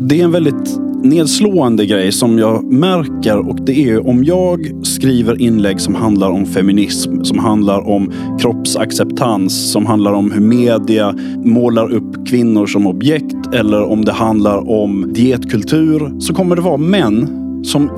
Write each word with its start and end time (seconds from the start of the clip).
Det 0.00 0.20
är 0.20 0.24
en 0.24 0.32
väldigt 0.32 0.78
nedslående 1.02 1.86
grej 1.86 2.12
som 2.12 2.38
jag 2.38 2.64
märker 2.64 3.38
och 3.38 3.56
det 3.60 3.90
är 3.90 4.06
om 4.06 4.24
jag 4.24 4.72
skriver 4.82 5.40
inlägg 5.40 5.80
som 5.80 5.94
handlar 5.94 6.30
om 6.30 6.46
feminism, 6.46 7.22
som 7.22 7.38
handlar 7.38 7.88
om 7.88 8.12
kroppsacceptans, 8.40 9.72
som 9.72 9.86
handlar 9.86 10.12
om 10.12 10.32
hur 10.32 10.40
media 10.40 11.14
målar 11.44 11.92
upp 11.92 12.28
kvinnor 12.28 12.66
som 12.66 12.86
objekt 12.86 13.54
eller 13.54 13.82
om 13.82 14.04
det 14.04 14.12
handlar 14.12 14.70
om 14.70 15.12
dietkultur 15.12 16.20
så 16.20 16.34
kommer 16.34 16.56
det 16.56 16.62
vara 16.62 16.76
män 16.76 17.28
som 17.64 17.90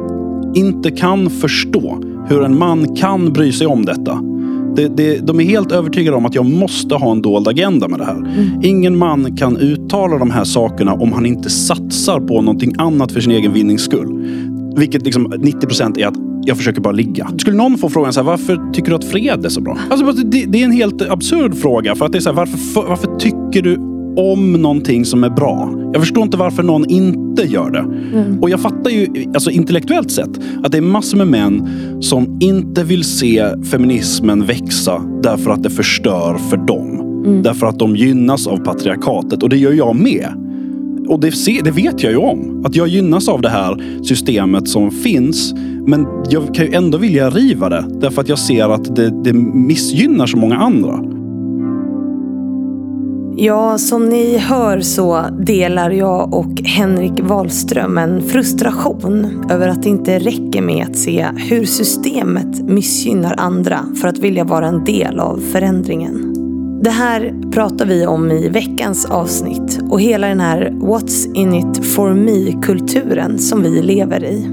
inte 0.55 0.91
kan 0.91 1.31
förstå 1.31 2.03
hur 2.29 2.45
en 2.45 2.59
man 2.59 2.97
kan 2.97 3.33
bry 3.33 3.53
sig 3.53 3.67
om 3.67 3.85
detta. 3.85 4.30
Det, 4.77 4.89
det, 4.89 5.27
de 5.27 5.41
är 5.41 5.45
helt 5.45 5.73
övertygade 5.73 6.17
om 6.17 6.27
att 6.27 6.35
jag 6.35 6.45
måste 6.45 6.95
ha 6.95 7.13
en 7.13 7.23
dold 7.23 7.49
agenda 7.49 7.89
med 7.89 7.99
det 7.99 8.05
här. 8.05 8.17
Mm. 8.17 8.61
Ingen 8.63 8.97
man 8.97 9.37
kan 9.37 9.57
uttala 9.57 10.19
de 10.19 10.31
här 10.31 10.45
sakerna 10.45 10.95
om 10.95 11.13
han 11.13 11.27
inte 11.27 11.51
satsar 11.51 12.21
på 12.21 12.43
någonting 12.43 12.75
annat 12.79 13.13
för 13.13 13.21
sin 13.21 13.33
egen 13.33 13.53
vinnings 13.53 13.83
skull. 13.83 14.27
Vilket 14.77 15.03
liksom 15.03 15.35
90 15.39 15.67
procent 15.67 15.99
är 15.99 16.07
att 16.07 16.17
jag 16.45 16.57
försöker 16.57 16.81
bara 16.81 16.93
ligga. 16.93 17.31
Skulle 17.39 17.57
någon 17.57 17.79
få 17.79 17.89
frågan 17.89 18.13
så 18.13 18.21
här, 18.21 18.27
varför 18.27 18.73
tycker 18.73 18.91
du 18.91 18.97
att 18.97 19.05
fred 19.05 19.45
är 19.45 19.49
så 19.49 19.61
bra? 19.61 19.79
Alltså, 19.91 20.13
det, 20.13 20.45
det 20.45 20.61
är 20.61 20.65
en 20.65 20.73
helt 20.73 21.03
absurd 21.03 21.55
fråga. 21.55 21.95
För 21.95 22.07
att 22.07 22.13
det 22.13 22.19
är 22.19 22.21
så 22.21 22.29
här, 22.29 22.37
varför, 22.37 22.89
varför 22.89 23.19
tycker 23.19 23.63
du 23.63 23.90
om 24.21 24.53
någonting 24.53 25.05
som 25.05 25.25
är 25.25 25.31
bra. 25.31 25.75
Jag 25.93 26.03
förstår 26.03 26.23
inte 26.23 26.37
varför 26.37 26.63
någon 26.63 26.91
inte 26.91 27.43
gör 27.43 27.71
det. 27.71 27.79
Mm. 28.19 28.39
Och 28.41 28.51
jag 28.51 28.61
fattar 28.61 28.91
ju 28.91 29.25
alltså 29.35 29.51
intellektuellt 29.51 30.11
sett 30.11 30.41
att 30.63 30.73
det 30.73 30.79
är 30.79 30.83
massor 30.83 31.19
med 31.19 31.27
män 31.27 31.69
som 32.01 32.39
inte 32.41 32.85
vill 32.85 33.05
se 33.05 33.65
feminismen 33.71 34.47
växa 34.47 35.03
därför 35.23 35.51
att 35.51 35.63
det 35.63 35.71
förstör 35.71 36.35
för 36.51 36.57
dem. 36.57 37.01
Mm. 37.27 37.43
Därför 37.43 37.67
att 37.67 37.79
de 37.79 37.97
gynnas 37.97 38.47
av 38.47 38.57
patriarkatet 38.57 39.43
och 39.43 39.49
det 39.49 39.57
gör 39.57 39.73
jag 39.73 39.97
med. 39.97 40.27
Och 41.09 41.21
det, 41.21 41.35
det, 41.65 41.71
vet 41.71 42.03
jag 42.03 42.13
ju 42.13 42.19
om. 42.19 42.63
Att 42.65 42.77
jag 42.77 42.89
gynnas 42.89 43.29
av 43.29 43.43
det 43.43 43.49
här 43.49 44.03
systemet 44.03 44.69
som 44.69 44.91
finns. 44.91 45.55
Men 45.87 46.07
jag 46.31 46.55
kan 46.55 46.67
ju 46.67 46.73
ändå 46.73 46.99
vilja 46.99 47.31
riva 47.31 47.69
det. 47.69 47.85
Därför 48.01 48.23
att 48.23 48.29
jag 48.29 48.39
ser 48.39 48.69
att 48.69 48.97
det, 48.97 49.23
det 49.25 49.33
missgynnar 49.33 50.27
så 50.27 50.37
många 50.37 50.57
andra. 50.57 51.20
Ja, 53.43 53.79
som 53.79 54.09
ni 54.09 54.39
hör 54.39 54.81
så 54.81 55.27
delar 55.39 55.91
jag 55.91 56.35
och 56.35 56.61
Henrik 56.65 57.21
Wahlström 57.21 57.99
en 57.99 58.23
frustration 58.23 59.45
över 59.51 59.69
att 59.69 59.83
det 59.83 59.89
inte 59.89 60.19
räcker 60.19 60.63
med 60.63 60.87
att 60.87 60.97
se 60.97 61.27
hur 61.37 61.65
systemet 61.65 62.63
missgynnar 62.63 63.35
andra 63.39 63.81
för 64.01 64.09
att 64.09 64.19
vilja 64.19 64.45
vara 64.45 64.67
en 64.67 64.85
del 64.85 65.21
av 65.21 65.43
förändringen. 65.53 66.35
Det 66.83 66.91
här 66.91 67.35
pratar 67.53 67.87
vi 67.87 68.07
om 68.07 68.31
i 68.31 68.49
veckans 68.49 69.07
avsnitt 69.07 69.81
och 69.91 70.01
hela 70.01 70.27
den 70.27 70.41
här 70.41 70.71
What's 70.71 71.35
in 71.35 71.55
it 71.55 71.87
for 71.87 72.15
me-kulturen 72.15 73.39
som 73.39 73.63
vi 73.63 73.83
lever 73.83 74.25
i. 74.25 74.47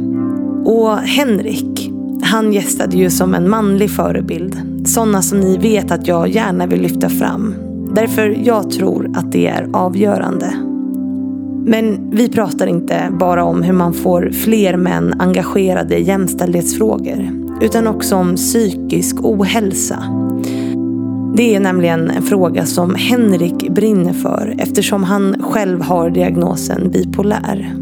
Och 0.65 0.97
Henrik, 0.97 1.91
han 2.21 2.53
gästade 2.53 2.97
ju 2.97 3.09
som 3.09 3.33
en 3.33 3.49
manlig 3.49 3.91
förebild. 3.91 4.55
Sådana 4.85 5.21
som 5.21 5.39
ni 5.39 5.57
vet 5.57 5.91
att 5.91 6.07
jag 6.07 6.29
gärna 6.29 6.67
vill 6.67 6.81
lyfta 6.81 7.09
fram 7.09 7.66
Därför 7.97 8.37
jag 8.43 8.71
tror 8.71 9.11
att 9.15 9.31
det 9.31 9.47
är 9.47 9.69
avgörande. 9.73 10.53
Men 11.65 12.09
vi 12.11 12.29
pratar 12.29 12.67
inte 12.67 13.09
bara 13.19 13.43
om 13.43 13.61
hur 13.61 13.73
man 13.73 13.93
får 13.93 14.29
fler 14.29 14.77
män 14.77 15.13
engagerade 15.19 15.97
i 15.97 16.03
jämställdhetsfrågor. 16.03 17.29
Utan 17.61 17.87
också 17.87 18.15
om 18.15 18.35
psykisk 18.35 19.15
ohälsa. 19.23 20.03
Det 21.35 21.55
är 21.55 21.59
nämligen 21.59 22.09
en 22.09 22.23
fråga 22.23 22.65
som 22.65 22.95
Henrik 22.95 23.69
brinner 23.69 24.13
för 24.13 24.55
eftersom 24.59 25.03
han 25.03 25.35
själv 25.43 25.81
har 25.81 26.09
diagnosen 26.09 26.91
bipolär. 26.91 27.73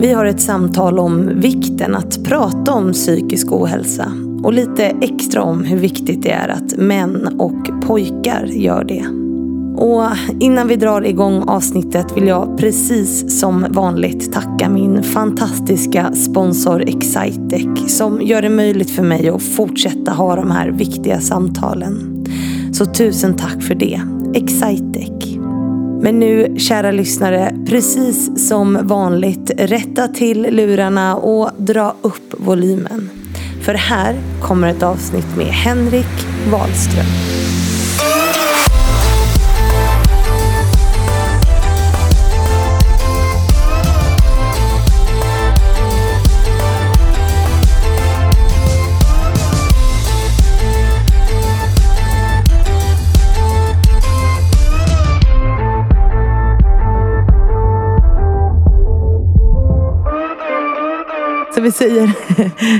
Vi 0.00 0.12
har 0.12 0.24
ett 0.24 0.40
samtal 0.40 0.98
om 0.98 1.30
vikten 1.34 1.94
att 1.94 2.24
prata 2.24 2.72
om 2.72 2.92
psykisk 2.92 3.52
ohälsa 3.52 4.12
och 4.42 4.52
lite 4.52 4.84
extra 4.84 5.42
om 5.42 5.64
hur 5.64 5.78
viktigt 5.78 6.22
det 6.22 6.32
är 6.32 6.48
att 6.48 6.76
män 6.76 7.28
och 7.38 7.82
pojkar 7.86 8.46
gör 8.46 8.84
det. 8.84 9.23
Och 9.76 10.04
innan 10.40 10.68
vi 10.68 10.76
drar 10.76 11.02
igång 11.02 11.42
avsnittet 11.42 12.16
vill 12.16 12.26
jag 12.26 12.58
precis 12.58 13.40
som 13.40 13.66
vanligt 13.70 14.32
tacka 14.32 14.68
min 14.68 15.02
fantastiska 15.02 16.12
sponsor 16.14 16.82
Excitec 16.82 17.96
som 17.96 18.22
gör 18.22 18.42
det 18.42 18.50
möjligt 18.50 18.90
för 18.90 19.02
mig 19.02 19.28
att 19.28 19.42
fortsätta 19.42 20.12
ha 20.12 20.36
de 20.36 20.50
här 20.50 20.70
viktiga 20.70 21.20
samtalen. 21.20 22.24
Så 22.72 22.86
tusen 22.86 23.36
tack 23.36 23.62
för 23.62 23.74
det, 23.74 24.00
Excitec. 24.34 25.10
Men 26.00 26.18
nu, 26.18 26.56
kära 26.58 26.90
lyssnare, 26.90 27.54
precis 27.66 28.48
som 28.48 28.78
vanligt, 28.82 29.50
rätta 29.56 30.08
till 30.08 30.42
lurarna 30.50 31.16
och 31.16 31.50
dra 31.56 31.94
upp 32.02 32.34
volymen. 32.38 33.10
För 33.62 33.74
här 33.74 34.16
kommer 34.42 34.68
ett 34.68 34.82
avsnitt 34.82 35.36
med 35.36 35.46
Henrik 35.46 36.26
Wahlström. 36.50 37.63
Vi 61.64 61.72
säger 61.72 62.12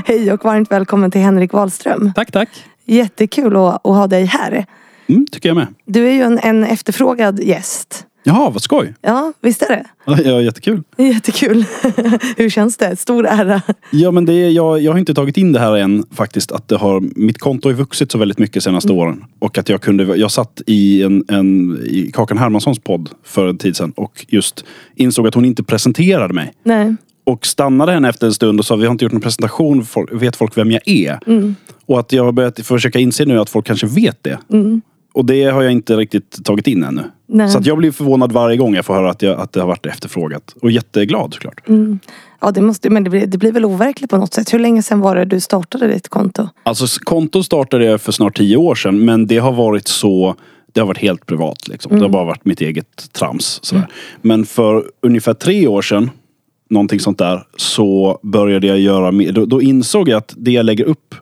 hej 0.07 0.31
och 0.31 0.45
varmt 0.45 0.71
välkommen 0.71 1.11
till 1.11 1.21
Henrik 1.21 1.53
Wahlström. 1.53 2.11
Tack, 2.15 2.31
tack. 2.31 2.49
Jättekul 2.85 3.55
att, 3.55 3.73
att 3.73 3.95
ha 3.95 4.07
dig 4.07 4.25
här. 4.25 4.65
Mm, 5.07 5.27
tycker 5.31 5.49
jag 5.49 5.55
med. 5.55 5.67
Du 5.85 6.07
är 6.07 6.11
ju 6.11 6.21
en, 6.21 6.39
en 6.39 6.63
efterfrågad 6.63 7.39
gäst. 7.43 8.05
Jaha, 8.23 8.49
vad 8.49 8.61
skoj. 8.61 8.93
Ja, 9.01 9.33
visst 9.41 9.61
är 9.61 9.67
det? 9.67 9.85
Ja, 10.29 10.41
jättekul. 10.41 10.83
Jättekul. 10.97 11.65
Hur 12.37 12.49
känns 12.49 12.77
det? 12.77 12.95
Stor 12.95 13.27
ära. 13.27 13.61
Ja, 13.91 14.11
men 14.11 14.25
det 14.25 14.33
är, 14.33 14.49
jag, 14.49 14.81
jag 14.81 14.91
har 14.91 14.99
inte 14.99 15.13
tagit 15.13 15.37
in 15.37 15.51
det 15.51 15.59
här 15.59 15.77
än 15.77 16.03
faktiskt. 16.11 16.51
Att 16.51 16.67
det 16.67 16.77
har, 16.77 17.03
mitt 17.15 17.39
konto 17.39 17.69
har 17.69 17.73
vuxit 17.73 18.11
så 18.11 18.17
väldigt 18.17 18.39
mycket 18.39 18.63
senaste 18.63 18.89
mm. 18.89 18.99
åren. 18.99 19.23
Och 19.39 19.57
att 19.57 19.69
jag 19.69 19.81
kunde, 19.81 20.03
jag 20.03 20.31
satt 20.31 20.61
i, 20.67 21.03
en, 21.03 21.25
en, 21.27 21.79
i 21.85 22.11
Kakan 22.13 22.37
Hermanssons 22.37 22.79
podd 22.79 23.09
för 23.23 23.47
en 23.47 23.57
tid 23.57 23.75
sedan 23.75 23.93
och 23.95 24.25
just 24.27 24.65
insåg 24.95 25.27
att 25.27 25.33
hon 25.33 25.45
inte 25.45 25.63
presenterade 25.63 26.33
mig. 26.33 26.53
Nej 26.63 26.95
och 27.25 27.45
stannade 27.45 27.91
henne 27.91 28.09
efter 28.09 28.27
en 28.27 28.33
stund 28.33 28.59
och 28.59 28.65
sa 28.65 28.75
vi 28.75 28.85
har 28.85 28.91
inte 28.91 29.05
gjort 29.05 29.11
någon 29.11 29.21
presentation, 29.21 29.85
vet 30.11 30.35
folk 30.35 30.57
vem 30.57 30.71
jag 30.71 30.87
är? 30.87 31.19
Mm. 31.27 31.55
Och 31.85 31.99
att 31.99 32.11
jag 32.11 32.23
har 32.23 32.31
börjat 32.31 32.59
försöka 32.59 32.99
inse 32.99 33.25
nu 33.25 33.39
att 33.39 33.49
folk 33.49 33.65
kanske 33.65 33.87
vet 33.87 34.23
det. 34.23 34.39
Mm. 34.49 34.81
Och 35.13 35.25
det 35.25 35.43
har 35.43 35.61
jag 35.61 35.71
inte 35.71 35.95
riktigt 35.95 36.45
tagit 36.45 36.67
in 36.67 36.83
ännu. 36.83 37.03
Nej. 37.27 37.49
Så 37.49 37.57
att 37.57 37.65
jag 37.65 37.77
blir 37.77 37.91
förvånad 37.91 38.31
varje 38.31 38.57
gång 38.57 38.75
jag 38.75 38.85
får 38.85 38.93
höra 38.93 39.09
att, 39.09 39.21
jag, 39.21 39.39
att 39.39 39.53
det 39.53 39.59
har 39.59 39.67
varit 39.67 39.85
efterfrågat. 39.85 40.55
Och 40.61 40.71
jätteglad 40.71 41.33
såklart. 41.33 41.67
Mm. 41.67 41.99
Ja 42.41 42.51
det 42.51 42.61
måste, 42.61 42.89
men 42.89 43.03
det 43.03 43.09
blir, 43.09 43.27
det 43.27 43.37
blir 43.37 43.51
väl 43.51 43.65
overkligt 43.65 44.09
på 44.09 44.17
något 44.17 44.33
sätt. 44.33 44.53
Hur 44.53 44.59
länge 44.59 44.83
sedan 44.83 44.99
var 44.99 45.15
det 45.15 45.25
du 45.25 45.39
startade 45.39 45.87
ditt 45.87 46.09
konto? 46.09 46.49
Alltså 46.63 46.85
konto 47.03 47.43
startade 47.43 47.85
jag 47.85 48.01
för 48.01 48.11
snart 48.11 48.37
tio 48.37 48.57
år 48.57 48.75
sedan 48.75 49.05
men 49.05 49.27
det 49.27 49.37
har 49.37 49.51
varit 49.51 49.87
så 49.87 50.35
det 50.73 50.79
har 50.79 50.87
varit 50.87 50.97
helt 50.97 51.25
privat 51.25 51.67
liksom. 51.67 51.89
Det 51.89 51.95
har 51.95 51.99
mm. 51.99 52.11
bara 52.11 52.25
varit 52.25 52.45
mitt 52.45 52.61
eget 52.61 53.13
trams. 53.13 53.59
Sådär. 53.63 53.81
Mm. 53.81 53.91
Men 54.21 54.45
för 54.45 54.85
ungefär 55.01 55.33
tre 55.33 55.67
år 55.67 55.81
sedan 55.81 56.09
någonting 56.75 56.99
sånt 56.99 57.17
där, 57.17 57.43
så 57.55 58.19
började 58.23 58.67
jag 58.67 58.79
göra 58.79 59.11
mer. 59.11 59.31
Då, 59.31 59.45
då 59.45 59.61
insåg 59.61 60.09
jag 60.09 60.17
att 60.17 60.33
det 60.37 60.51
jag 60.51 60.65
lägger 60.65 60.85
upp 60.85 61.15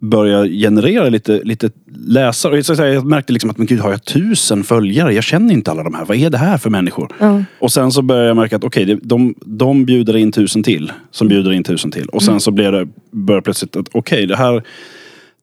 börjar 0.00 0.46
generera 0.46 1.08
lite, 1.08 1.40
lite 1.44 1.70
läsare. 2.06 2.62
Jag, 2.68 2.94
jag 2.94 3.06
märkte 3.06 3.32
liksom 3.32 3.50
att 3.50 3.58
men 3.58 3.66
gud, 3.66 3.80
har 3.80 3.90
jag 3.90 4.04
tusen 4.04 4.64
följare? 4.64 5.14
Jag 5.14 5.24
känner 5.24 5.54
inte 5.54 5.70
alla 5.70 5.82
de 5.82 5.94
här. 5.94 6.04
Vad 6.04 6.16
är 6.16 6.30
det 6.30 6.38
här 6.38 6.58
för 6.58 6.70
människor? 6.70 7.12
Mm. 7.20 7.44
Och 7.58 7.72
sen 7.72 7.92
så 7.92 8.02
började 8.02 8.28
jag 8.28 8.36
märka 8.36 8.56
att 8.56 8.64
okej, 8.64 8.84
okay, 8.84 8.98
de, 9.02 9.34
de 9.40 9.84
bjuder 9.84 10.16
in 10.16 10.32
tusen 10.32 10.62
till. 10.62 10.92
Som 11.10 11.28
bjuder 11.28 11.52
in 11.52 11.64
tusen 11.64 11.90
till. 11.90 12.08
Och 12.08 12.22
sen 12.22 12.32
mm. 12.32 12.40
så 12.40 12.50
blev 12.50 12.72
det, 12.72 12.88
började 13.10 13.44
plötsligt 13.44 13.76
att 13.76 13.88
okej, 13.92 14.16
okay, 14.16 14.26
det 14.26 14.36
här 14.36 14.62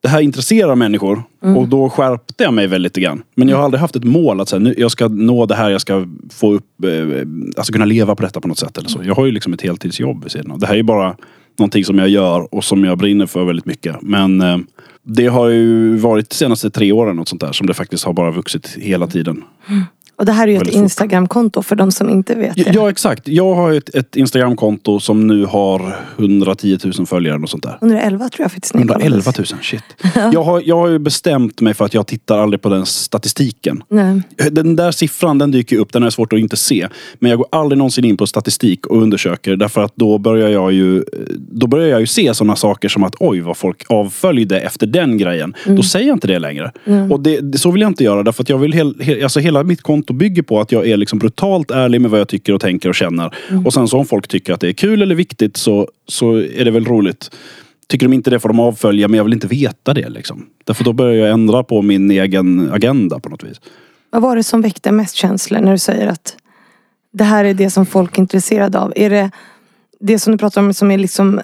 det 0.07 0.11
här 0.11 0.21
intresserar 0.21 0.75
människor. 0.75 1.23
Mm. 1.43 1.57
Och 1.57 1.67
då 1.67 1.89
skärpte 1.89 2.43
jag 2.43 2.53
mig 2.53 2.67
väldigt 2.67 2.95
grann. 2.95 3.23
Men 3.35 3.49
jag 3.49 3.57
har 3.57 3.63
aldrig 3.63 3.81
haft 3.81 3.95
ett 3.95 4.03
mål 4.03 4.41
att 4.41 4.49
säga, 4.49 4.59
nu, 4.59 4.75
jag 4.77 4.91
ska 4.91 5.07
nå 5.07 5.45
det 5.45 5.55
här, 5.55 5.69
jag 5.69 5.81
ska 5.81 6.07
få 6.29 6.53
upp, 6.53 6.83
eh, 6.83 7.27
alltså 7.57 7.73
kunna 7.73 7.85
leva 7.85 8.15
på 8.15 8.23
detta 8.23 8.41
på 8.41 8.47
något 8.47 8.57
sätt. 8.57 8.77
Eller 8.77 8.89
så. 8.89 8.99
Jag 9.03 9.15
har 9.15 9.25
ju 9.25 9.31
liksom 9.31 9.53
ett 9.53 9.61
heltidsjobb 9.61 10.23
vid 10.23 10.31
sidan 10.31 10.51
av. 10.51 10.59
Det 10.59 10.67
här 10.67 10.75
är 10.75 10.83
bara 10.83 11.15
någonting 11.59 11.85
som 11.85 11.97
jag 11.97 12.09
gör 12.09 12.53
och 12.55 12.63
som 12.63 12.83
jag 12.83 12.97
brinner 12.97 13.25
för 13.25 13.43
väldigt 13.43 13.65
mycket. 13.65 14.01
Men 14.01 14.41
eh, 14.41 14.57
det 15.03 15.27
har 15.27 15.47
ju 15.47 15.95
varit 15.97 16.29
de 16.29 16.35
senaste 16.35 16.69
tre 16.69 16.91
åren 16.91 17.15
något 17.15 17.27
sånt 17.27 17.41
där 17.41 17.51
som 17.51 17.67
det 17.67 17.73
faktiskt 17.73 18.05
har 18.05 18.13
bara 18.13 18.31
vuxit 18.31 18.77
hela 18.81 19.07
tiden. 19.07 19.43
Mm. 20.17 20.21
Och 20.21 20.25
det 20.25 20.31
här 20.31 20.47
är 20.47 20.51
ju 20.51 20.57
ett. 20.57 20.67
Instagramkonto 20.67 21.61
för 21.61 21.75
de 21.75 21.91
som 21.91 22.09
inte 22.09 22.35
vet 22.35 22.55
det. 22.55 22.71
Ja, 22.73 22.89
exakt. 22.89 23.27
Jag 23.27 23.55
har 23.55 23.73
ett, 23.73 23.95
ett 23.95 24.15
Instagramkonto 24.15 24.99
som 24.99 25.27
nu 25.27 25.45
har 25.45 25.95
110 26.17 26.77
000 26.97 27.07
följare 27.07 27.39
och 27.43 27.49
sånt 27.49 27.63
där. 27.63 27.77
111 27.81 28.29
tror 28.29 28.43
jag 28.43 28.51
faktiskt 28.51 28.73
ni 28.73 28.81
111 28.81 29.31
000, 29.37 29.45
shit. 29.45 29.83
Jag 30.33 30.43
har, 30.43 30.61
jag 30.65 30.77
har 30.77 30.87
ju 30.87 30.99
bestämt 30.99 31.61
mig 31.61 31.73
för 31.73 31.85
att 31.85 31.93
jag 31.93 32.07
tittar 32.07 32.37
aldrig 32.37 32.61
på 32.61 32.69
den 32.69 32.85
statistiken. 32.85 33.83
Nej. 33.89 34.21
Den 34.51 34.75
där 34.75 34.91
siffran 34.91 35.37
den 35.37 35.51
dyker 35.51 35.77
upp, 35.77 35.93
den 35.93 36.03
är 36.03 36.09
svårt 36.09 36.33
att 36.33 36.39
inte 36.39 36.57
se. 36.57 36.87
Men 37.19 37.29
jag 37.29 37.37
går 37.37 37.47
aldrig 37.51 37.77
någonsin 37.77 38.05
in 38.05 38.17
på 38.17 38.27
statistik 38.27 38.87
och 38.87 39.01
undersöker 39.01 39.55
därför 39.55 39.83
att 39.83 39.95
då 39.95 40.17
börjar 40.17 40.49
jag 40.49 40.71
ju, 40.71 41.03
då 41.37 41.67
börjar 41.67 41.87
jag 41.87 41.99
ju 41.99 42.07
se 42.07 42.33
sådana 42.33 42.55
saker 42.55 42.89
som 42.89 43.03
att 43.03 43.15
oj 43.19 43.39
vad 43.39 43.57
folk 43.57 43.83
avföljde 43.89 44.59
efter 44.59 44.87
den 44.87 45.17
grejen. 45.17 45.53
Då 45.65 45.83
säger 45.83 46.07
jag 46.07 46.15
inte 46.15 46.27
det 46.27 46.39
längre. 46.39 46.71
Och 47.11 47.19
det, 47.19 47.59
så 47.59 47.71
vill 47.71 47.81
jag 47.81 47.89
inte 47.89 48.03
göra 48.03 48.23
därför 48.23 48.43
att 48.43 48.49
jag 48.49 48.57
vill 48.57 48.73
hel, 48.73 48.99
hel, 48.99 49.23
alltså 49.23 49.39
hela 49.39 49.63
mitt 49.63 49.81
konto 49.81 50.06
bygger 50.13 50.41
på 50.41 50.59
att 50.59 50.71
jag 50.71 50.87
är 50.87 50.97
liksom 50.97 51.19
brutalt 51.19 51.71
ärlig 51.71 52.01
med 52.01 52.11
vad 52.11 52.19
jag 52.19 52.27
tycker 52.27 52.53
och 52.53 52.61
tänker 52.61 52.89
och 52.89 52.95
känner. 52.95 53.35
Och 53.65 53.73
sen 53.73 53.87
så 53.87 53.97
om 53.97 54.05
folk 54.05 54.27
tycker 54.27 54.53
att 54.53 54.59
det 54.61 54.67
är 54.69 54.73
kul 54.73 55.01
eller 55.01 55.15
viktigt 55.15 55.57
så, 55.57 55.87
så 56.07 56.35
är 56.35 56.65
det 56.65 56.71
väl 56.71 56.85
roligt. 56.85 57.31
Tycker 57.87 58.05
de 58.05 58.13
inte 58.13 58.29
det 58.29 58.39
får 58.39 58.49
de 58.49 58.59
avfölja 58.59 59.07
men 59.07 59.17
jag 59.17 59.23
vill 59.23 59.33
inte 59.33 59.47
veta 59.47 59.93
det 59.93 60.09
liksom. 60.09 60.45
Därför 60.63 60.83
då 60.83 60.93
börjar 60.93 61.25
jag 61.25 61.33
ändra 61.33 61.63
på 61.63 61.81
min 61.81 62.11
egen 62.11 62.71
agenda 62.71 63.19
på 63.19 63.29
något 63.29 63.43
vis. 63.43 63.61
Vad 64.09 64.21
var 64.21 64.35
det 64.35 64.43
som 64.43 64.61
väckte 64.61 64.91
mest 64.91 65.15
känslor 65.15 65.59
när 65.59 65.71
du 65.71 65.77
säger 65.77 66.07
att 66.07 66.37
det 67.13 67.23
här 67.23 67.45
är 67.45 67.53
det 67.53 67.69
som 67.69 67.85
folk 67.85 68.17
är 68.17 68.21
intresserade 68.21 68.79
av? 68.79 68.93
Är 68.95 69.09
det 69.09 69.31
det 69.99 70.19
som 70.19 70.31
du 70.31 70.37
pratar 70.37 70.61
om 70.61 70.73
som 70.73 70.91
är 70.91 70.97
liksom 70.97 71.41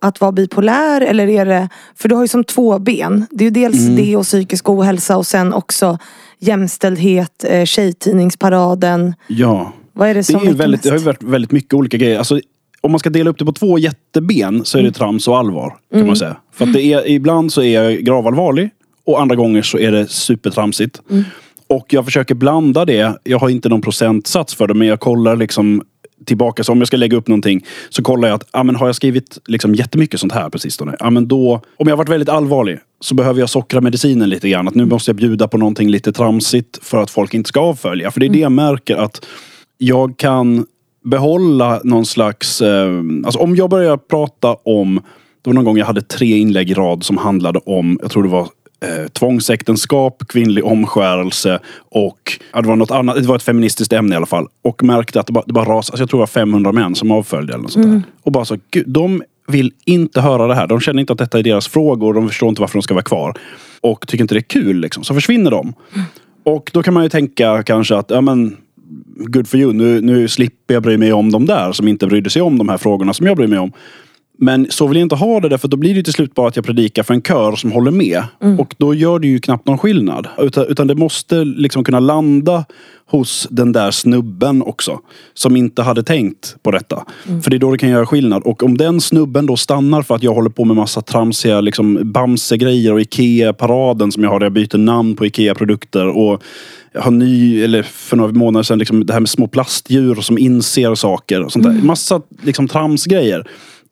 att 0.00 0.20
vara 0.20 0.32
bipolär 0.32 1.00
eller 1.00 1.28
är 1.28 1.46
det, 1.46 1.68
för 1.94 2.08
du 2.08 2.14
har 2.14 2.22
ju 2.22 2.28
som 2.28 2.44
två 2.44 2.78
ben. 2.78 3.26
Det 3.30 3.44
är 3.44 3.46
ju 3.46 3.50
dels 3.50 3.78
Mm. 3.78 3.96
det 3.96 4.16
och 4.16 4.24
psykisk 4.24 4.68
ohälsa 4.68 5.16
och 5.16 5.26
sen 5.26 5.52
också 5.52 5.98
jämställdhet, 6.38 7.44
eh, 7.48 7.64
tjejtidningsparaden. 7.64 9.14
Ja. 9.28 9.72
Vad 9.92 10.08
är 10.08 10.14
det 10.14 10.20
Det, 10.20 10.24
som 10.24 10.36
är 10.36 10.40
väcker 10.40 10.54
väldigt, 10.58 10.82
det 10.82 10.88
har 10.90 10.98
ju 10.98 11.04
varit 11.04 11.22
väldigt 11.22 11.52
mycket 11.52 11.74
olika 11.74 11.96
grejer. 11.96 12.18
Alltså, 12.18 12.40
om 12.80 12.90
man 12.90 12.98
ska 12.98 13.10
dela 13.10 13.30
upp 13.30 13.38
det 13.38 13.44
på 13.44 13.52
två 13.52 13.78
jätteben 13.78 14.64
så 14.64 14.78
är 14.78 14.80
Mm. 14.80 14.92
det 14.92 14.98
trams 14.98 15.28
och 15.28 15.38
allvar. 15.38 15.76
kan 15.92 16.06
man 16.06 16.16
säga. 16.16 16.36
För 16.52 16.64
att 16.66 16.72
det 16.72 16.82
är, 16.82 17.08
ibland 17.08 17.52
så 17.52 17.62
är 17.62 17.82
jag 17.82 17.98
gravallvarlig 18.04 18.70
och 19.06 19.20
andra 19.20 19.36
gånger 19.36 19.62
så 19.62 19.78
är 19.78 19.92
det 19.92 20.08
supertramsigt. 20.10 21.00
Mm. 21.10 21.24
Och 21.68 21.86
jag 21.92 22.04
försöker 22.04 22.34
blanda 22.34 22.84
det. 22.84 23.18
Jag 23.24 23.38
har 23.38 23.48
inte 23.48 23.68
någon 23.68 23.80
procentsats 23.82 24.54
för 24.54 24.66
det 24.66 24.74
men 24.74 24.88
jag 24.88 25.00
kollar 25.00 25.36
liksom 25.36 25.82
tillbaka. 26.24 26.64
Så 26.64 26.72
om 26.72 26.78
jag 26.78 26.88
ska 26.88 26.96
lägga 26.96 27.16
upp 27.16 27.28
någonting 27.28 27.64
så 27.88 28.02
kollar 28.02 28.28
jag 28.28 28.34
att 28.36 28.48
ah, 28.50 28.62
men 28.62 28.76
har 28.76 28.86
jag 28.86 28.96
skrivit 28.96 29.38
liksom 29.46 29.74
jättemycket 29.74 30.20
sånt 30.20 30.32
här 30.32 30.50
på 30.50 30.58
sistone. 30.58 30.96
Ah, 30.98 31.10
men 31.10 31.28
då, 31.28 31.60
om 31.76 31.88
jag 31.88 31.96
varit 31.96 32.08
väldigt 32.08 32.28
allvarlig 32.28 32.78
så 33.00 33.14
behöver 33.14 33.40
jag 33.40 33.50
sockra 33.50 33.80
medicinen 33.80 34.28
lite 34.28 34.48
grann. 34.48 34.68
Att 34.68 34.74
nu 34.74 34.84
måste 34.84 35.10
jag 35.10 35.16
bjuda 35.16 35.48
på 35.48 35.58
någonting 35.58 35.90
lite 35.90 36.12
tramsigt 36.12 36.78
för 36.82 37.02
att 37.02 37.10
folk 37.10 37.34
inte 37.34 37.48
ska 37.48 37.60
avfölja. 37.60 38.10
För 38.10 38.20
det 38.20 38.26
är 38.26 38.30
det 38.30 38.38
jag 38.38 38.52
märker 38.52 38.96
att 38.96 39.26
jag 39.78 40.16
kan 40.16 40.66
behålla 41.04 41.80
någon 41.84 42.06
slags... 42.06 42.62
Eh, 42.62 43.02
alltså 43.24 43.40
om 43.40 43.56
jag 43.56 43.70
börjar 43.70 43.96
prata 43.96 44.54
om... 44.54 45.00
Det 45.42 45.50
var 45.50 45.54
någon 45.54 45.64
gång 45.64 45.78
jag 45.78 45.86
hade 45.86 46.02
tre 46.02 46.36
inlägg 46.36 46.70
i 46.70 46.74
rad 46.74 47.04
som 47.04 47.16
handlade 47.16 47.58
om, 47.58 47.98
jag 48.02 48.10
tror 48.10 48.22
det 48.22 48.28
var 48.28 48.48
eh, 48.80 49.08
tvångsäktenskap, 49.08 50.22
kvinnlig 50.28 50.64
omskärelse 50.64 51.60
och 51.78 52.40
ja, 52.52 52.62
det 52.62 52.68
var 52.68 52.76
något 52.76 52.90
annat. 52.90 53.16
Det 53.16 53.28
var 53.28 53.36
ett 53.36 53.42
feministiskt 53.42 53.92
ämne 53.92 54.14
i 54.14 54.16
alla 54.16 54.26
fall. 54.26 54.46
Och 54.62 54.82
märkte 54.82 55.20
att 55.20 55.26
det 55.26 55.32
bara, 55.32 55.44
det 55.46 55.52
bara 55.52 55.64
rasade. 55.64 55.76
Alltså 55.76 56.02
jag 56.02 56.10
tror 56.10 56.18
det 56.18 56.22
var 56.22 56.26
500 56.26 56.72
män 56.72 56.94
som 56.94 57.10
avföljde 57.10 57.52
eller 57.52 57.62
något 57.62 57.72
sånt 57.72 57.86
där. 57.86 58.02
Och 58.22 58.32
bara 58.32 58.44
så, 58.44 58.56
gud, 58.70 58.88
de 58.88 59.22
vill 59.48 59.72
inte 59.84 60.20
höra 60.20 60.46
det 60.46 60.54
här. 60.54 60.66
De 60.66 60.80
känner 60.80 61.00
inte 61.00 61.12
att 61.12 61.18
detta 61.18 61.38
är 61.38 61.42
deras 61.42 61.68
frågor. 61.68 62.14
De 62.14 62.28
förstår 62.28 62.48
inte 62.48 62.60
varför 62.60 62.78
de 62.78 62.82
ska 62.82 62.94
vara 62.94 63.04
kvar. 63.04 63.38
Och 63.80 64.06
tycker 64.08 64.24
inte 64.24 64.34
det 64.34 64.38
är 64.38 64.42
kul 64.62 64.80
liksom. 64.80 65.04
Så 65.04 65.14
försvinner 65.14 65.50
de. 65.50 65.74
Och 66.44 66.70
då 66.72 66.82
kan 66.82 66.94
man 66.94 67.02
ju 67.02 67.08
tänka 67.08 67.62
kanske 67.62 67.96
att, 67.96 68.10
ja 68.10 68.20
men 68.20 68.56
good 69.16 69.48
for 69.48 69.60
you. 69.60 69.72
Nu, 69.72 70.00
nu 70.00 70.28
slipper 70.28 70.74
jag 70.74 70.82
bry 70.82 70.96
mig 70.96 71.12
om 71.12 71.32
de 71.32 71.46
där 71.46 71.72
som 71.72 71.88
inte 71.88 72.06
brydde 72.06 72.30
sig 72.30 72.42
om 72.42 72.58
de 72.58 72.68
här 72.68 72.78
frågorna 72.78 73.12
som 73.12 73.26
jag 73.26 73.36
bryr 73.36 73.46
mig 73.46 73.58
om. 73.58 73.72
Men 74.38 74.66
så 74.70 74.86
vill 74.86 74.96
jag 74.96 75.04
inte 75.04 75.14
ha 75.14 75.40
det 75.40 75.48
därför 75.48 75.68
då 75.68 75.76
blir 75.76 75.94
det 75.94 76.02
till 76.02 76.12
slut 76.12 76.34
bara 76.34 76.48
att 76.48 76.56
jag 76.56 76.64
predikar 76.64 77.02
för 77.02 77.14
en 77.14 77.22
kör 77.22 77.56
som 77.56 77.72
håller 77.72 77.90
med. 77.90 78.22
Och 78.58 78.74
då 78.78 78.94
gör 78.94 79.18
det 79.18 79.26
ju 79.26 79.38
knappt 79.38 79.66
någon 79.66 79.78
skillnad. 79.78 80.28
Utan, 80.38 80.66
utan 80.66 80.86
det 80.86 80.94
måste 80.94 81.44
liksom 81.44 81.84
kunna 81.84 82.00
landa 82.00 82.64
hos 83.08 83.46
den 83.50 83.72
där 83.72 83.90
snubben 83.90 84.62
också. 84.62 85.00
Som 85.34 85.56
inte 85.56 85.82
hade 85.82 86.02
tänkt 86.02 86.56
på 86.62 86.70
detta. 86.70 87.04
För 87.42 87.50
det 87.50 87.56
är 87.56 87.58
då 87.58 87.70
det 87.70 87.78
kan 87.78 87.88
göra 87.88 88.06
skillnad. 88.06 88.42
Och 88.42 88.62
om 88.62 88.78
den 88.78 89.00
snubben 89.00 89.46
då 89.46 89.56
stannar 89.56 90.02
för 90.02 90.14
att 90.14 90.22
jag 90.22 90.34
håller 90.34 90.50
på 90.50 90.64
med 90.64 90.76
massa 90.76 91.00
tramsiga 91.00 91.60
liksom, 91.60 92.12
Bamse-grejer 92.12 92.92
och 92.92 93.00
Ikea-paraden 93.00 94.12
som 94.12 94.22
jag 94.22 94.30
har 94.30 94.38
där 94.40 94.46
jag 94.46 94.52
byter 94.52 94.78
namn 94.78 95.16
på 95.16 95.26
Ikea-produkter. 95.26 96.06
Och 96.06 96.42
har 96.94 97.10
ny, 97.10 97.62
eller 97.62 97.82
för 97.82 98.16
några 98.16 98.32
månader 98.32 98.62
sedan, 98.62 98.78
liksom, 98.78 99.06
det 99.06 99.12
här 99.12 99.20
med 99.20 99.28
små 99.28 99.48
plastdjur 99.48 100.14
som 100.14 100.38
inser 100.38 100.94
saker. 100.94 101.42
Och 101.42 101.52
sånt 101.52 101.64
där. 101.64 101.72
Massa 101.72 102.22
liksom, 102.42 102.68
tramsgrejer. 102.68 103.46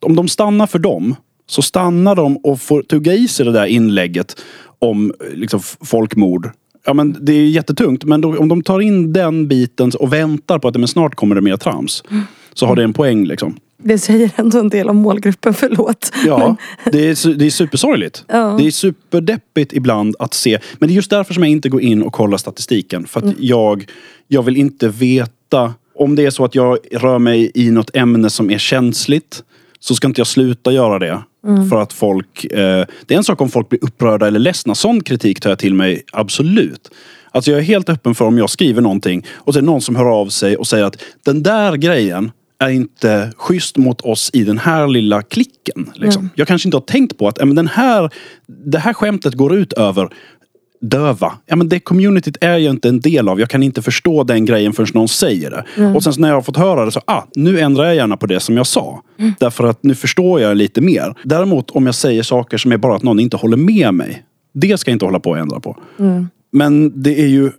Om 0.05 0.17
de 0.17 0.29
stannar 0.29 0.67
för 0.67 0.79
dem, 0.79 1.17
så 1.47 1.63
stannar 1.63 2.15
de 2.15 2.37
och 2.37 2.61
får 2.61 2.83
tugga 2.83 3.13
i 3.15 3.29
sig 3.29 3.47
det 3.47 3.53
där 3.53 3.67
inlägget 3.67 4.37
om 4.79 5.13
liksom, 5.35 5.61
f- 5.63 5.77
folkmord. 5.81 6.51
Ja, 6.87 6.95
men 6.95 7.17
det 7.21 7.33
är 7.33 7.47
jättetungt, 7.47 8.05
men 8.05 8.21
då, 8.21 8.39
om 8.39 8.49
de 8.49 8.63
tar 8.63 8.81
in 8.81 9.13
den 9.13 9.49
biten 9.49 9.91
och 10.01 10.13
väntar 10.13 10.59
på 10.59 10.69
att 10.69 10.77
men 10.77 10.89
snart 10.89 11.15
kommer 11.15 11.35
det 11.35 11.41
mer 11.41 11.57
trams. 11.57 12.03
Så 12.55 12.67
har 12.67 12.77
det 12.77 12.85
en 12.85 12.93
poäng 12.93 13.25
liksom. 13.27 13.57
Det 13.83 13.99
säger 13.99 14.31
ändå 14.37 14.59
en 14.61 14.69
del 14.69 14.89
om 14.89 14.97
målgruppen, 14.97 15.55
förlåt. 15.55 16.13
Ja, 16.27 16.57
det 16.93 16.99
är, 17.09 17.35
det 17.35 17.47
är 17.47 17.51
supersorgligt. 17.51 18.25
Ja. 18.29 18.57
Det 18.59 18.67
är 18.67 18.71
superdeppigt 18.71 19.73
ibland 19.73 20.17
att 20.19 20.35
se. 20.35 20.59
Men 20.79 20.89
det 20.89 20.93
är 20.93 20.97
just 20.97 21.11
därför 21.11 21.35
som 21.35 21.43
jag 21.43 21.51
inte 21.51 21.69
går 21.69 21.81
in 21.81 22.03
och 22.03 22.13
kollar 22.13 22.39
statistiken. 22.39 23.07
För 23.07 23.21
att 23.21 23.35
jag, 23.39 23.85
jag 24.29 24.43
vill 24.43 24.57
inte 24.57 24.89
veta 24.89 25.75
om 25.95 26.15
det 26.17 26.27
är 26.27 26.31
så 26.31 26.45
att 26.45 26.55
jag 26.55 26.79
rör 26.93 27.19
mig 27.19 27.51
i 27.55 27.71
något 27.71 27.97
ämne 27.97 28.31
som 28.31 28.51
är 28.51 28.59
känsligt. 28.59 29.43
Så 29.85 29.95
ska 29.95 30.07
inte 30.07 30.21
jag 30.21 30.27
sluta 30.27 30.73
göra 30.73 30.99
det. 30.99 31.23
För 31.71 31.83
att 31.83 31.93
folk... 31.93 32.45
Eh, 32.45 32.87
det 33.07 33.15
är 33.15 33.19
en 33.19 33.25
sak 33.25 33.41
om 33.41 33.49
folk 33.49 33.69
blir 33.69 33.85
upprörda 33.85 34.27
eller 34.27 34.39
ledsna. 34.39 34.75
Sån 34.75 35.03
kritik 35.03 35.41
tar 35.41 35.51
jag 35.51 35.59
till 35.59 35.75
mig 35.75 36.03
absolut. 36.13 36.91
Alltså 37.31 37.51
jag 37.51 37.61
är 37.61 37.65
helt 37.65 37.89
öppen 37.89 38.15
för 38.15 38.25
om 38.25 38.39
jag 38.39 38.51
skriver 38.51 38.83
någonting 38.83 39.27
och 39.35 39.53
så 39.53 39.59
är 39.59 39.63
det 39.63 39.67
någon 39.67 39.81
som 39.81 39.97
hör 39.97 40.21
av 40.21 40.29
sig 40.29 40.57
och 40.57 40.67
säger 40.67 40.85
att 40.85 40.97
den 41.25 41.43
där 41.43 41.77
grejen 41.77 42.31
är 42.59 42.69
inte 42.69 43.33
schysst 43.37 43.77
mot 43.77 44.01
oss 44.01 44.31
i 44.33 44.45
den 44.45 44.59
här 44.59 44.89
lilla 44.89 45.23
klicken. 45.23 45.91
Liksom. 45.95 46.31
Jag 46.35 46.49
kanske 46.49 46.69
inte 46.69 46.77
har 46.77 46.83
tänkt 46.83 47.19
på 47.19 47.29
att 47.29 47.39
ja, 47.39 47.45
men 47.45 47.57
den 47.57 47.69
här, 47.69 48.11
det 48.47 48.79
här 48.79 48.93
skämtet 48.93 49.35
går 49.35 49.55
ut 49.55 49.73
över 49.73 50.09
döva. 50.81 51.33
Ja, 51.47 51.57
men 51.57 51.69
det 51.69 51.81
communityt 51.81 52.37
är 52.41 52.59
jag 52.59 52.75
inte 52.75 52.89
en 52.89 53.01
del 53.01 53.29
av. 53.29 53.41
Jag 53.41 53.51
kan 53.51 53.63
inte 53.63 53.83
förstå 53.83 54.25
den 54.25 54.45
grejen 54.45 54.73
förrän 54.73 54.89
någon 54.95 55.09
säger 55.09 55.51
det. 55.51 55.65
Och 55.95 56.03
sen 56.03 56.13
när 56.19 56.29
jag 56.29 56.35
har 56.35 56.43
fått 56.43 56.57
höra 56.57 56.85
det 56.85 56.91
så, 56.91 57.01
ah, 57.05 57.23
nu 57.35 57.61
ändrar 57.61 57.85
jag 57.85 57.95
gärna 57.95 58.17
på 58.17 58.27
det 58.27 58.41
som 58.41 58.57
jag 58.57 58.67
sa. 58.67 59.03
Därför 59.39 59.65
att 59.65 59.83
nu 59.83 59.95
förstår 59.95 60.41
jag 60.41 60.57
lite 60.57 60.81
mer. 60.81 61.15
Däremot 61.25 61.71
om 61.71 61.87
jag 61.87 61.95
säger 61.95 62.23
saker 62.23 62.59
som 62.59 62.73
är 62.73 62.77
bara 62.77 62.97
att 62.97 63.03
någon 63.03 63.21
inte 63.21 63.37
håller 63.37 63.57
med 63.57 63.95
mig. 63.95 64.23
Det 64.55 64.79
ska 64.79 64.91
jag 64.91 64.95
inte 64.95 65.05
hålla 65.05 65.21
på 65.21 65.31
och 65.31 65.39
ändra 65.39 65.61
på. 65.61 65.77
Men 66.53 67.03
det 67.03 67.21
är 67.21 67.27
ju 67.27 67.51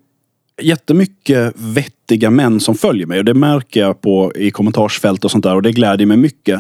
jättemycket 0.62 1.54
vettiga 1.56 2.30
män 2.30 2.60
som 2.60 2.76
följer 2.76 3.08
mig. 3.08 3.20
Och 3.20 3.26
det 3.26 3.34
märker 3.34 3.80
jag 3.80 4.02
på 4.02 4.32
i 4.36 4.52
kommentarsfält 4.52 5.26
och 5.26 5.32
sånt 5.32 5.44
där. 5.44 5.56
Och 5.56 5.62
det 5.62 5.72
glädjer 5.72 6.08
mig 6.08 6.18
mycket. 6.18 6.60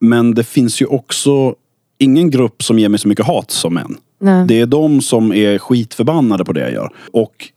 Men 0.00 0.34
det 0.34 0.44
finns 0.44 0.82
ju 0.82 0.86
också 0.86 1.54
ingen 1.98 2.30
grupp 2.30 2.62
som 2.62 2.78
ger 2.78 2.88
mig 2.88 3.00
så 3.00 3.08
mycket 3.08 3.26
hat 3.26 3.50
som 3.50 3.74
män. 3.74 3.96
Nej. 4.24 4.44
Det 4.46 4.60
är 4.60 4.66
de 4.66 5.00
som 5.02 5.32
är 5.32 5.58
skitförbannade 5.58 6.44
på 6.44 6.52
det 6.52 6.60
jag 6.60 6.72
gör. 6.72 6.92
Och 7.12 7.48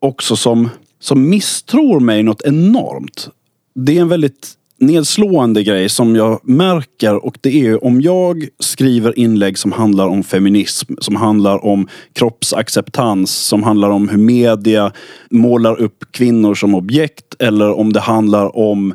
också 0.00 0.36
som, 0.36 0.68
som 1.00 1.28
misstror 1.28 2.00
mig 2.00 2.22
något 2.22 2.42
enormt. 2.42 3.28
Det 3.74 3.96
är 3.96 4.00
en 4.00 4.08
väldigt 4.08 4.52
nedslående 4.80 5.62
grej 5.62 5.88
som 5.88 6.16
jag 6.16 6.40
märker 6.42 7.24
och 7.24 7.38
det 7.40 7.66
är 7.66 7.84
om 7.84 8.00
jag 8.00 8.48
skriver 8.58 9.18
inlägg 9.18 9.58
som 9.58 9.72
handlar 9.72 10.06
om 10.06 10.22
feminism, 10.22 10.94
som 11.00 11.16
handlar 11.16 11.64
om 11.64 11.88
kroppsacceptans, 12.12 13.30
som 13.30 13.62
handlar 13.62 13.90
om 13.90 14.08
hur 14.08 14.18
media 14.18 14.92
målar 15.30 15.80
upp 15.80 16.04
kvinnor 16.10 16.54
som 16.54 16.74
objekt 16.74 17.34
eller 17.38 17.72
om 17.78 17.92
det 17.92 18.00
handlar 18.00 18.56
om 18.56 18.92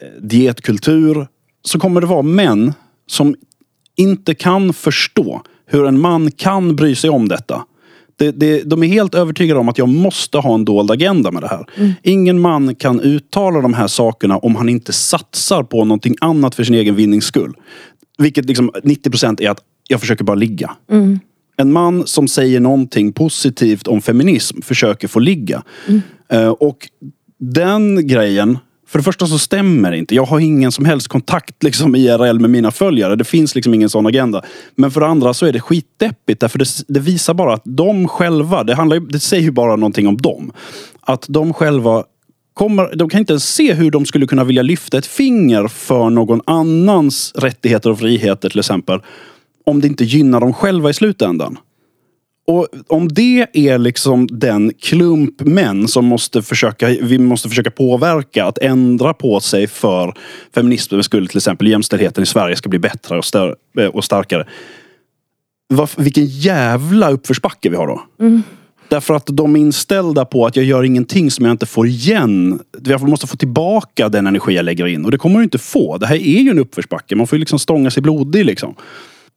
eh, 0.00 0.22
dietkultur 0.22 1.26
så 1.62 1.78
kommer 1.78 2.00
det 2.00 2.06
vara 2.06 2.22
män 2.22 2.72
som 3.06 3.34
inte 3.96 4.34
kan 4.34 4.72
förstå 4.72 5.42
hur 5.66 5.86
en 5.86 6.00
man 6.00 6.30
kan 6.30 6.76
bry 6.76 6.94
sig 6.94 7.10
om 7.10 7.28
detta. 7.28 7.64
Det, 8.18 8.30
det, 8.30 8.62
de 8.62 8.82
är 8.82 8.86
helt 8.86 9.14
övertygade 9.14 9.60
om 9.60 9.68
att 9.68 9.78
jag 9.78 9.88
måste 9.88 10.38
ha 10.38 10.54
en 10.54 10.64
dold 10.64 10.90
agenda 10.90 11.30
med 11.30 11.42
det 11.42 11.48
här. 11.48 11.66
Ingen 12.02 12.40
man 12.40 12.74
kan 12.74 13.00
uttala 13.00 13.60
de 13.60 13.74
här 13.74 13.86
sakerna 13.86 14.38
om 14.38 14.56
han 14.56 14.68
inte 14.68 14.92
satsar 14.92 15.62
på 15.62 15.84
någonting 15.84 16.14
annat 16.20 16.54
för 16.54 16.64
sin 16.64 16.74
egen 16.74 16.94
vinnings 16.94 17.24
skull. 17.24 17.52
Vilket 18.18 18.44
liksom 18.44 18.70
90% 18.70 19.42
är 19.42 19.50
att 19.50 19.58
jag 19.88 20.00
försöker 20.00 20.24
bara 20.24 20.34
ligga. 20.36 20.76
En 21.56 21.72
man 21.72 22.06
som 22.06 22.28
säger 22.28 22.60
någonting 22.60 23.12
positivt 23.12 23.86
om 23.86 24.02
feminism 24.02 24.60
försöker 24.62 25.08
få 25.08 25.18
ligga. 25.18 25.62
Eh, 26.28 26.48
och 26.48 26.88
den 27.38 28.06
grejen, 28.06 28.58
för 28.96 28.98
det 28.98 29.04
första 29.04 29.26
så 29.26 29.38
stämmer 29.38 29.90
det 29.90 29.98
inte. 29.98 30.14
Jag 30.14 30.24
har 30.24 30.40
ingen 30.40 30.72
som 30.72 30.84
helst 30.84 31.08
kontakt 31.08 31.62
liksom, 31.62 31.96
IRL 31.96 32.38
med 32.38 32.50
mina 32.50 32.70
följare. 32.70 33.16
Det 33.16 33.24
finns 33.24 33.54
liksom 33.54 33.74
ingen 33.74 33.90
sån 33.90 34.06
agenda. 34.06 34.42
Men 34.74 34.90
för 34.90 35.00
det 35.00 35.06
andra 35.06 35.34
så 35.34 35.46
är 35.46 35.52
det 35.52 35.60
skitdeppigt. 35.60 36.40
Därför 36.40 36.58
det, 36.58 36.66
det 36.88 37.00
visar 37.00 37.34
bara 37.34 37.54
att 37.54 37.62
de 37.64 38.08
själva, 38.08 38.64
det, 38.64 38.74
handlar, 38.74 39.00
det 39.00 39.20
säger 39.20 39.42
ju 39.42 39.50
bara 39.50 39.76
någonting 39.76 40.08
om 40.08 40.16
dem. 40.16 40.52
att 41.00 41.26
de 41.28 41.54
själva 41.54 42.04
kommer, 42.54 42.96
de 42.96 43.08
kan 43.08 43.20
inte 43.20 43.32
ens 43.32 43.54
se 43.54 43.74
hur 43.74 43.90
de 43.90 44.06
skulle 44.06 44.26
kunna 44.26 44.44
vilja 44.44 44.62
lyfta 44.62 44.98
ett 44.98 45.06
finger 45.06 45.68
för 45.68 46.10
någon 46.10 46.40
annans 46.46 47.32
rättigheter 47.34 47.90
och 47.90 47.98
friheter 47.98 48.48
till 48.48 48.58
exempel. 48.58 49.00
Om 49.66 49.80
det 49.80 49.86
inte 49.86 50.04
gynnar 50.04 50.40
dem 50.40 50.52
själva 50.52 50.90
i 50.90 50.94
slutändan. 50.94 51.58
Och 52.46 52.68
om 52.88 53.08
det 53.08 53.46
är 53.52 53.78
liksom 53.78 54.26
den 54.26 54.72
klump 54.80 55.40
män 55.40 55.88
som 55.88 56.04
måste 56.04 56.42
försöka, 56.42 56.88
vi 56.88 57.18
måste 57.18 57.48
försöka 57.48 57.70
påverka 57.70 58.44
att 58.44 58.58
ändra 58.58 59.14
på 59.14 59.40
sig 59.40 59.66
för 59.66 60.14
feminismens 60.54 61.06
skull, 61.06 61.28
till 61.28 61.36
exempel 61.36 61.66
jämställdheten 61.66 62.22
i 62.22 62.26
Sverige 62.26 62.56
ska 62.56 62.68
bli 62.68 62.78
bättre 62.78 63.18
och, 63.18 63.24
stör, 63.24 63.56
och 63.92 64.04
starkare. 64.04 64.46
Var, 65.68 65.90
vilken 65.96 66.26
jävla 66.26 67.10
uppförsbacke 67.10 67.70
vi 67.70 67.76
har 67.76 67.86
då. 67.86 68.02
Mm. 68.20 68.42
Därför 68.88 69.14
att 69.14 69.26
de 69.26 69.56
är 69.56 69.60
inställda 69.60 70.24
på 70.24 70.46
att 70.46 70.56
jag 70.56 70.64
gör 70.64 70.82
ingenting 70.82 71.30
som 71.30 71.44
jag 71.44 71.54
inte 71.54 71.66
får 71.66 71.86
igen. 71.86 72.60
Jag 72.84 73.08
måste 73.08 73.26
få 73.26 73.36
tillbaka 73.36 74.08
den 74.08 74.26
energi 74.26 74.54
jag 74.54 74.64
lägger 74.64 74.86
in. 74.86 75.04
Och 75.04 75.10
det 75.10 75.18
kommer 75.18 75.38
du 75.38 75.44
inte 75.44 75.58
få. 75.58 75.98
Det 75.98 76.06
här 76.06 76.16
är 76.16 76.40
ju 76.40 76.50
en 76.50 76.58
uppförsbacke. 76.58 77.16
Man 77.16 77.26
får 77.26 77.36
ju 77.36 77.40
liksom 77.40 77.58
stånga 77.58 77.90
sig 77.90 78.02
blodig 78.02 78.44
liksom. 78.44 78.74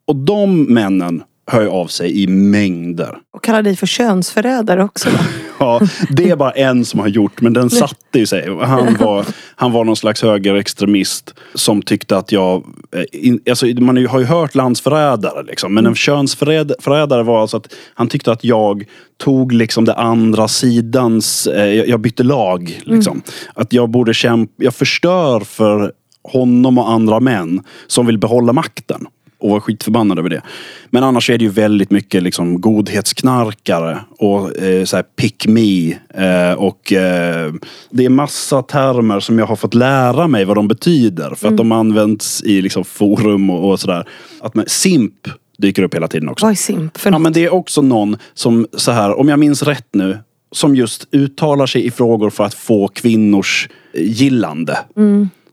Och 0.08 0.16
de 0.16 0.64
männen 0.64 1.24
hör 1.50 1.62
ju 1.62 1.68
av 1.70 1.88
sig 1.88 2.24
i 2.24 2.28
mängder. 2.28 3.18
Och 3.34 3.44
kallar 3.44 3.62
dig 3.62 3.76
för 3.76 3.88
könsförrädare 3.88 4.84
också. 4.84 5.10
Ja, 5.62 5.82
det 6.10 6.30
är 6.30 6.36
bara 6.36 6.52
en 6.52 6.86
som 6.86 7.00
har 7.00 7.08
gjort, 7.08 7.42
men 7.42 7.54
den 7.54 7.70
satte 7.70 8.20
ju 8.20 8.26
sig. 8.26 8.58
Han 8.62 8.96
var, 9.00 9.26
han 9.56 9.72
var 9.72 9.84
någon 9.86 9.96
slags 9.96 10.22
högerextremist 10.22 11.34
som 11.54 11.82
tyckte 11.82 12.18
att 12.18 12.32
jag... 12.32 12.64
eh, 12.96 13.34
Alltså, 13.50 13.66
man 13.66 14.06
har 14.08 14.20
ju 14.20 14.26
hört 14.26 14.56
landsförrädare, 14.56 15.44
liksom, 15.44 15.74
men 15.74 15.86
en 15.86 15.96
könsförrädare 15.96 17.24
var 17.24 17.42
alltså 17.42 17.58
att 17.58 17.74
han 17.94 18.08
tyckte 18.08 18.32
att 18.32 18.44
jag 18.44 18.86
tog 19.18 19.52
liksom 19.52 19.86
det 19.86 19.94
andra 19.94 20.48
sidans... 20.48 21.48
Eh, 21.48 21.74
jag 21.74 22.00
bytte 22.00 22.24
lag. 22.24 22.82
Liksom. 22.84 23.22
Att 23.54 23.74
jag 23.74 23.90
borde 23.90 24.14
kämpa... 24.14 24.54
Jag 24.58 24.76
förstör 24.76 25.40
för 25.40 25.92
honom 26.24 26.78
och 26.78 26.92
andra 26.92 27.20
män 27.20 27.64
som 27.88 28.06
vill 28.06 28.18
behålla 28.18 28.54
makten 28.54 29.08
och 29.40 29.50
var 29.50 29.60
skitförbannad 29.60 30.20
över 30.20 30.30
det. 30.30 30.42
Men 30.90 31.04
annars 31.04 31.30
är 31.30 31.38
det 31.38 31.44
ju 31.44 31.50
väldigt 31.50 31.92
mycket 31.92 32.24
liksom 32.24 32.62
godhetsknarkare 32.62 34.00
och 34.18 34.58
eh, 34.58 34.84
så 34.84 34.96
här 34.96 35.04
pick 35.04 35.48
me. 35.48 35.92
Eh, 36.14 36.54
och 36.54 36.94
eh, 36.94 37.54
det 37.90 38.06
är 38.06 38.10
massa 38.10 38.62
termer 38.62 39.20
som 39.20 39.40
jag 39.40 39.46
har 39.46 39.56
fått 39.56 39.74
lära 39.74 40.28
mig 40.28 40.46
vad 40.46 40.58
de 40.58 40.68
betyder. 40.68 41.36
För 41.36 41.48
att 41.48 41.58
de 41.58 41.72
används 41.72 42.44
i 42.44 42.62
liksom 42.62 42.86
forum 42.86 43.50
och, 43.50 43.72
och 43.72 43.80
sådär. 43.80 44.08
Att 44.42 44.56
man, 44.56 44.66
simp 44.68 45.28
dyker 45.58 45.84
upp 45.84 45.96
hela 45.96 46.08
tiden 46.08 46.30
också. 46.30 46.46
Vad 46.46 46.52
är 46.52 46.56
simp 46.56 46.98
för 46.98 47.10
Ja, 47.10 47.12
något? 47.12 47.22
men 47.22 47.34
det 47.34 47.46
är 47.46 47.54
också 47.54 47.82
någon 47.82 48.18
som, 48.34 48.68
så 48.74 48.92
här, 48.92 49.20
om 49.20 49.30
jag 49.30 49.40
minns 49.40 49.64
rätt 49.64 49.88
nu, 49.94 50.18
som 50.52 50.76
just 50.76 51.08
uttalar 51.12 51.66
sig 51.66 51.86
i 51.86 51.92
frågor 51.92 52.30
för 52.30 52.44
att 52.44 52.54
få 52.54 52.88
kvinnors 52.88 53.70
eh, 53.94 54.02
gillande. 54.02 54.78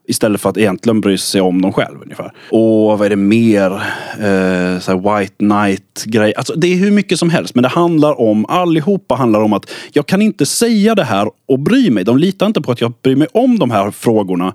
Istället 0.08 0.40
för 0.40 0.50
att 0.50 0.56
egentligen 0.56 1.00
bry 1.00 1.18
sig 1.18 1.40
om 1.40 1.62
dem 1.62 1.72
själv 1.72 2.02
ungefär. 2.02 2.32
Och 2.50 2.98
vad 2.98 3.06
är 3.06 3.10
det 3.10 3.16
mer? 3.16 3.72
Eh, 4.20 4.80
så 4.80 4.98
white 4.98 5.34
knight 5.36 6.04
grej. 6.04 6.34
Alltså, 6.36 6.54
det 6.54 6.66
är 6.66 6.76
hur 6.76 6.90
mycket 6.90 7.18
som 7.18 7.30
helst. 7.30 7.54
Men 7.54 7.62
det 7.62 7.68
handlar 7.68 8.20
om, 8.20 8.46
allihopa 8.46 9.14
handlar 9.14 9.40
om 9.40 9.52
att 9.52 9.70
jag 9.92 10.06
kan 10.06 10.22
inte 10.22 10.46
säga 10.46 10.94
det 10.94 11.04
här 11.04 11.30
och 11.48 11.58
bry 11.58 11.90
mig. 11.90 12.04
De 12.04 12.18
litar 12.18 12.46
inte 12.46 12.60
på 12.60 12.72
att 12.72 12.80
jag 12.80 12.92
bryr 13.02 13.16
mig 13.16 13.28
om 13.32 13.58
de 13.58 13.70
här 13.70 13.90
frågorna 13.90 14.54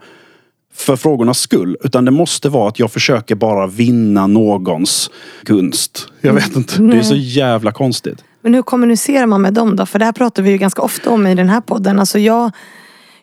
för 0.74 0.96
frågornas 0.96 1.39
skull. 1.39 1.77
Utan 1.84 2.05
det 2.05 2.12
måste 2.12 2.50
vara 2.50 2.67
att 2.67 2.79
jag 2.79 2.91
försöker 2.91 3.36
bara 3.36 3.67
vinna 3.67 4.27
någons 4.27 5.12
gunst. 5.43 6.08
Jag 6.22 6.34
vet 6.34 6.55
inte. 6.55 6.81
Det 6.81 6.98
är 6.98 7.01
så 7.01 7.15
jävla 7.15 7.72
konstigt. 7.72 8.24
Men 8.41 8.53
hur 8.53 8.62
kommunicerar 8.62 9.25
man 9.25 9.41
med 9.41 9.53
dem 9.53 9.75
då? 9.75 9.86
För 9.86 10.00
det 10.00 10.05
här 10.05 10.12
pratar 10.12 10.43
vi 10.43 10.51
ju 10.51 10.58
ganska 10.58 10.81
ofta 10.81 11.10
om 11.10 11.27
i 11.27 11.36
den 11.36 11.50
här 11.50 11.62
podden. 11.62 12.00
Alltså 12.00 12.20
jag, 12.20 12.51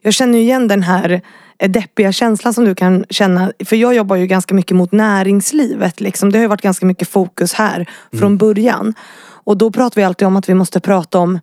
jag 0.00 0.14
känner 0.14 0.38
ju 0.38 0.44
igen 0.44 0.68
den 0.68 0.82
här 0.82 1.22
deppiga 1.66 2.12
känslan 2.12 2.54
som 2.54 2.64
du 2.64 2.74
kan 2.74 3.04
känna. 3.10 3.52
För 3.64 3.76
jag 3.76 3.94
jobbar 3.94 4.16
ju 4.16 4.26
ganska 4.26 4.54
mycket 4.54 4.76
mot 4.76 4.92
näringslivet. 4.92 6.00
Liksom. 6.00 6.32
Det 6.32 6.38
har 6.38 6.42
ju 6.42 6.48
varit 6.48 6.62
ganska 6.62 6.86
mycket 6.86 7.08
fokus 7.08 7.52
här 7.52 7.90
från 8.12 8.36
början. 8.36 8.94
Och 9.44 9.56
då 9.56 9.70
pratar 9.70 9.96
vi 9.96 10.04
alltid 10.04 10.26
om 10.26 10.36
att 10.36 10.48
vi 10.48 10.54
måste 10.54 10.80
prata 10.80 11.18
om 11.18 11.38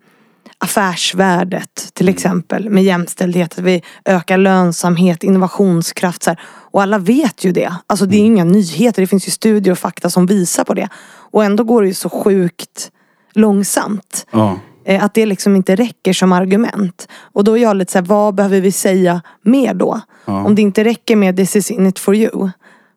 affärsvärdet 0.58 1.90
till 1.94 2.10
exempel 2.10 2.70
med 2.70 2.84
jämställdhet. 2.84 3.54
Att 3.54 3.64
vi 3.64 3.82
ökar 4.06 4.38
lönsamhet, 4.38 5.24
innovationskraft. 5.24 6.24
Så 6.24 6.30
här. 6.30 6.40
Och 6.46 6.82
alla 6.82 6.98
vet 6.98 7.44
ju 7.44 7.52
det. 7.52 7.74
Alltså 7.88 8.06
det 8.06 8.18
är 8.18 8.26
inga 8.26 8.44
nyheter. 8.44 9.02
Det 9.02 9.08
finns 9.08 9.28
ju 9.28 9.32
studier 9.32 9.72
och 9.72 9.80
fakta 9.80 10.10
som 10.10 10.26
visar 10.26 10.64
på 10.64 10.74
det. 10.74 10.90
Och 11.32 11.44
ändå 11.44 11.64
går 11.64 11.82
det 11.82 11.88
ju 11.88 11.94
så 11.94 12.10
sjukt 12.10 12.92
långsamt. 13.34 14.28
Ja. 14.32 14.60
Eh, 14.86 15.04
Att 15.04 15.14
det 15.14 15.26
liksom 15.26 15.56
inte 15.56 15.76
räcker 15.76 16.14
som 16.14 16.32
argument. 16.32 17.08
Och 17.34 17.44
då 17.44 17.58
är 17.58 17.62
jag 17.62 17.78
lite 17.78 17.92
såhär, 17.92 18.06
vad 18.06 18.36
behöver 18.36 18.62
vi 18.62 18.72
säga 18.72 19.22
mer 19.42 19.74
då? 19.74 20.02
Om 20.26 20.56
det 20.56 20.62
inte 20.62 20.84
räcker 20.84 21.16
med 21.16 21.38
this 21.38 21.56
is 21.56 21.72
in 21.72 21.88
it 21.88 22.00
for 22.00 22.16
you. 22.16 22.50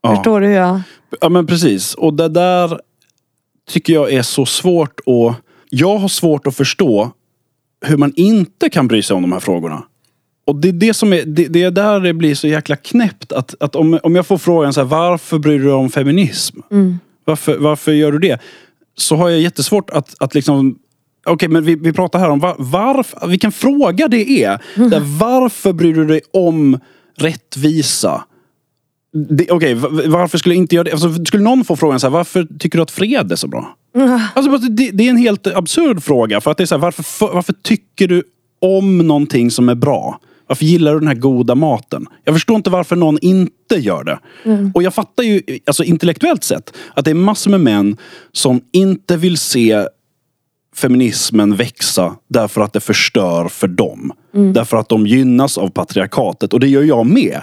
Ja. 0.02 0.14
Förstår 0.14 0.40
du 0.40 0.47
hur 0.47 0.54
jag... 0.54 0.80
Ja 1.21 1.28
men 1.28 1.47
precis. 1.47 1.95
Och 1.95 2.14
det 2.14 2.28
där 2.28 2.80
tycker 3.71 3.92
jag 3.92 4.12
är 4.12 4.23
så 4.23 4.47
svårt 4.47 5.00
att... 5.00 5.37
Jag 5.71 5.99
har 5.99 6.09
svårt 6.09 6.47
att 6.47 6.57
förstå 6.57 7.11
hur 7.87 7.97
man 7.97 8.12
inte 8.16 8.71
kan 8.71 8.88
bry 8.88 9.02
sig 9.02 9.16
om 9.16 9.23
de 9.23 9.33
här 9.33 9.40
frågorna. 9.40 9.83
Och 10.47 10.57
det 10.57 10.68
är 10.68 10.73
det 10.73 10.95
som 10.95 11.12
är, 11.12 11.23
det, 11.25 11.47
det 11.49 11.62
är 11.62 11.71
där 11.71 12.00
det 12.00 12.14
blir 12.14 12.35
så 12.35 12.49
jäkla 12.49 12.76
knäppt. 12.76 13.33
Att, 13.33 13.54
att 13.61 13.76
om, 13.76 13.99
om 14.02 14.16
jag 14.16 14.26
får 14.26 14.38
frågan 14.38 14.73
så 14.73 14.80
här, 14.80 14.88
varför 14.88 15.38
bryr 15.38 15.59
du 15.59 15.64
dig 15.64 15.73
om 15.73 15.90
feminism? 15.90 16.61
Varför, 17.25 17.59
varför 17.59 17.92
gör 17.92 18.12
du 18.12 18.18
det? 18.18 18.40
Så 18.97 19.16
har 19.16 19.28
jag 19.28 19.40
jättesvårt 19.40 19.90
att, 19.90 20.14
att 20.21 20.35
liksom 20.35 20.78
Okej, 21.28 21.49
men 21.49 21.64
vi, 21.64 21.75
vi 21.75 21.92
pratar 21.92 22.18
här 22.18 22.30
om 22.30 22.38
var, 22.40 22.56
varför, 22.58 23.26
vilken 23.26 23.52
fråga 23.52 24.08
det 24.08 24.44
är. 24.44 24.62
Där, 24.75 25.18
varför 25.18 25.73
bryr 25.73 25.94
du 25.94 26.04
dig 26.06 26.20
om 26.32 26.78
rättvisa? 27.16 28.25
Okej, 29.50 29.75
va- 29.75 29.88
varför 30.06 30.38
skulle 30.38 30.54
jag 30.54 30.62
inte 30.62 30.75
göra 30.75 30.85
det? 30.85 30.92
Alltså, 30.92 31.25
skulle 31.25 31.42
någon 31.42 31.64
få 31.64 31.76
frågan 31.76 32.00
så 32.00 32.06
här, 32.06 32.12
varför 32.12 32.47
tycker 32.58 32.78
du 32.78 32.82
att 32.82 32.90
fred 32.90 33.32
är 33.32 33.37
så 33.37 33.49
bra? 33.49 33.76
Alltså, 34.35 34.50
bara, 34.50 34.58
det, 34.61 34.90
det 34.90 35.06
är 35.06 35.11
en 35.11 35.16
helt 35.16 35.47
absurd 35.47 36.02
fråga. 36.02 36.40
För 36.40 36.50
att 36.50 36.56
det 36.56 36.64
är 36.64 36.66
så 36.66 36.75
här, 36.75 36.82
varför, 36.82 37.02
för, 37.02 37.32
varför 37.35 37.52
tycker 37.62 38.08
du 38.08 38.23
om 38.61 38.99
någonting 38.99 39.50
som 39.50 39.68
är 39.68 39.75
bra? 39.75 40.20
Varför 40.47 40.64
gillar 40.64 40.92
du 40.92 40.99
den 40.99 41.08
här 41.08 41.14
goda 41.14 41.54
maten? 41.54 42.06
Jag 42.25 42.35
förstår 42.35 42.56
inte 42.56 42.70
varför 42.70 42.97
någon 42.97 43.18
inte 43.23 43.75
gör 43.76 44.04
det. 44.04 44.18
Och 44.75 44.82
jag 44.82 44.94
fattar 44.94 45.23
ju 45.25 45.42
alltså, 45.66 45.85
intellektuellt 45.85 46.44
sett 46.44 46.73
att 46.94 47.04
det 47.04 47.11
är 47.11 47.14
massor 47.14 47.50
med 47.50 47.61
män 47.61 47.97
som 48.32 48.61
inte 48.73 49.16
vill 49.16 49.38
se 49.38 49.87
feminismen 50.78 51.56
växa 51.56 52.16
därför 52.28 52.61
att 52.61 52.73
det 52.73 52.80
förstör 52.80 53.49
för 53.49 53.68
dem. 53.68 54.12
Därför 54.52 54.76
att 54.76 54.88
de 54.88 55.06
gynnas 55.06 55.58
av 55.58 55.68
patriarkatet. 55.68 56.52
Och 56.52 56.61
det 56.61 56.68
gör 56.68 56.82
jag 56.82 57.06
med. 57.06 57.40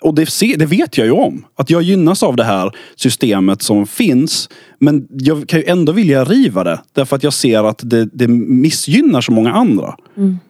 Och 0.00 0.14
det, 0.14 0.26
se, 0.26 0.54
det 0.58 0.66
vet 0.66 0.98
jag 0.98 1.06
ju 1.06 1.12
om. 1.12 1.44
Att 1.54 1.70
jag 1.70 1.82
gynnas 1.82 2.22
av 2.22 2.36
det 2.36 2.44
här 2.44 2.70
systemet 2.96 3.62
som 3.62 3.86
finns. 3.86 4.48
Men 4.78 5.08
jag 5.10 5.48
kan 5.48 5.60
ju 5.60 5.66
ändå 5.66 5.92
vilja 5.92 6.24
riva 6.24 6.64
det. 6.64 6.80
Därför 6.92 7.16
att 7.16 7.22
jag 7.22 7.32
ser 7.32 7.64
att 7.64 7.80
det, 7.82 8.04
det 8.12 8.28
missgynnar 8.28 9.20
så 9.20 9.32
många 9.32 9.52
andra. 9.52 9.96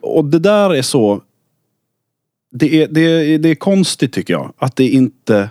Och 0.01 0.25
det 0.25 0.39
där 0.39 0.73
är 0.73 0.81
så... 0.81 1.21
Det 2.55 2.83
är, 2.83 2.87
det, 2.87 3.01
är, 3.01 3.37
det 3.37 3.49
är 3.49 3.55
konstigt 3.55 4.13
tycker 4.13 4.33
jag. 4.33 4.53
Att 4.57 4.75
det 4.75 4.87
inte... 4.87 5.49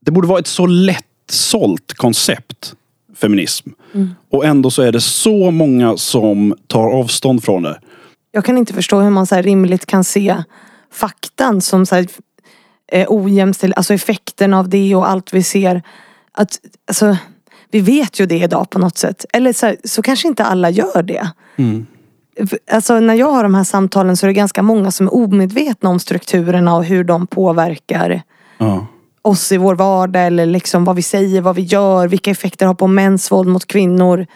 Det 0.00 0.10
borde 0.10 0.28
vara 0.28 0.38
ett 0.38 0.46
så 0.46 0.66
lättsålt 0.66 1.92
koncept. 1.92 2.74
Feminism. 3.16 3.68
Och 4.30 4.44
ändå 4.44 4.70
så 4.70 4.82
är 4.82 4.92
det 4.92 5.00
så 5.00 5.50
många 5.50 5.96
som 5.96 6.54
tar 6.66 6.86
avstånd 6.90 7.44
från 7.44 7.62
det. 7.62 7.80
Jag 8.32 8.44
kan 8.44 8.58
inte 8.58 8.72
förstå 8.74 9.00
hur 9.00 9.10
man 9.10 9.26
så 9.26 9.34
här 9.34 9.42
rimligt 9.42 9.86
kan 9.86 10.04
se 10.04 10.36
faktan 10.92 11.60
som 11.60 11.86
så 11.86 11.94
här, 11.94 12.06
eh, 12.92 13.06
ojämställd, 13.08 13.72
alltså 13.76 13.94
effekten 13.94 14.54
av 14.54 14.68
det 14.68 14.94
och 14.94 15.08
allt 15.10 15.32
vi 15.34 15.42
ser. 15.42 15.82
Att, 16.32 16.58
alltså, 16.88 17.16
vi 17.70 17.80
vet 17.80 18.20
ju 18.20 18.26
det 18.26 18.38
idag 18.38 18.70
på 18.70 18.78
något 18.78 18.98
sätt. 18.98 19.24
Eller 19.32 19.52
så, 19.52 19.66
här, 19.66 19.76
så 19.84 20.02
kanske 20.02 20.28
inte 20.28 20.44
alla 20.44 20.70
gör 20.70 21.02
det. 21.02 21.30
För- 22.48 22.58
Alltså 22.70 23.00
när 23.00 23.14
jag 23.14 23.30
har 23.32 23.42
de 23.42 23.54
här 23.54 23.64
samtalen 23.64 24.16
så 24.16 24.26
är 24.26 24.28
det 24.28 24.34
ganska 24.34 24.62
många 24.62 24.90
som 24.90 25.06
är 25.06 25.14
omedvetna 25.14 25.90
om 25.90 25.98
strukturerna 26.00 26.76
och 26.76 26.84
hur 26.84 27.04
de 27.04 27.26
påverkar 27.26 28.22
Ja. 28.58 28.86
Oss 29.26 29.52
i 29.52 29.56
vår 29.56 29.74
vardag 29.74 30.26
eller 30.26 30.46
liksom 30.46 30.84
vad 30.84 30.96
vi 30.96 31.02
säger, 31.02 31.40
vad 31.40 31.56
vi 31.56 31.62
gör, 31.62 32.08
vilka 32.08 32.30
effekter 32.30 32.66
det 32.66 32.68
har 32.68 32.74
på 32.74 32.86
mäns 32.86 33.32
våld 33.32 33.48
mot 33.48 33.66
kvinnor. 33.66 34.26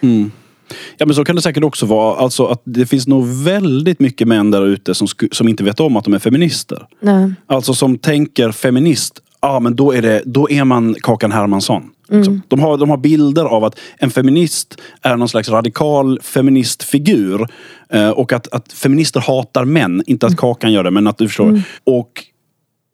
Ja 0.97 1.07
men 1.07 1.15
så 1.15 1.25
kan 1.25 1.37
det 1.37 1.43
säkert 1.43 1.65
också 1.65 1.87
vara. 1.87 2.17
Alltså 2.17 2.47
att 2.47 2.63
det 2.65 2.87
finns 2.87 3.07
nog 3.07 3.27
väldigt 3.27 4.01
mycket 4.01 4.29
män 4.29 4.51
där 4.51 4.67
ute 4.67 4.95
som, 4.95 5.09
som 5.33 5.49
inte 5.49 5.65
vet 5.65 5.81
om 5.81 5.97
att 5.97 6.05
de 6.05 6.15
är 6.15 6.19
feminister. 6.19 6.87
Nej. 7.01 7.33
Alltså 7.47 7.75
som 7.75 7.99
tänker 7.99 8.53
feminist, 8.53 9.21
ja 9.41 9.61
men 9.61 9.77
då 9.77 9.93
är, 9.93 10.03
det, 10.03 10.23
då 10.27 10.51
är 10.51 10.65
man 10.65 10.95
Kakan 11.01 11.33
Hermansson. 11.33 11.83
Liksom. 12.09 12.43
De, 12.49 12.61
har, 12.61 12.79
de 12.79 12.91
har 12.91 12.97
bilder 12.97 13.45
av 13.45 13.65
att 13.65 13.79
en 13.99 14.11
feminist 14.11 14.81
är 15.03 15.17
någon 15.17 15.29
slags 15.29 15.49
radikal 15.49 16.21
feministfigur. 16.23 17.49
Eh, 17.93 18.11
och 18.11 18.33
att, 18.33 18.53
att 18.53 18.73
feminister 18.73 19.21
hatar 19.21 19.65
män. 19.65 20.03
Inte 20.07 20.27
att 20.27 20.37
Kakan 20.37 20.73
gör 20.73 20.85
det, 20.85 20.91
men 20.91 21.07
att 21.07 21.19
du 21.19 21.29
förstår. 21.29 21.63
Och 21.85 22.25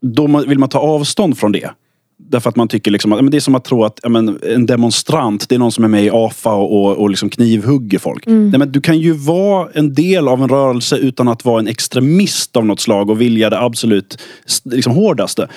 då 0.02 0.26
vill 0.46 0.58
man 0.58 0.68
ta 0.68 0.78
avstånd 0.78 1.38
från 1.38 1.52
det. 1.52 1.70
Därför 2.18 2.50
att 2.50 2.56
man 2.56 2.68
tycker 2.68 2.90
liksom 2.90 3.12
att, 3.12 3.24
men 3.24 3.30
det 3.30 3.36
är 3.36 3.40
som 3.40 3.54
att 3.54 3.64
tro 3.64 3.84
att 3.84 4.00
men, 4.08 4.38
en 4.42 4.66
demonstrant, 4.66 5.48
det 5.48 5.54
är 5.54 5.58
någon 5.58 5.72
som 5.72 5.84
är 5.84 5.88
med 5.88 6.04
i 6.04 6.10
AFA 6.12 6.52
och, 6.54 6.96
och, 6.96 7.10
liksom 7.10 7.30
knivhugger 7.30 7.98
folk. 7.98 8.26
Nej, 8.26 8.58
men 8.58 8.72
du 8.72 8.80
kan 8.80 8.98
ju 8.98 9.12
vara 9.12 9.68
en 9.74 9.94
del 9.94 10.28
av 10.28 10.42
en 10.42 10.48
rörelse 10.48 10.96
utan 10.96 11.28
att 11.28 11.44
vara 11.44 11.60
en 11.60 11.66
extremist 11.68 12.56
av 12.56 12.66
något 12.66 12.80
slag 12.80 13.10
och 13.10 13.20
vilja 13.20 13.50
det 13.50 13.60
absolut 13.60 14.18
liksom, 14.64 14.92
hårdaste. 14.92 15.48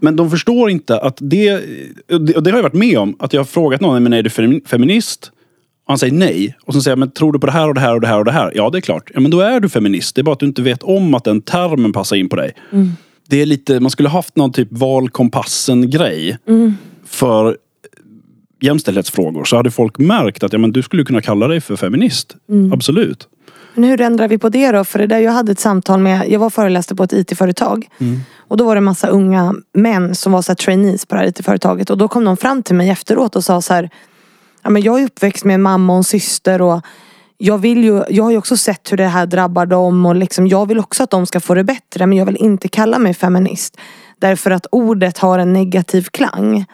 Men 0.00 0.16
de 0.16 0.30
förstår 0.30 0.70
inte 0.70 1.00
att 1.00 1.16
det, 1.20 1.54
och 2.12 2.42
det, 2.42 2.50
har 2.50 2.58
jag 2.58 2.62
varit 2.62 2.72
med 2.72 2.98
om, 2.98 3.16
att 3.18 3.32
jag 3.32 3.40
har 3.40 3.44
frågat 3.44 3.80
någon, 3.80 4.02
men 4.02 4.12
är 4.12 4.22
du 4.22 4.30
femi- 4.30 4.66
feminist? 4.68 5.30
Och 5.84 5.90
han 5.90 5.98
säger 5.98 6.14
nej. 6.14 6.56
Och 6.64 6.74
så 6.74 6.80
säger 6.80 6.92
jag, 6.92 6.98
men 6.98 7.10
tror 7.10 7.32
du 7.32 7.38
på 7.38 7.46
det 7.46 7.52
här 7.52 7.68
och 7.68 7.74
det 7.74 7.80
här 7.80 7.94
och 7.94 8.00
det 8.00 8.06
här 8.06 8.18
och 8.18 8.24
det 8.24 8.32
här? 8.32 8.52
Ja, 8.54 8.70
det 8.70 8.78
är 8.78 8.80
klart. 8.80 9.10
Ja, 9.14 9.20
men 9.20 9.30
då 9.30 9.40
är 9.40 9.60
du 9.60 9.68
feminist. 9.68 10.14
Det 10.14 10.20
är 10.20 10.22
bara 10.22 10.32
att 10.32 10.40
du 10.40 10.46
inte 10.46 10.62
vet 10.62 10.82
om 10.82 11.14
att 11.14 11.24
den 11.24 11.40
termen 11.40 11.92
passar 11.92 12.16
in 12.16 12.28
på 12.28 12.36
dig. 12.36 12.54
Det 13.32 13.42
är 13.42 13.46
lite, 13.46 13.80
man 13.80 13.90
skulle 13.90 14.08
haft 14.08 14.36
någon 14.36 14.52
typ 14.52 14.68
valkompassen-grej 14.70 16.38
för 17.06 17.56
jämställdhetsfrågor. 18.60 19.44
Så 19.44 19.56
hade 19.56 19.70
folk 19.70 19.98
märkt 19.98 20.42
att 20.42 20.52
ja, 20.52 20.58
men 20.58 20.72
du 20.72 20.82
skulle 20.82 21.04
kunna 21.04 21.20
kalla 21.20 21.48
dig 21.48 21.60
för 21.60 21.76
feminist. 21.76 22.36
Absolut. 22.72 23.28
Men 23.74 23.84
hur 23.84 24.00
ändrar 24.00 24.28
vi 24.28 24.38
på 24.38 24.48
det 24.48 24.72
då? 24.72 24.84
För 24.84 24.98
det 24.98 25.06
där 25.06 25.18
jag 25.18 25.32
hade 25.32 25.52
ett 25.52 25.60
samtal 25.60 26.00
med, 26.00 26.28
jag 26.28 26.40
var 26.40 26.50
föreläste 26.50 26.94
på 26.94 27.04
ett 27.04 27.12
IT-företag. 27.12 27.88
Och 28.36 28.56
då 28.56 28.64
var 28.64 28.74
det 28.74 28.78
en 28.78 28.84
massa 28.84 29.08
unga 29.08 29.54
män 29.74 30.14
som 30.14 30.32
var 30.32 30.42
så 30.42 30.54
trainees 30.54 31.06
på 31.06 31.14
det 31.14 31.20
här 31.20 31.28
IT-företaget. 31.28 31.90
Och 31.90 31.98
då 31.98 32.08
kom 32.08 32.24
de 32.24 32.36
fram 32.36 32.62
till 32.62 32.74
mig 32.74 32.90
efteråt 32.90 33.36
och 33.36 33.44
sa 33.44 33.62
så 33.62 33.74
här. 33.74 33.90
Ja, 34.62 34.70
men 34.70 34.82
jag 34.82 35.00
är 35.00 35.04
uppväxt 35.04 35.44
med 35.44 35.54
en 35.54 35.62
mamma 35.62 35.92
och 35.92 35.96
en 35.96 36.04
syster 36.04 36.62
och 36.62 36.80
jag, 37.44 37.58
vill 37.58 37.84
ju, 37.84 38.04
jag 38.08 38.24
har 38.24 38.30
ju 38.30 38.38
också 38.38 38.56
sett 38.56 38.92
hur 38.92 38.96
det 38.96 39.06
här 39.06 39.26
drabbar 39.26 39.66
dem 39.66 40.06
och 40.06 40.14
liksom, 40.14 40.46
jag 40.46 40.66
vill 40.66 40.78
också 40.78 41.02
att 41.02 41.10
de 41.10 41.26
ska 41.26 41.40
få 41.40 41.54
det 41.54 41.64
bättre 41.64 42.06
men 42.06 42.18
jag 42.18 42.26
vill 42.26 42.36
inte 42.36 42.68
kalla 42.68 42.98
mig 42.98 43.14
feminist. 43.14 43.76
Därför 44.18 44.50
att 44.50 44.66
ordet 44.70 45.18
har 45.18 45.38
en 45.38 45.52
negativ 45.52 46.02
klang. 46.02 46.64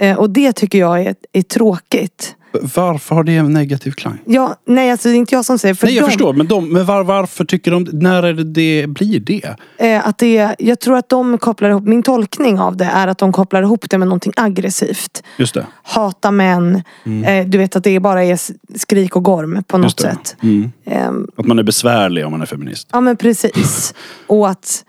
Eh, 0.00 0.18
och 0.18 0.30
det 0.30 0.52
tycker 0.52 0.78
jag 0.78 1.02
är, 1.02 1.14
är 1.32 1.42
tråkigt. 1.42 2.36
Varför 2.62 3.14
har 3.14 3.24
det 3.24 3.36
en 3.36 3.52
negativ 3.52 3.90
klang? 3.90 4.18
Ja, 4.24 4.56
nej 4.66 4.90
alltså 4.90 5.08
det 5.08 5.14
är 5.14 5.16
inte 5.18 5.34
jag 5.34 5.44
som 5.44 5.58
säger 5.58 5.74
för 5.74 5.86
Nej, 5.86 5.94
jag 5.94 6.02
dem- 6.02 6.10
förstår. 6.10 6.32
Men, 6.32 6.46
de, 6.46 6.72
men 6.72 6.84
var, 6.86 7.04
varför 7.04 7.44
tycker 7.44 7.70
de... 7.70 7.86
När 7.92 8.22
är 8.22 8.32
det 8.32 8.44
det 8.44 8.86
blir 8.86 9.20
det? 9.20 9.56
Eh, 9.78 10.08
att 10.08 10.18
det, 10.18 10.54
jag 10.58 10.80
tror 10.80 10.96
att 10.96 11.08
de 11.08 11.38
kopplar 11.38 11.70
ihop, 11.70 11.84
min 11.84 12.02
tolkning 12.02 12.58
av 12.60 12.76
det 12.76 12.84
är 12.84 13.08
att 13.08 13.18
de 13.18 13.32
kopplar 13.32 13.62
ihop 13.62 13.90
det 13.90 13.98
med 13.98 14.08
någonting 14.08 14.32
aggressivt. 14.36 15.22
Just 15.38 15.54
det. 15.54 15.66
Hata 15.82 16.30
män, 16.30 16.82
eh, 17.26 17.46
du 17.46 17.58
vet 17.58 17.76
att 17.76 17.84
det 17.84 18.00
bara 18.00 18.24
är 18.24 18.38
skrik 18.78 19.16
och 19.16 19.24
gorm 19.24 19.62
på 19.66 19.78
något 19.78 20.00
sätt. 20.00 20.36
Mm. 20.42 20.72
Ehm, 20.86 21.28
Att 21.36 21.46
man 21.46 21.58
är 21.58 21.62
besvärlig 21.62 22.24
om 22.26 22.30
man 22.32 22.42
är 22.42 22.46
feminist. 22.46 22.88
ja 22.92 23.00
men 23.00 23.16
precis. 23.16 23.94
och 24.26 24.48
att, 24.48 24.84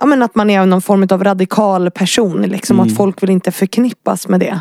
ja, 0.00 0.06
men 0.06 0.22
att 0.22 0.34
man 0.34 0.50
är 0.50 0.66
någon 0.66 0.82
form 0.82 1.06
av 1.10 1.24
radikal 1.24 1.90
person 1.90 2.42
liksom. 2.42 2.80
Och 2.80 2.86
att 2.86 2.96
folk 2.96 3.22
vill 3.22 3.30
inte 3.30 3.50
förknippas 3.52 4.28
med 4.28 4.40
det. 4.40 4.60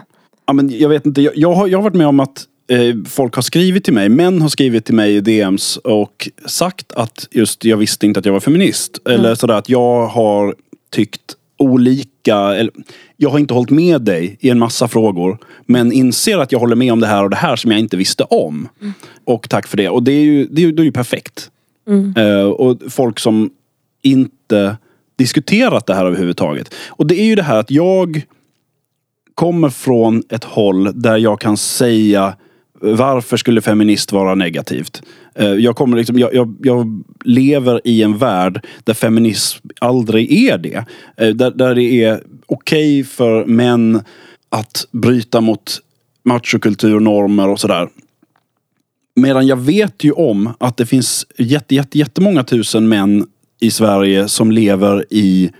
Ja, 0.50 0.54
men 0.54 0.80
jag 0.80 0.90
vet 0.90 1.06
inte, 1.06 1.22
jag, 1.22 1.38
jag, 1.38 1.54
har, 1.54 1.68
jag 1.68 1.78
har 1.78 1.84
varit 1.84 1.96
med 1.96 2.08
om 2.08 2.20
att 2.20 2.46
eh, 2.72 2.96
folk 3.08 3.36
har 3.36 3.42
skrivit 3.42 3.84
till 3.84 3.94
mig, 3.94 4.10
män 4.10 4.42
har 4.42 4.50
skrivit 4.50 4.86
till 4.86 4.96
mig 4.96 5.16
i 5.16 5.22
DMs 5.22 5.78
och 5.78 6.30
sagt 6.46 6.92
att 6.92 7.28
just 7.32 7.66
jag 7.66 7.78
visste 7.78 8.06
inte 8.06 8.20
att 8.20 8.26
jag 8.26 8.34
var 8.34 8.40
feminist. 8.40 9.08
Eller 9.08 9.36
sådär 9.36 9.54
att 9.54 9.70
jag 9.70 10.08
har 10.08 10.56
tyckt 10.92 11.22
olika, 11.58 12.38
eller 12.38 12.74
jag 13.18 13.30
har 13.30 13.40
inte 13.40 13.54
hållit 13.54 13.70
med 13.70 14.02
dig 14.02 14.38
i 14.40 14.50
en 14.50 14.60
massa 14.60 14.88
frågor. 14.88 15.38
Men 15.66 15.92
inser 15.92 16.38
att 16.38 16.52
jag 16.52 16.60
håller 16.60 16.76
med 16.76 16.94
om 16.94 17.00
det 17.00 17.08
här 17.08 17.24
och 17.24 17.30
det 17.30 17.36
här 17.36 17.56
som 17.56 17.72
jag 17.72 17.80
inte 17.80 17.98
visste 17.98 18.24
om. 18.24 18.70
Och 19.26 19.50
tack 19.50 19.68
för 19.68 19.78
det. 19.78 19.90
Och 19.90 20.04
det 20.04 20.12
är 20.12 20.24
ju, 20.24 20.48
det 20.52 20.64
är 20.64 20.72
det 20.72 20.82
är 20.82 20.86
ju 20.86 20.92
perfekt. 20.92 21.52
Eh, 22.18 22.50
och 22.50 22.78
folk 22.88 23.20
som 23.20 23.50
inte 24.02 24.78
diskuterat 25.16 25.86
det 25.86 25.94
här 25.94 26.06
överhuvudtaget. 26.06 26.74
Och 26.88 27.08
det 27.08 27.20
är 27.20 27.26
ju 27.26 27.36
det 27.36 27.44
här 27.44 27.60
att 27.60 27.72
jag 27.72 28.26
kommer 29.40 29.70
från 29.70 30.24
ett 30.30 30.44
håll 30.44 31.02
där 31.02 31.18
jag 31.18 31.42
kan 31.42 31.58
säga 31.58 32.36
eh, 32.84 32.96
varför 32.96 33.38
skulle 33.38 33.62
feminist 33.62 34.12
vara 34.12 34.36
negativt? 34.36 35.02
Eh, 35.36 35.48
jag, 35.48 35.76
kommer 35.76 35.98
liksom, 35.98 36.20
jag, 36.20 36.34
jag, 36.34 36.56
jag 36.64 37.04
lever 37.24 37.82
i 37.84 38.04
en 38.04 38.18
värld 38.18 38.66
där 38.84 38.94
feminism 38.94 39.68
aldrig 39.80 40.34
är 40.34 40.58
det. 40.58 40.86
Eh, 41.18 41.30
där, 41.30 41.52
där 41.52 41.76
det 41.76 42.04
är 42.04 42.24
okej 42.46 43.04
för 43.04 43.46
män 43.46 44.02
att 44.50 44.88
bryta 44.92 45.42
mot 45.42 45.80
machokulturnormer 46.24 47.50
och 47.50 47.60
sådär. 47.60 47.90
Medan 49.16 49.48
jag 49.48 49.58
vet 49.58 50.04
ju 50.04 50.12
om 50.12 50.54
att 50.58 50.78
det 50.78 50.86
finns 50.86 51.26
jätte, 51.38 51.76
jätte, 51.76 51.98
jättemånga 51.98 52.44
tusen 52.44 52.90
män 52.90 53.28
i 53.60 53.72
Sverige 53.72 54.28
som 54.28 54.52
lever 54.52 55.06
i 55.10 55.52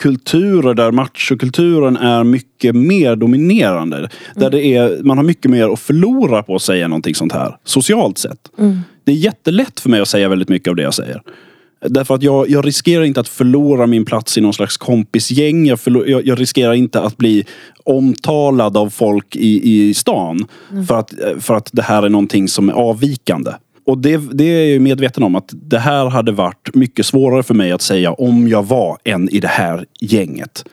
kulturer 0.00 0.74
där 0.74 0.92
machokulturen 0.92 1.96
är 1.96 2.24
mycket 2.24 2.74
mer 2.74 3.16
dominerande. 3.16 4.08
Där 4.34 4.50
det 4.50 4.64
är, 4.76 5.02
man 5.02 5.16
har 5.16 5.24
mycket 5.24 5.50
mer 5.50 5.72
att 5.72 5.80
förlora 5.80 6.42
på 6.42 6.54
att 6.54 6.62
säga 6.62 6.88
någonting 6.88 7.14
sånt 7.14 7.32
här. 7.32 7.56
Socialt 7.64 8.18
sett. 8.18 8.38
Det 9.04 9.12
är 9.12 9.16
jättelätt 9.16 9.80
för 9.80 9.90
mig 9.90 10.00
att 10.00 10.08
säga 10.08 10.28
väldigt 10.28 10.48
mycket 10.48 10.68
av 10.68 10.76
det 10.76 10.82
jag 10.82 10.94
säger. 10.94 11.22
Därför 11.88 12.14
att 12.14 12.22
jag, 12.22 12.50
jag 12.50 12.66
riskerar 12.66 13.04
inte 13.04 13.20
att 13.20 13.28
förlora 13.28 13.86
min 13.86 14.04
plats 14.04 14.38
i 14.38 14.40
någon 14.40 14.52
slags 14.54 14.76
kompisgäng. 14.76 15.66
Jag, 15.66 15.78
förlo- 15.78 16.06
jag, 16.06 16.26
jag 16.26 16.40
riskerar 16.40 16.72
inte 16.72 17.00
att 17.00 17.16
bli 17.16 17.44
omtalad 17.84 18.76
av 18.76 18.90
folk 18.90 19.36
i, 19.36 19.72
i 19.88 19.94
stan. 19.94 20.46
För, 20.88 20.98
att, 20.98 21.14
för 21.38 21.54
att 21.54 21.68
det 21.72 21.82
här 21.82 22.02
är 22.02 22.08
någonting 22.08 22.48
som 22.48 22.68
är 22.68 22.72
avvikande. 22.72 23.50
Och 23.86 23.98
det, 23.98 24.20
det 24.32 24.44
är 24.44 24.72
jag 24.72 24.82
medveten 24.82 25.22
om 25.22 25.34
att 25.34 25.50
det 25.52 25.78
här 25.78 26.06
hade 26.10 26.32
varit 26.32 26.74
mycket 26.74 27.06
svårare 27.06 27.42
för 27.42 27.54
mig 27.54 27.72
att 27.72 27.82
säga 27.82 28.12
om 28.12 28.48
jag 28.48 28.66
var 28.66 28.98
en 29.04 29.28
i 29.28 29.40
det 29.40 29.48
här 29.48 29.84
gänget. 30.00 30.64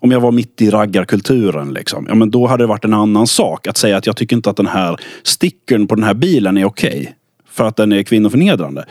Om 0.00 0.10
jag 0.10 0.20
var 0.20 0.32
mitt 0.32 0.62
i 0.62 0.70
raggarkulturen, 0.70 1.72
liksom, 1.72 2.06
ja, 2.08 2.14
men 2.14 2.30
då 2.30 2.46
hade 2.46 2.62
det 2.62 2.66
varit 2.68 2.84
en 2.84 2.94
annan 2.94 3.26
sak. 3.26 3.66
Att 3.66 3.76
säga 3.76 3.96
att 3.96 4.06
jag 4.06 4.16
tycker 4.16 4.36
inte 4.36 4.50
att 4.50 4.56
den 4.56 4.66
här 4.66 4.96
stickern 5.22 5.86
på 5.86 5.94
den 5.94 6.04
här 6.04 6.14
bilen 6.14 6.56
är 6.56 6.64
okej. 6.64 7.14
för 7.50 7.64
att 7.64 7.76
den 7.76 7.92
är 7.92 8.02
kvinnoförnedrande. 8.02 8.84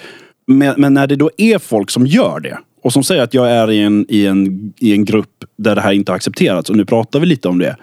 Men, 0.47 0.73
men 0.77 0.93
när 0.93 1.07
det 1.07 1.15
då 1.15 1.31
är 1.37 1.57
folk 1.59 1.89
som 1.89 2.07
gör 2.07 2.39
det 2.39 2.57
och 2.83 2.93
som 2.93 3.03
säger 3.03 3.21
att 3.23 3.33
jag 3.33 3.51
är 3.51 3.71
i 3.71 3.79
en, 3.79 4.05
i, 4.09 4.25
en, 4.25 4.73
i 4.79 4.93
en 4.93 5.05
grupp 5.05 5.43
där 5.57 5.75
det 5.75 5.81
här 5.81 5.91
inte 5.91 6.11
har 6.11 6.15
accepterats 6.15 6.69
och 6.69 6.75
nu 6.75 6.85
pratar 6.85 7.19
vi 7.19 7.25
lite 7.25 7.47
om 7.47 7.59
det. 7.59 7.75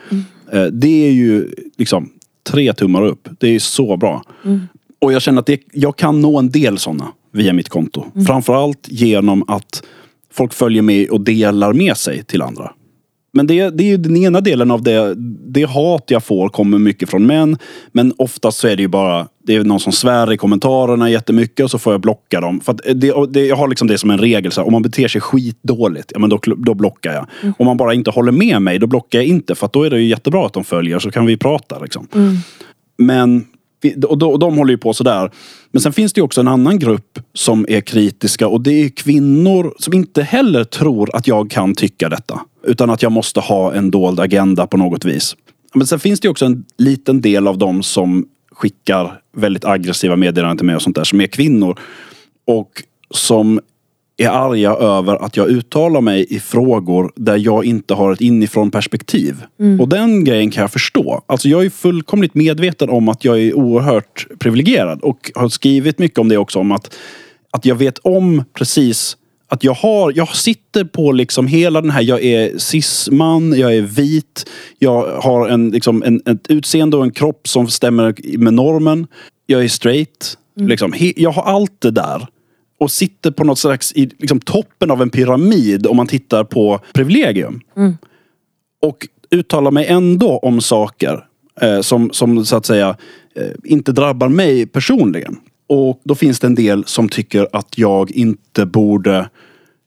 Eh, 0.53 0.65
Det 0.65 1.07
är 1.09 1.13
ju 1.13 1.49
liksom 1.79 2.11
tre 2.51 2.73
tummar 2.73 3.07
upp. 3.07 3.29
Det 3.39 3.49
är 3.49 3.59
så 3.59 3.97
bra. 3.97 4.23
Och 5.01 5.13
jag 5.13 5.23
känner 5.23 5.41
att 5.41 5.47
det, 5.47 5.61
jag 5.73 5.97
kan 5.97 6.21
nå 6.21 6.39
en 6.39 6.51
del 6.51 6.79
sådana 6.79 7.09
via 7.33 7.53
mitt 7.53 7.69
konto. 7.69 8.05
Framförallt 8.27 8.87
genom 8.89 9.45
att 9.49 9.83
folk 10.33 10.53
följer 10.53 10.83
med 10.83 11.09
och 11.11 11.21
delar 11.21 11.73
med 11.73 11.97
sig 11.97 12.25
till 12.25 12.43
andra. 12.43 12.73
Men 13.33 13.47
det, 13.47 13.71
det 13.71 13.85
är 13.85 13.89
ju 13.89 13.97
den 13.97 14.17
ena 14.17 14.41
delen 14.41 14.71
av 14.71 14.83
det. 14.83 15.15
Det 15.49 15.63
hat 15.63 16.05
jag 16.07 16.25
får 16.25 16.49
kommer 16.49 16.79
mycket 16.79 17.11
från 17.11 17.27
män. 17.27 17.59
Men 17.93 18.13
oftast 18.19 18.59
så 18.59 18.69
är 18.69 18.77
det 18.77 18.83
ju 18.83 18.89
bara 18.89 19.27
det 19.45 19.55
är 19.55 19.65
någon 19.65 19.81
som 19.81 19.93
svär 19.93 20.33
i 20.33 20.37
kommentarerna 20.37 21.11
jättemycket 21.11 21.65
och 21.65 21.71
så 21.71 21.79
får 21.79 21.93
jag 21.93 22.01
blocka 22.01 22.41
dem. 22.41 22.61
För 22.61 22.95
det, 22.95 23.27
det, 23.33 23.47
jag 23.47 23.57
har 23.57 23.69
liksom 23.69 23.89
det 23.89 23.99
som 23.99 24.11
en 24.11 24.19
regel. 24.19 24.53
Så 24.53 24.61
här, 24.61 24.67
om 24.67 24.73
man 24.73 24.83
beter 24.83 25.09
sig 25.09 25.21
skitdåligt, 25.21 26.13
ja 26.15 26.19
men 26.21 26.31
då, 26.31 26.41
då 26.57 26.75
blockar 26.75 27.13
jag. 27.13 27.53
Om 27.59 27.67
man 27.67 27.77
bara 27.77 27.95
inte 27.95 28.11
håller 28.11 28.33
med 28.33 28.63
mig, 28.63 28.79
då 28.79 28.87
blockar 28.87 29.19
jag 29.19 29.27
inte. 29.27 29.55
För 29.55 29.71
då 29.73 29.83
är 29.83 29.91
det 29.91 30.01
ju 30.01 30.09
jättebra 30.09 30.47
att 30.47 30.53
de 30.53 30.65
följer 30.65 30.99
så 30.99 31.11
kan 31.11 31.27
vi 31.27 31.37
prata. 31.37 31.79
Liksom. 31.79 32.07
Men 32.99 33.39
vi- 33.39 33.45
och 34.09 34.19
de, 34.19 34.31
och 34.31 34.39
de 34.39 34.57
håller 34.57 34.73
ju 34.73 34.79
på 34.79 34.95
sådär. 34.95 35.31
Men 35.71 35.83
sen 35.83 35.93
finns 35.93 36.13
det 36.13 36.19
ju 36.19 36.25
också 36.25 36.41
en 36.41 36.49
annan 36.49 36.79
grupp 36.79 37.19
som 37.35 37.67
är 37.69 37.81
kritiska 37.81 38.49
och 38.49 38.61
det 38.61 38.85
är 38.85 38.89
kvinnor 38.89 39.75
som 39.79 39.95
inte 39.95 40.23
heller 40.23 40.65
tror 40.65 41.17
att 41.17 41.27
jag 41.27 41.51
kan 41.51 41.75
tycka 41.75 42.09
detta. 42.09 42.41
Utan 42.65 42.91
att 42.91 43.03
jag 43.03 43.13
måste 43.13 43.41
ha 43.41 43.75
en 43.75 43.91
dold 43.91 44.21
agenda 44.21 44.67
på 44.67 44.77
något 44.77 45.05
vis. 45.05 45.37
Men 45.75 45.87
sen 45.87 46.01
finns 46.01 46.21
det 46.21 46.27
ju 46.27 46.31
också 46.31 46.45
en 46.45 46.65
liten 46.79 47.21
del 47.21 47.49
av 47.49 47.59
dem 47.59 47.83
som 47.83 48.27
skickar 48.53 49.21
väldigt 49.37 49.65
aggressiva 49.65 50.17
meddelanden 50.17 50.57
till 50.57 50.67
mig 50.67 50.77
och 50.77 50.83
sånt 50.83 50.97
där 50.97 51.05
som 51.05 51.21
är 51.21 51.27
kvinnor. 51.27 51.79
Och 52.47 52.83
som 53.11 53.61
är 54.19 54.29
arga 54.29 54.71
över 54.71 55.25
att 55.25 55.37
jag 55.37 55.49
uttalar 55.49 56.01
mig 56.01 56.27
i 56.29 56.41
frågor 56.41 57.13
där 57.17 57.37
jag 57.37 57.65
inte 57.65 57.95
har 57.95 58.13
ett 58.13 58.21
inifrån 58.21 58.71
perspektiv. 58.71 59.37
Och 59.81 59.89
den 59.89 60.25
grejen 60.25 60.51
kan 60.51 60.61
jag 60.61 60.73
förstå. 60.73 61.23
Alltså 61.27 61.49
jag 61.49 61.65
är 61.65 61.71
fullkomligt 61.71 62.35
medveten 62.35 62.91
om 62.91 63.09
att 63.09 63.25
jag 63.25 63.41
är 63.41 63.55
oerhört 63.55 64.27
privilegierad 64.39 65.01
och 65.03 65.31
har 65.35 65.49
skrivit 65.49 65.99
mycket 65.99 66.19
om 66.19 66.29
det 66.29 66.37
också. 66.37 66.59
Om 66.59 66.73
att, 66.73 66.97
att 67.51 67.65
jag 67.65 67.75
vet 67.75 67.99
om 67.99 68.45
precis 68.55 69.17
att 69.49 69.65
jag 69.65 69.75
har, 69.75 70.13
jag 70.17 70.37
sitter 70.37 70.85
på 70.85 71.13
liksom 71.13 71.47
hela 71.47 71.81
den 71.81 71.91
här, 71.91 72.03
jag 72.03 72.25
är 72.25 72.59
cisman, 72.59 73.59
jag 73.59 73.77
är 73.77 73.83
vit, 73.83 74.51
jag 74.79 75.21
har 75.23 75.49
en, 75.49 75.71
liksom 75.71 76.03
en, 76.03 76.23
ett 76.27 76.51
utseende 76.51 76.97
och 76.97 77.05
en 77.05 77.11
kropp 77.11 77.49
som 77.49 77.69
stämmer 77.69 78.39
med 78.39 78.55
normen. 78.55 79.07
Jag 79.47 79.65
är 79.65 79.69
straight. 79.69 80.39
Liksom. 80.57 80.93
He, 80.93 81.13
jag 81.17 81.31
har 81.31 81.43
allt 81.43 81.81
det 81.81 81.91
där 81.91 82.27
och 82.81 82.91
sitter 82.91 83.31
på 83.31 83.45
något 83.45 83.59
slags 83.59 83.93
i 83.93 84.11
liksom, 84.19 84.41
toppen 84.41 84.91
av 84.91 85.03
en 85.03 85.11
pyramid 85.11 85.87
om 85.87 85.97
man 85.97 86.07
tittar 86.07 86.45
på 86.45 86.81
privilegium. 86.93 87.61
Och 88.83 89.09
uttalar 89.31 89.71
mig 89.71 89.87
ändå 89.87 90.39
om 90.39 90.61
saker 90.61 91.25
eh, 91.61 91.81
som, 91.81 92.11
som 92.13 92.45
så 92.45 92.57
att 92.57 92.67
säga 92.67 92.97
eh, 93.35 93.51
inte 93.65 93.93
drabbar 93.93 94.29
mig 94.29 94.67
personligen. 94.67 95.37
Och 95.67 96.01
då 96.05 96.15
finns 96.15 96.41
det 96.41 96.47
en 96.47 96.55
del 96.55 96.85
som 96.85 97.09
tycker 97.09 97.49
att 97.53 97.79
jag 97.79 98.11
inte 98.11 98.67
borde 98.67 99.29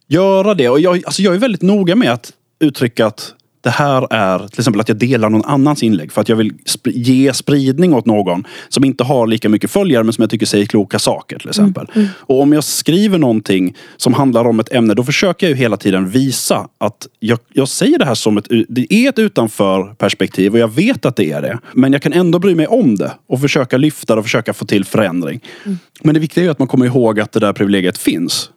göra 0.08 0.54
det. 0.54 0.69
Och 0.69 0.80
jag, 0.80 1.06
alltså 1.06 1.21
jag 1.21 1.36
är 1.36 1.39
väldigt 1.39 1.62
noga 1.62 1.95
med 1.95 2.13
att 2.13 2.34
uttrycka 2.60 3.06
att 3.06 3.34
det 3.62 3.69
här 3.69 4.08
är 4.13 4.47
till 4.47 4.60
exempel 4.60 4.82
att 4.82 4.88
jag 4.89 4.97
delar 4.97 5.30
någon 5.30 5.45
annans 5.45 5.84
inlägg 5.84 6.12
för 6.12 6.21
att 6.21 6.30
jag 6.30 6.36
vill 6.36 6.54
sp 6.74 6.86
ge 6.88 7.34
spridning 7.34 7.93
åt 7.93 8.06
någon 8.06 8.43
som 8.69 8.84
inte 8.84 9.04
har 9.04 9.28
lika 9.28 9.50
mycket 9.50 9.71
följare 9.71 10.04
men 10.04 10.13
som 10.13 10.21
jag 10.21 10.30
tycker 10.30 10.45
säger 10.45 10.65
kloka 10.65 11.00
saker 11.00 11.39
till 11.39 11.50
exempel. 11.50 11.88
Mm. 11.93 12.06
Mm. 12.06 12.10
Och 12.19 12.41
om 12.41 12.54
jag 12.54 12.63
skriver 12.63 13.17
någonting 13.17 13.76
som 13.97 14.13
handlar 14.13 14.45
om 14.45 14.60
ett 14.60 14.74
ämne 14.74 14.93
då 14.93 15.04
försöker 15.04 15.47
jag 15.47 15.52
ju 15.52 15.58
hela 15.58 15.78
tiden 15.78 16.10
visa 16.10 16.67
att 16.78 17.08
jag, 17.19 17.39
jag 17.54 17.67
säger 17.67 18.00
det 18.00 18.06
här 18.06 18.15
som 18.15 18.38
ett, 18.38 18.47
det 18.69 18.93
är 18.93 19.10
ett 19.10 19.19
utanför 19.19 19.93
perspektiv 19.93 20.54
och 20.54 20.60
jag 20.60 20.71
vet 20.71 21.06
att 21.06 21.15
det 21.15 21.32
är 21.32 21.41
det. 21.41 21.60
Men 21.74 21.93
jag 21.93 22.02
kan 22.02 22.13
ändå 22.13 22.39
bry 22.39 22.56
mig 22.56 22.67
om 22.67 22.95
det 22.95 23.12
och 23.28 23.41
försöka 23.41 23.78
lyfta 23.78 24.15
det 24.15 24.19
och 24.19 24.26
försöka 24.26 24.54
få 24.54 24.65
till 24.65 24.86
förändring. 24.86 25.43
Mm. 25.65 25.78
Men 26.04 26.13
det 26.13 26.19
viktiga 26.19 26.45
är 26.45 26.50
att 26.50 26.60
man 26.60 26.67
kommer 26.67 26.86
ihåg 26.86 27.19
att 27.19 27.32
det 27.32 27.39
där 27.39 27.54
privilegiet 27.54 27.97
finns. 27.97 28.50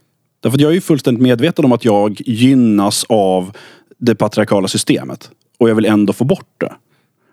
Därför 0.44 0.56
att 0.56 0.60
jag 0.60 0.70
är 0.70 0.74
ju 0.74 0.80
fullständigt 0.80 1.22
medveten 1.22 1.64
om 1.64 1.72
att 1.72 1.84
jag 1.84 2.20
gynnas 2.26 3.04
av 3.08 3.56
det 4.04 4.14
patriarkala 4.14 4.68
systemet. 4.68 5.30
Och 5.58 5.70
jag 5.70 5.74
vill 5.74 5.84
ändå 5.84 6.12
få 6.12 6.24
bort 6.24 6.54
det. 6.58 6.72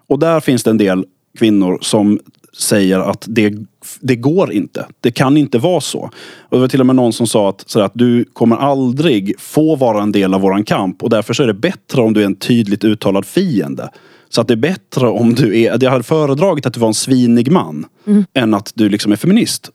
Och 0.08 0.20
där 0.20 0.40
finns 0.40 0.64
det 0.64 0.70
en 0.70 0.78
del 0.78 1.06
kvinnor 1.38 1.78
som 1.82 2.20
säger 2.58 3.00
att 3.00 3.26
det, 3.28 3.54
det 4.00 4.16
går 4.16 4.52
inte. 4.52 4.88
Det 5.00 5.12
kan 5.12 5.38
inte 5.38 5.58
vara 5.58 5.82
så. 5.82 6.00
Och 6.40 6.58
det 6.58 6.60
var 6.60 6.68
till 6.68 6.80
och 6.80 6.86
med 6.86 6.96
någon 6.96 7.14
som 7.14 7.28
sa 7.28 7.50
att, 7.50 7.64
så 7.70 7.80
att 7.80 7.92
du 7.96 8.26
kommer 8.34 8.56
aldrig 8.56 9.40
få 9.40 9.76
vara 9.76 10.02
en 10.02 10.12
del 10.12 10.34
av 10.34 10.42
våran 10.42 10.64
kamp 10.64 11.04
och 11.04 11.10
därför 11.10 11.34
så 11.34 11.44
är 11.44 11.48
det 11.48 11.54
bättre 11.54 12.02
om 12.02 12.14
du 12.14 12.22
är 12.22 12.26
en 12.26 12.36
tydligt 12.36 12.84
uttalad 12.84 13.26
fiende. 13.26 13.90
Så 14.30 14.42
att 14.42 14.48
det 14.48 14.54
är 14.54 14.56
bättre 14.56 15.08
om 15.08 15.36
du 15.36 15.60
är, 15.62 15.84
jag 15.84 15.92
hade 15.92 16.04
föredragit 16.04 16.66
att 16.66 16.74
du 16.74 16.80
var 16.80 16.88
en 16.88 16.94
svinig 16.94 17.52
man 17.52 17.86
mm. 18.08 18.26
än 18.34 18.54
att 18.54 18.72
du 18.76 18.90
liksom 18.90 19.12
är 19.12 19.16
feminist. 19.16 19.70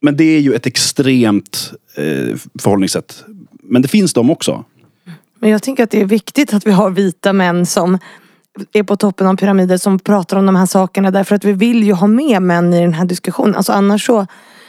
Men 0.00 0.16
det 0.16 0.24
är 0.24 0.40
ju 0.40 0.54
ett 0.54 0.66
extremt 0.66 1.72
eh, 1.96 2.36
förhållningssätt. 2.58 3.24
Men 3.62 3.82
det 3.82 3.88
finns 3.88 4.12
de 4.12 4.30
också. 4.30 4.64
Men 5.42 5.50
jag 5.50 5.62
tänker 5.62 5.84
att 5.84 5.90
det 5.90 6.00
är 6.00 6.04
viktigt 6.04 6.54
att 6.54 6.66
vi 6.66 6.70
har 6.70 6.90
vita 6.90 7.32
män 7.32 7.66
som 7.66 7.98
är 8.72 8.82
på 8.82 8.96
toppen 8.96 9.26
av 9.26 9.36
pyramiden 9.36 9.78
som 9.78 9.98
pratar 9.98 10.36
om 10.36 10.46
de 10.46 10.56
här 10.56 10.66
sakerna 10.66 11.10
därför 11.10 11.34
att 11.34 11.44
vi 11.44 11.52
vill 11.52 11.82
ju 11.82 11.92
ha 11.92 12.06
med 12.06 12.42
män 12.42 12.74
i 12.74 12.80
den 12.80 12.94
här 12.94 13.04
diskussionen. 13.04 13.54
Alltså 13.54 13.72
annars 13.72 14.06
så 14.06 14.26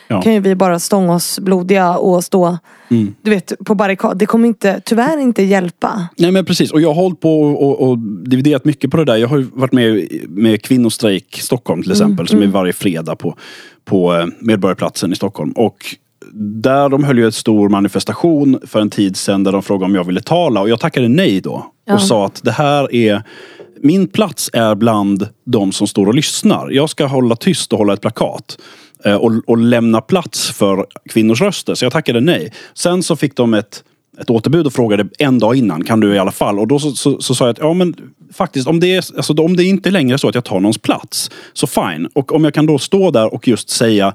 ja. 0.07 0.21
kan 0.21 0.33
ju 0.33 0.39
vi 0.39 0.55
bara 0.55 0.79
stånga 0.79 1.13
oss 1.13 1.39
blodiga 1.39 1.97
och 1.97 2.23
stå 2.23 2.57
mm. 2.89 3.15
du 3.21 3.31
vet, 3.31 3.53
på 3.65 3.75
barrikad. 3.75 4.17
Det 4.17 4.25
kommer 4.25 4.47
inte, 4.47 4.81
tyvärr 4.85 5.17
inte 5.17 5.43
hjälpa. 5.43 6.07
Nej 6.17 6.31
men 6.31 6.45
precis 6.45 6.71
och 6.71 6.81
jag 6.81 6.93
har 6.93 7.01
hållit 7.01 7.19
på 7.19 7.41
och, 7.41 7.89
och 7.89 7.97
dividerat 8.29 8.65
mycket 8.65 8.91
på 8.91 8.97
det 8.97 9.05
där. 9.05 9.17
Jag 9.17 9.27
har 9.27 9.45
varit 9.53 9.73
med 9.73 10.07
med 10.27 10.61
kvinnostrejk 10.61 11.39
Stockholm 11.41 11.83
till 11.83 11.91
exempel 11.91 12.13
mm. 12.13 12.27
som 12.27 12.37
är 12.37 12.43
mm. 12.43 12.51
varje 12.51 12.73
fredag 12.73 13.15
på, 13.15 13.37
på 13.85 14.13
eh, 14.13 14.25
Medborgarplatsen 14.39 15.11
i 15.11 15.15
Stockholm. 15.15 15.51
Och 15.51 15.95
där 16.33 16.89
de 16.89 17.03
höll 17.03 17.17
ju 17.17 17.25
en 17.25 17.31
stor 17.31 17.69
manifestation 17.69 18.59
för 18.67 18.79
en 18.79 18.89
tid 18.89 19.17
sedan 19.17 19.43
där 19.43 19.51
de 19.51 19.63
frågade 19.63 19.85
om 19.85 19.95
jag 19.95 20.03
ville 20.03 20.21
tala 20.21 20.61
och 20.61 20.69
jag 20.69 20.79
tackade 20.79 21.07
nej 21.07 21.41
då. 21.41 21.65
Ja. 21.85 21.93
Och 21.93 22.01
sa 22.01 22.25
att 22.25 22.43
det 22.43 22.51
här 22.51 22.95
är 22.95 23.23
min 23.81 24.07
plats 24.07 24.49
är 24.53 24.75
bland 24.75 25.27
de 25.45 25.71
som 25.71 25.87
står 25.87 26.07
och 26.07 26.15
lyssnar. 26.15 26.69
Jag 26.71 26.89
ska 26.89 27.05
hålla 27.05 27.35
tyst 27.35 27.73
och 27.73 27.79
hålla 27.79 27.93
ett 27.93 28.01
plakat. 28.01 28.57
Eh, 29.05 29.15
och, 29.15 29.31
och 29.47 29.57
lämna 29.57 30.01
plats 30.01 30.51
för 30.51 30.85
kvinnors 31.09 31.41
röster. 31.41 31.75
Så 31.75 31.85
jag 31.85 31.93
tackade 31.93 32.21
nej. 32.21 32.53
Sen 32.73 33.03
så 33.03 33.15
fick 33.15 33.35
de 33.35 33.53
ett 33.53 33.83
ett 34.21 34.29
återbud 34.29 34.65
och 34.65 34.73
frågade 34.73 35.07
en 35.19 35.39
dag 35.39 35.55
innan, 35.55 35.83
kan 35.83 35.99
du 35.99 36.15
i 36.15 36.19
alla 36.19 36.31
fall? 36.31 36.59
Och 36.59 36.67
då 36.67 36.79
så, 36.79 36.91
så, 36.91 37.21
så 37.21 37.35
sa 37.35 37.45
jag 37.45 37.51
att 37.51 37.59
ja 37.59 37.73
men 37.73 37.95
faktiskt 38.33 38.67
om 38.67 38.79
det, 38.79 38.95
är, 38.95 39.15
alltså, 39.17 39.33
om 39.33 39.55
det 39.55 39.63
inte 39.63 39.91
längre 39.91 40.15
är 40.15 40.17
så 40.17 40.29
att 40.29 40.35
jag 40.35 40.43
tar 40.43 40.59
någons 40.59 40.77
plats, 40.77 41.31
så 41.53 41.67
fine. 41.67 42.09
Och 42.13 42.35
om 42.35 42.43
jag 42.43 42.53
kan 42.53 42.65
då 42.65 42.77
stå 42.77 43.11
där 43.11 43.33
och 43.33 43.47
just 43.47 43.69
säga 43.69 44.13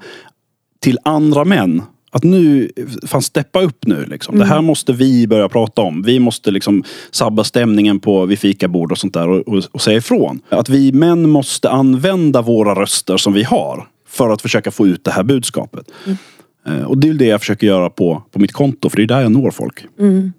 till 0.81 0.99
andra 1.05 1.45
män 1.45 1.83
att 2.11 2.25
nu, 2.25 2.71
fan 3.07 3.23
steppa 3.23 3.63
upp 3.63 3.87
nu 3.87 4.05
liksom. 4.05 4.35
Mm. 4.35 4.49
Det 4.49 4.55
här 4.55 4.63
måste 4.63 4.93
vi 4.93 5.27
börja 5.27 5.49
prata 5.49 5.83
om. 5.83 6.03
Vi 6.03 6.19
måste 6.19 6.51
liksom 6.51 6.85
sabba 7.11 7.45
stämningen 7.45 8.01
på 8.01 8.27
vid 8.27 8.39
fikabord 8.39 8.93
och 8.93 8.99
sånt 8.99 9.15
där 9.15 9.29
och, 9.29 9.49
och, 9.49 9.65
och 9.73 9.83
säga 9.83 9.99
ifrån. 9.99 10.41
Att 10.49 10.69
vi 10.69 10.93
män 10.93 11.31
måste 11.31 11.71
använda 11.71 12.43
våra 12.43 12.75
röster 12.75 13.17
som 13.17 13.33
vi 13.33 13.43
har 13.43 13.89
för 14.09 14.31
att 14.31 14.43
försöka 14.43 14.71
få 14.71 14.87
ut 14.87 15.05
det 15.05 15.11
här 15.11 15.23
budskapet. 15.23 15.91
Mm. 16.07 16.19
Eh, 16.67 16.83
och 16.87 16.99
det 16.99 17.09
är 17.09 17.15
det 17.15 17.27
jag 17.27 17.41
försöker 17.41 17.67
göra 17.67 17.91
på, 17.91 18.23
på 18.31 18.39
mitt 18.39 18.53
konto 18.53 18.91
för 18.91 18.97
det 18.97 19.03
är 19.03 19.07
där 19.07 19.21
jag 19.21 19.33
når 19.33 19.51
folk. 19.51 19.87
Mm. 19.99 20.33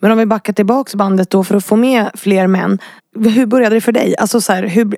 Men 0.00 0.12
om 0.12 0.18
vi 0.18 0.26
backar 0.26 0.52
tillbaks 0.52 0.94
bandet 0.94 1.30
då 1.30 1.44
för 1.44 1.54
att 1.54 1.64
få 1.64 1.76
med 1.76 2.10
fler 2.14 2.46
män. 2.46 2.78
Hur 3.18 3.46
började 3.46 3.76
det 3.76 3.80
för 3.80 3.92
dig? 3.92 4.16
Alltså 4.16 4.40
så 4.40 4.52
här, 4.52 4.62
hur, 4.62 4.96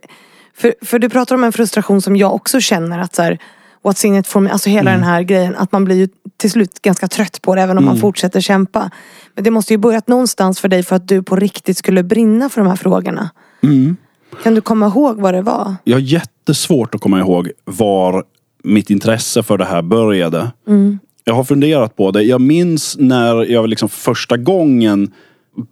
för, 0.55 0.75
för 0.83 0.99
du 0.99 1.09
pratar 1.09 1.35
om 1.35 1.45
en 1.45 1.53
frustration 1.53 2.03
som 2.03 2.17
jag 2.17 2.35
också 2.35 2.61
känner 2.61 2.99
att 2.99 3.15
så 3.15 3.23
här, 3.23 3.39
what's 3.83 4.07
in 4.07 4.15
it 4.15 4.27
for 4.27 4.41
me. 4.41 4.51
Alltså 4.51 4.71
hela 4.71 4.91
mm. 4.91 5.01
den 5.01 5.11
här 5.11 5.23
grejen. 5.23 5.57
Att 5.57 5.73
man 5.73 5.85
blir 5.85 5.97
ju 5.97 6.09
till 6.37 6.51
slut 6.51 6.83
ganska 6.83 7.09
trött 7.09 7.43
på 7.43 7.55
det 7.55 7.63
även 7.63 7.79
om 7.79 7.85
mm. 7.85 7.95
man 7.95 8.01
fortsätter 8.01 8.41
kämpa. 8.41 8.91
Men 9.35 9.45
det 9.45 9.51
måste 9.51 9.75
ju 9.75 9.79
börjat 9.79 10.09
någonstans 10.09 10.61
för 10.61 10.69
dig 10.69 10.83
för 10.83 10.97
att 10.97 11.09
du 11.09 11.23
på 11.23 11.37
riktigt 11.37 11.79
skulle 11.79 12.03
brinna 12.03 12.49
för 12.49 12.61
de 12.61 12.69
här 12.69 12.77
frågorna. 12.77 13.31
Mm. 13.63 13.97
Kan 14.43 14.55
du 14.55 14.61
komma 14.61 14.87
ihåg 14.87 15.21
vad 15.21 15.35
det 15.35 15.43
var? 15.43 15.75
Jag 15.85 15.97
har 15.97 16.01
jättesvårt 16.01 16.95
att 16.95 17.01
komma 17.01 17.19
ihåg 17.19 17.51
var 17.65 18.25
mitt 18.65 18.91
intresse 18.91 19.43
för 19.43 19.59
det 19.59 19.65
här 19.65 19.83
började. 19.83 20.51
Mm. 20.69 20.99
Jag 21.25 21.35
har 21.35 21.45
funderat 21.45 21.97
på 21.97 22.11
det. 22.11 22.23
Jag 22.23 22.41
minns 22.41 22.97
när 22.99 23.45
jag 23.45 23.69
liksom 23.69 23.89
första 23.89 24.37
gången 24.37 25.13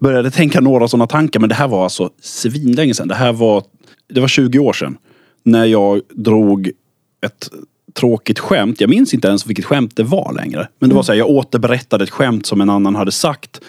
började 0.00 0.30
tänka 0.30 0.60
några 0.60 0.88
sådana 0.88 1.06
tankar. 1.06 1.40
Men 1.40 1.48
det 1.48 1.54
här 1.54 1.68
var 1.68 1.84
alltså 1.84 2.10
svinlänge 2.20 2.94
sedan. 2.94 3.08
Det 3.08 3.14
här 3.14 3.32
var, 3.32 3.64
det 4.14 4.20
var 4.20 4.28
20 4.28 4.58
år 4.58 4.72
sedan. 4.72 4.96
När 5.42 5.64
jag 5.64 6.00
drog 6.10 6.70
ett 7.26 7.48
tråkigt 7.96 8.38
skämt. 8.38 8.80
Jag 8.80 8.90
minns 8.90 9.14
inte 9.14 9.28
ens 9.28 9.46
vilket 9.46 9.64
skämt 9.64 9.96
det 9.96 10.02
var 10.02 10.32
längre. 10.32 10.68
Men 10.78 10.88
det 10.88 10.94
var 10.94 11.00
mm. 11.00 11.04
så 11.04 11.12
här, 11.12 11.18
jag 11.18 11.30
återberättade 11.30 12.04
ett 12.04 12.10
skämt 12.10 12.46
som 12.46 12.60
en 12.60 12.70
annan 12.70 12.94
hade 12.94 13.12
sagt. 13.12 13.60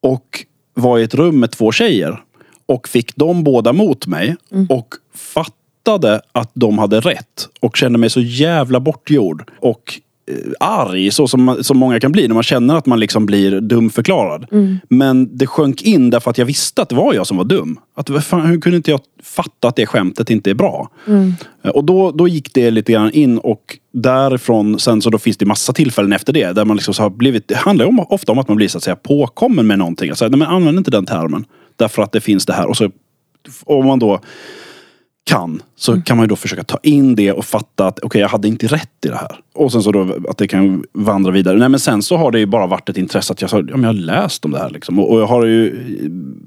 Och 0.00 0.44
var 0.74 0.98
i 0.98 1.02
ett 1.02 1.14
rum 1.14 1.40
med 1.40 1.50
två 1.50 1.72
tjejer. 1.72 2.22
Och 2.66 2.88
fick 2.88 3.16
dem 3.16 3.44
båda 3.44 3.72
mot 3.72 4.06
mig. 4.06 4.36
Mm. 4.52 4.66
Och 4.66 4.94
fattade 5.14 6.20
att 6.32 6.50
de 6.54 6.78
hade 6.78 7.00
rätt. 7.00 7.48
Och 7.60 7.76
kände 7.76 7.98
mig 7.98 8.10
så 8.10 8.20
jävla 8.20 8.80
bortgjord. 8.80 9.50
Och 9.60 10.00
arg 10.60 11.10
så 11.10 11.28
som, 11.28 11.58
som 11.60 11.78
många 11.78 12.00
kan 12.00 12.12
bli 12.12 12.28
när 12.28 12.34
man 12.34 12.42
känner 12.42 12.76
att 12.76 12.86
man 12.86 13.00
liksom 13.00 13.26
blir 13.26 13.60
dumförklarad. 13.60 14.46
Mm. 14.52 14.78
Men 14.88 15.36
det 15.36 15.46
sjönk 15.46 15.82
in 15.82 16.10
därför 16.10 16.30
att 16.30 16.38
jag 16.38 16.46
visste 16.46 16.82
att 16.82 16.88
det 16.88 16.94
var 16.94 17.14
jag 17.14 17.26
som 17.26 17.36
var 17.36 17.44
dum. 17.44 17.78
Att, 17.96 18.24
fan, 18.24 18.46
hur 18.46 18.60
kunde 18.60 18.76
inte 18.76 18.90
jag 18.90 19.00
fatta 19.22 19.68
att 19.68 19.76
det 19.76 19.86
skämtet 19.86 20.30
inte 20.30 20.50
är 20.50 20.54
bra? 20.54 20.90
Mm. 21.06 21.34
Eh, 21.62 21.70
och 21.70 21.84
då, 21.84 22.10
då 22.10 22.28
gick 22.28 22.54
det 22.54 22.70
lite 22.70 22.92
grann 22.92 23.10
in 23.10 23.38
och 23.38 23.78
därifrån 23.92 24.78
sen 24.78 25.02
så 25.02 25.10
då 25.10 25.18
finns 25.18 25.36
det 25.36 25.46
massa 25.46 25.72
tillfällen 25.72 26.12
efter 26.12 26.32
det 26.32 26.52
där 26.52 26.64
man 26.64 26.76
liksom 26.76 26.94
har 26.98 27.10
blivit, 27.10 27.48
det 27.48 27.56
handlar 27.56 27.86
om, 27.86 28.00
ofta 28.00 28.32
om 28.32 28.38
att 28.38 28.48
man 28.48 28.56
blir 28.56 28.68
så 28.68 28.78
att 28.78 28.84
säga 28.84 28.96
påkommen 28.96 29.66
med 29.66 29.78
någonting. 29.78 30.10
Alltså, 30.10 30.28
nej, 30.28 30.38
men 30.38 30.48
använd 30.48 30.78
inte 30.78 30.90
den 30.90 31.06
termen. 31.06 31.44
Därför 31.76 32.02
att 32.02 32.12
det 32.12 32.20
finns 32.20 32.46
det 32.46 32.52
här. 32.52 32.66
Och 32.66 32.76
så 32.76 32.90
om 33.64 33.86
man 33.86 33.98
då 33.98 34.20
kan 35.26 35.62
så 35.76 35.92
mm. 35.92 36.02
kan 36.02 36.16
man 36.16 36.24
ju 36.24 36.28
då 36.28 36.36
försöka 36.36 36.64
ta 36.64 36.78
in 36.82 37.14
det 37.14 37.32
och 37.32 37.44
fatta 37.44 37.86
att 37.86 37.98
okej, 37.98 38.06
okay, 38.06 38.20
jag 38.20 38.28
hade 38.28 38.48
inte 38.48 38.66
rätt 38.66 39.04
i 39.04 39.08
det 39.08 39.16
här. 39.16 39.40
Och 39.54 39.72
sen 39.72 39.82
så 39.82 39.92
då 39.92 40.16
att 40.28 40.38
det 40.38 40.48
kan 40.48 40.84
vandra 40.92 41.30
vidare. 41.30 41.58
Nej 41.58 41.68
men 41.68 41.80
sen 41.80 42.02
så 42.02 42.16
har 42.16 42.30
det 42.30 42.38
ju 42.38 42.46
bara 42.46 42.66
varit 42.66 42.88
ett 42.88 42.96
intresse 42.96 43.32
att 43.32 43.42
jag, 43.42 43.50
ja, 43.52 43.62
men 43.62 43.82
jag 43.82 43.88
har 43.88 43.94
läst 43.94 44.44
om 44.44 44.50
det 44.50 44.58
här 44.58 44.70
liksom. 44.70 44.98
Och, 44.98 45.12
och 45.12 45.20
jag 45.20 45.26
har 45.26 45.44
ju 45.44 45.74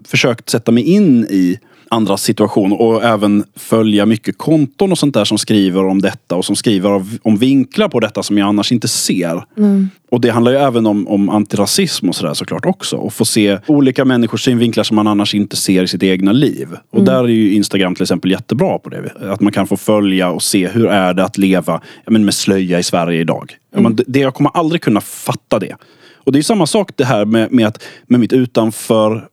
försökt 0.08 0.50
sätta 0.50 0.72
mig 0.72 0.84
in 0.84 1.26
i 1.30 1.60
andras 1.90 2.24
situation 2.24 2.74
och 2.74 3.04
även 3.04 3.44
följa 3.56 4.06
mycket 4.06 4.38
konton 4.38 4.92
och 4.92 4.98
sånt 4.98 5.14
där 5.14 5.26
som 5.26 5.38
skriver 5.38 5.86
om 5.86 6.02
detta 6.02 6.36
och 6.36 6.46
som 6.46 6.56
skriver 6.56 7.04
om 7.22 7.38
vinklar 7.38 7.90
på 7.90 8.00
detta 8.00 8.24
som 8.24 8.38
jag 8.38 8.48
annars 8.48 8.72
inte 8.72 8.88
ser. 8.88 9.44
Mm. 9.58 9.90
Och 10.12 10.22
det 10.22 10.30
handlar 10.30 10.52
ju 10.52 10.58
även 10.58 10.86
om, 10.86 11.08
om 11.08 11.30
antirasism 11.30 12.10
och 12.10 12.16
sådär 12.16 12.34
såklart 12.34 12.66
också. 12.66 12.98
Och 12.98 13.14
få 13.14 13.26
se 13.26 13.58
olika 13.68 14.06
människors 14.06 14.44
synvinklar 14.44 14.84
som 14.84 14.96
man 14.96 15.08
annars 15.08 15.36
inte 15.36 15.56
ser 15.56 15.84
i 15.84 15.88
sitt 15.88 16.04
egna 16.04 16.32
liv. 16.32 16.68
Och 16.90 17.00
mm. 17.00 17.06
där 17.06 17.24
är 17.24 17.28
ju 17.28 17.54
Instagram 17.54 17.96
till 17.96 18.04
exempel 18.04 18.32
jättebra 18.32 18.80
på 18.80 18.90
det. 18.90 19.12
Att 19.32 19.42
man 19.42 19.54
kan 19.54 19.68
få 19.68 19.78
följa 19.78 20.30
och 20.30 20.44
se 20.44 20.68
hur 20.68 20.88
är 20.88 21.14
det 21.14 21.24
att 21.24 21.38
leva 21.38 21.82
men, 22.08 22.26
med 22.26 22.34
slöja 22.34 22.80
i 22.80 22.84
Sverige 22.84 23.22
idag. 23.22 23.54
Mm. 23.74 23.84
Man, 23.84 24.00
det, 24.08 24.20
jag 24.20 24.34
kommer 24.34 24.52
aldrig 24.54 24.82
kunna 24.82 25.02
fatta 25.02 25.60
det. 25.60 25.76
Och 26.14 26.32
det 26.32 26.40
är 26.40 26.44
samma 26.44 26.66
sak 26.66 26.92
det 26.96 27.06
här 27.06 27.26
med, 27.26 27.52
med, 27.52 27.68
att, 27.68 27.84
med 28.08 28.20
mitt 28.20 28.34
utanför 28.34 29.28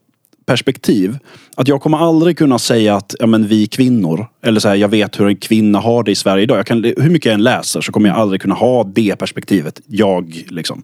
perspektiv. 0.47 1.19
Att 1.57 1.69
jag 1.69 1.81
kommer 1.81 1.99
aldrig 1.99 2.39
kunna 2.39 2.59
säga 2.59 2.97
att 2.97 3.15
ja, 3.19 3.27
men 3.27 3.47
vi 3.47 3.67
kvinnor, 3.67 4.27
eller 4.43 4.61
så 4.61 4.69
här, 4.69 4.75
jag 4.75 4.89
vet 4.89 5.21
hur 5.21 5.27
en 5.27 5.37
kvinna 5.37 5.79
har 5.79 6.03
det 6.03 6.11
i 6.11 6.15
Sverige 6.15 6.43
idag. 6.43 6.59
Jag 6.59 6.67
kan, 6.67 6.85
hur 6.85 7.11
mycket 7.11 7.27
jag 7.27 7.35
än 7.35 7.43
läser 7.43 7.81
så 7.81 7.93
kommer 7.93 8.09
jag 8.09 8.19
aldrig 8.19 8.41
kunna 8.41 8.55
ha 8.55 8.85
det 8.85 9.17
perspektivet. 9.17 9.81
Jag 9.87 10.45
liksom. 10.49 10.83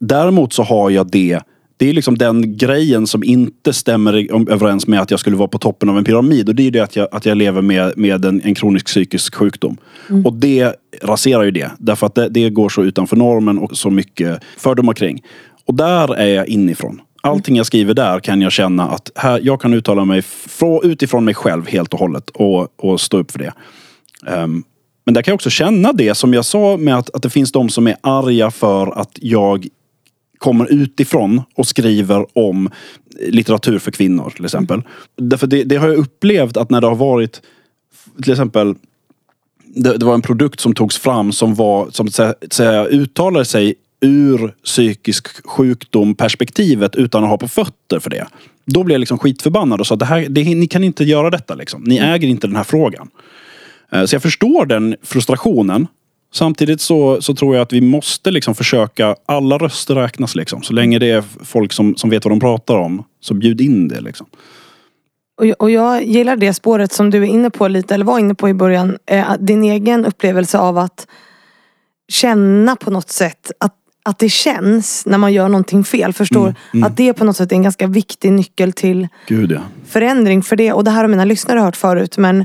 Däremot 0.00 0.52
så 0.52 0.62
har 0.62 0.90
jag 0.90 1.10
det 1.10 1.40
det 1.78 1.90
är 1.90 1.92
liksom 1.92 2.18
den 2.18 2.56
grejen 2.56 3.06
som 3.06 3.24
inte 3.24 3.72
stämmer 3.72 4.12
överens 4.50 4.86
med 4.86 5.00
att 5.00 5.10
jag 5.10 5.20
skulle 5.20 5.36
vara 5.36 5.48
på 5.48 5.58
toppen 5.58 5.88
av 5.88 5.98
en 5.98 6.04
pyramid. 6.04 6.48
Och 6.48 6.54
det 6.54 6.66
är 6.66 6.70
det 6.70 6.80
att 6.80 6.96
jag, 6.96 7.08
att 7.12 7.26
jag 7.26 7.36
lever 7.36 7.62
med, 7.62 7.92
med 7.96 8.24
en, 8.24 8.40
en 8.44 8.54
kronisk 8.54 8.86
psykisk 8.86 9.34
sjukdom. 9.34 9.76
Mm. 10.10 10.26
Och 10.26 10.32
det 10.32 10.74
raserar 11.02 11.42
ju 11.42 11.50
det. 11.50 11.70
Därför 11.78 12.06
att 12.06 12.14
det, 12.14 12.28
det, 12.28 12.50
går 12.50 12.68
så 12.68 12.82
utanför 12.82 13.16
normen 13.16 13.58
och 13.58 13.76
så 13.76 13.90
mycket 13.90 14.42
fördomar 14.56 14.92
kring. 14.92 15.22
Och 15.64 15.74
där 15.74 16.14
är 16.14 16.34
jag 16.34 16.48
inifrån. 16.48 17.00
Allting 17.26 17.56
jag 17.56 17.66
skriver 17.66 17.94
där 17.94 18.20
kan 18.20 18.40
jag 18.40 18.52
känna 18.52 18.88
att 18.88 19.10
här, 19.14 19.40
jag 19.42 19.60
kan 19.60 19.74
uttala 19.74 20.04
mig 20.04 20.22
utifrån 20.82 21.24
mig 21.24 21.34
själv 21.34 21.66
helt 21.68 21.92
och 21.92 22.00
hållet 22.00 22.30
och, 22.30 22.84
och 22.84 23.00
stå 23.00 23.18
upp 23.18 23.30
för 23.30 23.38
det. 23.38 23.52
Um, 24.26 24.64
men 25.04 25.14
där 25.14 25.22
kan 25.22 25.32
jag 25.32 25.36
också 25.36 25.50
känna 25.50 25.92
det 25.92 26.14
som 26.14 26.34
jag 26.34 26.44
sa 26.44 26.76
med 26.76 26.98
att, 26.98 27.14
att 27.14 27.22
det 27.22 27.30
finns 27.30 27.52
de 27.52 27.68
som 27.68 27.86
är 27.86 27.96
arga 28.00 28.50
för 28.50 29.00
att 29.00 29.10
jag 29.14 29.66
kommer 30.38 30.72
utifrån 30.72 31.42
och 31.54 31.66
skriver 31.66 32.38
om 32.38 32.70
litteratur 33.28 33.78
för 33.78 33.90
kvinnor 33.90 34.32
till 34.36 34.44
exempel. 34.44 34.82
Därför 35.16 35.46
det, 35.46 35.64
det 35.64 35.76
har 35.76 35.88
jag 35.88 35.96
upplevt 35.96 36.56
att 36.56 36.70
när 36.70 36.80
det 36.80 36.86
har 36.86 36.94
varit 36.94 37.42
till 38.22 38.32
exempel 38.32 38.74
det, 39.64 39.96
det 39.96 40.06
var 40.06 40.14
en 40.14 40.22
produkt 40.22 40.60
som 40.60 40.74
togs 40.74 40.98
fram 40.98 41.32
som 41.32 41.54
var 41.54 41.90
som 41.90 42.10
så, 42.10 42.34
så 42.50 42.86
uttalade 42.86 43.44
sig 43.44 43.74
ur 44.00 44.54
psykisk 44.64 45.46
sjukdom 45.46 46.14
perspektivet 46.14 46.96
utan 46.96 47.24
att 47.24 47.30
ha 47.30 47.38
på 47.38 47.48
fötter 47.48 47.98
för 47.98 48.10
det. 48.10 48.26
Då 48.64 48.84
blev 48.84 48.94
jag 48.94 49.00
liksom 49.00 49.18
skitförbannad 49.18 49.80
och 49.80 49.86
sa 49.86 49.96
det 49.96 50.04
här, 50.04 50.26
det, 50.28 50.44
ni 50.44 50.66
kan 50.66 50.84
inte 50.84 51.04
göra 51.04 51.30
detta. 51.30 51.54
Liksom. 51.54 51.82
Ni 51.82 51.96
äger 51.96 52.28
inte 52.28 52.46
den 52.46 52.56
här 52.56 52.64
frågan. 52.64 53.08
Eh, 53.92 54.04
så 54.04 54.14
jag 54.14 54.22
förstår 54.22 54.66
den 54.66 54.96
frustrationen. 55.02 55.86
Samtidigt 56.32 56.80
så, 56.80 57.22
så 57.22 57.34
tror 57.34 57.54
jag 57.54 57.62
att 57.62 57.72
vi 57.72 57.80
måste 57.80 58.30
liksom 58.30 58.54
försöka, 58.54 59.16
alla 59.26 59.58
röster 59.58 59.94
räknas 59.94 60.34
liksom. 60.34 60.62
Så 60.62 60.72
länge 60.72 60.98
det 60.98 61.10
är 61.10 61.24
folk 61.44 61.72
som, 61.72 61.96
som 61.96 62.10
vet 62.10 62.24
vad 62.24 62.32
de 62.32 62.40
pratar 62.40 62.74
om, 62.74 63.04
så 63.20 63.34
bjud 63.34 63.60
in 63.60 63.88
det 63.88 64.00
liksom. 64.00 64.26
Och, 65.40 65.46
och 65.46 65.70
jag 65.70 66.04
gillar 66.04 66.36
det 66.36 66.54
spåret 66.54 66.92
som 66.92 67.10
du 67.10 67.22
är 67.22 67.26
inne 67.26 67.50
på 67.50 67.68
lite, 67.68 67.94
eller 67.94 68.04
var 68.04 68.18
inne 68.18 68.34
på 68.34 68.48
i 68.48 68.54
början. 68.54 68.98
Eh, 69.06 69.34
din 69.40 69.64
egen 69.64 70.04
upplevelse 70.04 70.58
av 70.58 70.78
att 70.78 71.06
känna 72.08 72.76
på 72.76 72.90
något 72.90 73.10
sätt 73.10 73.50
att, 73.60 73.74
att 74.06 74.18
det 74.18 74.28
känns 74.28 75.06
när 75.06 75.18
man 75.18 75.32
gör 75.32 75.48
någonting 75.48 75.84
fel. 75.84 76.12
Förstår? 76.12 76.46
Mm, 76.46 76.54
mm. 76.74 76.84
Att 76.84 76.96
det 76.96 77.12
på 77.12 77.24
något 77.24 77.36
sätt 77.36 77.52
är 77.52 77.56
en 77.56 77.62
ganska 77.62 77.86
viktig 77.86 78.32
nyckel 78.32 78.72
till 78.72 79.08
Gud, 79.26 79.52
ja. 79.52 79.60
förändring. 79.86 80.42
För 80.42 80.56
det, 80.56 80.72
och 80.72 80.84
det 80.84 80.90
här 80.90 81.00
har 81.00 81.08
mina 81.08 81.24
lyssnare 81.24 81.60
hört 81.60 81.76
förut. 81.76 82.18
Men 82.18 82.44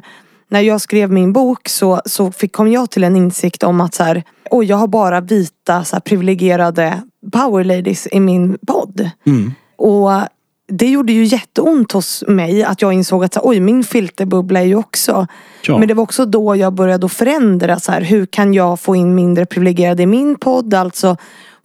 när 0.50 0.62
jag 0.62 0.82
skrev 0.82 1.12
min 1.12 1.34
bok 1.34 1.70
så, 1.70 2.02
så 2.06 2.32
fick, 2.32 2.52
kom 2.52 2.72
jag 2.72 2.90
till 2.90 3.04
en 3.04 3.16
insikt 3.16 3.64
om 3.64 3.82
att 3.82 3.94
så 3.94 4.04
här, 4.04 4.24
oh, 4.52 4.66
jag 4.66 4.78
har 4.78 4.88
bara 4.88 5.22
vita 5.22 5.84
så 5.84 5.96
här, 5.96 6.02
privilegierade 6.02 7.02
power 7.32 7.64
ladies 7.64 8.08
i 8.12 8.20
min 8.20 8.58
podd. 8.68 9.10
Mm. 9.26 9.54
Och 9.78 10.12
det 10.68 10.90
gjorde 10.90 11.14
ju 11.14 11.24
jätteont 11.24 11.92
hos 11.92 12.24
mig 12.28 12.64
att 12.64 12.82
jag 12.82 12.94
insåg 12.94 13.24
att 13.24 13.38
oj 13.42 13.60
min 13.60 13.84
filterbubbla 13.84 14.60
är 14.60 14.66
ju 14.66 14.76
också. 14.76 15.28
Ja. 15.68 15.78
Men 15.78 15.88
det 15.88 15.94
var 15.94 16.04
också 16.04 16.26
då 16.26 16.56
jag 16.56 16.74
började 16.74 17.10
förändra 17.10 17.80
så 17.80 17.92
här, 17.92 18.02
hur 18.02 18.26
kan 18.26 18.54
jag 18.54 18.80
få 18.80 18.96
in 18.96 19.16
mindre 19.16 19.46
privilegierade 19.46 20.04
i 20.04 20.06
min 20.06 20.36
podd? 20.36 20.74
Alltså 20.74 21.18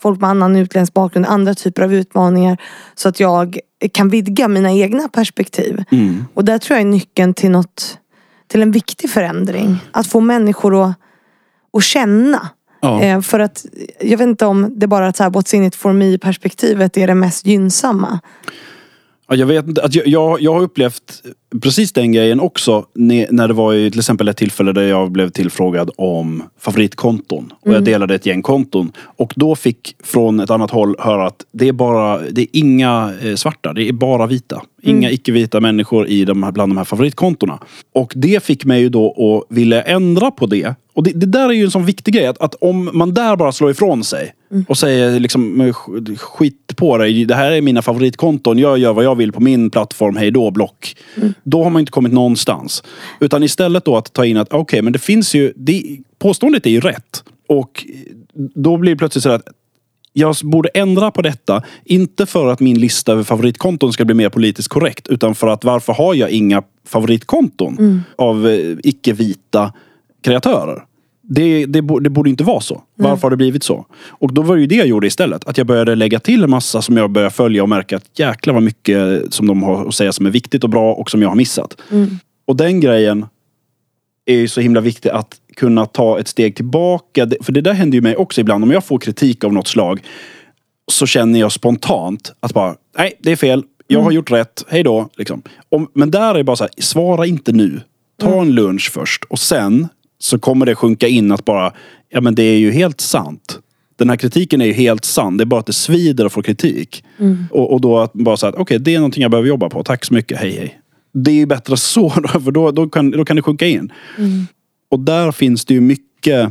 folk 0.03 0.21
med 0.21 0.31
annan 0.31 0.57
utländsk 0.57 0.95
bakgrund, 0.95 1.27
andra 1.27 1.55
typer 1.55 1.83
av 1.83 1.95
utmaningar. 1.95 2.59
Så 2.95 3.09
att 3.09 3.21
jag 3.21 3.59
kan 3.93 4.09
vidga 4.09 4.49
mina 4.49 4.73
egna 4.73 5.09
perspektiv. 5.09 5.85
Mm. 5.91 6.25
Och 6.35 6.45
där 6.45 6.59
tror 6.59 6.77
jag 6.77 6.87
är 6.87 6.91
nyckeln 6.91 7.35
till 7.35 7.51
något, 7.51 7.99
till 8.49 8.63
en 8.63 8.71
viktig 8.71 9.11
förändring. 9.11 9.79
Att 9.91 10.07
få 10.07 10.21
människor 10.21 10.85
att, 10.85 10.97
att 11.73 11.83
känna. 11.83 12.49
Ja. 12.81 13.03
Eh, 13.03 13.21
för 13.21 13.41
att, 13.41 13.67
jag 14.01 14.19
vet 14.19 14.27
inte 14.27 14.47
om 14.47 14.73
det 14.77 14.87
bara 14.87 15.13
så 15.13 15.23
här, 15.23 15.31
what's 15.31 15.55
in 15.55 15.65
it 15.65 15.77
for 15.77 15.93
me 15.93 16.19
perspektivet 16.19 16.97
är 16.97 17.07
det 17.07 17.15
mest 17.15 17.47
gynnsamma. 17.47 18.21
Ja, 19.29 19.37
jag 19.37 19.47
vet 19.47 19.69
inte. 19.69 19.83
Att 19.83 19.95
jag, 19.95 20.07
jag, 20.07 20.41
jag 20.41 20.53
har 20.53 20.61
upplevt 20.61 21.23
precis 21.63 21.93
den 21.93 22.13
grejen 22.13 22.41
också 22.41 22.87
när 22.95 23.49
det 23.49 23.55
var 23.55 23.75
i 23.75 23.91
till 23.91 24.01
exempel 24.01 24.29
ett 24.29 24.37
tillfälle 24.37 24.73
där 24.73 24.83
jag 24.83 25.11
blev 25.11 25.29
tillfrågad 25.29 25.91
om 25.97 26.43
favoritkonton. 26.61 27.53
Och 27.61 27.69
jag 27.69 27.75
mm. 27.75 27.85
delade 27.85 28.15
ett 28.15 28.27
gäng 28.27 28.43
konton. 28.43 28.93
Och 28.99 29.33
då 29.37 29.57
fick 29.57 29.97
från 30.05 30.41
ett 30.41 30.51
annat 30.51 30.71
håll 30.71 30.97
höra 30.99 31.27
att 31.27 31.47
det 31.53 31.69
är 31.69 31.73
bara, 31.73 32.21
det 32.31 32.43
är 32.43 32.49
inga 32.53 33.13
eh, 33.23 33.35
svarta, 33.35 33.73
det 33.73 33.89
är 33.89 33.93
bara 33.93 34.27
vita. 34.27 34.63
Inga 34.83 35.09
mm. 35.09 35.15
icke-vita 35.15 35.61
människor 35.61 36.07
i 36.07 36.25
de 36.25 36.43
här, 36.43 36.53
bland 36.53 36.73
de 36.73 36.77
här 36.77 36.85
favoritkontona. 36.85 37.59
Och 37.95 38.13
det 38.17 38.45
fick 38.45 38.65
mig 38.65 38.81
ju 38.81 38.89
då 38.89 39.09
att 39.51 39.57
vilja 39.57 39.83
ändra 39.83 40.31
på 40.31 40.47
det. 40.47 40.75
Och 40.95 41.03
det, 41.03 41.11
det 41.11 41.27
där 41.27 41.49
är 41.49 41.53
ju 41.53 41.65
en 41.65 41.71
sån 41.71 41.85
viktig 41.85 42.15
grej. 42.15 42.27
Att, 42.27 42.39
att 42.39 42.55
om 42.55 42.91
man 42.93 43.15
där 43.15 43.37
bara 43.37 43.53
slår 43.53 43.71
ifrån 43.71 44.05
sig 44.05 44.33
mm. 44.51 44.65
och 44.69 44.79
säger 44.79 45.21
liksom 45.21 45.73
skit 46.19 46.73
på 46.77 46.99
dig. 46.99 47.25
Det 47.25 47.35
här 47.35 47.53
är 47.53 47.61
mina 47.61 47.83
favoritkonton. 47.83 48.59
Jag 48.59 48.79
gör 48.79 48.93
vad 48.93 49.05
jag 49.05 49.15
vill 49.15 49.33
på 49.33 49.41
min 49.41 49.71
plattform. 49.71 50.17
Hej 50.17 50.31
då 50.31 50.51
block. 50.51 50.97
Mm. 51.17 51.35
Då 51.43 51.63
har 51.63 51.71
man 51.71 51.81
inte 51.81 51.93
kommit 51.93 52.13
någonstans. 52.13 52.83
Utan 53.21 53.43
istället 53.43 53.85
då 53.85 53.97
att 53.97 54.13
ta 54.13 54.25
in 54.25 54.37
att 54.37 54.49
okej, 54.49 54.61
okay, 54.61 54.83
men 54.83 54.93
det 54.93 54.99
finns 54.99 55.35
ju... 55.35 55.53
Det, 55.57 55.99
påståendet 56.19 56.67
är 56.67 56.71
ju 56.71 56.81
rätt. 56.81 57.25
Och 57.49 57.87
då 58.35 58.77
blir 58.77 58.93
det 58.93 58.99
plötsligt 58.99 59.23
så 59.23 59.31
att 59.31 59.49
jag 60.13 60.37
borde 60.43 60.69
ändra 60.69 61.11
på 61.11 61.23
detta. 61.23 61.63
Inte 61.85 62.27
för 62.27 62.47
att 62.47 62.61
min 62.61 62.81
lista 62.81 63.13
över 63.13 63.23
favoritkonton 63.23 63.93
ska 63.93 64.05
bli 64.05 64.15
mer 64.15 64.29
politiskt 64.29 64.69
korrekt. 64.69 65.09
Utan 65.09 65.35
för 65.35 65.47
att 65.47 65.65
varför 65.65 65.93
har 65.93 66.15
jag 66.15 66.31
inga 66.31 66.63
favoritkonton 66.85 67.79
mm. 67.79 68.01
av 68.17 68.49
eh, 68.49 68.77
icke-vita 68.83 69.73
kreatörer? 70.23 70.85
Det, 71.29 71.67
det, 71.67 71.81
det, 72.01 72.11
borde 72.11 72.31
inte 72.31 72.45
vara 72.45 72.61
så. 72.61 72.83
Varför 72.95 73.13
mm. 73.13 73.23
har 73.23 73.31
det 73.31 73.37
blivit 73.37 73.63
så? 73.63 73.87
Och 74.09 74.35
då 74.35 74.43
var 74.43 74.55
det 74.55 74.61
ju 74.61 74.67
det 74.67 74.75
jag 74.75 74.87
gjorde 74.87 75.07
istället. 75.07 75.49
Att 75.49 75.59
jag 75.59 75.67
började 75.67 75.95
lägga 75.95 76.21
till 76.21 76.45
en 76.45 76.51
massa 76.51 76.83
som 76.83 76.97
jag 76.97 77.11
började 77.11 77.35
följa 77.35 77.63
och 77.63 77.69
märka 77.69 77.97
att 77.97 78.19
jäklar 78.19 78.55
vad 78.55 78.63
mycket 78.63 79.35
som 79.35 79.47
de 79.47 79.63
har 79.63 79.89
att 79.89 79.95
säga 79.95 80.13
som 80.13 80.27
är 80.27 80.31
viktigt 80.31 80.65
och 80.65 80.71
bra 80.71 80.95
och 80.95 81.11
som 81.11 81.23
jag 81.23 81.29
har 81.29 81.37
missat. 81.37 81.77
Mm. 81.91 82.19
Och 82.47 82.57
den 82.57 82.81
grejen 82.81 83.27
är 84.27 84.35
ju 84.35 84.49
så 84.49 84.61
himla 84.61 84.81
viktig 84.81 85.09
att 85.09 85.41
kunna 85.57 85.87
ta 85.87 86.21
ett 86.21 86.29
steg 86.29 86.57
tillbaka. 86.57 87.29
För 87.41 87.53
det 87.53 87.61
där 87.61 87.73
händer 87.73 87.97
ju 87.97 88.03
mig 88.03 88.17
också 88.17 88.41
ibland. 88.41 88.65
Om 88.65 88.71
jag 88.71 88.85
får 88.85 88.99
kritik 88.99 89.45
av 89.45 89.53
något 89.53 89.69
slag 89.69 90.01
så 90.93 91.07
känner 91.07 91.41
jag 91.41 91.53
spontant 91.53 92.33
att 92.41 92.53
bara, 92.53 92.77
nej 92.99 93.13
det 93.19 93.33
är 93.33 93.37
fel. 93.37 93.65
Jag 93.87 93.99
har 93.99 94.05
mm. 94.05 94.17
gjort 94.17 94.31
rätt. 94.31 94.65
Hej 94.69 94.83
då. 94.83 95.09
Liksom. 95.17 95.43
Om, 95.69 95.91
men 95.93 96.11
där 96.11 96.31
är 96.31 96.35
det 96.35 96.45
bara 96.45 96.57
så 96.57 96.65
här, 96.65 96.73
svara 96.79 97.27
inte 97.27 97.53
nu. 97.53 97.81
Ta 98.21 98.27
mm. 98.27 98.41
en 98.41 98.55
lunch 98.55 98.91
först 98.93 99.25
och 99.25 99.39
sen 99.39 99.89
så 100.19 100.39
kommer 100.39 100.67
det 100.67 100.75
sjunka 100.75 101.09
in 101.09 101.33
att 101.33 101.45
bara, 101.45 101.73
ja 102.09 102.21
men 102.21 102.35
det 102.35 102.43
är 102.43 102.59
ju 102.59 102.71
helt 102.71 103.01
sant. 103.01 103.61
Den 103.97 104.09
här 104.09 104.17
kritiken 104.17 104.61
är 104.61 104.67
ju 104.67 104.73
helt 104.73 105.05
sann. 105.05 105.37
Det 105.37 105.45
är 105.45 105.47
bara 105.47 105.61
att 105.61 105.67
det 105.67 105.73
svider 105.73 106.25
att 106.25 106.33
få 106.33 106.43
kritik. 106.43 107.05
Mm. 107.19 107.45
Och, 107.51 107.73
och, 107.73 107.81
då 107.81 107.99
att 107.99 108.13
bara 108.13 108.37
säga 108.37 108.51
okej 108.51 108.63
okay, 108.63 108.79
det 108.79 108.95
är 108.95 108.99
någonting 108.99 109.23
jag 109.23 109.31
behöver 109.31 109.49
jobba 109.49 109.69
på. 109.69 109.83
Tack 109.83 110.05
så 110.05 110.15
mycket, 110.15 110.39
hej 110.39 110.51
hej. 110.51 110.81
Det 111.13 111.31
är 111.31 111.35
ju 111.35 111.47
bättre 111.47 111.77
så, 111.77 112.11
för 112.11 112.51
då, 112.51 112.71
då, 112.71 112.89
kan, 112.89 113.11
då 113.11 113.25
kan 113.25 113.37
det 113.37 113.43
sjunka 113.43 113.67
in. 113.67 113.93
Mm. 114.19 114.47
Och 114.89 115.01
där 115.01 115.33
finns 115.33 115.65
det 115.65 115.75
ju 115.75 115.81
mycket, 115.81 116.51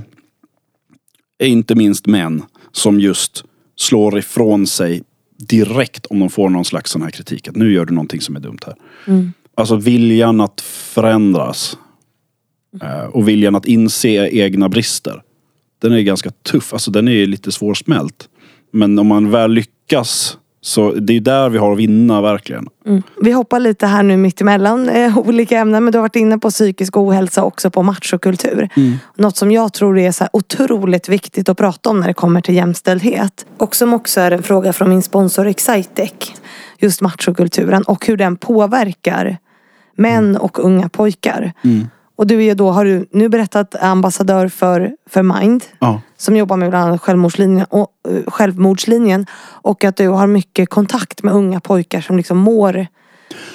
inte 1.43 1.75
minst 1.75 2.07
män, 2.07 2.43
som 2.71 2.99
just 2.99 3.43
slår 3.75 4.17
ifrån 4.17 4.67
sig 4.67 5.03
direkt 5.37 6.05
om 6.05 6.19
de 6.19 6.29
får 6.29 6.49
någon 6.49 6.65
slags 6.65 6.91
sån 6.91 7.01
här 7.01 7.11
kritik. 7.11 7.47
Att 7.47 7.55
nu 7.55 7.73
gör 7.73 7.85
du 7.85 7.93
någonting 7.93 8.21
som 8.21 8.35
är 8.35 8.39
dumt 8.39 8.59
här. 8.65 8.75
Mm. 9.07 9.33
Alltså 9.55 9.75
viljan 9.75 10.41
att 10.41 10.61
förändras 10.61 11.77
Eh, 12.81 13.05
och 13.05 13.27
viljan 13.27 13.55
att 13.55 13.65
inse 13.65 14.29
egna 14.29 14.69
brister. 14.69 15.21
Den 15.81 15.91
är 15.91 16.01
ganska 16.01 16.29
tuff. 16.29 16.73
Alltså 16.73 16.91
den 16.91 17.07
är 17.07 17.25
lite 17.25 17.51
svårsmält. 17.51 18.29
Men 18.71 18.99
om 18.99 19.07
man 19.07 19.31
väl 19.31 19.51
lyckas 19.51 20.37
så 20.65 20.91
det 20.91 21.13
är 21.13 21.19
där 21.19 21.49
vi 21.49 21.57
har 21.57 21.71
att 21.71 21.77
vinna 21.77 22.21
verkligen. 22.21 22.67
Mm. 22.85 23.03
Vi 23.21 23.31
hoppar 23.31 23.59
lite 23.59 23.87
här 23.87 24.03
nu 24.03 24.17
mitt 24.17 24.41
emellan 24.41 24.89
eh, 24.89 25.17
olika 25.17 25.57
ämnen. 25.57 25.83
Men 25.83 25.91
du 25.91 25.97
har 25.97 26.03
varit 26.03 26.15
inne 26.15 26.37
på 26.37 26.49
psykisk 26.49 26.97
ohälsa 26.97 27.43
också 27.43 27.69
på 27.69 27.83
machokultur. 27.83 28.69
Mm. 28.75 28.93
Något 29.17 29.37
som 29.37 29.51
jag 29.51 29.73
tror 29.73 29.99
är 29.99 30.11
så 30.11 30.27
otroligt 30.33 31.09
viktigt 31.09 31.49
att 31.49 31.57
prata 31.57 31.89
om 31.89 31.99
när 31.99 32.07
det 32.07 32.13
kommer 32.13 32.41
till 32.41 32.55
jämställdhet. 32.55 33.45
Och 33.57 33.75
som 33.75 33.93
också 33.93 34.21
är 34.21 34.31
en 34.31 34.43
fråga 34.43 34.73
från 34.73 34.89
min 34.89 35.01
sponsor 35.01 35.47
Excitec. 35.47 36.11
Just 36.79 37.01
machokulturen 37.01 37.83
och 37.83 38.07
hur 38.07 38.17
den 38.17 38.37
påverkar 38.37 39.37
män 39.95 40.29
mm. 40.29 40.41
och 40.41 40.65
unga 40.65 40.89
pojkar. 40.89 41.53
Mm. 41.63 41.87
Och 42.15 42.27
du 42.27 42.43
är 42.43 42.55
då, 42.55 42.71
har 42.71 42.85
du 42.85 43.07
nu 43.11 43.29
berättat, 43.29 43.75
ambassadör 43.75 44.47
för, 44.47 44.91
för 45.09 45.23
Mind. 45.23 45.63
Ja. 45.79 46.01
Som 46.17 46.37
jobbar 46.37 46.57
med 46.57 46.69
bland 46.69 46.87
annat 46.87 47.01
självmordslinjen 47.01 47.65
och, 47.69 47.87
uh, 48.09 48.23
självmordslinjen. 48.27 49.25
Och 49.43 49.83
att 49.83 49.97
du 49.97 50.07
har 50.07 50.27
mycket 50.27 50.69
kontakt 50.69 51.23
med 51.23 51.33
unga 51.33 51.59
pojkar 51.59 52.01
som 52.01 52.17
liksom 52.17 52.37
mår 52.37 52.87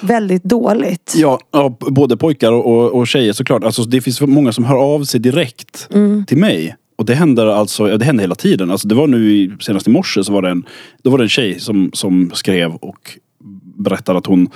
väldigt 0.00 0.44
dåligt. 0.44 1.14
Ja, 1.16 1.38
ja 1.50 1.76
både 1.78 2.16
pojkar 2.16 2.52
och, 2.52 2.94
och 2.94 3.06
tjejer 3.06 3.32
såklart. 3.32 3.64
Alltså, 3.64 3.82
det 3.82 4.00
finns 4.00 4.20
många 4.20 4.52
som 4.52 4.64
hör 4.64 4.94
av 4.94 5.04
sig 5.04 5.20
direkt 5.20 5.88
mm. 5.94 6.24
till 6.26 6.38
mig. 6.38 6.76
Och 6.96 7.04
det 7.06 7.14
händer 7.14 7.46
alltså, 7.46 7.98
det 7.98 8.04
händer 8.04 8.22
hela 8.22 8.34
tiden. 8.34 8.70
Alltså, 8.70 8.88
det 8.88 8.94
var 8.94 9.06
nu 9.06 9.56
senast 9.60 9.88
i 9.88 9.90
morse 9.90 10.24
så 10.24 10.32
var 10.32 10.42
det 10.42 10.50
en, 10.50 10.64
då 11.02 11.10
var 11.10 11.18
det 11.18 11.24
en 11.24 11.28
tjej 11.28 11.60
som, 11.60 11.90
som 11.92 12.30
skrev 12.34 12.74
och 12.74 13.18
berättade 13.76 14.18
att 14.18 14.26
hon 14.26 14.48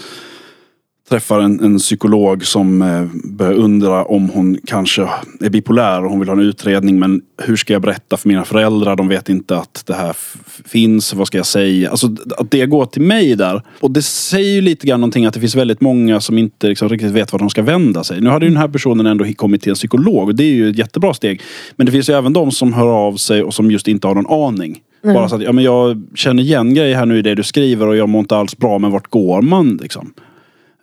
träffar 1.08 1.40
en, 1.40 1.60
en 1.60 1.78
psykolog 1.78 2.46
som 2.46 2.82
eh, 2.82 3.04
börjar 3.24 3.52
undra 3.52 4.04
om 4.04 4.28
hon 4.28 4.58
kanske 4.66 5.08
är 5.40 5.50
bipolär 5.50 6.04
och 6.04 6.10
hon 6.10 6.20
vill 6.20 6.28
ha 6.28 6.36
en 6.36 6.42
utredning. 6.42 6.98
Men 6.98 7.22
hur 7.42 7.56
ska 7.56 7.72
jag 7.72 7.82
berätta 7.82 8.16
för 8.16 8.28
mina 8.28 8.44
föräldrar? 8.44 8.96
De 8.96 9.08
vet 9.08 9.28
inte 9.28 9.56
att 9.56 9.82
det 9.86 9.94
här 9.94 10.16
finns. 10.64 11.14
Vad 11.14 11.26
ska 11.26 11.36
jag 11.36 11.46
säga? 11.46 11.90
Alltså 11.90 12.06
att 12.36 12.50
det 12.50 12.66
går 12.66 12.86
till 12.86 13.02
mig 13.02 13.36
där. 13.36 13.62
Och 13.80 13.90
det 13.90 14.02
säger 14.02 14.54
ju 14.54 14.60
lite 14.60 14.86
grann 14.86 15.00
någonting 15.00 15.26
att 15.26 15.34
det 15.34 15.40
finns 15.40 15.54
väldigt 15.54 15.80
många 15.80 16.20
som 16.20 16.38
inte 16.38 16.68
liksom 16.68 16.88
riktigt 16.88 17.12
vet 17.12 17.32
vart 17.32 17.40
de 17.40 17.50
ska 17.50 17.62
vända 17.62 18.04
sig. 18.04 18.20
Nu 18.20 18.30
hade 18.30 18.44
ju 18.44 18.50
den 18.50 18.60
här 18.60 18.68
personen 18.68 19.06
ändå 19.06 19.24
kommit 19.36 19.62
till 19.62 19.70
en 19.70 19.76
psykolog 19.76 20.28
och 20.28 20.34
det 20.34 20.44
är 20.44 20.54
ju 20.54 20.70
ett 20.70 20.78
jättebra 20.78 21.14
steg. 21.14 21.40
Men 21.76 21.86
det 21.86 21.92
finns 21.92 22.08
ju 22.08 22.14
även 22.14 22.32
de 22.32 22.50
som 22.50 22.72
hör 22.72 22.88
av 22.88 23.16
sig 23.16 23.42
och 23.42 23.54
som 23.54 23.70
just 23.70 23.88
inte 23.88 24.06
har 24.06 24.14
någon 24.14 24.44
aning. 24.46 24.80
Mm. 25.04 25.14
Bara 25.14 25.28
så 25.28 25.36
att, 25.36 25.42
ja 25.42 25.52
men 25.52 25.64
jag 25.64 26.02
känner 26.14 26.42
igen 26.42 26.74
grejer 26.74 26.96
här 26.96 27.06
nu 27.06 27.18
i 27.18 27.22
det 27.22 27.34
du 27.34 27.42
skriver 27.42 27.86
och 27.86 27.96
jag 27.96 28.08
mår 28.08 28.20
inte 28.20 28.36
alls 28.36 28.56
bra 28.56 28.78
men 28.78 28.90
vart 28.90 29.10
går 29.10 29.42
man 29.42 29.78
liksom? 29.82 30.12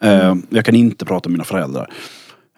Mm. 0.01 0.41
Jag 0.49 0.65
kan 0.65 0.75
inte 0.75 1.05
prata 1.05 1.29
med 1.29 1.33
mina 1.33 1.43
föräldrar. 1.43 1.89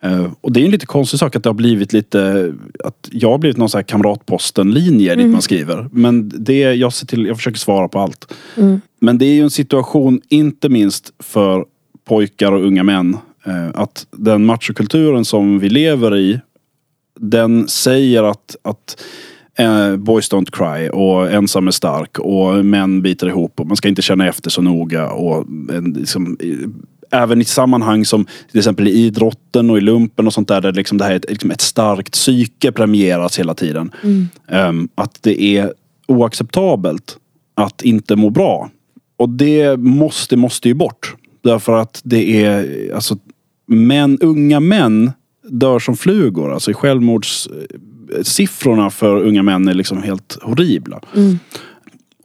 Eh, 0.03 0.27
och 0.41 0.51
det 0.51 0.61
är 0.61 0.65
en 0.65 0.71
lite 0.71 0.85
konstig 0.85 1.19
sak 1.19 1.35
att 1.35 1.43
det 1.43 1.49
har 1.49 1.53
blivit 1.53 1.93
lite, 1.93 2.53
att 2.83 3.09
jag 3.11 3.29
har 3.29 3.37
blivit 3.37 3.57
någon 3.57 3.69
sån 3.69 3.77
här 3.77 3.83
kamratposten-linje 3.83 5.15
dit 5.15 5.27
man 5.31 5.41
skriver. 5.41 5.89
Men 5.91 6.31
det, 6.35 6.59
jag 6.59 6.93
ser 6.93 7.07
till, 7.07 7.25
jag 7.25 7.37
försöker 7.37 7.59
svara 7.59 7.87
på 7.87 7.99
allt. 7.99 8.33
Men 8.99 9.17
det 9.17 9.25
är 9.25 9.33
ju 9.33 9.43
en 9.43 9.49
situation, 9.49 10.21
inte 10.29 10.69
minst 10.69 11.13
för 11.19 11.65
pojkar 12.05 12.51
och 12.51 12.65
unga 12.65 12.83
män, 12.83 13.17
eh, 13.45 13.69
att 13.73 14.07
den 14.11 14.45
machokulturen 14.45 15.25
som 15.25 15.59
vi 15.59 15.69
lever 15.69 16.17
i, 16.17 16.39
den 17.19 17.67
säger 17.67 18.23
att, 18.23 18.55
att 18.61 19.03
eh, 19.57 19.95
boys 19.95 20.31
don't 20.31 20.51
cry 20.51 20.89
och 20.89 21.31
ensam 21.31 21.67
är 21.67 21.71
stark 21.71 22.19
och 22.19 22.65
män 22.65 23.01
biter 23.01 23.27
ihop 23.27 23.59
och 23.59 23.67
man 23.67 23.77
ska 23.77 23.87
inte 23.87 24.01
känna 24.01 24.27
efter 24.27 24.49
så 24.49 24.61
noga. 24.61 25.09
Och, 25.09 25.45
liksom, 25.95 26.37
även 27.13 27.41
i 27.41 27.45
sammanhang 27.45 28.05
som 28.05 28.25
till 28.51 28.59
exempel 28.59 28.87
i 28.87 28.91
idrotten 28.91 29.69
och 29.69 29.77
i 29.77 29.81
lumpen 29.81 30.27
och 30.27 30.33
sånt 30.33 30.47
där, 30.47 30.61
där 30.61 30.71
liksom 30.71 30.97
det 30.97 31.03
här 31.03 31.11
är 31.11 31.15
ett, 31.15 31.29
liksom 31.29 31.51
ett 31.51 31.61
starkt 31.61 32.13
psyke 32.13 32.71
premieras 32.71 33.39
hela 33.39 33.53
tiden. 33.53 33.91
Ehm, 34.47 34.89
att 34.95 35.17
det 35.21 35.43
är 35.43 35.73
oacceptabelt 36.07 37.17
att 37.55 37.81
inte 37.81 38.15
må 38.15 38.29
bra. 38.29 38.69
Och 39.17 39.29
det 39.29 39.79
måste, 39.79 40.37
måste 40.37 40.67
ju 40.67 40.73
bort. 40.73 41.15
Därför 41.43 41.73
att 41.73 42.01
det 42.03 42.45
är, 42.45 42.89
alltså, 42.95 43.17
män, 43.67 44.17
unga 44.21 44.59
män 44.59 45.11
dör 45.49 45.79
som 45.79 45.97
flugor. 45.97 46.53
Alltså 46.53 46.73
självmordssiffrorna 46.73 48.89
för 48.89 49.21
unga 49.21 49.43
män 49.43 49.67
är 49.67 49.73
liksom 49.73 50.03
helt 50.03 50.37
horribla. 50.41 51.01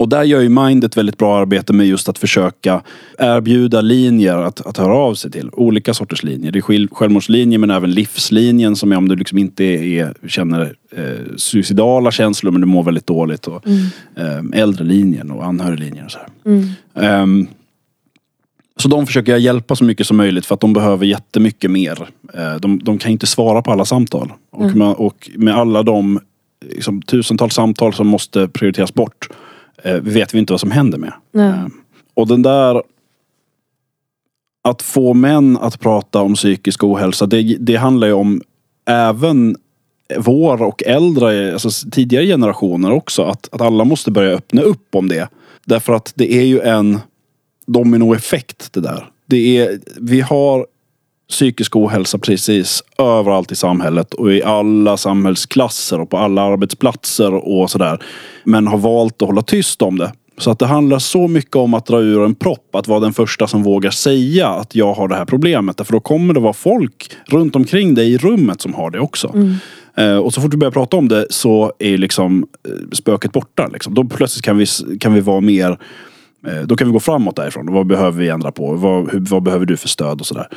Och 0.00 0.08
där 0.08 0.22
gör 0.22 0.40
ju 0.40 0.48
Mind 0.48 0.84
ett 0.84 0.96
väldigt 0.96 1.18
bra 1.18 1.38
arbete 1.40 1.72
med 1.72 1.86
just 1.86 2.08
att 2.08 2.18
försöka 2.18 2.82
erbjuda 3.18 3.80
linjer 3.80 4.36
att, 4.36 4.66
att 4.66 4.76
höra 4.76 4.94
av 4.94 5.14
sig 5.14 5.30
till. 5.30 5.50
Olika 5.52 5.94
sorters 5.94 6.22
linjer. 6.22 6.52
Det 6.52 6.58
är 6.58 6.60
själv- 6.60 6.88
självmordslinjen 6.92 7.60
men 7.60 7.70
även 7.70 7.90
livslinjen 7.90 8.76
som 8.76 8.92
är 8.92 8.96
om 8.96 9.08
du 9.08 9.16
liksom 9.16 9.38
inte 9.38 9.64
är, 9.64 10.14
känner 10.28 10.74
eh, 10.96 11.36
suicidala 11.36 12.10
känslor 12.10 12.52
men 12.52 12.60
du 12.60 12.66
mår 12.66 12.82
väldigt 12.82 13.06
dåligt. 13.06 13.46
Och, 13.46 13.66
eh, 14.16 14.60
äldrelinjen 14.60 15.30
och 15.30 15.44
anhöriglinjen 15.44 16.04
och 16.04 16.10
så 16.12 16.18
här. 16.18 16.28
Ehm, 16.94 17.46
så 18.80 18.88
de 18.88 19.06
försöker 19.06 19.32
jag 19.32 19.40
hjälpa 19.40 19.76
så 19.76 19.84
mycket 19.84 20.06
som 20.06 20.16
möjligt 20.16 20.46
för 20.46 20.54
att 20.54 20.60
de 20.60 20.72
behöver 20.72 21.06
jättemycket 21.06 21.70
mer. 21.70 22.08
Eh, 22.34 22.54
De, 22.60 22.78
de 22.84 22.98
kan 22.98 23.10
inte 23.12 23.26
svara 23.26 23.62
på 23.62 23.72
alla 23.72 23.84
samtal. 23.84 24.32
Och, 24.50 24.76
med, 24.76 24.88
och 24.88 25.30
med 25.36 25.54
alla 25.54 25.82
de 25.82 26.20
liksom, 26.70 27.02
tusentals 27.02 27.54
samtal 27.54 27.94
som 27.94 28.06
måste 28.06 28.48
prioriteras 28.48 28.94
bort 28.94 29.28
eh, 29.30 29.36
vet 29.84 30.34
vi 30.34 30.38
inte 30.38 30.52
vad 30.52 30.60
som 30.60 30.70
händer 30.70 30.98
med. 30.98 31.12
Nej. 31.32 31.48
Eh, 31.48 31.66
Och 32.14 32.28
den 32.28 32.42
där 32.42 32.82
att 34.68 34.82
få 34.82 35.14
män 35.14 35.56
att 35.60 35.80
prata 35.80 36.20
om 36.22 36.34
psykisk 36.34 36.84
ohälsa, 36.84 37.26
det, 37.26 37.56
det 37.60 37.76
handlar 37.76 38.06
ju 38.06 38.12
om 38.12 38.42
även 38.86 39.56
vår 40.16 40.62
och 40.62 40.82
äldre, 40.86 41.52
alltså 41.52 41.90
tidigare 41.90 42.26
generationer 42.26 42.90
också. 42.92 43.22
Att, 43.22 43.48
att 43.54 43.60
alla 43.60 43.84
måste 43.84 44.10
börja 44.10 44.30
öppna 44.30 44.62
upp 44.62 44.94
om 44.94 45.08
det. 45.08 45.28
Därför 45.64 45.92
att 45.92 46.12
det 46.14 46.32
är 46.34 46.44
ju 46.44 46.60
en 46.60 46.98
dominoeffekt 47.66 48.72
det 48.72 48.80
där. 48.80 49.10
Det 49.26 49.58
är, 49.58 49.78
vi 50.00 50.20
har 50.20 50.66
psykisk 51.30 51.76
ohälsa 51.76 52.18
precis 52.18 52.82
överallt 52.98 53.52
i 53.52 53.56
samhället 53.56 54.14
och 54.14 54.32
i 54.32 54.42
alla 54.42 54.96
samhällsklasser 54.96 56.00
och 56.00 56.10
på 56.10 56.18
alla 56.18 56.42
arbetsplatser 56.42 57.34
och 57.34 57.70
sådär. 57.70 58.02
Men 58.44 58.66
har 58.66 58.78
valt 58.78 59.22
att 59.22 59.28
hålla 59.28 59.42
tyst 59.42 59.82
om 59.82 59.98
det. 59.98 60.12
Så 60.38 60.50
att 60.50 60.58
det 60.58 60.66
handlar 60.66 60.98
så 60.98 61.28
mycket 61.28 61.56
om 61.56 61.74
att 61.74 61.86
dra 61.86 62.00
ur 62.00 62.24
en 62.24 62.34
propp, 62.34 62.74
att 62.74 62.88
vara 62.88 63.00
den 63.00 63.12
första 63.12 63.46
som 63.46 63.62
vågar 63.62 63.90
säga 63.90 64.48
att 64.48 64.74
jag 64.74 64.94
har 64.94 65.08
det 65.08 65.14
här 65.16 65.24
problemet. 65.24 65.86
För 65.86 65.92
då 65.92 66.00
kommer 66.00 66.34
det 66.34 66.40
vara 66.40 66.52
folk 66.52 67.10
runt 67.26 67.56
omkring 67.56 67.94
dig 67.94 68.12
i 68.12 68.18
rummet 68.18 68.60
som 68.60 68.74
har 68.74 68.90
det 68.90 69.00
också. 69.00 69.34
Eh, 69.96 70.16
och 70.16 70.34
så 70.34 70.40
fort 70.40 70.50
du 70.50 70.56
börjar 70.56 70.72
prata 70.72 70.96
om 70.96 71.08
det 71.08 71.26
så 71.30 71.72
är 71.78 71.98
liksom 71.98 72.46
eh, 72.68 72.72
spöket 72.92 73.32
borta. 73.32 73.68
Liksom. 73.72 73.94
Då 73.94 74.04
plötsligt 74.04 74.44
kan 74.44 74.58
vi, 74.58 74.66
kan 75.00 75.14
vi 75.14 75.20
vara 75.20 75.40
mer 75.40 75.78
Eh, 76.46 76.62
Då 76.62 76.76
kan 76.76 76.86
vi 76.88 76.92
gå 76.92 77.00
framåt 77.00 77.36
därifrån. 77.36 77.72
Vad 77.72 77.86
behöver 77.86 78.18
vi 78.18 78.28
ändra 78.28 78.52
på? 78.52 78.74
Vad, 78.74 79.12
hur, 79.12 79.20
vad 79.20 79.42
behöver 79.42 79.66
du 79.66 79.76
för 79.76 79.88
stöd 79.88 80.20
och 80.20 80.26
sådär. 80.26 80.48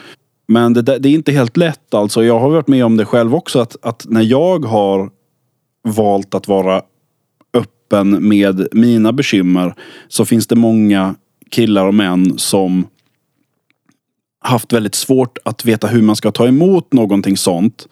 Men 0.52 0.74
det, 0.74 0.82
det 0.82 1.10
är 1.10 1.14
inte 1.14 1.32
helt 1.32 1.58
lätt 1.58 1.94
alltså. 1.94 2.24
Jag 2.24 2.40
har 2.40 2.50
varit 2.50 2.68
med 2.68 2.86
om 2.86 2.98
det 2.98 3.06
själv 3.06 3.36
också. 3.36 3.60
Att, 3.60 3.76
att 3.82 4.06
när 4.10 4.22
jag 4.22 4.66
har 4.66 5.10
valt 5.84 6.36
att 6.36 6.48
vara 6.48 6.82
öppen 7.54 8.28
med 8.28 8.68
mina 8.72 9.14
bekymmer 9.14 9.76
så 10.08 10.26
finns 10.26 10.48
det 10.48 10.56
många 10.56 11.16
killar 11.50 11.88
och 11.88 11.94
män 11.94 12.38
som 12.38 12.88
haft 14.40 14.74
väldigt 14.74 14.96
svårt 14.96 15.38
att 15.46 15.66
veta 15.66 15.88
hur 15.88 16.02
man 16.02 16.16
ska 16.16 16.32
ta 16.32 16.48
emot 16.48 16.94
någonting 16.94 17.38
sånt. 17.38 17.88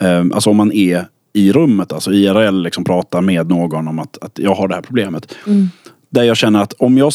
Ehm, 0.00 0.32
alltså 0.32 0.50
om 0.50 0.56
man 0.56 0.72
är 0.72 1.06
i 1.32 1.52
rummet, 1.52 1.92
alltså 1.92 2.12
IRL, 2.12 2.62
liksom 2.62 2.84
pratar 2.84 3.20
med 3.20 3.48
någon 3.48 3.88
om 3.88 3.98
att, 3.98 4.18
att 4.22 4.38
jag 4.38 4.54
har 4.54 4.68
det 4.68 4.74
här 4.74 4.82
problemet. 4.82 5.34
Mm. 5.46 5.68
Där 6.16 6.22
jag 6.22 6.36
känner 6.36 6.62
att 6.62 6.72
om 6.72 6.98
jag, 6.98 7.12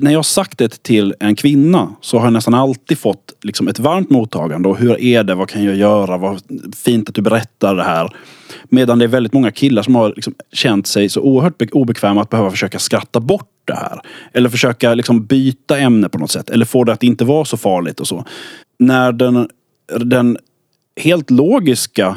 när 0.00 0.10
jag 0.10 0.18
har 0.18 0.22
sagt 0.22 0.58
det 0.58 0.82
till 0.82 1.14
en 1.20 1.36
kvinna 1.36 1.92
så 2.00 2.18
har 2.18 2.26
jag 2.26 2.32
nästan 2.32 2.54
alltid 2.54 2.98
fått 2.98 3.32
liksom 3.42 3.68
ett 3.68 3.78
varmt 3.78 4.10
mottagande. 4.10 4.68
Och 4.68 4.78
hur 4.78 5.00
är 5.00 5.24
det? 5.24 5.34
Vad 5.34 5.48
kan 5.48 5.64
jag 5.64 5.76
göra? 5.76 6.18
Vad 6.18 6.42
fint 6.76 7.08
att 7.08 7.14
du 7.14 7.22
berättar 7.22 7.74
det 7.74 7.82
här. 7.82 8.16
Medan 8.64 8.98
det 8.98 9.04
är 9.04 9.08
väldigt 9.08 9.32
många 9.32 9.50
killar 9.50 9.82
som 9.82 9.94
har 9.94 10.12
liksom 10.16 10.34
känt 10.52 10.86
sig 10.86 11.08
så 11.08 11.20
oerhört 11.20 11.62
obekväma 11.72 12.22
att 12.22 12.30
behöva 12.30 12.50
försöka 12.50 12.78
skratta 12.78 13.20
bort 13.20 13.50
det 13.64 13.74
här. 13.74 14.00
Eller 14.32 14.48
försöka 14.48 14.94
liksom 14.94 15.24
byta 15.24 15.78
ämne 15.78 16.08
på 16.08 16.18
något 16.18 16.30
sätt. 16.30 16.50
Eller 16.50 16.64
få 16.64 16.84
det 16.84 16.92
att 16.92 17.02
inte 17.02 17.24
vara 17.24 17.44
så 17.44 17.56
farligt 17.56 18.00
och 18.00 18.08
så. 18.08 18.24
När 18.78 19.12
den, 19.12 19.48
den 20.00 20.38
helt 20.96 21.30
logiska 21.30 22.16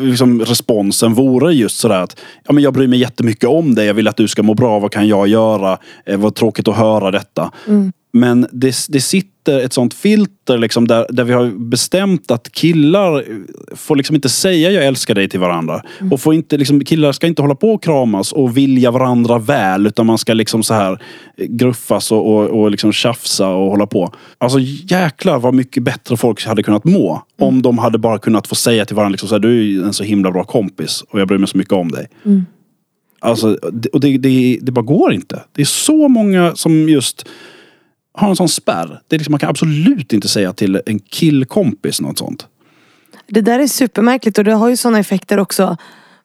liksom, 0.00 0.40
responsen 0.40 1.14
vore 1.14 1.54
just 1.54 1.78
sådär 1.78 2.02
att 2.02 2.16
ja, 2.46 2.52
men 2.52 2.64
jag 2.64 2.74
bryr 2.74 2.86
mig 2.88 2.98
jättemycket 2.98 3.48
om 3.48 3.74
dig. 3.74 3.86
Jag 3.86 3.94
vill 3.94 4.08
att 4.08 4.16
du 4.16 4.28
ska 4.28 4.42
må 4.42 4.54
bra. 4.54 4.78
Vad 4.78 4.92
kan 4.92 5.08
jag 5.08 5.28
göra? 5.28 5.78
Eh, 6.06 6.18
vad 6.18 6.34
tråkigt 6.34 6.68
att 6.68 6.76
höra 6.76 7.10
detta. 7.10 7.52
Men 8.12 8.46
det, 8.52 8.76
det 8.88 9.00
sitter 9.00 9.35
ett 9.48 9.72
sånt 9.72 9.94
filter 9.94 10.58
liksom 10.58 10.88
där, 10.88 11.06
där 11.08 11.24
vi 11.24 11.32
har 11.32 11.46
bestämt 11.68 12.30
att 12.30 12.52
killar 12.52 13.24
får 13.76 13.96
liksom 13.96 14.16
inte 14.16 14.28
säga 14.28 14.70
jag 14.70 14.86
älskar 14.86 15.14
dig 15.14 15.28
till 15.28 15.40
varandra. 15.40 15.82
Och 16.10 16.20
får 16.20 16.34
inte, 16.34 16.56
liksom, 16.56 16.84
killar 16.84 17.12
ska 17.12 17.26
inte 17.26 17.42
hålla 17.42 17.54
på 17.54 17.70
och 17.74 17.82
kramas 17.82 18.32
och 18.32 18.56
vilja 18.56 18.90
varandra 18.90 19.38
väl. 19.38 19.86
Utan 19.86 20.06
man 20.06 20.18
ska 20.18 20.34
liksom 20.34 20.62
så 20.62 20.74
här 20.74 20.98
gruffas 21.36 22.12
och, 22.12 22.26
och, 22.36 22.44
och 22.60 22.70
liksom 22.70 22.92
tjafsa 22.92 23.48
och 23.48 23.70
hålla 23.70 23.86
på. 23.86 24.12
Alltså 24.38 24.58
jäklar 24.90 25.38
vad 25.38 25.54
mycket 25.54 25.82
bättre 25.82 26.16
folk 26.16 26.46
hade 26.46 26.62
kunnat 26.62 26.84
må. 26.84 27.22
Om 27.40 27.62
de 27.62 27.78
hade 27.78 27.98
bara 27.98 28.18
kunnat 28.18 28.46
få 28.46 28.54
säga 28.54 28.84
till 28.84 28.96
varandra 28.96 29.12
liksom 29.12 29.28
så 29.28 29.34
här, 29.34 29.40
du 29.40 29.80
är 29.80 29.84
en 29.84 29.92
så 29.92 30.04
himla 30.04 30.30
bra 30.30 30.44
kompis 30.44 31.04
och 31.10 31.20
jag 31.20 31.28
bryr 31.28 31.38
mig 31.38 31.48
så 31.48 31.58
mycket 31.58 31.72
om 31.72 31.90
dig. 31.90 32.06
Alltså, 33.20 33.58
det- 33.72 33.88
och 33.88 34.00
det, 34.00 34.18
det, 34.18 34.58
det 34.62 34.72
bara 34.72 34.82
går 34.84 35.12
inte. 35.12 35.42
Det 35.52 35.62
är 35.62 35.66
så 35.66 36.08
många 36.08 36.54
som 36.54 36.88
just 36.88 37.28
har 38.16 38.28
en 38.30 38.36
sån 38.36 38.48
spärr. 38.48 39.00
Det 39.08 39.16
är 39.16 39.18
liksom, 39.18 39.32
man 39.32 39.40
kan 39.40 39.50
absolut 39.50 40.12
inte 40.12 40.28
säga 40.28 40.52
till 40.52 40.80
en 40.86 40.98
killkompis 40.98 42.00
något 42.00 42.18
sånt. 42.18 42.46
Det 43.28 43.40
där 43.40 43.58
är 43.60 43.66
supermärkligt 43.66 44.38
och 44.38 44.44
det 44.44 44.52
har 44.52 44.68
ju 44.68 44.76
sådana 44.76 44.98
effekter 44.98 45.38
också 45.38 45.76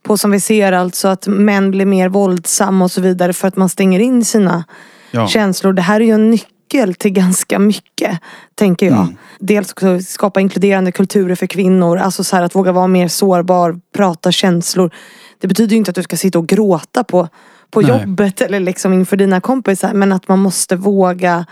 på 0.03 0.17
som 0.17 0.31
vi 0.31 0.39
ser 0.39 0.71
alltså 0.71 1.07
att 1.07 1.27
män 1.27 1.71
blir 1.71 1.85
mer 1.85 2.09
våldsamma 2.09 2.85
och 2.85 2.91
så 2.91 3.01
vidare 3.01 3.33
för 3.33 3.47
att 3.47 3.55
man 3.55 3.69
stänger 3.69 3.99
in 3.99 4.25
sina 4.25 4.63
Ja. 5.11 5.27
känslor. 5.27 5.73
Det 5.73 5.81
här 5.81 6.01
är 6.01 6.05
ju 6.05 6.11
en 6.11 6.31
nyckel 6.31 6.93
till 6.93 7.11
ganska 7.11 7.59
mycket, 7.59 8.19
tänker 8.55 8.85
jag. 8.85 9.01
Mm. 9.01 9.17
Dels 9.39 9.71
också 9.71 9.99
skapa 10.01 10.41
inkluderande 10.41 10.91
kulturer 10.91 11.35
för 11.35 11.47
kvinnor, 11.47 11.97
alltså 11.97 12.23
så 12.23 12.37
att 12.37 12.55
våga 12.55 12.71
vara 12.71 12.87
mer 12.87 13.07
sårbar, 13.07 13.79
prata 13.95 14.31
känslor. 14.31 14.91
Det 15.39 15.47
betyder 15.47 15.71
ju 15.71 15.77
inte 15.77 15.91
att 15.91 15.95
du 15.95 16.03
ska 16.03 16.17
sitta 16.17 16.39
och 16.39 16.47
gråta 16.47 17.03
på, 17.03 17.27
på 17.71 17.81
Nej. 17.81 17.89
jobbet 17.89 18.41
eller 18.41 18.59
liksom 18.59 18.93
inför 18.93 19.17
dina 19.17 19.41
kompisar, 19.41 19.93
men 19.93 20.11
att 20.11 20.27
man 20.27 20.39
måste 20.39 20.75
våga 20.75 21.45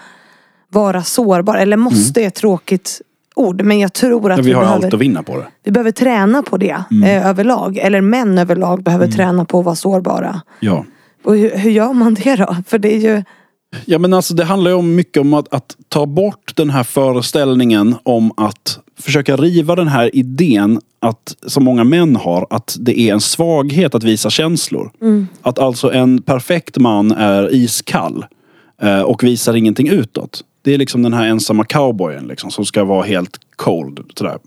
vara 0.69 1.03
sårbar. 1.03 1.55
Eller 1.57 1.77
måste 1.77 2.21
är 2.21 2.27
ett 2.27 2.35
tråkigt 2.35 3.01
ord, 3.35 3.61
men 3.61 3.79
jag 3.79 3.93
tror 3.93 4.31
att 4.31 4.37
Men 4.37 4.45
vi 4.45 4.53
har 4.53 4.61
behöver... 4.61 4.85
allt 4.85 4.93
att 4.93 4.99
vinna 4.99 5.23
på 5.23 5.37
det. 5.37 5.45
Vi 5.63 5.71
behöver 5.71 5.91
träna 5.91 6.43
på 6.43 6.57
det 6.57 6.83
eh, 7.05 7.27
överlag. 7.27 7.77
Eller 7.77 8.01
män 8.01 8.37
överlag 8.37 8.83
behöver 8.83 9.07
träna 9.07 9.45
på 9.45 9.59
att 9.59 9.65
vara 9.65 9.75
sårbara. 9.75 10.41
Ja. 10.59 10.85
Och 11.23 11.37
hur, 11.37 11.57
hur 11.57 11.71
gör 11.71 11.93
man 11.93 12.13
det 12.13 12.35
då? 12.35 12.55
För 12.67 12.79
det 12.79 12.93
är 12.95 12.99
ju... 12.99 13.23
Ja 13.85 13.99
men 13.99 14.13
alltså 14.13 14.33
det 14.33 14.43
handlar 14.43 14.71
ju 14.71 14.77
om 14.77 14.95
mycket 14.95 15.21
om 15.21 15.33
att, 15.33 15.53
att 15.53 15.75
ta 15.89 16.05
bort 16.05 16.51
den 16.55 16.69
här 16.69 16.83
föreställningen 16.83 17.95
om 18.03 18.31
att 18.37 18.79
försöka 18.99 19.35
riva 19.35 19.75
den 19.75 19.87
här 19.87 20.15
idén 20.15 20.81
att, 20.99 21.35
som 21.47 21.63
många 21.63 21.83
män 21.83 22.15
har, 22.15 22.47
att 22.49 22.77
det 22.79 22.99
är 22.99 23.13
en 23.13 23.21
svaghet 23.21 23.95
att 23.95 24.03
visa 24.03 24.29
känslor. 24.29 24.91
Att 25.41 25.59
alltså 25.59 25.93
en 25.93 26.21
perfekt 26.21 26.77
man 26.77 27.11
är 27.11 27.53
iskall 27.53 28.25
eh, 28.81 29.01
och 29.01 29.23
visar 29.23 29.53
ingenting 29.53 29.87
utåt. 29.87 30.43
Det 30.69 30.73
är 30.73 30.77
liksom 30.77 31.01
den 31.01 31.13
här 31.13 31.27
ensamma 31.27 31.63
cowboyen 31.63 32.27
liksom, 32.27 32.51
som 32.51 32.65
ska 32.65 32.83
vara 32.83 33.03
helt 33.03 33.37
cold. 33.55 33.99
Sådär. 34.15 34.37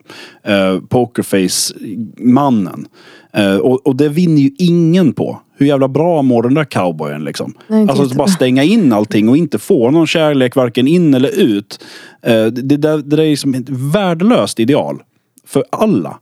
Eh, 0.42 0.80
Pokerface-mannen. 0.88 2.87
Eh, 3.32 3.56
och, 3.56 3.87
och 3.87 3.96
det 3.96 4.08
vinner 4.08 4.42
ju 4.42 4.50
ingen 4.58 5.12
på. 5.12 5.40
Hur 5.56 5.66
jävla 5.66 5.88
bra 5.88 6.23
mår 6.23 6.42
den 6.42 6.54
där 6.54 6.64
cowboyen 6.64 7.25
liksom? 7.25 7.54
Nej, 7.66 7.87
alltså 7.88 8.02
att 8.02 8.14
bara 8.14 8.29
stänga 8.29 8.62
in 8.62 8.92
allting 8.92 9.29
och 9.29 9.37
inte 9.37 9.58
få 9.58 9.90
någon 9.90 10.06
kärlek 10.06 10.56
varken 10.56 10.88
in 10.88 11.14
eller 11.14 11.40
ut. 11.40 11.85
Eh, 12.23 12.33
det, 12.33 12.50
det, 12.50 12.77
där, 12.77 12.96
det 12.96 13.16
där 13.16 13.20
är 13.20 13.31
liksom 13.31 13.54
ett 13.54 13.68
värdelöst 13.68 14.60
ideal. 14.60 15.02
för 15.46 15.64
alla. 15.70 16.18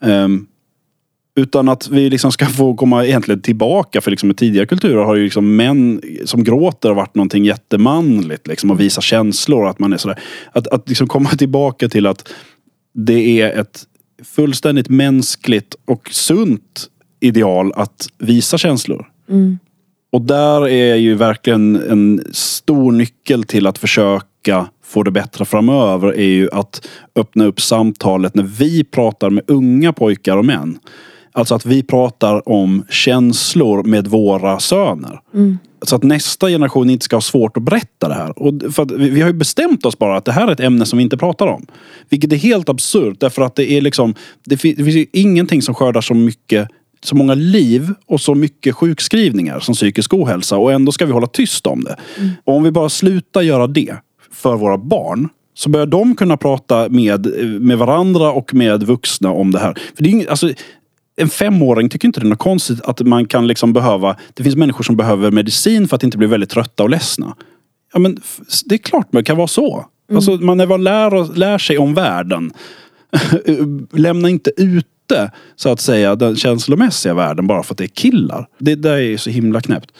Um, 0.00 0.46
utan 1.36 1.68
att 1.68 1.88
vi 1.88 2.10
liksom 2.10 2.32
ska 2.32 2.46
få 2.46 2.74
komma 2.74 3.06
egentligen 3.06 3.40
tillbaka. 3.40 4.00
För 4.00 4.10
liksom 4.10 4.30
i 4.30 4.34
tidigare 4.34 4.66
kulturer 4.66 5.04
har 5.04 5.14
ju 5.14 5.24
liksom 5.24 5.56
män 5.56 6.02
som 6.24 6.44
gråter 6.44 6.90
varit 6.90 7.14
någonting 7.14 7.44
jättemanligt. 7.44 8.46
Liksom, 8.46 8.70
och 8.70 8.80
visa 8.80 9.00
känslor. 9.00 9.68
Att, 9.68 9.78
man 9.78 9.92
är 9.92 9.96
sådär. 9.96 10.18
att, 10.52 10.66
att 10.66 10.88
liksom 10.88 11.06
komma 11.06 11.30
tillbaka 11.38 11.88
till 11.88 12.06
att 12.06 12.32
det 12.94 13.40
är 13.40 13.60
ett 13.60 13.82
fullständigt 14.24 14.88
mänskligt 14.88 15.74
och 15.84 16.08
sunt 16.12 16.86
ideal 17.20 17.72
att 17.76 18.08
visa 18.18 18.58
känslor. 18.58 19.08
Mm. 19.30 19.58
Och 20.12 20.22
där 20.22 20.68
är 20.68 20.96
ju 20.96 21.14
verkligen 21.14 21.76
en 21.76 22.24
stor 22.32 22.92
nyckel 22.92 23.44
till 23.44 23.66
att 23.66 23.78
försöka 23.78 24.66
få 24.84 25.02
det 25.02 25.10
bättre 25.10 25.44
framöver 25.44 26.08
är 26.08 26.26
ju 26.26 26.48
att 26.52 26.88
öppna 27.16 27.44
upp 27.44 27.60
samtalet 27.60 28.34
när 28.34 28.42
vi 28.42 28.84
pratar 28.84 29.30
med 29.30 29.44
unga 29.46 29.92
pojkar 29.92 30.36
och 30.36 30.44
män. 30.44 30.78
Alltså 31.32 31.54
att 31.54 31.66
vi 31.66 31.82
pratar 31.82 32.48
om 32.48 32.84
känslor 32.90 33.82
med 33.82 34.06
våra 34.06 34.60
söner. 34.60 35.20
Mm. 35.34 35.58
Så 35.82 35.96
att 35.96 36.02
nästa 36.02 36.48
generation 36.48 36.90
inte 36.90 37.04
ska 37.04 37.16
ha 37.16 37.20
svårt 37.20 37.56
att 37.56 37.62
berätta 37.62 38.08
det 38.08 38.14
här. 38.14 38.38
Och 38.38 38.74
för 38.74 38.84
vi, 38.84 39.10
vi 39.10 39.20
har 39.20 39.28
ju 39.28 39.34
bestämt 39.34 39.86
oss 39.86 39.98
bara 39.98 40.16
att 40.16 40.24
det 40.24 40.32
här 40.32 40.48
är 40.48 40.52
ett 40.52 40.60
ämne 40.60 40.86
som 40.86 40.96
vi 40.96 41.02
inte 41.02 41.16
pratar 41.16 41.46
om. 41.46 41.66
Vilket 42.08 42.32
är 42.32 42.36
helt 42.36 42.68
absurt 42.68 43.20
därför 43.20 43.42
att 43.42 43.54
det 43.54 43.72
är 43.72 43.80
liksom 43.80 44.14
Det, 44.44 44.56
fin 44.56 44.74
det 44.78 44.84
finns 44.84 44.96
ju 44.96 45.06
ingenting 45.12 45.62
som 45.62 45.74
skördar 45.74 46.00
så 46.00 46.14
mycket 46.14 46.68
så 47.04 47.16
många 47.16 47.34
liv 47.34 47.94
och 48.06 48.20
så 48.20 48.34
mycket 48.34 48.74
sjukskrivningar 48.74 49.60
som 49.60 49.74
psykisk 49.74 50.14
ohälsa 50.14 50.56
och 50.56 50.72
ändå 50.72 50.92
ska 50.92 51.06
vi 51.06 51.12
hålla 51.12 51.26
tyst 51.26 51.66
om 51.66 51.84
det. 51.84 51.96
Mm. 52.18 52.30
Om 52.44 52.62
vi 52.62 52.70
bara 52.70 52.88
slutar 52.88 53.42
göra 53.42 53.66
det 53.66 53.96
för 54.32 54.56
våra 54.56 54.78
barn 54.78 55.28
så 55.54 55.70
börjar 55.70 55.86
de 55.86 56.16
kunna 56.16 56.36
prata 56.36 56.88
med, 56.88 57.26
med 57.60 57.78
varandra 57.78 58.32
och 58.32 58.54
med 58.54 58.82
vuxna 58.82 59.30
om 59.30 59.50
det 59.50 59.58
här. 59.58 59.74
För 59.96 60.04
det 60.04 60.10
är 60.10 60.30
alltså, 60.30 60.52
en 61.16 61.28
femåring 61.28 61.88
tycker 61.88 62.08
inte 62.08 62.20
det 62.20 62.26
är 62.26 62.28
något 62.28 62.38
konstigt 62.38 62.80
att 62.80 63.00
man 63.00 63.26
kan 63.26 63.46
liksom 63.46 63.72
behöva... 63.72 64.16
Det 64.34 64.42
finns 64.42 64.56
människor 64.56 64.84
som 64.84 64.96
behöver 64.96 65.30
medicin 65.30 65.88
för 65.88 65.96
att 65.96 66.02
inte 66.02 66.18
bli 66.18 66.26
väldigt 66.26 66.50
trötta 66.50 66.82
och 66.82 66.90
ledsna. 66.90 67.36
Ja, 67.92 67.98
men 67.98 68.20
det 68.64 68.74
är 68.74 68.78
klart 68.78 69.08
det 69.10 69.22
kan 69.22 69.36
vara 69.36 69.46
så. 69.46 69.74
Mm. 69.74 70.16
Alltså, 70.16 70.30
man 70.32 70.60
är 70.60 70.66
väl 70.66 70.82
lär, 70.82 71.34
lär 71.36 71.58
sig 71.58 71.78
om 71.78 71.94
världen. 71.94 72.52
Lämna 73.92 74.28
inte 74.28 74.50
ute 74.56 75.30
så 75.56 75.68
att 75.68 75.80
säga 75.80 76.14
den 76.14 76.36
känslomässiga 76.36 77.14
världen 77.14 77.46
bara 77.46 77.62
för 77.62 77.74
att 77.74 77.78
det 77.78 77.84
är 77.84 77.88
killar. 77.88 78.46
Det 78.58 78.74
där 78.74 78.96
är 78.96 79.16
så 79.16 79.30
himla 79.30 79.60
knäppt. 79.60 79.90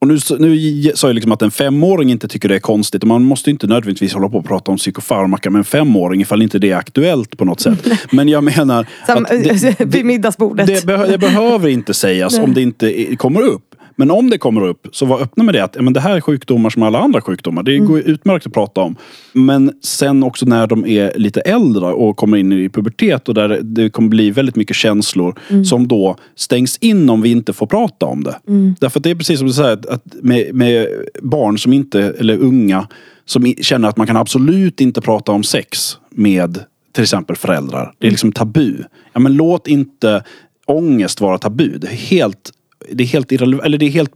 Och 0.00 0.08
nu, 0.08 0.18
nu 0.38 0.82
sa 0.94 1.08
jag 1.08 1.14
liksom 1.14 1.32
att 1.32 1.42
en 1.42 1.50
femåring 1.50 2.10
inte 2.10 2.28
tycker 2.28 2.48
det 2.48 2.54
är 2.54 2.60
konstigt. 2.60 3.02
Och 3.02 3.08
man 3.08 3.22
måste 3.22 3.50
inte 3.50 3.66
nödvändigtvis 3.66 4.14
hålla 4.14 4.28
på 4.28 4.38
och 4.38 4.44
prata 4.44 4.70
om 4.70 4.76
psykofarmaka 4.76 5.50
med 5.50 5.58
en 5.58 5.64
femåring 5.64 6.20
ifall 6.20 6.42
inte 6.42 6.58
det 6.58 6.70
är 6.70 6.76
aktuellt 6.76 7.38
på 7.38 7.44
något 7.44 7.60
sätt. 7.60 7.86
Men 8.10 8.28
jag 8.28 8.44
menar... 8.44 8.86
Som, 9.06 9.26
det, 9.30 9.80
vid 9.94 10.04
middagsbordet. 10.04 10.66
Det, 10.66 10.86
det, 11.06 11.18
behöver 11.18 11.68
inte 11.68 11.94
sägas 11.94 12.38
om 12.38 12.54
det 12.54 12.62
inte 12.62 13.16
kommer 13.16 13.42
upp. 13.42 13.69
Men 14.00 14.10
om 14.10 14.30
det 14.30 14.38
kommer 14.38 14.66
upp, 14.66 14.86
så 14.92 15.06
var 15.06 15.20
öppna 15.20 15.44
med 15.44 15.54
det 15.54 15.64
att 15.64 15.76
men 15.80 15.92
det 15.92 16.00
här 16.00 16.16
är 16.16 16.20
sjukdomar 16.20 16.70
som 16.70 16.82
alla 16.82 16.98
andra 16.98 17.20
sjukdomar. 17.20 17.62
Det 17.62 17.78
går 17.78 17.98
mm. 17.98 18.12
utmärkt 18.12 18.46
att 18.46 18.52
prata 18.52 18.80
om. 18.80 18.96
Men 19.32 19.72
sen 19.82 20.22
också 20.22 20.46
när 20.46 20.66
de 20.66 20.86
är 20.86 21.12
lite 21.16 21.40
äldre 21.40 21.86
och 21.86 22.16
kommer 22.16 22.36
in 22.36 22.52
i 22.52 22.68
pubertet 22.68 23.28
och 23.28 23.34
där 23.34 23.60
det 23.62 23.90
kommer 23.90 24.08
bli 24.08 24.30
väldigt 24.30 24.56
mycket 24.56 24.76
känslor 24.76 25.38
mm. 25.50 25.64
som 25.64 25.88
då 25.88 26.16
stängs 26.36 26.76
in 26.76 27.10
om 27.10 27.22
vi 27.22 27.30
inte 27.30 27.52
får 27.52 27.66
prata 27.66 28.06
om 28.06 28.24
det. 28.24 28.36
Mm. 28.48 28.74
Därför 28.80 29.00
att 29.00 29.04
det 29.04 29.10
är 29.10 29.14
precis 29.14 29.38
som 29.38 29.48
du 29.48 29.54
säger, 29.54 29.72
att 29.72 30.02
med, 30.22 30.54
med 30.54 30.86
barn 31.22 31.58
som 31.58 31.72
inte, 31.72 32.00
eller 32.18 32.38
unga, 32.38 32.88
som 33.24 33.54
känner 33.60 33.88
att 33.88 33.96
man 33.96 34.06
kan 34.06 34.16
absolut 34.16 34.80
inte 34.80 35.00
prata 35.00 35.32
om 35.32 35.42
sex 35.42 35.98
med 36.10 36.58
till 36.92 37.02
exempel 37.02 37.36
föräldrar. 37.36 37.92
Det 37.98 38.06
är 38.06 38.10
liksom 38.10 38.32
tabu. 38.32 38.76
Ja, 39.12 39.20
men 39.20 39.34
låt 39.34 39.66
inte 39.66 40.24
ångest 40.66 41.20
vara 41.20 41.38
tabu. 41.38 41.78
Det 41.78 41.86
är 41.86 41.92
helt 41.92 42.52
det 42.92 43.04
är 43.04 43.08
helt 43.08 43.32
eller 43.32 43.78
det 43.78 43.86
är 43.86 43.90
helt 43.90 44.12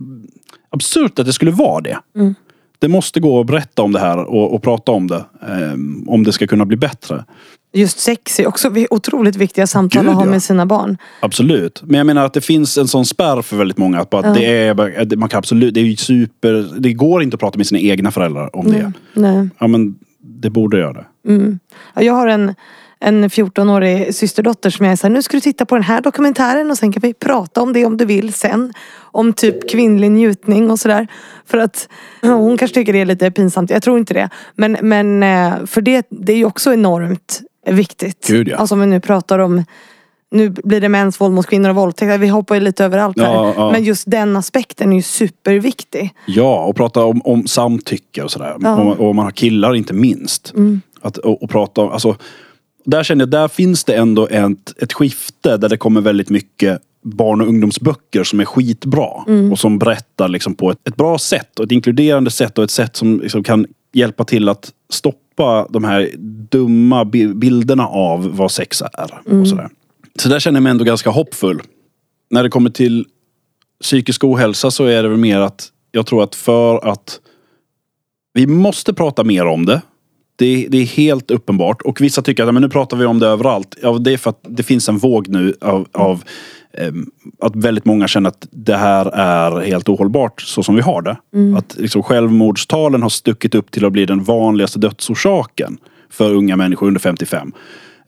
absurt 0.70 1.18
att 1.18 1.26
det 1.26 1.32
skulle 1.32 1.50
vara 1.50 1.80
det. 1.80 1.98
Mm. 2.16 2.34
Det 2.78 2.88
måste 2.88 3.20
gå 3.20 3.40
att 3.40 3.46
berätta 3.46 3.82
om 3.82 3.92
det 3.92 4.00
här 4.00 4.18
och, 4.18 4.54
och 4.54 4.62
prata 4.62 4.92
om 4.92 5.06
det. 5.06 5.24
Um, 5.72 6.08
om 6.08 6.24
det 6.24 6.32
ska 6.32 6.46
kunna 6.46 6.64
bli 6.64 6.76
bättre. 6.76 7.24
Just 7.72 7.98
sex 7.98 8.40
är 8.40 8.46
också 8.46 8.72
otroligt 8.90 9.36
viktiga 9.36 9.66
samtal 9.66 10.02
Gud, 10.02 10.10
att 10.10 10.16
ha 10.16 10.24
med 10.24 10.42
sina 10.42 10.66
barn. 10.66 10.98
Absolut. 11.20 11.82
Men 11.84 11.98
jag 11.98 12.06
menar 12.06 12.24
att 12.24 12.34
det 12.34 12.40
finns 12.40 12.78
en 12.78 12.88
sån 12.88 13.06
spärr 13.06 13.42
för 13.42 13.56
väldigt 13.56 13.78
många. 13.78 14.00
Att 14.00 14.10
bara, 14.10 14.26
ja. 14.26 14.34
det, 14.34 14.46
är, 14.46 15.16
man 15.16 15.28
kan 15.28 15.38
absolut, 15.38 15.74
det 15.74 15.80
är 15.80 15.96
super, 15.96 16.68
det 16.78 16.92
går 16.92 17.22
inte 17.22 17.34
att 17.34 17.40
prata 17.40 17.58
med 17.58 17.66
sina 17.66 17.80
egna 17.80 18.10
föräldrar 18.10 18.56
om 18.56 18.72
det. 18.72 18.92
Nej. 19.14 19.48
Ja 19.58 19.66
men 19.66 19.94
det 20.20 20.50
borde 20.50 20.78
göra 20.78 20.92
det. 20.92 21.06
Mm. 21.28 21.58
Jag 21.94 22.12
har 22.12 22.26
en 22.26 22.54
en 23.04 23.28
14-årig 23.28 24.14
systerdotter 24.14 24.70
som 24.70 24.86
jag 24.86 24.92
är 24.92 24.96
såhär, 24.96 25.14
nu 25.14 25.22
ska 25.22 25.36
du 25.36 25.40
titta 25.40 25.66
på 25.66 25.74
den 25.74 25.84
här 25.84 26.00
dokumentären 26.00 26.70
och 26.70 26.78
sen 26.78 26.92
kan 26.92 27.00
vi 27.00 27.14
prata 27.14 27.62
om 27.62 27.72
det 27.72 27.86
om 27.86 27.96
du 27.96 28.04
vill 28.04 28.32
sen. 28.32 28.72
Om 29.00 29.32
typ 29.32 29.70
kvinnlig 29.70 30.10
njutning 30.10 30.70
och 30.70 30.78
sådär. 30.78 31.08
För 31.46 31.58
att 31.58 31.88
hon 32.22 32.58
kanske 32.58 32.74
tycker 32.74 32.92
det 32.92 33.00
är 33.00 33.04
lite 33.04 33.30
pinsamt, 33.30 33.70
jag 33.70 33.82
tror 33.82 33.98
inte 33.98 34.14
det. 34.14 34.28
Men, 34.54 34.76
men 34.82 35.22
eh, 35.22 35.66
för 35.66 35.80
det, 35.80 36.06
det 36.10 36.32
är 36.32 36.36
ju 36.36 36.44
också 36.44 36.72
enormt 36.72 37.42
viktigt. 37.66 38.26
Gud, 38.28 38.48
ja. 38.48 38.56
Alltså 38.56 38.74
om 38.74 38.80
vi 38.80 38.86
nu 38.86 39.00
pratar 39.00 39.38
om 39.38 39.64
nu 40.30 40.50
blir 40.50 40.80
det 40.80 40.88
mäns 40.88 41.20
våld 41.20 41.34
mot 41.34 41.46
kvinnor 41.46 41.70
och 41.70 41.76
våldtäkt. 41.76 42.20
Vi 42.20 42.28
hoppar 42.28 42.54
ju 42.54 42.60
lite 42.60 42.84
överallt 42.84 43.20
här. 43.20 43.34
Ja, 43.34 43.54
ja. 43.56 43.72
Men 43.72 43.84
just 43.84 44.10
den 44.10 44.36
aspekten 44.36 44.92
är 44.92 44.96
ju 44.96 45.02
superviktig. 45.02 46.14
Ja, 46.26 46.64
och 46.64 46.76
prata 46.76 47.04
om, 47.04 47.20
om 47.24 47.46
samtycke 47.46 48.22
och 48.22 48.30
sådär. 48.30 48.56
Ja. 48.60 48.76
Och, 48.76 49.08
och 49.08 49.14
man 49.14 49.24
har 49.24 49.32
killar 49.32 49.74
inte 49.74 49.94
minst. 49.94 50.52
Mm. 50.54 50.80
Att, 51.00 51.16
och, 51.16 51.42
och, 51.42 51.50
prata 51.50 51.80
om, 51.80 51.90
alltså 51.90 52.16
där 52.84 53.02
känner 53.02 53.22
jag, 53.22 53.30
där 53.30 53.48
finns 53.48 53.84
det 53.84 53.94
ändå 53.94 54.26
ett, 54.26 54.82
ett 54.82 54.92
skifte 54.92 55.56
där 55.56 55.68
det 55.68 55.76
kommer 55.76 56.00
väldigt 56.00 56.30
mycket 56.30 56.80
barn 57.04 57.40
och 57.40 57.48
ungdomsböcker 57.48 58.24
som 58.24 58.40
är 58.40 58.44
skitbra. 58.44 59.24
Mm. 59.26 59.52
Och 59.52 59.58
som 59.58 59.78
berättar 59.78 60.28
liksom 60.28 60.54
på 60.54 60.70
ett, 60.70 60.88
ett, 60.88 60.96
bra 60.96 61.18
sätt 61.18 61.58
och 61.58 61.64
ett 61.64 61.72
inkluderande 61.72 62.30
sätt 62.30 62.58
och 62.58 62.64
ett 62.64 62.70
sätt 62.70 62.96
som 62.96 63.20
liksom 63.20 63.42
kan 63.42 63.66
hjälpa 63.92 64.24
till 64.24 64.48
att 64.48 64.72
stoppa 64.90 65.66
de 65.70 65.84
här 65.84 66.10
dumma 66.50 67.04
bilderna 67.34 67.86
av 67.86 68.36
vad 68.36 68.50
sex 68.50 68.82
är. 68.82 69.20
Mm. 69.26 69.40
Och 69.40 69.48
sådär. 69.48 69.68
Så 70.18 70.28
där 70.28 70.40
känner 70.40 70.56
jag 70.56 70.62
mig 70.62 70.70
ändå 70.70 70.84
ganska 70.84 71.10
hoppfull. 71.10 71.62
När 72.30 72.42
det 72.42 72.48
kommer 72.48 72.70
till 72.70 73.06
psykisk 73.82 74.24
ohälsa 74.24 74.70
så 74.70 74.84
är 74.84 75.02
det 75.02 75.08
väl 75.08 75.18
mer 75.18 75.40
att 75.40 75.68
jag 75.92 76.06
tror 76.06 76.22
att 76.22 76.34
för 76.34 76.88
att 76.88 77.20
vi 78.34 78.46
måste 78.46 78.94
prata 78.94 79.24
mer 79.24 79.46
om 79.46 79.66
det. 79.66 79.82
Det, 80.36 80.66
det, 80.70 80.78
är 80.78 80.86
helt 80.86 81.30
uppenbart. 81.30 81.82
Och 81.82 82.00
vissa 82.00 82.22
tycker 82.22 82.46
att 82.46 82.54
men 82.54 82.62
nu 82.62 82.68
pratar 82.68 82.96
vi 82.96 83.04
om 83.04 83.18
det 83.18 83.26
överallt. 83.26 83.76
Ja, 83.82 83.98
det 83.98 84.12
är 84.12 84.16
för 84.16 84.30
att 84.30 84.40
det 84.48 84.62
finns 84.62 84.88
en 84.88 84.98
våg 84.98 85.28
nu 85.28 85.54
av, 85.60 85.88
av 85.92 86.22
eh, 86.72 86.92
att 87.40 87.56
väldigt 87.56 87.84
många 87.84 88.08
känner 88.08 88.28
att 88.28 88.46
det 88.50 88.76
här 88.76 89.06
är 89.06 89.60
helt 89.60 89.88
ohållbart 89.88 90.40
så 90.40 90.62
som 90.62 90.74
vi 90.74 90.80
har 90.80 91.02
det. 91.02 91.16
Mm. 91.34 91.56
Att 91.56 91.76
liksom, 91.78 92.02
självmordstalen 92.02 93.02
har 93.02 93.08
stuckit 93.08 93.54
upp 93.54 93.70
till 93.70 93.84
att 93.84 93.92
bli 93.92 94.06
den 94.06 94.24
vanligaste 94.24 94.78
dödsorsaken 94.78 95.78
för 96.10 96.34
unga 96.34 96.56
människor 96.56 96.86
under 96.86 97.00
55. 97.00 97.52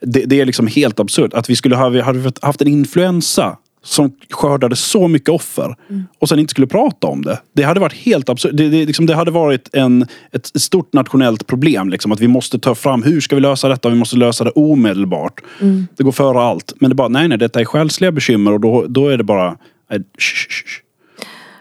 Det, 0.01 0.25
det 0.25 0.41
är 0.41 0.45
liksom 0.45 0.67
helt 0.67 1.01
absurt. 1.01 1.35
Att 1.35 1.51
vi 1.51 1.57
skulle 1.57 1.77
ha 1.77 2.03
hade 2.03 2.33
haft 2.43 2.61
en 2.61 2.69
influensa 2.69 3.57
som 3.87 4.13
skördade 4.31 4.77
så 4.77 5.09
mycket 5.09 5.29
offer 5.29 5.77
mm. 5.91 6.05
och 6.19 6.29
sen 6.29 6.39
inte 6.39 6.51
skulle 6.51 6.67
prata 6.67 7.07
om 7.07 7.23
det. 7.23 7.39
Det 7.53 7.63
hade 7.63 7.81
varit 7.81 7.93
helt 7.93 8.29
absurt. 8.29 8.51
Det, 8.55 8.69
det, 8.69 8.87
liksom, 8.87 9.07
det 9.07 9.15
hade 9.15 9.31
varit 9.31 9.71
en, 9.73 10.07
ett 10.33 10.61
stort 10.61 10.93
nationellt 10.93 11.47
problem. 11.47 11.89
Liksom, 11.89 12.13
att 12.13 12.21
vi 12.21 12.29
måste 12.29 12.59
ta 12.59 12.75
fram, 12.75 13.03
hur 13.03 13.21
ska 13.21 13.35
vi 13.35 13.41
lösa 13.41 13.69
detta? 13.69 13.89
Vi 13.89 13.95
måste 13.95 14.17
lösa 14.17 14.45
det 14.45 14.51
omedelbart. 14.51 15.41
Mm. 15.61 15.87
Det 15.97 16.03
går 16.03 16.13
före 16.13 16.41
allt. 16.41 16.73
Men 16.81 16.91
det 16.91 16.95
bara, 16.95 17.09
nej 17.09 17.29
nej, 17.29 17.39
detta 17.39 17.61
är 17.61 17.65
själsliga 17.65 18.13
bekymmer 18.13 18.53
och 18.53 18.61
då, 18.61 18.85
då 18.89 19.09
är 19.09 19.19
det 19.19 19.25
bara, 19.25 19.57
nej, 19.91 20.01
sh, 20.19 20.35
sh, 20.35 20.67
sh. 20.67 20.83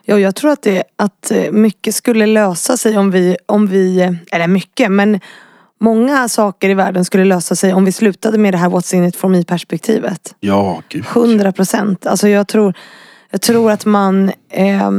Ja, 0.05 0.19
jag 0.19 0.35
tror 0.35 0.51
att, 0.51 0.61
det, 0.61 0.83
att 0.95 1.31
eh, 1.31 1.51
mycket 1.51 1.95
skulle 1.95 2.25
lösa 2.25 2.77
sig 2.77 2.97
om 2.97 3.11
vi, 3.11 3.37
om 3.45 3.67
vi, 3.67 4.01
eh, 4.01 4.11
eller 4.31 4.47
mycket, 4.47 4.91
men 4.91 5.19
Många 5.79 6.29
saker 6.29 6.69
i 6.69 6.73
världen 6.73 7.05
skulle 7.05 7.25
lösa 7.25 7.55
sig 7.55 7.73
om 7.73 7.85
vi 7.85 7.91
slutade 7.91 8.37
med 8.37 8.53
det 8.53 8.57
här 8.57 8.69
what's 8.69 8.95
in 8.95 9.03
it 9.03 9.15
for 9.15 9.29
me 9.29 9.43
perspektivet. 9.43 10.35
Ja, 10.39 10.81
gud. 10.89 11.05
100 11.15 11.51
procent. 11.51 12.05
Alltså 12.05 12.27
jag 12.27 12.47
tror, 12.47 12.73
jag 13.29 13.41
tror 13.41 13.71
att 13.71 13.85
man 13.85 14.31
eh, 14.49 14.91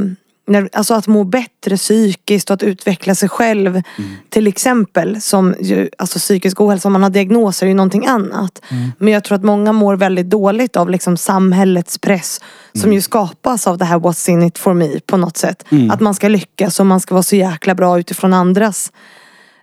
när, 0.46 0.68
alltså 0.72 0.94
att 0.94 1.06
må 1.06 1.24
bättre 1.24 1.76
psykiskt 1.76 2.50
och 2.50 2.54
att 2.54 2.62
utveckla 2.62 3.14
sig 3.14 3.28
själv. 3.28 3.70
Mm. 3.70 4.16
Till 4.28 4.46
exempel 4.46 5.20
som 5.20 5.54
ju, 5.60 5.88
alltså 5.98 6.18
psykisk 6.18 6.60
ohälsa, 6.60 6.88
om 6.88 6.92
man 6.92 7.02
har 7.02 7.10
diagnoser 7.10 7.66
är 7.66 7.68
ju 7.68 7.74
någonting 7.74 8.06
annat. 8.06 8.62
Mm. 8.68 8.92
Men 8.98 9.12
jag 9.12 9.24
tror 9.24 9.36
att 9.36 9.44
många 9.44 9.72
mår 9.72 9.96
väldigt 9.96 10.30
dåligt 10.30 10.76
av 10.76 10.90
liksom 10.90 11.16
samhällets 11.16 11.98
press. 11.98 12.40
Som 12.72 12.82
mm. 12.82 12.92
ju 12.92 13.00
skapas 13.00 13.66
av 13.66 13.78
det 13.78 13.84
här 13.84 13.98
what's 13.98 14.30
in 14.30 14.42
it 14.42 14.58
for 14.58 14.74
me 14.74 15.00
på 15.06 15.16
något 15.16 15.36
sätt. 15.36 15.64
Mm. 15.68 15.90
Att 15.90 16.00
man 16.00 16.14
ska 16.14 16.28
lyckas 16.28 16.80
och 16.80 16.86
man 16.86 17.00
ska 17.00 17.14
vara 17.14 17.22
så 17.22 17.36
jäkla 17.36 17.74
bra 17.74 17.98
utifrån 17.98 18.34
andras 18.34 18.92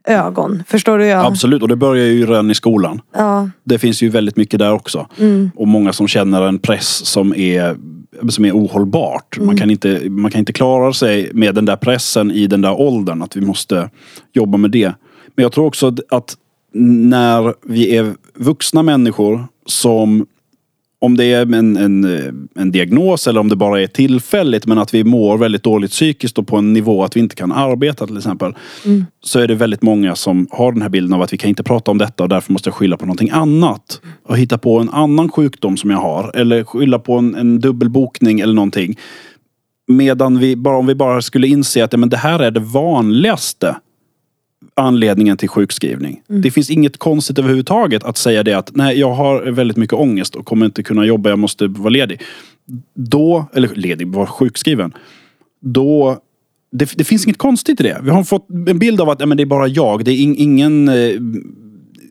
ögon. 0.07 0.63
Förstår 0.67 0.97
du? 0.97 1.05
Jag? 1.05 1.25
Absolut, 1.25 1.61
och 1.61 1.67
det 1.67 1.75
börjar 1.75 2.05
ju 2.05 2.25
redan 2.25 2.51
i 2.51 2.55
skolan. 2.55 3.01
Ja. 3.15 3.49
Det 3.63 3.79
finns 3.79 4.03
ju 4.03 4.09
väldigt 4.09 4.35
mycket 4.35 4.59
där 4.59 4.73
också. 4.73 5.07
Mm. 5.19 5.51
Och 5.55 5.67
många 5.67 5.93
som 5.93 6.07
känner 6.07 6.41
en 6.41 6.59
press 6.59 7.05
som 7.05 7.35
är, 7.35 7.75
som 8.29 8.45
är 8.45 8.51
ohållbart. 8.51 9.37
Mm. 9.37 9.47
Man, 9.47 9.57
kan 9.57 9.69
inte, 9.69 10.01
man 10.09 10.31
kan 10.31 10.39
inte 10.39 10.53
klara 10.53 10.93
sig 10.93 11.29
med 11.33 11.55
den 11.55 11.65
där 11.65 11.75
pressen 11.75 12.31
i 12.31 12.47
den 12.47 12.61
där 12.61 12.81
åldern. 12.81 13.21
Att 13.21 13.35
vi 13.35 13.41
måste 13.41 13.89
jobba 14.33 14.57
med 14.57 14.71
det. 14.71 14.93
Men 15.35 15.43
jag 15.43 15.51
tror 15.51 15.65
också 15.65 15.95
att 16.09 16.35
när 16.73 17.53
vi 17.65 17.95
är 17.97 18.13
vuxna 18.35 18.83
människor 18.83 19.47
som 19.65 20.25
om 21.03 21.17
det 21.17 21.25
är 21.25 21.53
en, 21.53 21.77
en, 21.77 22.49
en 22.55 22.71
diagnos 22.71 23.27
eller 23.27 23.39
om 23.39 23.49
det 23.49 23.55
bara 23.55 23.81
är 23.81 23.87
tillfälligt 23.87 24.65
men 24.65 24.77
att 24.77 24.93
vi 24.93 25.03
mår 25.03 25.37
väldigt 25.37 25.63
dåligt 25.63 25.91
psykiskt 25.91 26.37
och 26.37 26.47
på 26.47 26.57
en 26.57 26.73
nivå 26.73 27.03
att 27.03 27.15
vi 27.15 27.19
inte 27.19 27.35
kan 27.35 27.51
arbeta 27.51 28.07
till 28.07 28.17
exempel. 28.17 28.53
Mm. 28.85 29.05
Så 29.23 29.39
är 29.39 29.47
det 29.47 29.55
väldigt 29.55 29.81
många 29.81 30.15
som 30.15 30.47
har 30.51 30.71
den 30.71 30.81
här 30.81 30.89
bilden 30.89 31.13
av 31.13 31.21
att 31.21 31.33
vi 31.33 31.37
kan 31.37 31.49
inte 31.49 31.63
prata 31.63 31.91
om 31.91 31.97
detta 31.97 32.23
och 32.23 32.29
därför 32.29 32.53
måste 32.53 32.69
jag 32.69 32.75
skylla 32.75 32.97
på 32.97 33.05
någonting 33.05 33.29
annat. 33.29 34.01
Och 34.25 34.37
hitta 34.37 34.57
på 34.57 34.79
en 34.79 34.89
annan 34.89 35.29
sjukdom 35.29 35.77
som 35.77 35.89
jag 35.89 35.97
har. 35.97 36.31
Eller 36.35 36.63
skylla 36.63 36.99
på 36.99 37.17
en, 37.17 37.35
en 37.35 37.59
dubbelbokning 37.59 38.39
eller 38.39 38.53
någonting. 38.53 38.95
Medan 39.87 40.39
vi, 40.39 40.55
bara, 40.55 40.77
om 40.77 40.87
vi 40.87 40.95
bara 40.95 41.21
skulle 41.21 41.47
inse 41.47 41.83
att 41.83 41.93
ja, 41.93 41.97
men 41.97 42.09
det 42.09 42.17
här 42.17 42.39
är 42.39 42.51
det 42.51 42.59
vanligaste 42.59 43.75
anledningen 44.75 45.37
till 45.37 45.49
sjukskrivning. 45.49 46.21
Det 46.27 46.51
finns 46.51 46.69
inget 46.69 46.97
konstigt 46.97 47.39
överhuvudtaget 47.39 48.03
att 48.03 48.17
säga 48.17 48.43
det 48.43 48.53
att 48.53 48.71
nej, 48.75 48.99
jag 48.99 49.13
har 49.13 49.51
väldigt 49.51 49.77
mycket 49.77 49.93
ångest 49.93 50.35
och 50.35 50.45
kommer 50.45 50.65
inte 50.65 50.83
kunna 50.83 51.05
jobba, 51.05 51.29
jag 51.29 51.39
måste 51.39 51.67
vara 51.67 51.89
ledig. 51.89 52.21
Då, 52.95 53.45
eller 53.53 53.69
ledig, 53.75 54.07
vara 54.07 54.27
sjukskriven. 54.27 54.93
Då, 55.61 56.17
det, 56.71 56.93
det 56.97 57.03
finns 57.03 57.25
inget 57.25 57.37
konstigt 57.37 57.79
i 57.79 57.83
det. 57.83 57.99
Vi 58.03 58.09
har 58.09 58.23
fått 58.23 58.47
en 58.67 58.79
bild 58.79 59.01
av 59.01 59.09
att 59.09 59.19
ja, 59.19 59.25
men 59.25 59.37
det 59.37 59.43
är 59.43 59.45
bara 59.45 59.67
jag, 59.67 60.05
det 60.05 60.11
är 60.11 60.15
in, 60.17 60.35
ingen 60.37 60.89
eh, 60.89 61.11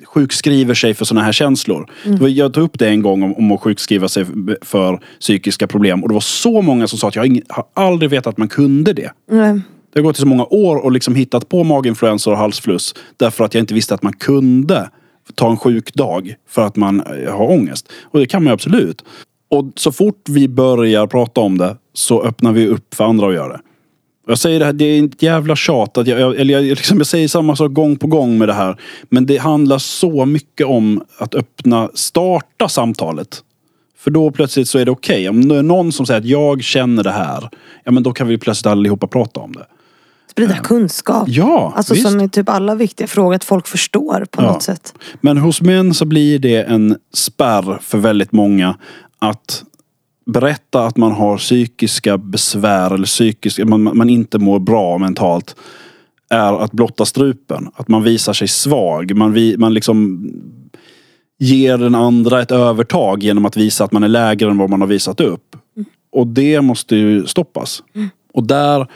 sjukskriver 0.05 0.75
sig 0.75 0.95
för 0.95 1.05
sådana 1.05 1.25
här 1.25 1.33
känslor. 1.33 1.91
Var- 2.05 2.29
Jag 2.29 2.55
tog 2.55 2.65
upp 2.65 2.79
det 2.79 2.89
en 2.89 3.03
gång 3.03 3.23
om, 3.23 3.35
om 3.35 3.53
att 3.53 3.61
sjukskriva 3.61 4.09
sig 4.09 4.27
för 4.63 5.01
psykiska 5.21 5.67
problem 5.67 6.03
och 6.03 6.09
det 6.09 6.15
var 6.15 6.21
så 6.21 6.63
många 6.63 6.87
som 6.87 6.99
sa 6.99 7.09
att 7.09 7.17
jag 7.17 7.41
har, 7.49 7.65
aldrig 7.75 8.11
vetat 8.11 8.27
att 8.27 8.39
man 8.39 8.49
kunde 8.49 8.93
det. 8.93 9.11
Nej. 9.31 9.61
Det 9.93 9.99
har 9.99 10.05
gått 10.05 10.19
i 10.19 10.21
så 10.21 10.27
många 10.27 10.45
år 10.45 10.77
och 10.77 10.93
liksom 10.93 11.15
hittat 11.15 11.49
på 11.49 11.65
maginfluensor 11.65 12.33
och 12.33 12.39
halsfluss 12.39 12.95
därför 13.17 13.45
att 13.45 13.55
jag 13.55 13.63
inte 13.63 13.75
visste 13.75 13.95
att 13.95 14.03
man 14.03 14.13
kunde 14.13 14.91
ta 15.35 15.51
en 15.51 15.57
sjuk 15.57 15.95
dag 15.95 16.35
för 16.49 16.63
att 16.63 16.77
man 16.77 17.01
eh, 17.01 17.33
har 17.37 17.51
ångest. 17.51 17.93
Och 18.03 18.19
det 18.19 18.27
kan 18.27 18.45
man 18.45 18.51
ju 18.51 18.55
absolut. 18.55 19.05
Och 19.51 19.65
så 19.77 19.93
fort 19.93 20.29
vi 20.29 20.49
börjar 20.49 21.07
prata 21.07 21.41
om 21.41 21.59
det 21.59 21.77
så 21.93 22.23
öppnar 22.23 22.53
vi 22.53 22.67
upp 22.67 22.95
för 22.95 23.05
andra 23.05 23.29
att 23.29 23.35
göra 23.35 23.53
det. 23.53 23.61
Jag 24.27 24.39
säger 24.39 24.59
det 24.59 24.65
här, 24.65 24.73
det 24.73 24.85
är 24.85 25.05
ett 25.05 25.23
jävla 25.23 25.57
tjat. 25.57 25.99
Att 25.99 26.07
jag, 26.07 26.21
jag, 26.21 26.37
eller 26.37 26.55
jag, 26.55 26.65
liksom, 26.65 26.99
jag 26.99 27.07
säger 27.07 27.29
samma 27.29 27.57
sak 27.57 27.73
gång 27.73 27.97
på 27.97 28.07
gång 28.07 28.39
med 28.39 28.49
det 28.49 28.55
här. 28.55 28.81
Men 29.09 29.27
det 29.27 29.37
handlar 29.37 29.79
så 29.79 30.27
mycket 30.27 30.67
om 30.67 31.05
att 31.19 31.35
öppna, 31.35 31.91
starta 31.95 32.69
samtalet. 32.69 33.43
För 33.99 34.11
då 34.11 34.31
plötsligt 34.31 34.69
så 34.69 34.79
är 34.79 34.85
det 34.85 34.91
okej. 34.91 35.29
Om 35.29 35.49
det 35.49 35.57
är 35.57 35.63
någon 35.63 35.93
som 35.93 36.07
säger 36.07 36.21
att 36.21 36.27
jag 36.27 36.63
känner 36.63 37.03
det 37.03 37.11
här. 37.11 37.49
Ja 37.85 37.93
men 37.93 38.03
då 38.03 38.13
kan 38.13 38.29
vi 38.29 38.39
plötsligt 38.39 38.67
allihopa 38.67 39.07
prata 39.07 39.41
om 39.41 39.53
det. 39.53 39.67
Sprida 40.33 40.57
kunskap. 40.57 41.25
Ja, 41.29 41.73
Alltså 41.77 41.95
visst. 41.95 42.09
som 42.11 42.21
är 42.21 42.29
typ 42.29 42.49
alla 42.49 42.75
viktiga 42.75 43.07
frågor, 43.07 43.35
att 43.35 43.45
folk 43.45 43.67
förstår 43.67 44.27
på 44.31 44.43
Ja. 44.43 44.53
något 44.53 44.63
sätt. 44.63 44.95
Men 45.21 45.39
hos 45.39 45.63
män 45.63 45.95
så 45.95 46.05
blir 46.05 46.39
det 46.39 46.63
en 46.63 46.97
spärr 47.15 47.79
för 47.83 47.99
väldigt 47.99 48.33
många 48.33 48.77
att 49.19 49.65
berätta 50.27 50.85
att 50.87 50.97
man 50.97 51.13
har 51.13 51.39
psykiska 51.39 52.19
besvär 52.19 52.95
eller 52.95 53.07
psykiska, 53.07 53.65
man, 53.65 53.83
man 53.83 54.11
inte 54.11 54.39
mår 54.39 54.59
bra 54.59 54.99
mentalt 54.99 55.57
är 56.31 56.63
att 56.65 56.73
blotta 56.73 57.05
strupen. 57.05 57.69
Att 57.75 57.89
man 57.89 58.03
visar 58.03 58.33
sig 58.33 58.49
svag. 58.49 59.17
Man, 59.17 59.33
vi, 59.33 59.57
man 59.59 59.75
liksom 59.75 60.27
ger 61.39 61.79
den 61.79 61.95
andra 61.95 62.43
ett 62.43 62.51
övertag 62.51 63.23
genom 63.23 63.45
att 63.47 63.57
visa 63.57 63.85
att 63.85 63.93
man 63.93 64.03
är 64.03 64.09
lägre 64.09 64.51
än 64.51 64.59
vad 64.59 64.71
man 64.71 64.81
har 64.81 64.89
visat 64.89 65.21
upp. 65.21 65.57
Och 66.13 66.27
det 66.27 66.61
måste 66.61 66.97
ju 66.97 67.27
stoppas. 67.27 67.83
Och 68.35 68.45
där, 68.45 68.87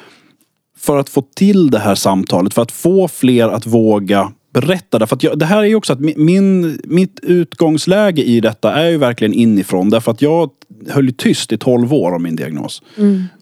för 0.78 0.96
att 0.98 1.08
få 1.08 1.22
till 1.34 1.70
det 1.70 1.78
här 1.78 1.94
samtalet, 1.94 2.54
för 2.54 2.62
att 2.62 2.72
få 2.72 3.08
fler 3.08 3.48
att 3.48 3.66
våga 3.66 4.32
berätta 4.60 4.98
det. 4.98 5.06
För 5.06 5.16
att 5.16 5.22
jag, 5.22 5.38
det 5.38 5.46
här 5.46 5.58
är 5.58 5.64
ju 5.64 5.74
också 5.74 5.92
att 5.92 5.98
mi- 5.98 6.18
min, 6.18 6.80
mitt 6.84 7.20
utgångsläge 7.22 8.22
i 8.22 8.40
detta 8.40 8.72
är 8.72 8.88
ju 8.88 8.96
verkligen 8.96 9.34
inifrån. 9.34 9.90
Därför 9.90 10.10
att 10.10 10.22
jag 10.22 10.50
höll 10.88 11.12
tyst 11.12 11.52
i 11.52 11.58
12 11.58 11.94
år 11.94 12.12
om 12.12 12.22
min 12.22 12.36
diagnos. 12.36 12.82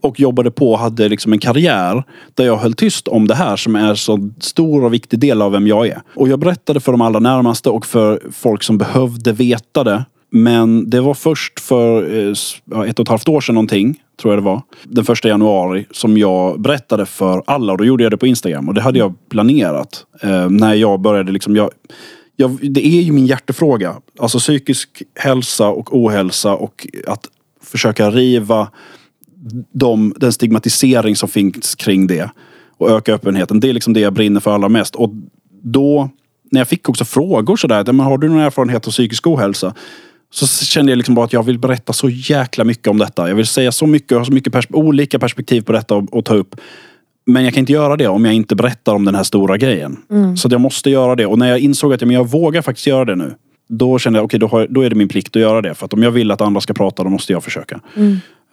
Och 0.01 0.21
jobbade 0.21 0.51
på 0.51 0.73
och 0.73 0.79
hade 0.79 1.09
liksom 1.09 1.33
en 1.33 1.39
karriär 1.39 2.05
där 2.35 2.45
jag 2.45 2.57
höll 2.57 2.75
tyst 2.75 3.09
om 3.09 3.29
det 3.29 3.35
här 3.35 3.57
som 3.57 3.77
är 3.77 3.95
så 3.95 4.31
stor 4.41 4.85
och 4.85 4.95
viktig 4.95 5.19
del 5.19 5.43
av 5.43 5.53
vem 5.53 5.67
jag 5.67 5.87
är. 5.87 6.03
Och 6.15 6.29
jag 6.29 6.39
berättade 6.39 6.81
för 6.81 6.93
de 6.93 7.01
allra 7.01 7.21
närmaste 7.21 7.71
och 7.71 7.87
för 7.87 8.21
folk 8.33 8.63
som 8.63 8.79
behövde 8.79 9.33
veta 9.33 9.85
det. 9.85 10.05
Men 10.31 10.91
det 10.91 11.01
var 11.01 11.15
först 11.15 11.61
för 11.61 12.19
eh, 12.19 12.89
ett 12.89 12.99
och 12.99 13.03
ett 13.05 13.09
halvt 13.09 13.29
år 13.29 13.41
sedan 13.41 13.55
någonting, 13.55 14.01
tror 14.21 14.35
jag 14.35 14.43
det 14.43 14.47
var. 14.47 14.63
Den 14.85 15.05
första 15.05 15.29
januari 15.29 15.87
som 15.91 16.19
jag 16.19 16.61
berättade 16.61 17.07
för 17.07 17.43
alla 17.47 17.73
och 17.73 17.79
då 17.79 17.85
gjorde 17.85 18.03
jag 18.03 18.13
det 18.13 18.17
på 18.17 18.27
Instagram. 18.27 18.69
Och 18.69 18.75
det 18.75 18.81
hade 18.81 18.99
jag 18.99 19.29
planerat. 19.29 20.07
Eh, 20.23 20.51
när 20.51 20.75
jag 20.75 21.01
började 21.01 21.33
liksom, 21.33 21.57
jag, 21.57 21.71
jag, 22.37 22.59
det 22.73 22.87
är 22.87 23.03
ju 23.03 23.13
min 23.13 23.27
hjärtefråga. 23.27 23.95
Alltså 24.19 24.39
psykisk 24.39 25.03
hälsa 25.15 25.69
och 25.69 25.97
ohälsa 25.97 26.55
och 26.55 26.87
att 27.07 27.27
försöka 27.63 28.11
riva 28.11 28.69
de, 29.73 30.15
den 30.17 30.33
stigmatisering 30.33 31.17
som 31.17 31.29
finns 31.29 31.75
kring 31.75 32.07
det. 32.07 32.31
Och 32.77 32.91
öka 32.91 33.15
öppenheten. 33.15 33.61
Det 33.61 33.69
är 33.69 33.73
liksom 33.73 33.93
det 33.93 34.01
jag 34.01 34.13
brinner 34.13 34.41
för 34.41 34.51
allra 34.51 34.69
mest. 34.69 34.95
Och 34.95 35.11
då, 35.63 36.11
när 36.51 36.61
jag 36.61 36.69
fick 36.69 36.89
också 36.89 37.05
frågor 37.05 37.57
sådär. 37.57 38.03
Har 38.03 38.19
du 38.19 38.29
någon 38.29 38.39
erfarenhet 38.39 38.87
av 38.87 38.91
psykisk 38.91 39.27
ohälsa? 39.27 39.75
Så 40.35 40.47
kände 40.65 40.93
jag 40.93 40.97
liksom 40.97 41.15
bara 41.15 41.25
att 41.25 41.33
jag 41.33 41.43
vill 41.43 41.59
berätta 41.59 41.93
så 41.93 42.09
jäkla 42.09 42.65
mycket 42.65 42.89
om 42.89 42.99
detta. 42.99 43.29
Jag 43.29 43.37
vill 43.37 43.47
säga 43.47 43.73
så 43.73 43.87
mycket 43.87 44.13
och 44.13 44.19
ha 44.19 44.25
så 44.25 44.33
mycket 44.33 44.53
pers- 44.53 44.69
olika 44.75 45.19
perspektiv 45.19 45.61
på 45.61 45.73
detta 45.73 45.95
och, 45.95 46.15
och 46.17 46.25
ta 46.25 46.35
upp. 46.35 46.57
Men 47.27 47.45
jag 47.45 47.55
kan 47.55 47.61
inte 47.61 47.73
göra 47.73 47.97
det 47.97 48.07
om 48.09 48.25
jag 48.25 48.35
inte 48.35 48.55
berättar 48.57 48.95
om 48.95 49.05
den 49.05 49.15
här 49.15 49.23
stora 49.23 49.57
grejen. 49.57 49.97
Så 50.37 50.49
att 50.49 50.53
jag 50.53 50.61
måste 50.61 50.91
göra 50.91 51.15
det. 51.17 51.27
Och 51.27 51.39
när 51.39 51.49
jag 51.49 51.59
insåg 51.59 51.93
att 51.95 52.01
ja, 52.01 52.07
men 52.07 52.15
jag 52.17 52.29
vågar 52.31 52.63
faktiskt 52.63 52.87
göra 52.87 53.05
det 53.05 53.17
nu. 53.17 53.35
Då 53.69 53.99
kände 53.99 54.19
jag, 54.19 54.25
okej 54.25 54.41
då, 54.41 54.47
har- 54.47 54.67
då 54.71 54.81
är 54.83 54.91
det 54.91 54.97
min 54.97 55.09
plikt 55.09 55.37
att 55.37 55.43
göra 55.43 55.63
det. 55.63 55.75
För 55.75 55.85
att 55.87 55.93
om 55.93 56.03
jag 56.03 56.11
vill 56.11 56.31
att 56.31 56.41
andra 56.41 56.61
ska 56.61 56.75
prata, 56.75 57.05
då 57.05 57.11
måste 57.11 57.33
jag 57.33 57.45
försöka. 57.45 57.81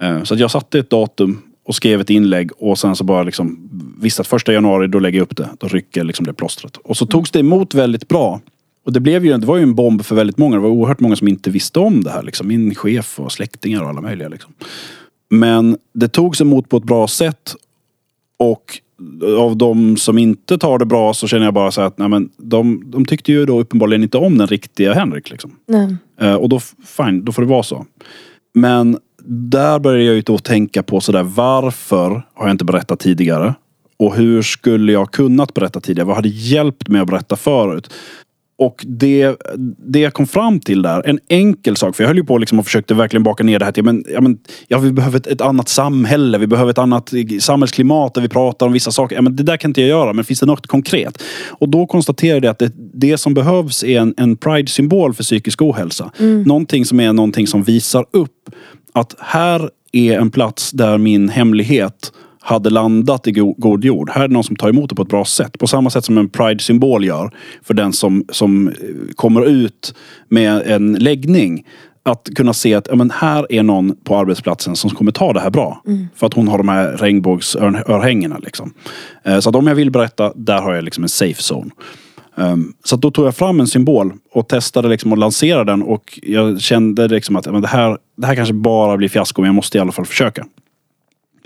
Eh, 0.01 0.23
Så 0.23 0.33
att 0.33 0.39
jag 0.39 0.51
satte 0.51 0.79
ett 0.79 0.89
datum 0.89 1.41
och 1.65 1.75
skrev 1.75 2.01
ett 2.01 2.09
inlägg 2.09 2.51
och 2.57 2.77
sen 2.79 2.95
så 2.95 3.03
bara 3.03 3.23
liksom 3.23 3.69
visste 4.01 4.21
att 4.21 4.27
första 4.27 4.53
januari 4.53 4.87
då 4.87 4.99
lägger 4.99 5.19
jag 5.19 5.23
upp 5.23 5.37
det. 5.37 5.49
Då 5.59 5.67
rycker 5.67 6.03
liksom 6.03 6.25
det 6.25 6.33
plåstret. 6.33 6.77
Och 6.77 6.97
så 6.97 7.05
togs 7.05 7.31
det 7.31 7.39
emot 7.39 7.73
väldigt 7.73 8.07
bra. 8.07 8.39
Och 8.85 8.93
det, 8.93 8.99
blev 8.99 9.25
ju, 9.25 9.37
det 9.37 9.45
var 9.45 9.57
ju 9.57 9.63
en 9.63 9.75
bomb 9.75 10.05
för 10.05 10.15
väldigt 10.15 10.37
många. 10.37 10.55
Det 10.55 10.61
var 10.61 10.69
oerhört 10.69 10.99
många 10.99 11.15
som 11.15 11.27
inte 11.27 11.49
visste 11.49 11.79
om 11.79 12.03
det 12.03 12.09
här. 12.11 12.23
Liksom. 12.23 12.47
Min 12.47 12.75
chef 12.75 13.19
och 13.19 13.31
släktingar 13.31 13.81
och 13.81 13.89
alla 13.89 14.01
möjliga. 14.01 14.29
Liksom. 14.29 14.53
Men 15.29 15.77
det 15.93 16.07
togs 16.07 16.41
emot 16.41 16.69
på 16.69 16.77
ett 16.77 16.83
bra 16.83 17.07
sätt. 17.07 17.55
Och 18.39 18.79
av 19.37 19.57
de 19.57 19.97
som 19.97 20.17
inte 20.17 20.57
tar 20.57 20.79
det 20.79 20.85
bra 20.85 21.13
så 21.13 21.27
känner 21.27 21.45
jag 21.45 21.53
bara 21.53 21.71
så 21.71 21.81
att 21.81 21.97
nej, 21.97 22.09
men 22.09 22.29
de, 22.37 22.83
de 22.91 23.05
tyckte 23.05 23.31
ju 23.31 23.45
då 23.45 23.59
uppenbarligen 23.59 24.03
inte 24.03 24.17
om 24.17 24.37
den 24.37 24.47
riktiga 24.47 24.93
Henrik. 24.93 25.29
Liksom. 25.29 25.51
Nej. 25.67 25.95
Eh, 26.21 26.35
och 26.35 26.49
då, 26.49 26.59
fine, 26.85 27.25
då 27.25 27.31
får 27.31 27.41
det 27.41 27.47
vara 27.47 27.63
så. 27.63 27.85
Men 28.53 28.97
där 29.25 29.79
började 29.79 30.03
jag 30.03 30.15
ju 30.15 30.21
då 30.21 30.37
tänka 30.37 30.83
på 30.83 31.01
sådär, 31.01 31.23
varför 31.23 32.09
har 32.33 32.47
jag 32.47 32.51
inte 32.51 32.65
berättat 32.65 32.99
tidigare? 32.99 33.53
Och 33.97 34.15
hur 34.15 34.41
skulle 34.41 34.91
jag 34.91 35.11
kunnat 35.11 35.53
berätta 35.53 35.81
tidigare? 35.81 36.07
Vad 36.07 36.15
hade 36.15 36.29
hjälpt 36.29 36.87
mig 36.87 37.01
att 37.01 37.07
berätta 37.07 37.35
förut? 37.35 37.93
Och 38.61 38.85
det, 38.87 39.35
det 39.77 39.99
jag 39.99 40.13
kom 40.13 40.27
fram 40.27 40.59
till 40.59 40.81
där, 40.81 41.07
en 41.07 41.19
enkel 41.29 41.75
sak, 41.75 41.95
för 41.95 42.03
jag 42.03 42.07
höll 42.07 42.17
ju 42.17 42.23
på 42.23 42.37
liksom 42.37 42.59
och 42.59 42.65
försökte 42.65 42.93
verkligen 42.93 43.23
baka 43.23 43.43
ner 43.43 43.59
det 43.59 43.65
här 43.65 43.71
till, 43.71 43.83
men, 43.83 44.05
ja, 44.09 44.21
men, 44.21 44.37
ja, 44.67 44.79
vi 44.79 44.91
behöver 44.91 45.17
ett, 45.17 45.27
ett 45.27 45.41
annat 45.41 45.69
samhälle, 45.69 46.37
vi 46.37 46.47
behöver 46.47 46.71
ett 46.71 46.77
annat 46.77 47.13
samhällsklimat 47.39 48.13
där 48.13 48.21
vi 48.21 48.29
pratar 48.29 48.65
om 48.65 48.73
vissa 48.73 48.91
saker. 48.91 49.15
Ja, 49.15 49.21
men 49.21 49.35
det 49.35 49.43
där 49.43 49.57
kan 49.57 49.69
inte 49.69 49.81
jag 49.81 49.89
göra, 49.89 50.13
men 50.13 50.25
finns 50.25 50.39
det 50.39 50.45
något 50.45 50.67
konkret? 50.67 51.23
Och 51.49 51.69
då 51.69 51.85
konstaterade 51.85 52.47
jag 52.47 52.51
att 52.51 52.59
det, 52.59 52.71
det 52.93 53.17
som 53.17 53.33
behövs 53.33 53.83
är 53.83 53.99
en, 53.99 54.13
en 54.17 54.37
pride-symbol 54.37 55.13
för 55.13 55.23
psykisk 55.23 55.61
ohälsa. 55.61 56.11
Någonting 56.45 56.85
som 56.85 56.99
är 56.99 57.13
någonting 57.13 57.47
som 57.47 57.63
visar 57.63 58.05
upp 58.11 58.49
att 58.93 59.15
här 59.19 59.69
är 59.91 60.19
en 60.19 60.31
plats 60.31 60.71
där 60.71 60.97
min 60.97 61.29
hemlighet 61.29 62.11
hade 62.41 62.69
landat 62.69 63.27
i 63.27 63.31
go- 63.31 63.55
god 63.57 63.83
jord. 63.85 64.09
Här 64.09 64.23
är 64.23 64.27
det 64.27 64.33
någon 64.33 64.43
som 64.43 64.55
tar 64.55 64.69
emot 64.69 64.89
det 64.89 64.95
på 64.95 65.01
ett 65.01 65.07
bra 65.09 65.25
sätt. 65.25 65.59
På 65.59 65.67
samma 65.67 65.89
sätt 65.89 66.05
som 66.05 66.17
en 66.17 66.29
pride-symbol 66.29 67.05
gör 67.05 67.31
för 67.63 67.73
den 67.73 67.93
som, 67.93 68.25
som 68.29 68.67
eh, 68.67 68.73
kommer 69.15 69.45
ut 69.45 69.93
med 70.29 70.61
en 70.65 70.93
läggning. 70.93 71.65
Att 72.03 72.29
kunna 72.35 72.53
se 72.53 72.73
att 72.75 72.87
ja, 72.89 72.95
men 72.95 73.11
här 73.11 73.45
är 73.49 73.63
någon 73.63 73.95
på 74.03 74.17
arbetsplatsen 74.17 74.75
som 74.75 74.89
kommer 74.89 75.11
ta 75.11 75.33
det 75.33 75.39
här 75.39 75.49
bra. 75.49 75.81
För 76.15 76.27
att 76.27 76.33
hon 76.33 76.47
har 76.47 76.57
de 76.57 76.69
här 76.69 76.91
regnbågsörhängena. 76.97 78.37
Liksom. 78.37 78.73
Eh, 79.23 79.39
Så 79.39 79.49
att 79.49 79.55
om 79.55 79.67
jag 79.67 79.75
vill 79.75 79.91
berätta, 79.91 80.33
där 80.35 80.61
har 80.61 80.73
jag 80.73 80.83
liksom 80.83 81.03
en 81.03 81.09
safe 81.09 81.41
zone. 81.53 81.71
Um, 82.35 82.73
så 82.83 82.95
att 82.95 83.01
då 83.01 83.11
tog 83.11 83.25
jag 83.25 83.35
fram 83.35 83.59
en 83.59 83.67
symbol 83.67 84.13
och 84.33 84.47
testade 84.47 84.87
liksom 84.89 85.13
att 85.13 85.19
lansera 85.19 85.63
den 85.63 85.83
och 85.83 86.19
jag 86.23 86.61
kände 86.61 87.07
liksom 87.07 87.35
att 87.35 87.45
men 87.51 87.61
det, 87.61 87.67
här, 87.67 87.97
det 88.17 88.27
här 88.27 88.35
kanske 88.35 88.53
bara 88.53 88.97
blir 88.97 89.09
fiasko 89.09 89.41
men 89.41 89.47
jag 89.47 89.55
måste 89.55 89.77
i 89.77 89.81
alla 89.81 89.91
fall 89.91 90.05
försöka. 90.05 90.45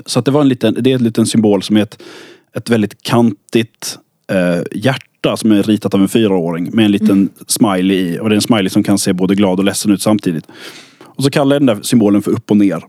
Så 0.06 0.20
att 0.20 0.26
det 0.26 0.32
var 0.32 0.42
en 0.42 0.48
liten, 0.48 0.78
det 0.80 0.92
är 0.92 0.96
en 0.96 1.04
liten 1.04 1.26
symbol 1.26 1.64
som 1.64 1.78
är 1.78 1.82
ett, 1.82 2.02
ett 2.56 2.70
väldigt 2.70 3.04
kantigt 3.04 3.98
eh, 4.32 4.64
hjärta 4.72 5.38
som 5.38 5.52
är 5.52 5.64
ritat 5.64 5.94
av 5.94 6.02
en 6.02 6.08
fyraåring 6.08 6.70
med 6.74 6.86
en 6.86 6.92
liten 6.92 7.30
smiley 7.48 7.98
i. 7.98 8.20
Och 8.20 8.30
det 8.30 8.34
är 8.34 8.36
en 8.36 8.42
smiley 8.42 8.70
som 8.70 8.84
kan 8.84 8.98
se 8.98 9.14
både 9.14 9.36
glad 9.36 9.60
och 9.60 9.66
ledsen 9.66 9.92
ut 9.92 10.02
samtidigt. 10.02 10.46
Och 11.04 11.24
så 11.24 11.30
kallar 11.30 11.56
jag 11.56 11.62
den 11.62 11.78
där 11.78 11.84
symbolen 11.84 12.22
för 12.22 12.32
upp 12.32 12.52
och 12.52 12.58
ner. 12.58 12.84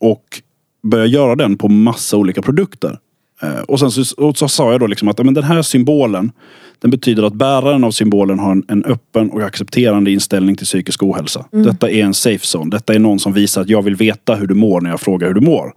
Och 0.00 0.42
började 0.82 1.10
göra 1.10 1.36
den 1.36 1.58
på 1.58 1.68
massa 1.68 2.16
olika 2.16 2.42
produkter. 2.42 2.98
Eh, 3.42 3.60
och 3.60 3.80
sen 3.80 3.90
så, 3.90 4.24
och 4.24 4.38
så 4.38 4.48
sa 4.48 4.70
jag 4.70 4.80
då 4.80 4.86
liksom 4.86 5.08
att 5.08 5.24
men 5.24 5.34
den 5.34 5.44
här 5.44 5.62
symbolen 5.62 6.32
Den 6.78 6.90
betyder 6.90 7.22
att 7.22 7.34
bäraren 7.34 7.84
av 7.84 7.90
symbolen 7.90 8.38
har 8.38 8.52
en, 8.52 8.64
en 8.68 8.84
öppen 8.84 9.30
och 9.30 9.42
accepterande 9.42 10.10
inställning 10.10 10.56
till 10.56 10.66
psykisk 10.66 11.02
ohälsa. 11.02 11.44
Detta 11.50 11.90
är 11.90 12.04
en 12.04 12.14
safe 12.14 12.58
zone. 12.58 12.70
Detta 12.70 12.94
är 12.94 12.98
någon 12.98 13.18
som 13.18 13.32
visar 13.32 13.60
att 13.62 13.68
jag 13.68 13.82
vill 13.82 13.96
veta 13.96 14.34
hur 14.34 14.46
du 14.46 14.54
mår 14.54 14.80
när 14.80 14.90
jag 14.90 15.00
frågar 15.00 15.26
hur 15.26 15.34
du 15.34 15.40
mår. 15.40 15.72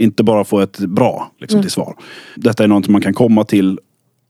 Inte 0.00 0.22
bara 0.22 0.44
få 0.44 0.60
ett 0.60 0.78
bra 0.78 1.32
liksom, 1.40 1.62
till 1.62 1.70
svar. 1.70 1.94
Detta 2.36 2.64
är 2.64 2.68
något 2.68 2.88
man 2.88 3.00
kan 3.00 3.14
komma 3.14 3.44
till 3.44 3.78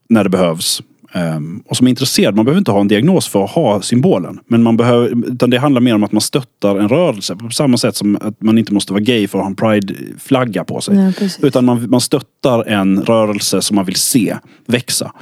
när 0.09 0.25
det 0.25 0.31
behövs. 0.31 0.83
Ehm, 1.13 1.63
och 1.67 1.77
som 1.77 1.87
är 1.87 1.91
intresserad, 1.91 2.37
man 2.37 2.45
behöver 2.45 2.59
inte 2.59 2.71
ha 2.71 2.81
en 2.81 2.89
diagnos 2.89 3.29
för 3.29 3.45
att 3.45 3.51
ha 3.51 3.83
symbolen. 3.83 4.41
Men 4.47 4.63
man 4.63 4.77
behöver, 4.77 5.33
utan 5.33 5.51
det 5.51 5.59
handlar 5.59 5.81
mer 5.81 5.95
om 5.95 6.05
att 6.05 6.13
man 6.13 6.21
stöttar 6.21 6.79
en 6.79 6.89
rörelse. 6.89 7.37
På 7.37 7.51
samma 7.51 7.77
sätt 7.77 7.97
som 7.97 8.19
att 8.21 8.43
man 8.43 8.59
inte 8.59 8.75
måste 8.75 8.93
vara 8.93 9.03
gay 9.03 9.29
för 9.29 9.39
att 9.39 9.45
ha 9.45 9.51
en 9.51 9.57
pride-flagga 9.57 10.65
på 10.65 10.81
sig. 10.81 11.15
Precis. 11.19 11.45
utan 11.45 11.65
man, 11.65 11.91
man 11.91 12.01
stöttar 12.01 12.65
en 12.69 13.03
rörelse 13.03 13.63
som 13.63 13.77
man 13.77 13.85
vill 13.85 13.97
se 13.97 14.37
växa. 14.67 15.13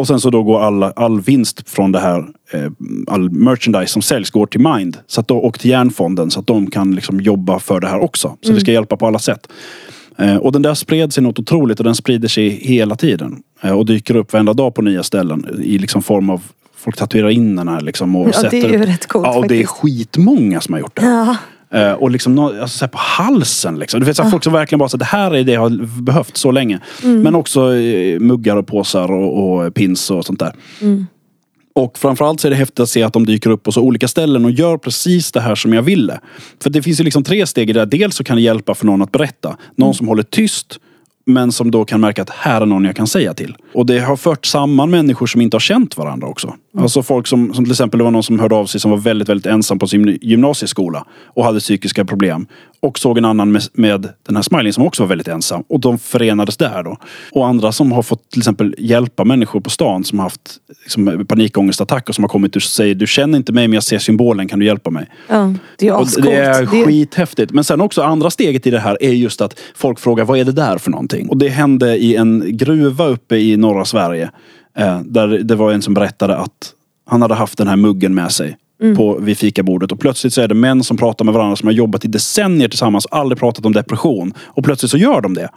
Och 0.00 0.06
sen 0.06 0.20
så 0.20 0.30
då 0.30 0.42
går 0.42 0.60
alla, 0.60 0.90
all 0.96 1.20
vinst 1.20 1.68
från 1.70 1.92
det 1.92 2.00
här, 2.00 2.18
eh, 2.52 2.70
all 3.06 3.30
merchandise 3.30 3.92
som 3.92 4.02
säljs 4.02 4.30
går 4.30 4.46
till 4.46 4.60
Mind. 4.60 4.96
Så 5.06 5.20
att 5.20 5.28
då, 5.28 5.38
och 5.38 5.58
till 5.58 5.70
Järnfonden 5.70 6.30
så 6.30 6.40
att 6.40 6.46
de 6.46 6.70
kan 6.70 6.94
liksom 6.94 7.20
jobba 7.20 7.58
för 7.58 7.80
det 7.80 7.86
här 7.88 8.00
också. 8.00 8.36
Så 8.42 8.52
det 8.52 8.60
ska 8.60 8.72
hjälpa 8.72 8.96
på 8.96 9.06
alla 9.06 9.18
sätt. 9.18 9.48
Eh, 10.18 10.36
och 10.36 10.52
den 10.52 10.62
där 10.62 10.74
spred 10.74 11.12
sig 11.12 11.22
något 11.22 11.38
otroligt 11.38 11.78
och 11.80 11.84
den 11.84 11.94
sprider 11.94 12.28
sig 12.28 12.48
hela 12.48 12.96
tiden. 12.96 13.36
Eh, 13.62 13.72
och 13.78 13.86
dyker 13.86 14.16
upp 14.16 14.32
varenda 14.32 14.52
dag 14.52 14.74
på 14.74 14.82
nya 14.82 15.02
ställen 15.02 15.46
i 15.62 15.78
liksom 15.78 16.02
form 16.02 16.30
av 16.30 16.42
Folk 16.76 16.96
tatuerar 16.96 17.30
in 17.30 17.56
den 17.56 17.68
här 17.68 17.80
liksom 17.80 18.16
och 18.16 18.28
Ja, 18.28 18.32
sätter 18.32 18.50
det 18.50 18.56
är 18.66 18.68
ju 18.70 18.82
upp- 18.82 18.88
rätt 18.88 19.06
coolt 19.06 19.26
Ja, 19.26 19.38
och 19.38 19.48
det 19.48 19.54
är 19.54 19.66
faktiskt. 19.66 19.70
skitmånga 19.82 20.60
som 20.60 20.72
har 20.74 20.80
gjort 20.80 20.96
det. 20.96 21.02
Ja. 21.06 21.36
Eh, 21.72 21.92
och 21.92 22.10
liksom 22.10 22.38
alltså, 22.38 22.78
så 22.78 22.88
på 22.88 22.98
halsen. 22.98 23.78
Liksom. 23.78 24.00
Du 24.00 24.06
vet, 24.06 24.16
så 24.16 24.22
här, 24.22 24.30
Folk 24.30 24.44
som 24.44 24.52
verkligen 24.52 24.78
bara 24.78 24.88
så 24.88 24.96
det 24.96 25.04
här 25.04 25.34
är 25.34 25.44
det 25.44 25.52
jag 25.52 25.60
har 25.60 26.02
behövt 26.02 26.36
så 26.36 26.50
länge. 26.50 26.80
Men 27.22 27.34
också 27.34 27.74
eh, 27.74 28.20
muggar 28.20 28.56
och 28.56 28.66
påsar 28.66 29.12
och, 29.12 29.58
och 29.64 29.74
pins 29.74 30.10
och 30.10 30.26
sånt 30.26 30.40
där. 30.40 30.52
Och 31.74 31.98
framförallt 31.98 32.40
så 32.40 32.48
är 32.48 32.50
det 32.50 32.56
häftigt 32.56 32.80
att 32.80 32.88
se 32.88 33.02
att 33.02 33.12
de 33.12 33.26
dyker 33.26 33.50
upp 33.50 33.62
på 33.62 33.72
så 33.72 33.80
olika 33.82 34.08
ställen 34.08 34.44
och 34.44 34.50
gör 34.50 34.76
precis 34.78 35.32
det 35.32 35.40
här 35.40 35.54
som 35.54 35.72
jag 35.72 35.82
ville. 35.82 36.20
För 36.62 36.70
det 36.70 36.82
finns 36.82 37.00
ju 37.00 37.04
liksom 37.04 37.24
tre 37.24 37.46
steg 37.46 37.70
i 37.70 37.72
det. 37.72 37.80
här. 37.80 37.86
Dels 37.86 38.16
så 38.16 38.24
kan 38.24 38.36
det 38.36 38.42
hjälpa 38.42 38.74
för 38.74 38.86
någon 38.86 39.02
att 39.02 39.12
berätta. 39.12 39.56
Någon 39.76 39.94
som 39.94 40.08
håller 40.08 40.22
tyst. 40.22 40.78
Men 41.26 41.52
som 41.52 41.70
då 41.70 41.84
kan 41.84 42.00
märka 42.00 42.22
att 42.22 42.30
här 42.30 42.60
är 42.60 42.66
någon 42.66 42.84
jag 42.84 42.96
kan 42.96 43.06
säga 43.06 43.34
till. 43.34 43.56
Och 43.74 43.86
det 43.86 43.98
har 43.98 44.16
fört 44.16 44.46
samman 44.46 44.90
människor 44.90 45.26
som 45.26 45.40
inte 45.40 45.54
har 45.54 45.60
känt 45.60 45.96
varandra 45.96 46.26
också. 46.26 46.54
Alltså 46.78 47.02
folk 47.02 47.26
som, 47.26 47.54
som 47.54 47.64
till 47.64 47.72
exempel, 47.72 47.98
det 47.98 48.04
var 48.04 48.10
någon 48.10 48.22
som 48.22 48.40
hörde 48.40 48.54
av 48.54 48.66
sig 48.66 48.80
som 48.80 48.90
var 48.90 48.98
väldigt, 48.98 49.28
väldigt 49.28 49.46
ensam 49.46 49.78
på 49.78 49.86
sin 49.86 50.18
gymnasieskola. 50.22 51.04
Och 51.24 51.44
hade 51.44 51.60
psykiska 51.60 52.04
problem. 52.04 52.46
Och 52.82 52.98
såg 52.98 53.18
en 53.18 53.24
annan 53.24 53.52
med, 53.52 53.62
med 53.72 54.08
den 54.26 54.36
här 54.36 54.42
smileyn 54.42 54.72
som 54.72 54.84
också 54.86 55.02
var 55.02 55.08
väldigt 55.08 55.28
ensam. 55.28 55.64
Och 55.68 55.80
de 55.80 55.98
förenades 55.98 56.56
där 56.56 56.82
då. 56.82 56.96
Och 57.32 57.46
andra 57.46 57.72
som 57.72 57.92
har 57.92 58.02
fått 58.02 58.30
till 58.30 58.40
exempel 58.40 58.74
hjälpa 58.78 59.24
människor 59.24 59.60
på 59.60 59.70
stan 59.70 60.04
som 60.04 60.18
har 60.18 60.26
haft 60.26 60.40
liksom, 60.82 61.26
panikångestattack 61.28 62.08
och 62.08 62.14
som 62.14 62.24
har 62.24 62.28
kommit 62.28 62.56
och 62.56 62.62
säger 62.62 62.94
du 62.94 63.06
känner 63.06 63.38
inte 63.38 63.52
mig 63.52 63.68
men 63.68 63.74
jag 63.74 63.82
ser 63.82 63.98
symbolen, 63.98 64.48
kan 64.48 64.58
du 64.58 64.66
hjälpa 64.66 64.90
mig? 64.90 65.06
Ja, 65.28 65.54
det 65.78 65.88
är 65.88 66.02
ascoolt. 66.02 66.26
Det 66.26 66.34
är- 66.36 66.66
skithäftigt. 66.66 67.52
Men 67.52 67.64
sen 67.64 67.80
också 67.80 68.02
andra 68.02 68.30
steget 68.30 68.66
i 68.66 68.70
det 68.70 68.80
här 68.80 68.96
är 69.00 69.12
just 69.12 69.40
att 69.40 69.60
folk 69.74 69.98
frågar 69.98 70.24
vad 70.24 70.38
är 70.38 70.44
det 70.44 70.52
där 70.52 70.78
för 70.78 70.90
någonting? 70.90 71.28
Och 71.28 71.36
det 71.36 71.48
hände 71.48 71.96
i 71.96 72.16
en 72.16 72.44
gruva 72.56 73.06
uppe 73.06 73.36
i 73.36 73.56
norra 73.56 73.84
Sverige. 73.84 74.30
Eh, 74.78 75.00
där 75.00 75.28
det 75.28 75.54
var 75.54 75.72
en 75.72 75.82
som 75.82 75.94
berättade 75.94 76.36
att 76.36 76.72
han 77.06 77.22
hade 77.22 77.34
haft 77.34 77.58
den 77.58 77.68
här 77.68 77.76
muggen 77.76 78.14
med 78.14 78.32
sig. 78.32 78.56
På, 78.96 79.18
vid 79.18 79.38
fikabordet 79.38 79.92
och 79.92 80.00
plötsligt 80.00 80.32
så 80.32 80.40
är 80.40 80.48
det 80.48 80.54
män 80.54 80.84
som 80.84 80.96
pratar 80.96 81.24
med 81.24 81.34
varandra 81.34 81.56
som 81.56 81.66
har 81.66 81.72
jobbat 81.72 82.04
i 82.04 82.08
decennier 82.08 82.68
tillsammans 82.68 83.06
aldrig 83.10 83.38
pratat 83.38 83.66
om 83.66 83.72
depression. 83.72 84.32
Och 84.46 84.64
plötsligt 84.64 84.90
så 84.90 84.96
gör 84.96 85.20
de 85.20 85.34
det. 85.34 85.48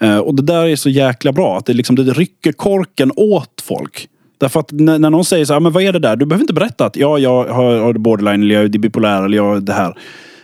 Eh, 0.00 0.18
och 0.18 0.34
det 0.34 0.42
där 0.42 0.66
är 0.66 0.76
så 0.76 0.88
jäkla 0.88 1.32
bra. 1.32 1.58
Att 1.58 1.66
det, 1.66 1.72
liksom, 1.72 1.96
det 1.96 2.02
rycker 2.02 2.52
korken 2.52 3.12
åt 3.16 3.62
folk. 3.62 4.08
Därför 4.38 4.60
att 4.60 4.72
när, 4.72 4.98
när 4.98 5.10
någon 5.10 5.24
säger 5.24 5.44
så 5.44 5.52
här, 5.52 5.60
men 5.60 5.72
vad 5.72 5.82
är 5.82 5.92
det 5.92 5.98
där? 5.98 6.16
Du 6.16 6.26
behöver 6.26 6.42
inte 6.42 6.54
berätta 6.54 6.86
att 6.86 6.96
ja, 6.96 7.18
jag 7.18 7.44
har, 7.44 7.78
har 7.78 7.92
borderline 7.92 8.42
eller 8.42 8.54
jag 8.54 8.64
är 8.64 8.68
bipolär 8.68 9.22
eller 9.22 9.36
jag 9.36 9.56
är 9.56 9.60
det 9.60 9.72
här. 9.72 9.94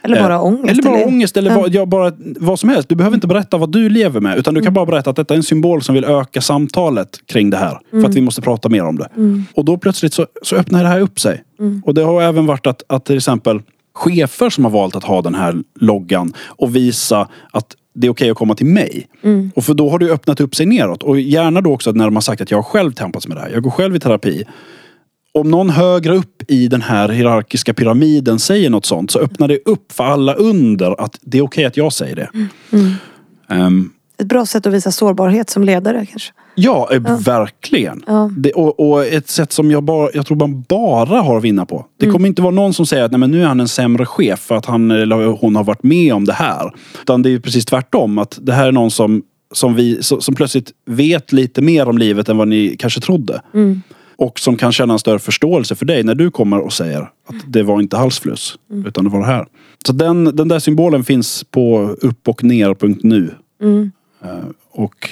Eller 0.03 0.23
bara 0.23 0.35
Eh, 0.35 0.45
ångest, 0.45 0.71
Eller 0.71 0.83
bara 0.83 0.97
eller- 0.97 1.07
ångest 1.09 1.37
eller 1.37 1.57
vad, 1.57 1.75
ja, 1.75 1.87
bara 1.87 2.13
vad 2.41 2.59
som 2.61 2.69
helst. 2.69 2.89
Du 2.89 2.95
behöver 2.95 3.15
inte 3.15 3.27
berätta 3.27 3.59
vad 3.59 3.73
du 3.73 3.89
lever 3.89 4.21
med. 4.21 4.39
Utan 4.39 4.55
du 4.55 4.61
kan 4.63 4.75
bara 4.75 4.87
berätta 4.87 5.11
att 5.11 5.17
detta 5.17 5.35
är 5.35 5.37
en 5.37 5.43
symbol 5.43 5.83
som 5.83 5.95
vill 5.95 6.05
öka 6.05 6.41
samtalet 6.41 7.09
kring 7.27 7.51
det 7.51 7.57
här. 7.57 7.79
För 7.91 8.05
att 8.05 8.15
vi 8.15 8.21
måste 8.21 8.43
prata 8.43 8.69
mer 8.69 8.85
om 8.85 8.97
det. 8.99 9.09
Och 9.55 9.65
då 9.65 9.79
plötsligt 9.79 10.15
så, 10.15 10.27
så 10.43 10.57
öppnar 10.57 10.83
det 10.83 10.89
här 10.89 11.01
upp 11.01 11.21
sig. 11.21 11.43
Och 11.85 11.95
det 11.95 12.03
har 12.03 12.23
även 12.23 12.47
varit 12.47 12.67
att, 12.67 12.83
att 12.87 13.05
till 13.05 13.17
exempel 13.17 13.61
chefer 13.95 14.51
som 14.51 14.65
har 14.65 14.71
valt 14.71 14.97
att 14.97 15.05
ha 15.05 15.23
den 15.23 15.35
här 15.35 15.55
loggan 15.81 16.33
och 16.47 16.77
visa 16.77 17.29
att 17.53 17.77
det 17.95 18.07
är 18.07 18.11
okej 18.11 18.31
att 18.31 18.37
komma 18.37 18.55
till 18.55 18.67
mig. 18.67 19.07
Och 19.55 19.65
för 19.65 19.75
då 19.75 19.91
har 19.91 19.99
det 19.99 20.07
öppnat 20.13 20.41
upp 20.41 20.55
sig 20.55 20.67
neråt. 20.67 21.03
Och 21.03 21.21
gärna 21.21 21.61
då 21.61 21.73
också 21.73 21.93
när 21.93 22.05
de 22.05 22.17
har 22.17 22.21
sagt 22.21 22.41
att 22.43 22.51
jag 22.51 22.59
har 22.59 22.63
själv 22.63 22.93
tampats 22.93 23.29
med 23.29 23.37
det 23.37 23.41
här. 23.41 23.51
Jag 23.51 23.63
går 23.63 23.71
själv 23.71 23.97
i 23.97 24.01
terapi 24.01 24.45
om 25.33 25.51
någon 25.51 25.71
högre 25.71 26.17
upp 26.17 26.43
i 26.49 26.69
den 26.69 26.83
här 26.83 27.09
hierarkiska 27.09 27.75
pyramiden 27.75 28.39
säger 28.39 28.71
något 28.71 28.87
sånt 28.87 29.11
så 29.11 29.19
öppnar 29.19 29.49
det 29.49 29.59
upp 29.65 29.93
för 29.93 30.05
alla 30.05 30.35
under 30.35 31.01
att 31.05 31.19
det 31.21 31.39
är 31.39 31.43
okej 31.43 31.65
att 31.65 31.77
jag 31.77 31.93
säger 31.93 32.17
det. 32.17 32.29
Ehm, 33.49 33.91
Ett 34.19 34.27
bra 34.27 34.47
sätt 34.47 34.67
att 34.67 34.73
visa 34.73 34.91
sårbarhet 34.91 35.51
som 35.51 35.65
ledare 35.65 36.07
kanske. 36.07 36.33
ja, 36.55 36.89
eh, 36.93 37.19
verkligen. 37.19 38.03
Ja. 38.07 38.31
Det, 38.37 38.53
och, 38.53 38.91
och 38.91 39.07
ett 39.07 39.29
sätt 39.29 39.53
som 39.53 39.71
jag, 39.71 39.83
bara, 39.83 40.09
jag 40.15 40.27
tror 40.27 40.37
man 40.37 40.63
bara 40.69 41.21
har 41.21 41.37
att 41.37 41.45
vinna 41.45 41.67
på. 41.67 41.87
Det 42.01 42.07
kommer 42.07 42.29
inte 42.29 42.43
vara 42.43 42.55
någon 42.55 42.75
som 42.75 42.87
säger 42.87 43.05
att 43.05 43.11
Nej, 43.11 43.19
men 43.21 43.31
nu 43.31 43.43
är 43.43 43.47
han 43.47 43.61
en 43.61 43.69
sämre 43.69 44.07
chef 44.07 44.41
för 44.41 44.55
att 44.55 44.67
han 44.67 44.91
eller 44.91 45.27
hon 45.27 45.57
har 45.57 45.65
varit 45.65 45.83
med 45.83 46.15
om 46.15 46.25
det 46.25 46.33
här. 46.33 46.73
Utan 47.03 47.23
det 47.23 47.31
är 47.31 47.39
precis 47.39 47.65
tvärtom. 47.67 48.19
Att 48.19 48.39
det 48.43 48.53
här 48.53 48.69
är 48.69 48.73
någon 48.73 48.91
som, 48.91 49.23
som, 49.55 49.75
vi, 49.75 50.03
som, 50.03 50.21
som 50.21 50.35
plötsligt 50.35 50.71
vet 50.87 51.33
lite 51.33 51.63
mer 51.63 51.89
om 51.89 51.99
livet 51.99 52.29
än 52.29 52.37
vad 52.37 52.49
ni 52.49 52.77
kanske 52.79 53.01
trodde. 53.01 53.43
Och 54.21 54.39
som 54.39 54.57
kan 54.57 54.73
känna 54.73 54.93
en 54.93 54.99
större 54.99 55.19
förståelse 55.19 55.75
för 55.75 55.85
dig 55.87 56.03
när 56.03 56.15
du 56.15 56.31
kommer 56.31 56.59
och 56.59 56.73
säger 56.73 57.01
att 57.01 57.37
det 57.47 57.63
var 57.63 57.81
inte 57.81 57.97
halsfluss. 57.97 58.59
Utan 58.87 59.05
det 59.05 59.11
var 59.11 59.21
det 59.21 59.27
här. 59.27 59.47
Så 59.87 59.93
den, 59.93 60.25
den 60.25 60.49
där 60.49 60.59
symbolen 60.59 61.05
finns 61.05 61.45
på 61.51 61.97
upp 62.01 62.29
och 62.29 62.45
ner.nu. 62.45 63.35
Eh, 64.25 64.31
och 64.71 65.11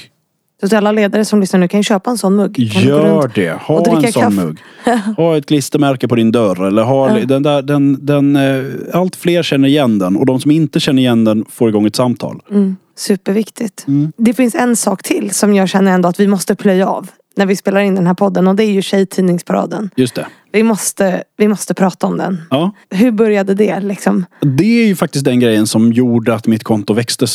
Så 0.60 0.68
till 0.68 0.78
alla 0.78 0.92
ledare 0.92 1.24
som 1.24 1.40
lyssnar 1.40 1.60
nu 1.60 1.68
kan 1.68 1.80
ju 1.80 1.84
köpa 1.84 2.10
en 2.10 2.18
sån 2.18 2.36
mugg. 2.36 2.70
Kan 2.72 2.82
gör 2.82 3.30
det. 3.34 3.52
Ha 3.52 3.78
en 3.78 3.84
sån 3.84 4.22
kaffe. 4.22 4.30
mugg. 4.30 4.58
Ha 5.16 5.36
ett 5.36 5.46
klistermärke 5.46 6.08
på 6.08 6.14
din 6.14 6.32
dörr. 6.32 6.66
Eller 6.66 6.82
ha, 6.82 7.08
den 7.18 7.42
där, 7.42 7.62
den, 7.62 8.06
den, 8.06 8.36
eh, 8.36 8.64
allt 8.92 9.16
fler 9.16 9.42
känner 9.42 9.68
igen 9.68 9.98
den. 9.98 10.16
Och 10.16 10.26
de 10.26 10.40
som 10.40 10.50
inte 10.50 10.80
känner 10.80 11.02
igen 11.02 11.24
den 11.24 11.44
får 11.48 11.68
igång 11.68 11.86
ett 11.86 11.96
samtal. 11.96 12.42
Mm, 12.50 12.76
superviktigt. 12.96 13.84
Mm. 13.86 14.12
Det 14.16 14.34
finns 14.34 14.54
en 14.54 14.76
sak 14.76 15.02
till 15.02 15.30
som 15.30 15.54
jag 15.54 15.68
känner 15.68 15.92
ändå 15.92 16.08
att 16.08 16.20
vi 16.20 16.26
måste 16.26 16.54
plöja 16.54 16.86
av. 16.86 17.10
När 17.38 17.46
vi 17.46 17.56
spelar 17.56 17.80
in 17.80 17.94
den 17.94 18.06
här 18.06 18.14
podden 18.14 18.48
och 18.48 18.56
det 18.56 18.64
är 18.64 18.70
ju 18.70 18.82
Tjejtidningsparaden. 18.82 19.90
Just 19.96 20.14
det. 20.14 20.26
Vi 20.52 20.62
måste, 20.62 21.24
vi 21.36 21.48
måste 21.48 21.74
prata 21.74 22.06
om 22.06 22.18
den. 22.18 22.40
Ja. 22.50 22.70
Hur 22.90 23.10
började 23.10 23.54
det 23.54 23.80
liksom? 23.80 24.24
Det 24.40 24.82
är 24.82 24.86
ju 24.86 24.96
faktiskt 24.96 25.24
den 25.24 25.40
grejen 25.40 25.66
som 25.66 25.92
gjorde 25.92 26.34
att 26.34 26.46
mitt 26.46 26.64
konto 26.64 26.94
växte 26.94 27.26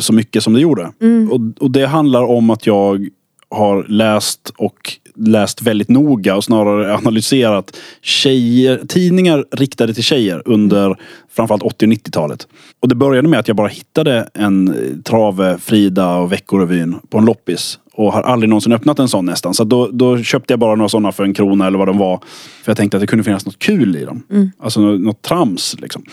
så 0.00 0.12
mycket 0.12 0.42
som 0.42 0.52
det 0.52 0.60
gjorde. 0.60 0.92
Och, 1.30 1.62
och 1.62 1.70
det 1.70 1.86
handlar 1.86 2.22
om 2.22 2.50
att 2.50 2.66
jag 2.66 3.08
har 3.52 3.84
läst 3.88 4.52
och 4.56 4.92
läst 5.14 5.62
väldigt 5.62 5.88
noga 5.88 6.36
och 6.36 6.44
snarare 6.44 6.94
analyserat 6.94 7.76
tjejer, 8.00 8.80
tidningar 8.88 9.44
riktade 9.50 9.94
till 9.94 10.04
tjejer 10.04 10.42
under 10.44 10.96
framförallt 11.30 11.62
80 11.62 11.86
och 11.86 11.92
90-talet. 11.92 12.48
Och 12.80 12.88
det 12.88 12.94
började 12.94 13.28
med 13.28 13.38
att 13.40 13.48
jag 13.48 13.56
bara 13.56 13.68
hittade 13.68 14.28
en 14.34 14.68
eh, 14.68 14.74
Trave, 15.04 15.58
Frida 15.58 16.14
och 16.14 16.32
Veckorevyn 16.32 16.96
på 17.10 17.18
en 17.18 17.24
loppis. 17.24 17.78
Och 17.94 18.12
har 18.12 18.22
aldrig 18.22 18.48
någonsin 18.48 18.72
öppnat 18.72 18.98
en 18.98 19.08
sån 19.08 19.26
nästan. 19.26 19.54
Så 19.54 19.64
då, 19.64 19.88
då 19.92 20.22
köpte 20.22 20.52
jag 20.52 20.60
bara 20.60 20.74
några 20.74 20.88
sådana 20.88 21.12
för 21.12 21.24
en 21.24 21.34
krona 21.34 21.66
eller 21.66 21.78
vad 21.78 21.88
de 21.88 21.98
var. 21.98 22.20
För 22.64 22.70
jag 22.70 22.76
tänkte 22.76 22.96
att 22.96 23.00
det 23.00 23.06
kunde 23.06 23.24
finnas 23.24 23.46
något 23.46 23.58
kul 23.58 23.96
i 23.96 24.04
dem. 24.04 24.22
Alltså 24.58 24.80
något, 24.80 25.00
något 25.00 25.22
trams 25.22 25.76
liksom. 25.78 26.04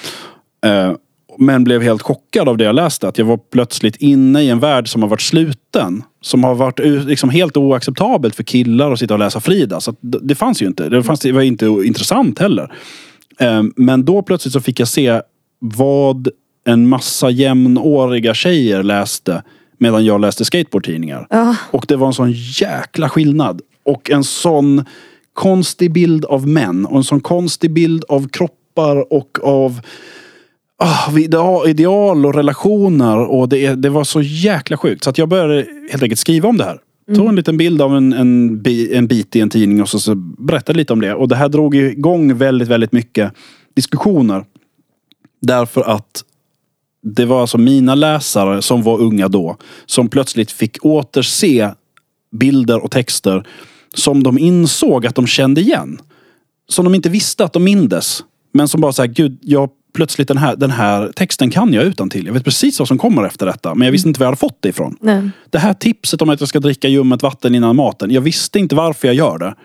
Eh, 0.66 0.92
men 1.38 1.64
blev 1.64 1.82
helt 1.82 2.02
chockad 2.02 2.50
av 2.50 2.58
det 2.58 2.64
jag 2.64 2.76
läste. 2.76 3.08
Att 3.08 3.18
jag 3.18 3.26
var 3.26 3.38
plötsligt 3.38 3.96
inne 3.96 4.42
i 4.42 4.50
en 4.50 4.60
värld 4.60 4.90
som 4.90 5.02
har 5.02 5.10
varit 5.10 5.22
sluten. 5.22 6.04
Som 6.22 6.44
har 6.44 6.56
varit 6.56 6.80
liksom 7.06 7.30
helt 7.30 7.58
oacceptabelt 7.58 8.36
för 8.36 8.44
killar 8.44 8.92
att 8.92 9.00
sitta 9.00 9.14
och 9.14 9.20
läsa 9.20 9.40
Frida. 9.40 9.82
Så 9.82 9.96
det 10.02 10.36
fanns 10.36 10.62
ju 10.62 10.66
inte. 10.66 10.90
Det, 10.90 11.04
fanns, 11.04 11.20
det 11.20 11.32
var 11.32 11.42
inte 11.42 11.66
intressant 11.66 12.40
heller. 12.40 12.74
Eh, 13.40 13.64
Men 13.76 14.06
då 14.06 14.22
plötsligt 14.22 14.54
så 14.54 14.62
fick 14.62 14.80
jag 14.80 14.88
se 14.88 15.22
vad 15.60 16.28
en 16.66 16.90
massa 16.90 17.30
jämnåriga 17.30 18.34
tjejer 18.34 18.84
läste 18.84 19.44
medan 19.78 20.06
jag 20.06 20.22
läste 20.22 20.46
skateboardtidningar. 20.46 21.28
Ja. 21.30 21.56
Och 21.72 21.86
det 21.88 21.96
var 21.96 22.08
en 22.08 22.14
sån 22.14 22.32
jäkla 22.32 23.10
skillnad. 23.10 23.62
Och 23.86 24.12
en 24.12 24.24
sån 24.24 24.86
konstig 25.34 25.94
bild 25.94 26.26
av 26.26 26.48
män. 26.48 26.86
Och 26.86 26.98
en 26.98 27.04
sån 27.04 27.22
konstig 27.22 27.72
bild 27.72 28.04
av 28.10 28.28
kroppar 28.28 29.14
och 29.14 29.38
av 29.44 29.82
ide- 31.18 31.70
ideal 31.70 32.26
och 32.26 32.34
relationer. 32.34 33.18
Och 33.18 33.50
det, 33.50 33.76
det 33.76 33.90
var 33.90 34.04
så 34.04 34.22
jäkla 34.22 34.78
sjukt. 34.78 35.04
Så 35.04 35.10
att 35.10 35.18
jag 35.18 35.30
började 35.30 35.66
helt 35.92 36.04
enkelt 36.04 36.20
skriva 36.20 36.50
om 36.50 36.58
det 36.58 36.64
här. 36.64 36.80
Tog 37.16 37.30
en 37.30 37.36
liten 37.36 37.58
bild 37.58 37.82
av 37.82 37.98
en, 37.98 38.14
en, 38.14 38.62
bi, 38.62 38.96
en 38.96 39.08
bit 39.08 39.36
i 39.36 39.40
en 39.40 39.50
tidning 39.50 39.82
och 39.82 39.90
så, 39.90 40.00
så 40.00 40.16
berättade 40.16 40.78
lite 40.78 40.94
om 40.94 41.02
det. 41.02 41.14
Och 41.14 41.28
det 41.28 41.36
här 41.36 41.50
drog 41.50 41.76
igång 41.76 42.38
väldigt, 42.38 42.68
väldigt 42.68 42.92
mycket 42.92 43.34
diskussioner. 43.76 44.46
Därför 45.42 45.82
att 45.82 46.24
det 47.04 47.26
var 47.26 47.42
alltså 47.42 47.58
mina 47.58 47.96
läsare 47.96 48.62
som 48.62 48.84
var 48.84 49.02
unga 49.02 49.28
då. 49.28 49.58
Som 49.86 50.08
plötsligt 50.08 50.52
fick 50.52 50.86
återse 50.86 51.74
bilder 52.32 52.84
och 52.84 52.92
texter 52.92 53.48
som 53.94 54.24
de 54.24 54.38
insåg 54.38 55.08
att 55.08 55.16
de 55.16 55.28
kände 55.28 55.62
igen. 55.62 56.00
Som 56.70 56.86
de 56.86 56.96
inte 56.96 57.10
visste 57.10 57.44
att 57.44 57.54
de 57.54 57.64
mindes. 57.64 58.24
Men 58.54 58.68
som 58.68 58.82
bara 58.82 58.94
såhär, 58.94 59.10
gud, 59.10 59.40
jag 59.42 59.70
plötsligt 59.94 60.28
den 60.28 60.38
här, 60.38 60.56
den 60.56 60.72
här 60.72 61.12
texten 61.16 61.50
kan 61.50 61.74
jag 61.74 61.84
utan 61.84 62.10
till. 62.10 62.26
Jag 62.26 62.34
vet 62.34 62.44
precis 62.44 62.80
vad 62.80 62.88
som 62.88 62.98
kommer 62.98 63.24
efter 63.24 63.46
detta. 63.46 63.76
Men 63.76 63.86
jag 63.86 63.92
visste 63.92 64.10
inte 64.10 64.20
var 64.20 64.26
jag 64.26 64.30
hade 64.30 64.40
fått 64.40 64.58
det 64.62 64.70
ifrån. 64.70 64.96
Nej. 65.02 65.30
Det 65.50 65.60
här 65.60 65.74
tipset 65.74 66.22
om 66.22 66.30
att 66.30 66.40
jag 66.40 66.50
ska 66.50 66.60
dricka 66.60 66.88
ljummet 66.88 67.24
vatten 67.24 67.56
innan 67.56 67.76
maten. 67.76 68.12
Jag 68.12 68.22
visste 68.22 68.60
inte 68.60 68.76
varför 68.76 69.08
jag 69.08 69.16
gör 69.16 69.38
det. 69.38 69.56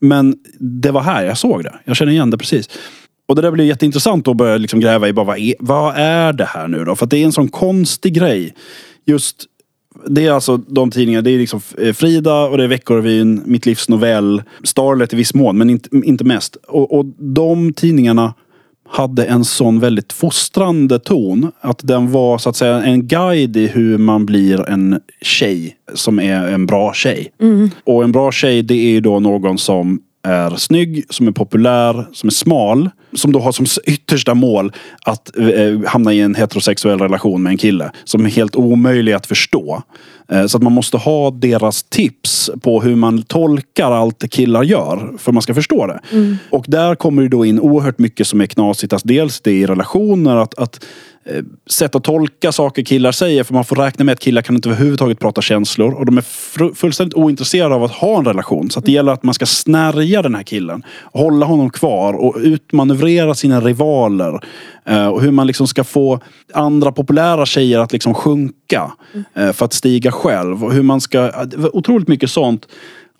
Men 0.00 0.36
det 0.58 0.90
var 0.90 1.00
här 1.00 1.24
jag 1.24 1.38
såg 1.38 1.62
det. 1.62 1.74
Jag 1.84 1.96
känner 1.96 2.12
igen 2.12 2.30
det 2.30 2.38
precis. 2.38 2.68
Och 3.28 3.36
det 3.36 3.42
där 3.42 3.50
blir 3.50 3.64
jätteintressant 3.64 4.28
att 4.28 4.36
börja 4.36 4.56
liksom 4.56 4.80
gräva 4.80 5.08
i 5.08 5.12
bara, 5.12 5.26
vad, 5.26 5.38
är, 5.38 5.54
vad 5.58 5.96
är 5.96 6.32
det 6.32 6.44
här 6.44 6.68
nu 6.68 6.84
då? 6.84 6.96
För 6.96 7.06
det 7.06 7.16
är 7.16 7.24
en 7.24 7.32
sån 7.32 7.48
konstig 7.48 8.14
grej. 8.14 8.54
Just 9.06 9.46
det 10.06 10.26
är 10.26 10.32
alltså 10.32 10.56
de 10.56 10.90
tidningarna, 10.90 11.22
det 11.22 11.30
är 11.30 11.38
liksom 11.38 11.60
eh, 11.78 11.92
Frida 11.92 12.44
och 12.44 12.58
det 12.58 12.64
är 12.64 12.68
Veckorevyn, 12.68 13.42
Mitt 13.46 13.66
livs 13.66 13.88
novell, 13.88 14.42
Starlet 14.64 15.12
i 15.12 15.16
viss 15.16 15.34
mån, 15.34 15.58
men 15.58 15.70
inte, 15.70 15.88
inte 16.04 16.24
mest. 16.24 16.56
Och, 16.56 16.98
och 16.98 17.06
de 17.18 17.72
tidningarna 17.72 18.34
hade 18.92 19.24
en 19.24 19.44
sån 19.44 19.80
väldigt 19.80 20.12
fostrande 20.12 20.98
ton. 20.98 21.50
Att 21.60 21.80
den 21.82 22.12
var 22.12 22.38
så 22.38 22.48
att 22.50 22.56
säga 22.56 22.82
en 22.82 23.06
guide 23.06 23.56
i 23.56 23.66
hur 23.66 23.98
man 23.98 24.26
blir 24.26 24.68
en 24.68 25.00
tjej 25.22 25.76
som 25.94 26.20
är 26.20 26.48
en 26.48 26.66
bra 26.66 26.92
tjej. 26.94 27.32
Och 27.84 28.04
en 28.04 28.12
bra 28.12 28.32
tjej 28.32 28.62
det 28.62 28.74
är 28.74 28.90
ju 28.90 29.00
då 29.00 29.20
någon 29.20 29.58
som 29.58 30.00
är 30.22 30.56
snygg, 30.56 31.04
som 31.10 31.28
är 31.28 31.32
populär, 31.32 32.06
som 32.12 32.26
är 32.26 32.32
smal. 32.32 32.90
Som 33.14 33.32
då 33.32 33.38
har 33.38 33.52
som 33.52 33.66
yttersta 33.86 34.34
mål 34.34 34.72
att 35.02 35.38
eh, 35.38 35.80
hamna 35.86 36.12
i 36.12 36.20
en 36.20 36.34
heterosexuell 36.34 36.98
relation 36.98 37.42
med 37.42 37.50
en 37.50 37.56
kille. 37.56 37.90
Som 38.04 38.26
är 38.26 38.30
helt 38.30 38.56
omöjlig 38.56 39.12
att 39.12 39.26
förstå. 39.26 39.82
Eh, 40.28 40.46
så 40.46 40.56
att 40.56 40.62
man 40.62 40.72
måste 40.72 40.96
ha 40.96 41.30
deras 41.30 41.82
tips 41.82 42.50
på 42.62 42.80
hur 42.80 42.96
man 42.96 43.22
tolkar 43.22 43.90
allt 43.90 44.30
killar 44.30 44.62
gör. 44.62 45.18
För 45.18 45.32
man 45.32 45.42
ska 45.42 45.54
förstå 45.54 45.86
det. 45.86 46.00
Och 46.50 46.64
där 46.68 46.94
kommer 46.94 47.22
det 47.22 47.28
då 47.28 47.44
in 47.44 47.60
oerhört 47.60 47.98
mycket 47.98 48.26
som 48.26 48.40
är 48.40 48.46
knasigt. 48.46 48.92
Alltså 48.92 49.08
dels 49.08 49.40
det 49.40 49.52
i 49.52 49.66
relationer. 49.66 50.36
att, 50.36 50.58
att 50.58 50.84
eh, 50.84 50.88
Eh, 51.24 51.42
sätt 51.70 51.94
att 51.94 52.04
tolka 52.04 52.52
saker 52.52 52.82
killar 52.82 53.12
säger. 53.12 53.44
För 53.44 53.54
man 53.54 53.64
får 53.64 53.76
räkna 53.76 54.04
med 54.04 54.12
att 54.12 54.20
killar 54.20 54.42
kan 54.42 54.54
inte 54.54 54.68
överhuvudtaget 54.68 55.18
prata 55.18 55.42
känslor. 55.42 55.94
Och 55.94 56.06
de 56.06 56.18
är 56.18 56.74
fullständigt 56.74 57.14
ointresserade 57.14 57.74
av 57.74 57.84
att 57.84 57.90
ha 57.90 58.18
en 58.18 58.24
relation. 58.24 58.70
Så 58.70 58.78
att 58.78 58.84
det 58.84 58.92
gäller 58.92 59.12
att 59.12 59.22
man 59.22 59.34
ska 59.34 59.46
snärja 59.46 60.22
den 60.22 60.34
här 60.34 60.42
killen. 60.42 60.82
Hålla 61.12 61.46
honom 61.46 61.70
kvar 61.70 62.14
och 62.14 62.36
utmanövrera 62.38 63.34
sina 63.34 63.60
rivaler. 63.60 64.40
Eh, 64.86 65.06
och 65.06 65.22
hur 65.22 65.30
man 65.30 65.46
liksom 65.46 65.66
ska 65.66 65.84
få 65.84 66.20
andra 66.52 66.92
populära 66.92 67.46
tjejer 67.46 67.78
att 67.78 67.92
liksom 67.92 68.14
sjunka. 68.14 68.92
Eh, 69.34 69.52
för 69.52 69.64
att 69.64 69.72
stiga 69.72 70.12
själv. 70.12 70.64
Och 70.64 70.72
hur 70.72 70.82
man 70.82 71.00
ska... 71.00 71.30
Otroligt 71.72 72.08
mycket 72.08 72.30
sånt. 72.30 72.66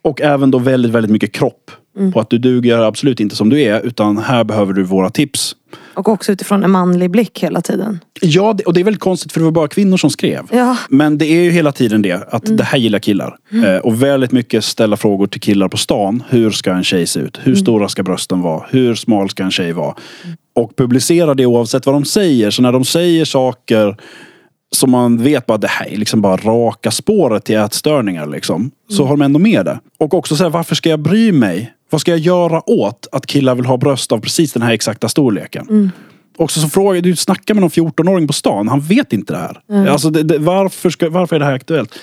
Och 0.03 0.21
även 0.21 0.51
då 0.51 0.59
väldigt, 0.59 0.93
väldigt 0.93 1.13
mycket 1.13 1.33
kropp. 1.33 1.71
På 2.13 2.21
att 2.21 2.31
du 2.31 2.39
duger 2.39 2.79
absolut 2.79 3.21
inte 3.21 3.37
som 3.37 3.49
du 3.49 3.63
är. 3.63 3.81
Utan 3.81 4.19
här 4.19 4.45
behöver 4.45 4.73
du 4.73 4.83
våra 4.83 5.11
tips. 5.11 5.57
Och 5.95 6.09
också 6.09 6.33
utifrån 6.33 6.65
en 6.65 6.71
manlig 6.71 7.11
blick 7.11 7.43
hela 7.43 7.61
tiden. 7.61 8.01
Ja, 8.21 8.59
och 8.67 8.75
det 8.75 8.81
är 8.81 8.85
väldigt 8.85 9.01
konstigt 9.01 9.33
för 9.33 9.41
det 9.41 9.45
var 9.45 9.53
bara 9.53 9.69
kvinnor 9.69 9.97
som 9.97 10.11
skrev. 10.11 10.43
Ja. 10.51 10.77
Men 10.89 11.19
det 11.19 11.27
är 11.27 11.43
ju 11.43 11.51
hela 11.51 11.73
tiden 11.73 12.03
det, 12.03 12.29
att 12.31 12.57
det 12.57 12.65
här 12.65 12.79
gillar 12.79 12.99
killar. 12.99 13.37
Eh, 13.67 13.77
och 13.77 14.03
väldigt 14.03 14.33
mycket 14.33 14.65
ställa 14.65 14.97
frågor 14.97 15.27
till 15.27 15.41
killar 15.41 15.69
på 15.69 15.77
stan. 15.77 16.23
Hur 16.29 16.51
ska 16.51 16.73
en 16.73 16.85
tjej 16.85 17.07
se 17.07 17.21
ut? 17.21 17.41
Hur 17.43 17.55
stora 17.55 17.89
ska 17.89 18.03
brösten 18.03 18.43
vara? 18.43 18.65
Hur 18.71 18.95
smal 18.95 19.31
ska 19.31 19.43
en 19.43 19.51
tjej 19.51 19.73
vara? 19.73 19.95
Och 20.55 20.77
publicera 20.77 21.35
det 21.35 21.47
oavsett 21.47 21.87
vad 21.87 21.95
de 21.95 22.05
säger. 22.05 22.51
Så 22.51 22.63
när 22.63 22.73
de 22.73 22.85
säger 22.85 23.25
saker 23.25 23.97
som 24.75 24.91
man 24.91 25.23
vet 25.23 25.47
bara 25.47 25.59
det 25.59 25.69
här 25.69 25.87
är 25.87 25.97
liksom 25.97 26.23
bara 26.23 26.37
raka 26.37 26.91
spåret 26.91 27.45
till 27.45 27.57
ätstörningar. 27.57 28.27
Liksom. 28.27 28.71
Så 28.89 29.05
har 29.05 29.11
de 29.11 29.23
ändå 29.23 29.39
med 29.39 29.65
det. 29.65 29.81
Och 29.99 30.15
också 30.15 30.37
så 30.37 30.43
här, 30.43 30.51
varför 30.51 30.75
ska 30.75 30.91
jag 30.91 31.01
bry 31.01 31.33
mig? 31.33 31.73
Vad 31.93 32.01
ska 32.01 32.11
jag 32.11 32.21
göra 32.21 32.71
åt 32.71 33.07
att 33.13 33.27
killar 33.27 33.55
vill 33.55 33.65
ha 33.67 33.77
bröst 33.77 34.13
av 34.13 34.19
precis 34.21 34.53
den 34.53 34.63
här 34.63 34.73
exakta 34.73 35.09
storleken? 35.09 35.67
Också 36.37 36.61
så 36.61 36.69
frågar 36.69 37.01
du 37.01 37.17
snackar 37.17 37.55
med 37.55 37.61
någon 37.61 37.71
14-åring 37.71 38.27
på 38.27 38.33
stan. 38.33 38.69
Han 38.69 38.81
vet 38.81 39.13
inte 39.13 39.33
det 39.33 39.39
här. 39.39 39.89
Alltså 39.89 40.11
det, 40.11 40.23
det, 40.23 40.39
varför, 40.39 40.91
ska, 40.91 41.11
varför 41.11 41.37
är 41.37 41.41
det 41.41 41.47
här 41.47 41.55
aktuellt? 41.55 41.95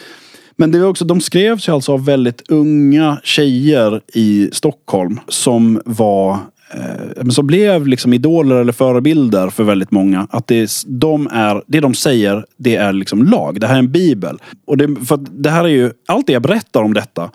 Men 0.56 0.72
det 0.72 0.78
är 0.78 0.88
också, 0.88 1.06
de 1.06 1.22
skrevs 1.22 1.68
ju 1.70 1.74
alltså 1.74 1.94
av 1.94 2.06
väldigt 2.06 2.42
unga 2.50 3.18
tjejer 3.24 4.02
i 4.14 4.50
Stockholm 4.54 5.20
som 5.28 5.82
var 5.86 6.32
eh, 6.74 6.80
men 7.16 7.32
som 7.32 7.48
blev 7.48 7.88
liksom 7.88 8.14
idoler 8.14 8.56
eller 8.56 8.74
förebilder 8.74 9.50
för 9.50 9.64
väldigt 9.64 9.92
många. 9.92 10.28
Att 10.32 10.48
det, 10.48 10.56
är- 10.60 10.90
de 11.00 11.28
är, 11.32 11.64
det 11.68 11.80
de 11.80 11.94
säger, 11.94 12.46
det 12.58 12.76
är 12.76 12.94
liksom 12.94 13.24
lag. 13.24 13.60
Det 13.60 13.68
här 13.68 13.76
är 13.76 13.80
en 13.80 13.92
bibel. 13.92 14.38
Och 14.68 14.78
det, 14.78 15.06
för 15.06 15.18
det 15.18 15.50
här 15.50 15.64
är 15.64 15.68
ju, 15.70 15.92
allt 16.08 16.28
det 16.28 16.34
jag 16.34 16.42
berättar 16.42 16.82
om 16.84 16.94
detta 16.94 17.32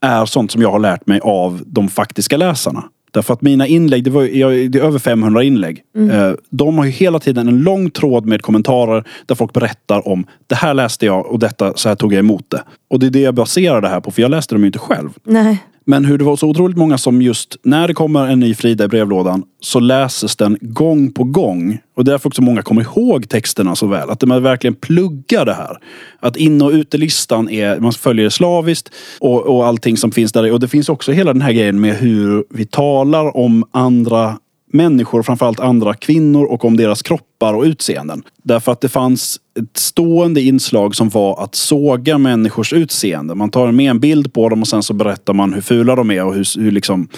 är 0.00 0.26
sånt 0.26 0.50
som 0.50 0.62
jag 0.62 0.70
har 0.70 0.78
lärt 0.78 1.06
mig 1.06 1.20
av 1.22 1.62
de 1.66 1.88
faktiska 1.88 2.36
läsarna. 2.36 2.84
Därför 3.10 3.34
att 3.34 3.42
mina 3.42 3.66
inlägg, 3.66 4.04
det, 4.04 4.10
var, 4.10 4.22
det 4.68 4.78
är 4.78 4.82
över 4.82 4.98
500 4.98 5.42
inlägg. 5.42 5.82
Eh, 6.12 6.32
De 6.50 6.78
har 6.78 6.84
ju 6.84 6.90
hela 6.90 7.18
tiden 7.18 7.48
en 7.48 7.58
lång 7.58 7.90
tråd 7.90 8.26
med 8.26 8.42
kommentarer 8.42 9.04
där 9.26 9.34
folk 9.34 9.52
berättar 9.52 10.08
om 10.08 10.26
det 10.46 10.54
här 10.54 10.74
läste 10.74 11.06
jag 11.06 11.26
och 11.26 11.38
detta, 11.38 11.72
så 11.76 11.88
här 11.88 11.96
tog 11.96 12.12
jag 12.12 12.18
emot 12.18 12.44
det. 12.48 12.62
Och 12.90 12.98
det 12.98 13.06
är 13.06 13.10
det 13.10 13.20
jag 13.20 13.34
baserar 13.34 13.80
det 13.80 13.88
här 13.88 14.00
på, 14.00 14.10
för 14.10 14.22
jag 14.22 14.30
läste 14.30 14.54
dem 14.54 14.62
ju 14.62 14.66
inte 14.66 14.78
själv. 14.78 15.10
Nej. 15.24 15.58
Men 15.90 16.04
hur 16.04 16.18
det 16.18 16.24
var 16.24 16.36
så 16.36 16.48
otroligt 16.48 16.76
många 16.76 16.98
som 16.98 17.22
just 17.22 17.56
när 17.62 17.88
det 17.88 17.94
kommer 17.94 18.26
en 18.26 18.40
ny 18.40 18.54
Frida 18.54 18.84
i 18.84 18.88
brevlådan 18.88 19.42
så 19.60 19.80
läses 19.80 20.36
den 20.36 20.58
gång 20.60 21.12
på 21.12 21.24
gång. 21.24 21.78
Och 21.96 22.04
därför 22.04 22.28
också 22.28 22.42
många 22.42 22.62
kommer 22.62 22.82
ihåg 22.82 23.28
texterna 23.28 23.76
så 23.76 23.86
väl. 23.86 24.10
Att 24.10 24.22
man 24.22 24.42
verkligen 24.42 24.74
pluggar 24.74 25.44
det 25.44 25.54
här. 25.54 25.76
Att 26.20 26.36
in 26.36 26.62
och 26.62 26.70
utelistan 26.70 27.48
är, 27.48 27.80
man 27.80 27.92
följer 27.92 28.24
det 28.24 28.30
slaviskt 28.30 28.94
och, 29.18 29.46
och 29.46 29.66
allting 29.66 29.96
som 29.96 30.12
finns 30.12 30.32
där. 30.32 30.52
Och 30.52 30.60
det 30.60 30.68
finns 30.68 30.88
också 30.88 31.12
hela 31.12 31.32
den 31.32 31.42
här 31.42 31.52
grejen 31.52 31.80
med 31.80 31.96
hur 31.96 32.44
vi 32.50 32.66
talar 32.66 33.36
om 33.36 33.64
andra 33.70 34.38
människor, 34.72 35.22
framförallt 35.22 35.60
andra 35.60 35.94
kvinnor 35.94 36.44
och 36.44 36.64
om 36.64 36.76
deras 36.76 37.02
kroppar 37.02 37.54
och 37.54 37.62
utseenden. 37.62 38.22
Därför 38.42 38.72
att 38.72 38.80
det 38.80 38.88
fanns 38.88 39.40
ett 39.60 39.76
stående 39.76 40.40
inslag 40.40 40.94
som 40.94 41.08
var 41.08 41.44
att 41.44 41.54
såga 41.54 42.18
människors 42.18 42.72
utseende. 42.72 43.34
Man 43.34 43.50
tar 43.50 43.72
med 43.72 43.90
en 43.90 44.00
bild 44.00 44.32
på 44.32 44.48
dem 44.48 44.60
och 44.60 44.68
sen 44.68 44.82
så 44.82 44.94
berättar 44.94 45.34
man 45.34 45.54
hur 45.54 45.60
fula 45.60 45.96
de 45.96 46.10
är 46.10 46.24
och 46.24 46.34
hur, 46.34 46.60
hur 46.60 46.70
liksom... 46.70 47.08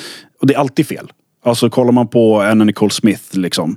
Och 0.40 0.46
det 0.46 0.54
är 0.54 0.58
alltid 0.58 0.86
fel. 0.86 1.12
Alltså 1.44 1.70
kollar 1.70 1.92
man 1.92 2.08
på 2.08 2.40
Anna 2.40 2.64
Nicole 2.64 2.90
Smith 2.90 3.38
liksom, 3.38 3.76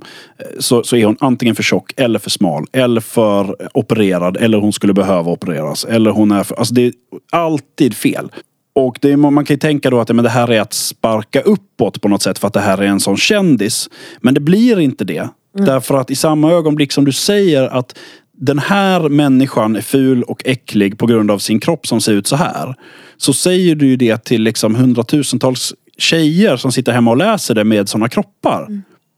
så, 0.58 0.82
så 0.82 0.96
är 0.96 1.06
hon 1.06 1.16
antingen 1.20 1.54
för 1.54 1.62
tjock 1.62 1.92
eller 1.96 2.18
för 2.18 2.30
smal. 2.30 2.66
Eller 2.72 3.00
för 3.00 3.56
opererad. 3.74 4.36
Eller 4.36 4.58
hon 4.58 4.72
skulle 4.72 4.94
behöva 4.94 5.30
opereras. 5.30 5.84
Eller 5.84 6.10
hon 6.10 6.30
är 6.30 6.44
för, 6.44 6.54
alltså 6.54 6.74
det 6.74 6.86
är 6.86 6.92
alltid 7.30 7.96
fel. 7.96 8.30
Och 8.74 9.04
är, 9.04 9.16
man 9.16 9.44
kan 9.44 9.54
ju 9.54 9.58
tänka 9.58 9.90
då 9.90 10.00
att 10.00 10.08
ja, 10.08 10.14
men 10.14 10.22
det 10.22 10.30
här 10.30 10.52
är 10.52 10.60
att 10.60 10.72
sparka 10.72 11.40
uppåt 11.40 12.00
på 12.00 12.08
något 12.08 12.22
sätt 12.22 12.38
för 12.38 12.46
att 12.46 12.54
det 12.54 12.60
här 12.60 12.78
är 12.78 12.86
en 12.86 13.00
sån 13.00 13.16
kändis. 13.16 13.90
Men 14.20 14.34
det 14.34 14.40
blir 14.40 14.80
inte 14.80 15.04
det. 15.04 15.28
Därför 15.58 15.94
att 15.94 16.10
i 16.10 16.14
samma 16.14 16.52
ögonblick 16.52 16.92
som 16.92 17.04
du 17.04 17.12
säger 17.12 17.62
att 17.62 17.98
den 18.36 18.58
här 18.58 19.08
människan 19.08 19.76
är 19.76 19.80
ful 19.80 20.22
och 20.22 20.42
äcklig 20.44 20.98
på 20.98 21.06
grund 21.06 21.30
av 21.30 21.38
sin 21.38 21.60
kropp 21.60 21.86
som 21.86 22.00
ser 22.00 22.12
ut 22.12 22.26
så 22.26 22.36
här. 22.36 22.74
Så 23.16 23.32
säger 23.32 23.74
du 23.74 23.86
ju 23.86 23.96
det 23.96 24.24
till 24.24 24.42
liksom 24.42 24.74
hundratusentals 24.74 25.74
tjejer 25.98 26.56
som 26.56 26.72
sitter 26.72 26.92
hemma 26.92 27.10
och 27.10 27.16
läser 27.16 27.54
det 27.54 27.64
med 27.64 27.88
såna 27.88 28.08
kroppar. 28.08 28.68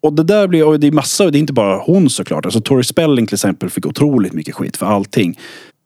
Och 0.03 0.13
det 0.13 0.23
där 0.23 0.49
blir, 0.49 0.65
och 0.65 0.81
det 0.81 0.87
är 0.87 0.93
massa, 0.93 1.31
det 1.31 1.39
är 1.39 1.41
inte 1.41 1.53
bara 1.53 1.79
hon 1.79 2.11
såklart. 2.11 2.45
Alltså 2.45 2.61
Tori 2.61 2.85
Spelling 2.85 3.27
till 3.27 3.35
exempel 3.35 3.71
fick 3.71 3.87
otroligt 3.87 4.33
mycket 4.33 4.55
skit 4.55 4.77
för 4.77 4.87
allting. 4.87 5.39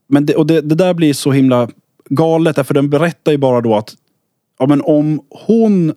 Men 0.08 0.26
det, 0.26 0.34
och 0.34 0.46
det, 0.46 0.60
det 0.60 0.74
där 0.74 0.94
blir 0.94 1.12
så 1.12 1.32
himla 1.32 1.68
galet 2.10 2.56
därför 2.56 2.74
den 2.74 2.90
berättar 2.90 3.32
ju 3.32 3.38
bara 3.38 3.60
då 3.60 3.74
att 3.76 3.94
ja, 4.58 4.66
men 4.66 4.80
om 4.82 5.20
hon 5.46 5.92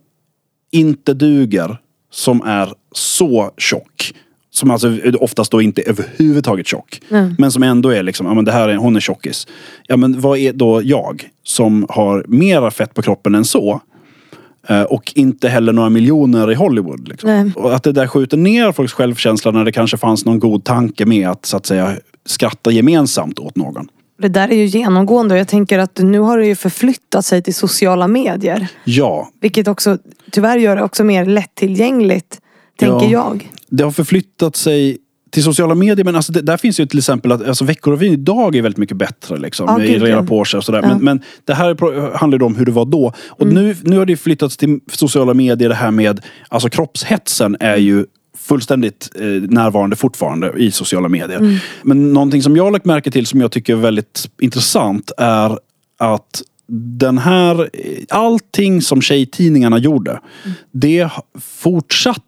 inte 0.71 1.13
duger 1.13 1.77
som 2.11 2.41
är 2.41 2.73
så 2.91 3.51
tjock. 3.57 4.13
Som 4.51 4.71
alltså 4.71 4.97
oftast 5.19 5.51
då 5.51 5.61
inte 5.61 5.81
är 5.81 5.89
överhuvudtaget 5.89 6.67
tjock. 6.67 7.01
Men 7.37 7.51
som 7.51 7.63
ändå 7.63 7.89
är 7.89 8.03
liksom, 8.03 8.25
ja 8.27 8.33
men 8.33 8.45
det 8.45 8.51
här 8.51 8.69
är, 8.69 8.75
hon 8.75 8.95
är 8.95 8.99
tjockis. 8.99 9.47
Ja 9.87 9.97
men 9.97 10.21
vad 10.21 10.37
är 10.37 10.53
då 10.53 10.81
jag? 10.83 11.29
Som 11.43 11.85
har 11.89 12.25
mera 12.27 12.71
fett 12.71 12.93
på 12.93 13.01
kroppen 13.01 13.35
än 13.35 13.45
så. 13.45 13.81
Eh, 14.67 14.81
Och 14.81 15.13
inte 15.15 15.49
heller 15.49 15.73
några 15.73 15.89
miljoner 15.89 16.51
i 16.51 16.55
Hollywood. 16.55 17.07
Liksom. 17.07 17.29
Och 17.55 17.75
att 17.75 17.83
det 17.83 17.91
där 17.91 18.07
skjuter 18.07 18.37
ner 18.37 18.71
folks 18.71 18.93
självkänsla 18.93 19.51
när 19.51 19.65
det 19.65 19.71
kanske 19.71 19.97
fanns 19.97 20.25
någon 20.25 20.39
god 20.39 20.63
tanke 20.63 21.05
med 21.05 21.29
att 21.29 21.45
så 21.45 21.57
att 21.57 21.65
säga 21.65 21.95
skratta 22.25 22.71
gemensamt 22.71 23.39
åt 23.39 23.55
någon. 23.55 23.87
Det 24.17 24.27
där 24.27 24.51
är 24.51 24.55
ju 24.55 24.65
genomgående 24.65 25.33
och 25.33 25.39
jag 25.39 25.47
tänker 25.47 25.79
att 25.79 25.97
nu 25.97 26.19
har 26.19 26.37
det 26.37 26.45
ju 26.47 26.55
förflyttat 26.55 27.25
sig 27.25 27.41
till 27.43 27.53
sociala 27.55 28.07
medier. 28.07 28.67
Ja, 28.83 29.29
Vilket 29.41 29.67
också 29.67 29.97
tyvärr 30.31 30.57
gör 30.57 30.75
det 30.75 30.83
också 30.83 31.03
mer 31.03 31.25
lättillgängligt. 31.25 32.39
Tänker 32.79 33.05
Ja. 33.05 33.11
jag. 33.11 33.49
det 33.69 33.83
har 33.83 33.91
förflyttat 33.91 34.55
sig 34.55 34.97
till 35.31 35.43
sociala 35.43 35.75
medier. 35.75 36.05
Men 36.05 36.15
alltså 36.15 36.31
det, 36.31 36.41
där 36.41 36.57
finns 36.57 36.79
ju 36.79 36.85
till 36.85 36.97
exempel 36.99 37.31
att 37.31 37.47
alltså 37.47 37.65
Veckorevyn 37.65 38.13
idag 38.13 38.55
är 38.55 38.61
väldigt 38.61 38.77
mycket 38.77 38.97
bättre. 38.97 39.37
Liksom, 39.37 39.65
med 39.77 39.87
gud, 39.87 40.01
rena 40.03 40.23
sig 40.45 40.57
och 40.57 40.63
sådär. 40.63 40.79
Ja. 40.83 40.87
Men, 40.87 41.03
men 41.03 41.21
det 41.45 41.53
här 41.53 42.17
handlar 42.17 42.39
ju 42.39 42.45
om 42.45 42.55
hur 42.55 42.65
det 42.65 42.71
var 42.71 42.85
då. 42.85 43.13
Och 43.27 43.47
nu, 43.47 43.75
nu 43.83 43.97
har 43.97 44.05
det 44.05 44.17
flyttats 44.17 44.57
till 44.57 44.79
sociala 44.91 45.33
medier. 45.33 45.69
Det 45.69 45.75
här 45.75 45.91
med 45.91 46.21
alltså 46.49 46.69
kroppshetsen 46.69 47.57
är 47.59 47.77
ju 47.77 48.05
fullständigt 48.37 49.09
eh, 49.15 49.25
närvarande 49.25 49.95
fortfarande 49.95 50.53
i 50.57 50.71
sociala 50.71 51.09
medier. 51.09 51.61
Men 51.83 52.13
någonting 52.13 52.41
som 52.41 52.55
jag 52.55 52.63
har 52.63 52.71
lagt 52.71 52.85
märke 52.85 53.11
till 53.11 53.25
som 53.25 53.41
jag 53.41 53.51
tycker 53.51 53.73
är 53.73 53.77
väldigt 53.77 54.29
intressant 54.41 55.11
är 55.17 55.59
att 55.99 56.41
den 56.67 57.17
här, 57.17 57.69
allting 58.09 58.81
som 58.81 59.01
tjejtidningarna 59.01 59.77
gjorde, 59.77 60.19
det 60.71 61.09
fortsatte 61.41 62.21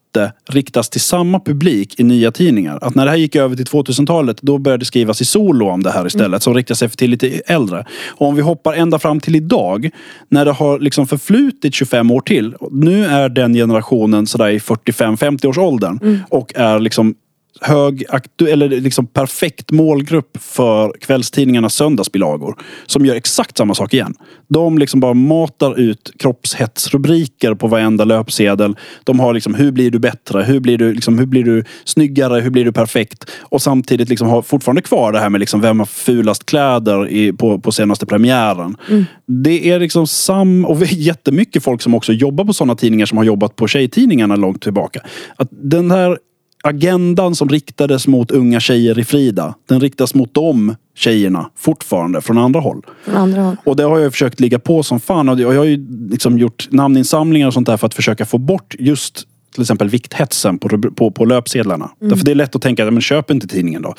riktas 0.50 0.90
till 0.90 1.02
samma 1.02 1.40
publik 1.40 2.00
i 2.00 2.04
nya 2.04 2.32
tidningar. 2.32 2.80
Att 2.82 2.96
när 2.96 3.06
det 3.06 3.12
här 3.12 3.18
gick 3.18 3.36
över 3.36 3.56
till 3.56 3.66
2000-talet, 3.66 4.38
då 4.42 4.58
började 4.58 4.82
det 4.82 4.86
skrivas 4.86 5.22
i 5.22 5.26
solo 5.26 5.70
om 5.70 5.84
det 5.84 5.92
här 5.92 6.08
istället, 6.08 6.28
mm. 6.28 6.40
som 6.40 6.54
riktar 6.54 6.76
sig 6.76 6.90
till 6.90 7.12
lite 7.12 7.28
äldre. 7.28 7.86
Och 8.08 8.28
om 8.28 8.36
vi 8.36 8.42
hoppar 8.42 8.74
ända 8.74 9.00
fram 9.00 9.20
till 9.20 9.36
idag, 9.36 9.90
när 10.30 10.46
det 10.46 10.52
har 10.52 10.80
liksom 10.80 11.08
förflutit 11.08 11.74
25 11.74 12.12
år 12.12 12.22
till. 12.22 12.56
Nu 12.72 13.06
är 13.06 13.30
den 13.30 13.54
generationen 13.54 14.28
sådär 14.28 14.50
i 14.50 14.58
45-50 14.58 15.46
års 15.46 15.58
åldern 15.58 16.00
mm. 16.02 16.20
och 16.30 16.52
är 16.56 16.80
liksom 16.80 17.16
hög, 17.62 18.04
eller 18.50 18.70
liksom 18.70 19.08
perfekt 19.08 19.72
målgrupp 19.72 20.38
för 20.42 20.94
kvällstidningarnas 21.02 21.76
söndagsbilagor. 21.76 22.56
Som 22.86 23.06
gör 23.06 23.16
exakt 23.16 23.58
samma 23.58 23.76
sak 23.76 23.94
igen. 23.94 24.14
De 24.48 24.78
liksom 24.78 25.00
bara 25.00 25.14
matar 25.14 25.80
ut 25.80 26.14
kroppshetsrubriker 26.20 27.54
på 27.54 27.68
varenda 27.68 28.04
löpsedel. 28.04 28.76
De 29.04 29.20
har 29.20 29.34
liksom, 29.34 29.56
hur 29.56 29.72
blir 29.72 29.92
du 29.92 30.00
bättre? 30.00 30.44
Hur 30.44 30.60
blir 30.60 30.78
du, 30.78 30.94
liksom, 30.94 31.20
hur 31.20 31.26
blir 31.26 31.44
du 31.44 31.64
snyggare? 31.84 32.42
Hur 32.42 32.50
blir 32.50 32.66
du 32.66 32.72
perfekt? 32.72 33.32
Och 33.42 33.62
samtidigt 33.62 34.10
liksom 34.10 34.28
har 34.28 34.42
fortfarande 34.42 34.82
kvar 34.82 35.12
det 35.12 35.20
här 35.20 35.30
med 35.30 35.40
liksom, 35.40 35.62
vem 35.62 35.80
har 35.80 35.86
fulast 35.86 36.46
kläder 36.46 37.10
i, 37.10 37.34
på, 37.34 37.60
på 37.60 37.72
senaste 37.72 38.06
premiären. 38.06 38.78
Mm. 38.90 39.06
Det 39.28 39.70
är 39.70 39.80
liksom 39.80 40.08
sam... 40.08 40.66
Och 40.66 40.82
vi 40.82 40.86
är 40.86 40.96
jättemycket 40.96 41.64
folk 41.64 41.82
som 41.82 41.96
också 41.96 42.14
jobbar 42.14 42.46
på 42.46 42.54
sådana 42.54 42.76
tidningar 42.76 43.06
som 43.06 43.18
har 43.18 43.26
jobbat 43.26 43.56
på 43.56 43.68
tjejtidningarna 43.68 44.36
långt 44.36 44.62
tillbaka. 44.62 45.00
Att 45.36 45.48
den 45.52 45.92
här 45.92 46.18
agendan 46.66 47.36
som 47.36 47.50
riktades 47.50 48.08
mot 48.08 48.32
unga 48.32 48.60
tjejer 48.60 49.00
i 49.00 49.04
Frida, 49.04 49.56
den 49.70 49.80
riktas 49.80 50.14
mot 50.14 50.34
de 50.34 50.76
tjejerna 50.96 51.50
fortfarande 51.56 52.22
från 52.22 52.38
andra 52.38 52.60
håll. 52.60 52.86
Från 53.04 53.16
andra 53.16 53.42
håll. 53.42 53.56
Och 53.64 53.76
det 53.76 53.84
har 53.84 54.00
jag 54.00 54.12
försökt 54.12 54.40
ligga 54.40 54.60
på 54.60 54.84
som 54.84 55.00
fan. 55.00 55.30
Och 55.30 55.40
jag 55.40 55.58
har 55.58 55.64
ju 55.64 55.88
liksom 56.10 56.38
gjort 56.38 56.68
namninsamlingar 56.72 57.48
och 57.48 57.54
sånt 57.54 57.68
där 57.68 57.78
för 57.78 57.88
att 57.88 57.94
försöka 57.94 58.26
få 58.26 58.38
bort 58.38 58.76
just 58.80 59.28
till 59.56 59.62
exempel 59.62 59.90
vikthetsen 59.90 60.58
på, 60.58 60.82
på, 60.92 61.12
på 61.12 61.26
löpsedlarna. 61.26 61.86
Mm. 61.86 62.10
Därför 62.10 62.26
det 62.26 62.32
är 62.32 62.36
lätt 62.36 62.56
att 62.56 62.62
tänka, 62.62 62.92
men 62.92 63.02
köp 63.02 63.32
inte 63.32 63.48
tidningen 63.48 63.82
då. 63.82 63.96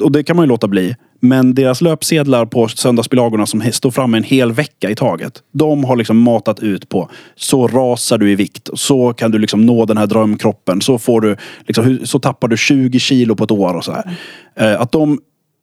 Och 0.00 0.12
det 0.12 0.22
kan 0.22 0.36
man 0.36 0.44
ju 0.44 0.48
låta 0.48 0.68
bli. 0.68 0.96
Men 1.20 1.54
deras 1.54 1.80
löpsedlar 1.80 2.46
på 2.46 2.68
söndagsbilagorna 2.68 3.46
som 3.46 3.72
står 3.72 3.90
framme 3.90 4.16
en 4.16 4.24
hel 4.24 4.52
vecka 4.52 4.90
i 4.90 4.94
taget. 4.94 5.42
De 5.52 5.84
har 5.84 5.96
liksom 5.96 6.18
matat 6.18 6.60
ut 6.60 6.88
på 6.88 7.10
så 7.36 7.68
rasar 7.68 8.18
du 8.18 8.30
i 8.30 8.34
vikt. 8.34 8.70
Så 8.74 9.12
kan 9.12 9.30
du 9.30 9.38
liksom 9.38 9.66
nå 9.66 9.84
den 9.84 9.96
här 9.96 10.06
drömkroppen. 10.06 10.80
Så, 10.80 10.98
får 10.98 11.20
du, 11.20 11.36
liksom, 11.66 11.98
så 12.04 12.18
tappar 12.18 12.48
du 12.48 12.56
20 12.56 12.98
kilo 12.98 13.36
på 13.36 13.44
ett 13.44 13.50
år 13.50 13.74
och 13.74 13.84
så 13.84 13.92
här. 13.92 14.16
Eh, 14.56 14.80
att 14.80 14.92
de 14.92 15.18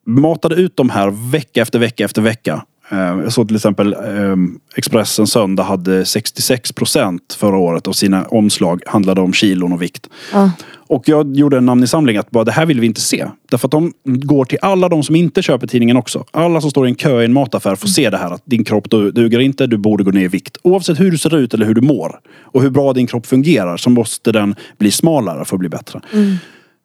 matade 0.05 0.55
ut 0.55 0.77
de 0.77 0.89
här 0.89 1.31
vecka 1.31 1.61
efter 1.61 1.79
vecka 1.79 2.05
efter 2.05 2.21
vecka. 2.21 2.65
Eh, 2.89 2.97
jag 2.97 3.33
såg 3.33 3.47
till 3.47 3.55
exempel 3.55 3.93
eh, 3.93 4.35
Expressen 4.75 5.27
Söndag 5.27 5.63
hade 5.63 6.05
66 6.05 6.71
procent 6.71 7.37
förra 7.39 7.57
året 7.57 7.87
av 7.87 7.91
sina 7.91 8.25
omslag 8.25 8.81
handlade 8.85 9.21
om 9.21 9.33
kilon 9.33 9.73
och 9.73 9.81
vikt. 9.81 10.09
Ja. 10.33 10.51
Och 10.87 11.07
jag 11.07 11.35
gjorde 11.35 11.57
en 11.57 11.65
namninsamling 11.65 12.17
att 12.17 12.31
bara, 12.31 12.43
det 12.43 12.51
här 12.51 12.65
vill 12.65 12.79
vi 12.79 12.85
inte 12.85 13.01
se. 13.01 13.27
Därför 13.51 13.67
att 13.67 13.71
de 13.71 13.93
går 14.03 14.45
till 14.45 14.57
alla 14.61 14.89
de 14.89 15.03
som 15.03 15.15
inte 15.15 15.41
köper 15.41 15.67
tidningen 15.67 15.97
också. 15.97 16.25
Alla 16.31 16.61
som 16.61 16.69
står 16.69 16.87
i 16.87 16.89
en 16.89 16.95
kö 16.95 17.21
i 17.21 17.25
en 17.25 17.33
mataffär 17.33 17.75
får 17.75 17.87
se 17.87 18.09
det 18.09 18.17
här 18.17 18.31
att 18.31 18.41
din 18.45 18.63
kropp 18.63 18.89
duger 18.89 19.39
inte, 19.39 19.67
du 19.67 19.77
borde 19.77 20.03
gå 20.03 20.11
ner 20.11 20.21
i 20.21 20.27
vikt. 20.27 20.57
Oavsett 20.61 20.99
hur 20.99 21.11
du 21.11 21.17
ser 21.17 21.35
ut 21.35 21.53
eller 21.53 21.65
hur 21.65 21.73
du 21.73 21.81
mår 21.81 22.19
och 22.41 22.61
hur 22.61 22.69
bra 22.69 22.93
din 22.93 23.07
kropp 23.07 23.25
fungerar 23.25 23.77
så 23.77 23.89
måste 23.89 24.31
den 24.31 24.55
bli 24.77 24.91
smalare 24.91 25.45
för 25.45 25.55
att 25.55 25.59
bli 25.59 25.69
bättre. 25.69 26.01
Mm. 26.13 26.35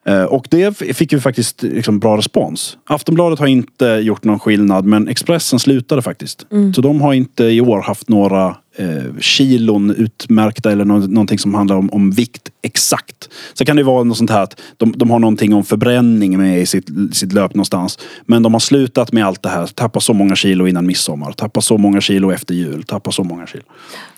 Eh, 0.05 0.23
och 0.23 0.47
det 0.49 0.77
fick 0.77 1.11
ju 1.11 1.19
faktiskt 1.19 1.63
liksom 1.63 1.99
bra 1.99 2.17
respons. 2.17 2.77
Aftonbladet 2.85 3.39
har 3.39 3.47
inte 3.47 3.85
gjort 3.85 4.23
någon 4.23 4.39
skillnad 4.39 4.85
men 4.85 5.07
Expressen 5.07 5.59
slutade 5.59 6.01
faktiskt. 6.01 6.47
Mm. 6.51 6.73
Så 6.73 6.81
de 6.81 7.01
har 7.01 7.13
inte 7.13 7.43
i 7.43 7.61
år 7.61 7.81
haft 7.81 8.09
några 8.09 8.55
eh, 8.75 9.19
kilon 9.19 9.91
utmärkta 9.91 10.71
eller 10.71 10.85
någonting 10.85 11.39
som 11.39 11.53
handlar 11.53 11.75
om, 11.75 11.89
om 11.89 12.11
vikt 12.11 12.49
exakt. 12.61 13.29
Så 13.53 13.65
kan 13.65 13.75
det 13.75 13.83
vara 13.83 14.03
något 14.03 14.17
sånt 14.17 14.29
här 14.29 14.43
att 14.43 14.61
de, 14.77 14.93
de 14.95 15.09
har 15.09 15.19
någonting 15.19 15.53
om 15.53 15.63
förbränning 15.63 16.37
med 16.37 16.61
i 16.61 16.65
sitt, 16.65 16.89
sitt 17.11 17.33
löp 17.33 17.55
någonstans. 17.55 17.99
Men 18.25 18.43
de 18.43 18.53
har 18.53 18.59
slutat 18.59 19.11
med 19.11 19.25
allt 19.25 19.43
det 19.43 19.49
här. 19.49 19.67
Tappa 19.67 19.99
så 19.99 20.13
många 20.13 20.35
kilo 20.35 20.67
innan 20.67 20.85
midsommar. 20.85 21.31
Tappa 21.31 21.61
så 21.61 21.77
många 21.77 22.01
kilo 22.01 22.31
efter 22.31 22.53
jul. 22.53 22.83
Tappa 22.83 23.11
så 23.11 23.23
många 23.23 23.47
kilo. 23.47 23.63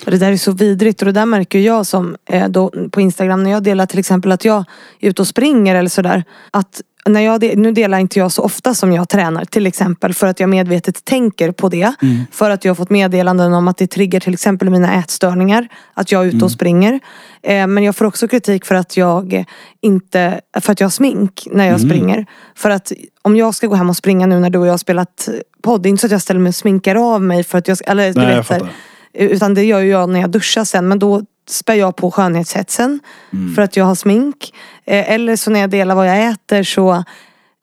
Det 0.05 0.17
där 0.17 0.31
är 0.31 0.37
så 0.37 0.51
vidrigt 0.51 1.01
och 1.01 1.05
det 1.05 1.11
där 1.11 1.25
märker 1.25 1.59
jag 1.59 1.87
som 1.87 2.15
eh, 2.29 2.49
då, 2.49 2.73
på 2.91 3.01
Instagram 3.01 3.43
när 3.43 3.51
jag 3.51 3.63
delar 3.63 3.85
till 3.85 3.99
exempel 3.99 4.31
att 4.31 4.45
jag 4.45 4.65
är 4.99 5.09
ute 5.09 5.21
och 5.21 5.27
springer 5.27 5.75
eller 5.75 5.89
sådär. 5.89 6.23
Att 6.51 6.81
när 7.05 7.21
jag, 7.21 7.57
nu 7.57 7.71
delar 7.71 7.99
inte 7.99 8.19
jag 8.19 8.31
så 8.31 8.41
ofta 8.41 8.73
som 8.73 8.93
jag 8.93 9.09
tränar 9.09 9.45
till 9.45 9.67
exempel 9.67 10.13
för 10.13 10.27
att 10.27 10.39
jag 10.39 10.49
medvetet 10.49 11.05
tänker 11.05 11.51
på 11.51 11.69
det. 11.69 11.93
Mm. 12.01 12.23
För 12.31 12.49
att 12.49 12.65
jag 12.65 12.69
har 12.69 12.75
fått 12.75 12.89
meddelanden 12.89 13.53
om 13.53 13.67
att 13.67 13.77
det 13.77 13.87
triggar 13.87 14.19
till 14.19 14.33
exempel 14.33 14.69
mina 14.69 14.93
ätstörningar. 14.99 15.67
Att 15.93 16.11
jag 16.11 16.21
är 16.21 16.25
ute 16.25 16.35
mm. 16.35 16.43
och 16.43 16.51
springer. 16.51 16.99
Eh, 17.43 17.67
men 17.67 17.83
jag 17.83 17.95
får 17.95 18.05
också 18.05 18.27
kritik 18.27 18.65
för 18.65 18.75
att 18.75 18.97
jag 18.97 19.45
inte, 19.81 20.41
för 20.61 20.71
att 20.71 20.79
jag 20.79 20.85
har 20.85 20.91
smink 20.91 21.47
när 21.51 21.65
jag 21.65 21.79
mm. 21.79 21.89
springer. 21.89 22.25
För 22.55 22.69
att 22.69 22.91
om 23.21 23.35
jag 23.35 23.55
ska 23.55 23.67
gå 23.67 23.75
hem 23.75 23.89
och 23.89 23.97
springa 23.97 24.25
nu 24.25 24.39
när 24.39 24.49
du 24.49 24.59
och 24.59 24.67
jag 24.67 24.73
har 24.73 24.77
spelat 24.77 25.29
podd. 25.61 25.83
Det 25.83 25.87
är 25.87 25.89
inte 25.89 26.01
så 26.01 26.07
att 26.07 26.11
jag 26.11 26.21
ställer 26.21 26.39
mig 26.39 26.49
och 26.49 26.55
sminkar 26.55 26.95
av 27.15 27.21
mig 27.21 27.43
för 27.43 27.57
att 27.57 27.67
jag 27.67 27.77
eller, 27.85 28.13
Nej, 28.13 28.35
vet, 28.35 28.49
jag 28.49 28.69
utan 29.13 29.53
det 29.53 29.63
gör 29.63 29.81
jag 29.81 30.09
när 30.09 30.21
jag 30.21 30.29
duschar 30.29 30.63
sen. 30.63 30.87
Men 30.87 30.99
då 30.99 31.21
spär 31.51 31.73
jag 31.73 31.95
på 31.95 32.11
skönhetshetsen 32.11 32.99
mm. 33.33 33.55
för 33.55 33.61
att 33.61 33.77
jag 33.77 33.85
har 33.85 33.95
smink. 33.95 34.53
Eh, 34.85 35.11
eller 35.11 35.35
så 35.35 35.51
när 35.51 35.59
jag 35.59 35.69
delar 35.69 35.95
vad 35.95 36.07
jag 36.07 36.27
äter 36.27 36.63
så 36.63 37.03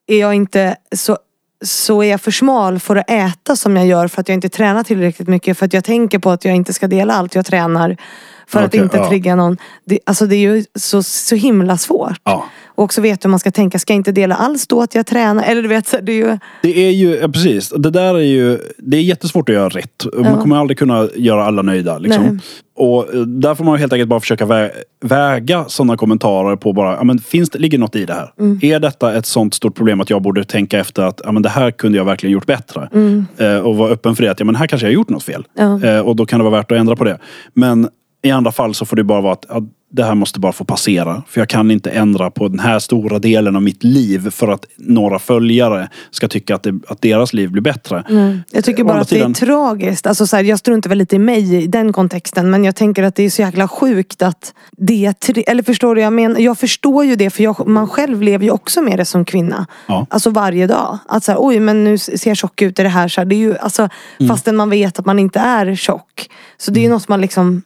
är 0.06 0.20
jag 0.20 0.34
inte 0.34 0.76
så 0.92 1.18
så 1.64 2.02
är 2.02 2.10
jag 2.10 2.20
för 2.20 2.30
smal 2.30 2.78
för 2.78 2.96
att 2.96 3.10
äta 3.10 3.56
som 3.56 3.76
jag 3.76 3.86
gör 3.86 4.08
för 4.08 4.20
att 4.20 4.28
jag 4.28 4.34
inte 4.34 4.48
tränar 4.48 4.84
tillräckligt 4.84 5.28
mycket. 5.28 5.58
För 5.58 5.66
att 5.66 5.72
jag 5.72 5.84
tänker 5.84 6.18
på 6.18 6.30
att 6.30 6.44
jag 6.44 6.54
inte 6.54 6.72
ska 6.72 6.86
dela 6.86 7.14
allt 7.14 7.34
jag 7.34 7.46
tränar. 7.46 7.96
För 8.48 8.62
att 8.62 8.74
inte 8.74 8.96
ja. 8.96 9.08
trigga 9.08 9.36
någon. 9.36 9.56
Det, 9.84 9.98
alltså 10.06 10.26
det 10.26 10.36
är 10.36 10.40
ju 10.40 10.64
så, 10.74 11.02
så 11.02 11.34
himla 11.34 11.76
svårt. 11.76 12.20
Ja. 12.24 12.44
Och 12.66 12.84
också 12.84 13.00
veta 13.00 13.28
hur 13.28 13.30
man 13.30 13.38
ska 13.38 13.50
tänka. 13.50 13.78
Ska 13.78 13.92
jag 13.92 13.98
inte 13.98 14.12
dela 14.12 14.34
alls 14.34 14.66
då 14.66 14.82
att 14.82 14.94
jag 14.94 15.06
tränar? 15.06 15.42
Eller 15.42 15.62
du 15.62 15.68
vet, 15.68 15.94
det 16.02 16.12
är 16.12 16.16
ju... 16.16 16.38
Det 16.62 16.86
är 16.86 16.90
ju, 16.90 17.16
ja, 17.16 17.28
precis. 17.28 17.68
Det 17.68 17.90
där 17.90 18.14
är 18.14 18.18
ju, 18.18 18.58
det 18.78 18.96
är 18.96 19.02
jättesvårt 19.02 19.48
att 19.48 19.54
göra 19.54 19.68
rätt. 19.68 20.06
Man 20.18 20.40
kommer 20.40 20.56
aldrig 20.56 20.78
kunna 20.78 21.08
göra 21.14 21.44
alla 21.44 21.62
nöjda. 21.62 21.98
Liksom. 21.98 22.40
Och 22.78 23.14
eh, 23.14 23.20
där 23.20 23.54
får 23.54 23.64
man 23.64 23.78
helt 23.78 23.92
enkelt 23.92 24.08
bara 24.08 24.20
försöka 24.20 24.46
vä 24.46 24.70
väga 25.00 25.64
sådana 25.68 25.96
kommentarer 25.96 26.56
på 26.56 26.72
bara, 26.72 26.92
ja, 26.92 27.04
men 27.04 27.18
finns 27.18 27.50
det, 27.50 27.58
ligger 27.58 27.78
något 27.78 27.96
i 27.96 28.04
det 28.04 28.14
här? 28.14 28.32
Mm. 28.40 28.58
Är 28.62 28.80
detta 28.80 29.14
ett 29.14 29.26
sånt 29.26 29.54
stort 29.54 29.74
problem 29.74 30.00
att 30.00 30.10
jag 30.10 30.22
borde 30.22 30.44
tänka 30.44 30.78
efter 30.78 31.02
att 31.02 31.20
ja, 31.24 31.32
men 31.32 31.42
det 31.42 31.48
här 31.48 31.70
kunde 31.70 31.98
jag 31.98 32.04
verkligen 32.04 32.32
gjort 32.32 32.46
bättre? 32.46 32.88
Mm. 32.92 33.26
Eh, 33.36 33.58
och 33.58 33.76
vara 33.76 33.90
öppen 33.90 34.16
för 34.16 34.22
det, 34.22 34.30
att 34.30 34.40
ja, 34.40 34.46
men 34.46 34.54
här 34.54 34.66
kanske 34.66 34.86
jag 34.86 34.90
har 34.90 34.94
gjort 34.94 35.08
något 35.08 35.22
fel. 35.22 35.46
Ja. 35.54 35.84
Eh, 35.84 36.00
och 36.00 36.16
då 36.16 36.26
kan 36.26 36.38
det 36.40 36.44
vara 36.44 36.56
värt 36.56 36.72
att 36.72 36.78
ändra 36.78 36.96
på 36.96 37.04
det. 37.04 37.18
Men 37.54 37.88
i 38.22 38.30
andra 38.30 38.52
fall 38.52 38.74
så 38.74 38.86
får 38.86 38.96
det 38.96 39.04
bara 39.04 39.20
vara 39.20 39.32
att, 39.32 39.50
att 39.50 39.64
det 39.90 40.04
här 40.04 40.14
måste 40.14 40.40
bara 40.40 40.52
få 40.52 40.64
passera. 40.64 41.22
För 41.28 41.40
jag 41.40 41.48
kan 41.48 41.70
inte 41.70 41.90
ändra 41.90 42.30
på 42.30 42.48
den 42.48 42.58
här 42.58 42.78
stora 42.78 43.18
delen 43.18 43.56
av 43.56 43.62
mitt 43.62 43.84
liv 43.84 44.30
för 44.30 44.48
att 44.48 44.64
några 44.76 45.18
följare 45.18 45.88
ska 46.10 46.28
tycka 46.28 46.54
att, 46.54 46.62
det, 46.62 46.74
att 46.88 47.02
deras 47.02 47.32
liv 47.32 47.50
blir 47.50 47.62
bättre. 47.62 48.04
Mm. 48.10 48.40
Jag 48.52 48.64
tycker 48.64 48.84
bara 48.84 49.00
att 49.00 49.08
tiden... 49.08 49.32
det 49.32 49.42
är 49.42 49.46
tragiskt. 49.46 50.06
Alltså 50.06 50.26
så 50.26 50.36
här, 50.36 50.44
jag 50.44 50.58
struntar 50.58 50.88
väl 50.88 50.98
lite 50.98 51.16
i 51.16 51.18
mig 51.18 51.64
i 51.64 51.66
den 51.66 51.92
kontexten. 51.92 52.50
Men 52.50 52.64
jag 52.64 52.76
tänker 52.76 53.02
att 53.02 53.14
det 53.14 53.22
är 53.22 53.30
så 53.30 53.42
jäkla 53.42 53.68
sjukt 53.68 54.22
att 54.22 54.54
det 54.76 55.06
är... 55.06 55.12
Tre... 55.12 55.44
Eller 55.46 55.62
förstår 55.62 55.94
du? 55.94 56.00
Jag, 56.00 56.12
men, 56.12 56.42
jag 56.42 56.58
förstår 56.58 57.04
ju 57.04 57.16
det 57.16 57.30
för 57.30 57.44
jag, 57.44 57.68
man 57.68 57.88
själv 57.88 58.22
lever 58.22 58.44
ju 58.44 58.50
också 58.50 58.82
med 58.82 58.98
det 58.98 59.04
som 59.04 59.24
kvinna. 59.24 59.66
Ja. 59.86 60.06
Alltså 60.10 60.30
varje 60.30 60.66
dag. 60.66 60.98
Att 61.08 61.24
så 61.24 61.32
här, 61.32 61.38
oj 61.40 61.60
men 61.60 61.84
nu 61.84 61.98
ser 61.98 62.30
jag 62.30 62.36
tjock 62.36 62.62
ut 62.62 62.78
i 62.78 62.82
det 62.82 62.88
här. 62.88 63.08
Så 63.08 63.20
här, 63.20 63.26
det 63.26 63.34
är 63.34 63.38
ju, 63.38 63.58
alltså, 63.58 63.88
mm. 64.20 64.28
Fastän 64.28 64.56
man 64.56 64.70
vet 64.70 64.98
att 64.98 65.06
man 65.06 65.18
inte 65.18 65.38
är 65.38 65.74
tjock. 65.74 66.30
Så 66.56 66.70
det 66.70 66.80
är 66.80 66.82
ju 66.82 66.86
mm. 66.86 66.96
något 66.96 67.08
man 67.08 67.20
liksom 67.20 67.62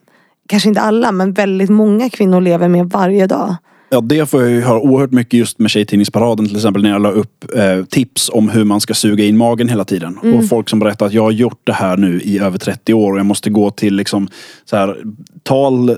kanske 0.53 0.69
inte 0.69 0.81
alla, 0.81 1.13
men 1.13 1.33
väldigt 1.33 1.71
många 1.71 2.11
kvinnor 2.11 2.41
lever 2.41 2.69
med 2.69 2.91
varje 2.91 3.27
dag. 3.27 3.57
Ja, 3.91 4.01
det 4.01 4.27
får 4.31 4.43
jag 4.43 4.51
ju 4.51 4.61
höra 4.61 4.81
oerhört 4.81 5.13
mycket 5.13 5.39
just 5.39 5.59
med 5.59 5.71
Tjejtidningsparaden 5.71 6.47
till 6.47 6.57
exempel 6.57 6.83
när 6.83 6.91
jag 6.91 7.03
la 7.03 7.11
upp 7.11 7.45
eh, 7.57 7.85
tips 7.85 8.31
om 8.33 8.49
hur 8.49 8.65
man 8.65 8.81
ska 8.81 8.95
suga 8.95 9.25
in 9.25 9.37
magen 9.37 9.69
hela 9.69 9.85
tiden. 9.85 10.19
Mm. 10.23 10.39
Och 10.39 10.49
folk 10.49 10.69
som 10.69 10.79
berättar 10.79 11.07
att 11.07 11.13
jag 11.13 11.23
har 11.23 11.31
gjort 11.31 11.61
det 11.65 11.73
här 11.73 11.97
nu 11.97 12.21
i 12.21 12.39
över 12.39 12.59
30 12.59 12.95
år 12.95 13.13
och 13.13 13.19
jag 13.19 13.27
måste 13.27 13.51
gå 13.51 13.71
till 13.71 13.95
liksom 13.95 14.29
så 14.65 14.77
här, 14.77 14.97
tal, 15.43 15.97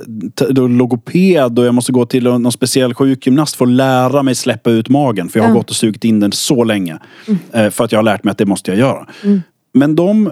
logoped 0.68 1.58
och 1.58 1.66
jag 1.66 1.74
måste 1.74 1.92
gå 1.92 2.06
till 2.06 2.24
någon 2.24 2.52
speciell 2.52 2.94
sjukgymnast 2.94 3.56
för 3.56 3.64
att 3.64 3.70
lära 3.70 4.22
mig 4.22 4.34
släppa 4.34 4.70
ut 4.70 4.88
magen. 4.88 5.28
För 5.28 5.38
jag 5.38 5.44
har 5.44 5.50
mm. 5.50 5.58
gått 5.58 5.70
och 5.70 5.76
sugit 5.76 6.04
in 6.04 6.20
den 6.20 6.32
så 6.32 6.64
länge. 6.64 6.98
Mm. 7.26 7.38
Eh, 7.52 7.70
för 7.70 7.84
att 7.84 7.92
jag 7.92 7.98
har 7.98 8.04
lärt 8.04 8.24
mig 8.24 8.32
att 8.32 8.38
det 8.38 8.46
måste 8.46 8.70
jag 8.70 8.78
göra. 8.78 9.06
Mm. 9.24 9.42
Men 9.74 9.94
de 9.94 10.30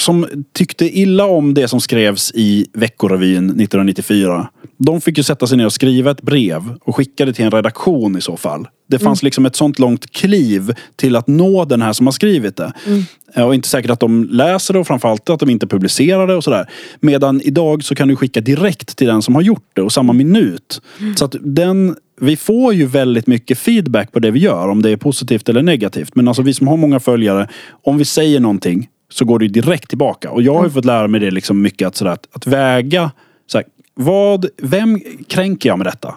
som 0.00 0.26
tyckte 0.52 0.98
illa 0.98 1.24
om 1.24 1.54
det 1.54 1.68
som 1.68 1.80
skrevs 1.80 2.32
i 2.34 2.66
Veckorevyn 2.72 3.44
1994. 3.44 4.48
De 4.76 5.00
fick 5.00 5.18
ju 5.18 5.24
sätta 5.24 5.46
sig 5.46 5.58
ner 5.58 5.66
och 5.66 5.72
skriva 5.72 6.10
ett 6.10 6.22
brev 6.22 6.62
och 6.80 6.96
skicka 6.96 7.24
det 7.24 7.32
till 7.32 7.44
en 7.44 7.50
redaktion 7.50 8.16
i 8.16 8.20
så 8.20 8.36
fall. 8.36 8.68
Det 8.88 8.98
fanns 8.98 9.22
mm. 9.22 9.26
liksom 9.26 9.46
ett 9.46 9.56
sånt 9.56 9.78
långt 9.78 10.12
kliv 10.12 10.72
till 10.96 11.16
att 11.16 11.26
nå 11.26 11.64
den 11.64 11.82
här 11.82 11.92
som 11.92 12.06
har 12.06 12.12
skrivit 12.12 12.56
det. 12.56 12.72
Mm. 12.86 13.46
Och 13.46 13.54
inte 13.54 13.68
säkert 13.68 13.90
att 13.90 14.00
de 14.00 14.24
läser 14.24 14.74
det 14.74 14.80
och 14.80 14.86
framförallt 14.86 15.30
att 15.30 15.40
de 15.40 15.50
inte 15.50 15.66
publicerar 15.66 16.26
det 16.26 16.34
och 16.34 16.44
sådär. 16.44 16.70
Medan 17.00 17.40
idag 17.40 17.84
så 17.84 17.94
kan 17.94 18.08
du 18.08 18.16
skicka 18.16 18.40
direkt 18.40 18.96
till 18.96 19.06
den 19.06 19.22
som 19.22 19.34
har 19.34 19.42
gjort 19.42 19.70
det 19.72 19.82
och 19.82 19.92
samma 19.92 20.12
minut. 20.12 20.82
Mm. 21.00 21.16
Så 21.16 21.24
att 21.24 21.34
den 21.40 21.96
vi 22.20 22.36
får 22.36 22.74
ju 22.74 22.86
väldigt 22.86 23.26
mycket 23.26 23.58
feedback 23.58 24.12
på 24.12 24.18
det 24.18 24.30
vi 24.30 24.40
gör, 24.40 24.68
om 24.68 24.82
det 24.82 24.90
är 24.90 24.96
positivt 24.96 25.48
eller 25.48 25.62
negativt. 25.62 26.14
Men 26.14 26.28
alltså 26.28 26.42
vi 26.42 26.54
som 26.54 26.68
har 26.68 26.76
många 26.76 27.00
följare, 27.00 27.48
om 27.84 27.98
vi 27.98 28.04
säger 28.04 28.40
någonting 28.40 28.88
så 29.10 29.24
går 29.24 29.38
det 29.38 29.48
direkt 29.48 29.88
tillbaka. 29.88 30.30
Och 30.30 30.42
jag 30.42 30.54
har 30.54 30.64
ju 30.64 30.70
fått 30.70 30.84
lära 30.84 31.08
mig 31.08 31.20
det 31.20 31.30
liksom 31.30 31.62
mycket 31.62 31.88
att, 31.88 31.96
sådär, 31.96 32.12
att, 32.12 32.28
att 32.32 32.46
väga, 32.46 33.10
såhär, 33.46 33.66
vad, 33.94 34.46
vem 34.62 35.00
kränker 35.28 35.68
jag 35.68 35.78
med 35.78 35.86
detta? 35.86 36.14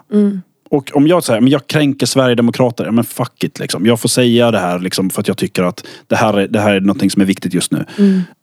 Och 0.70 0.90
om 0.94 1.06
jag 1.06 1.24
säger 1.24 1.40
men 1.40 1.50
jag 1.50 1.66
kränker 1.66 2.06
Sverigedemokrater, 2.06 2.84
ja 2.84 2.92
men 2.92 3.04
fuck 3.04 3.44
it 3.44 3.58
liksom. 3.58 3.86
Jag 3.86 4.00
får 4.00 4.08
säga 4.08 4.50
det 4.50 4.58
här 4.58 4.78
liksom 4.78 5.10
för 5.10 5.20
att 5.20 5.28
jag 5.28 5.36
tycker 5.36 5.62
att 5.62 5.86
det 6.06 6.16
här 6.16 6.38
är, 6.38 6.48
det 6.48 6.60
här 6.60 6.74
är 6.74 6.80
någonting 6.80 7.10
som 7.10 7.22
är 7.22 7.26
viktigt 7.26 7.54
just 7.54 7.72
nu. 7.72 7.84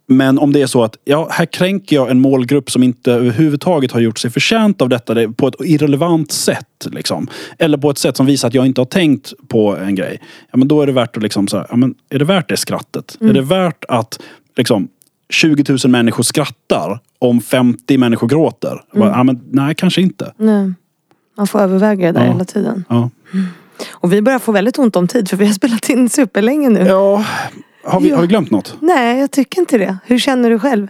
Men 0.07 0.39
om 0.39 0.53
det 0.53 0.61
är 0.61 0.67
så 0.67 0.83
att, 0.83 0.97
ja, 1.05 1.27
här 1.31 1.45
kränker 1.45 1.95
jag 1.95 2.11
en 2.11 2.19
målgrupp 2.19 2.71
som 2.71 2.83
inte 2.83 3.11
överhuvudtaget 3.11 3.91
har 3.91 3.99
gjort 3.99 4.19
sig 4.19 4.31
förtjänt 4.31 4.81
av 4.81 4.89
detta 4.89 5.13
det, 5.13 5.29
på 5.29 5.47
ett 5.47 5.55
irrelevant 5.59 6.31
sätt. 6.31 6.87
Liksom. 6.91 7.27
Eller 7.59 7.77
på 7.77 7.89
ett 7.89 7.97
sätt 7.97 8.17
som 8.17 8.25
visar 8.25 8.47
att 8.47 8.53
jag 8.53 8.65
inte 8.65 8.81
har 8.81 8.85
tänkt 8.85 9.33
på 9.47 9.77
en 9.77 9.95
grej. 9.95 10.19
Ja, 10.51 10.57
men 10.57 10.67
då 10.67 10.81
är 10.81 10.87
det 10.87 10.93
värt 10.93 11.17
att 11.17 11.23
liksom 11.23 11.47
så 11.47 11.57
här, 11.57 11.67
ja, 11.69 11.75
men 11.75 11.95
är 12.09 12.19
det 12.19 12.25
värt 12.25 12.49
det 12.49 12.57
skrattet? 12.57 13.17
Är 13.19 13.33
det 13.33 13.41
värt 13.41 13.85
att 13.87 14.19
liksom 14.57 14.87
20 15.29 15.63
000 15.83 15.91
människor 15.91 16.23
skrattar 16.23 16.99
om 17.19 17.41
50 17.41 17.97
människor 17.97 18.27
gråter? 18.27 18.81
Bara, 18.93 19.09
Ja, 19.09 19.23
men, 19.23 19.41
nej, 19.51 19.75
kanske 19.75 20.01
inte. 20.01 20.33
Nej. 20.37 20.73
Man 21.37 21.47
får 21.47 21.59
överväga 21.59 22.11
det 22.11 22.19
där 22.19 22.25
Ja. 22.25 22.31
hela 22.31 22.45
tiden. 22.45 22.85
Ja. 22.89 23.09
Och 23.91 24.13
vi 24.13 24.21
börjar 24.21 24.39
få 24.39 24.51
väldigt 24.51 24.79
ont 24.79 24.95
om 24.95 25.07
tid 25.07 25.29
för 25.29 25.37
vi 25.37 25.45
har 25.45 25.53
spelat 25.61 25.89
in 25.89 26.09
superlänge 26.09 26.69
nu. 26.69 26.79
Ja, 26.79 27.25
har 27.83 27.99
vi, 28.01 28.09
Ja. 28.09 28.15
har 28.15 28.21
vi 28.21 28.27
glömt 28.27 28.51
något? 28.51 28.75
Nej, 28.81 29.19
jag 29.19 29.31
tycker 29.31 29.59
inte 29.59 29.77
det. 29.77 29.97
Hur 30.05 30.19
känner 30.19 30.49
du 30.49 30.59
själv? 30.59 30.87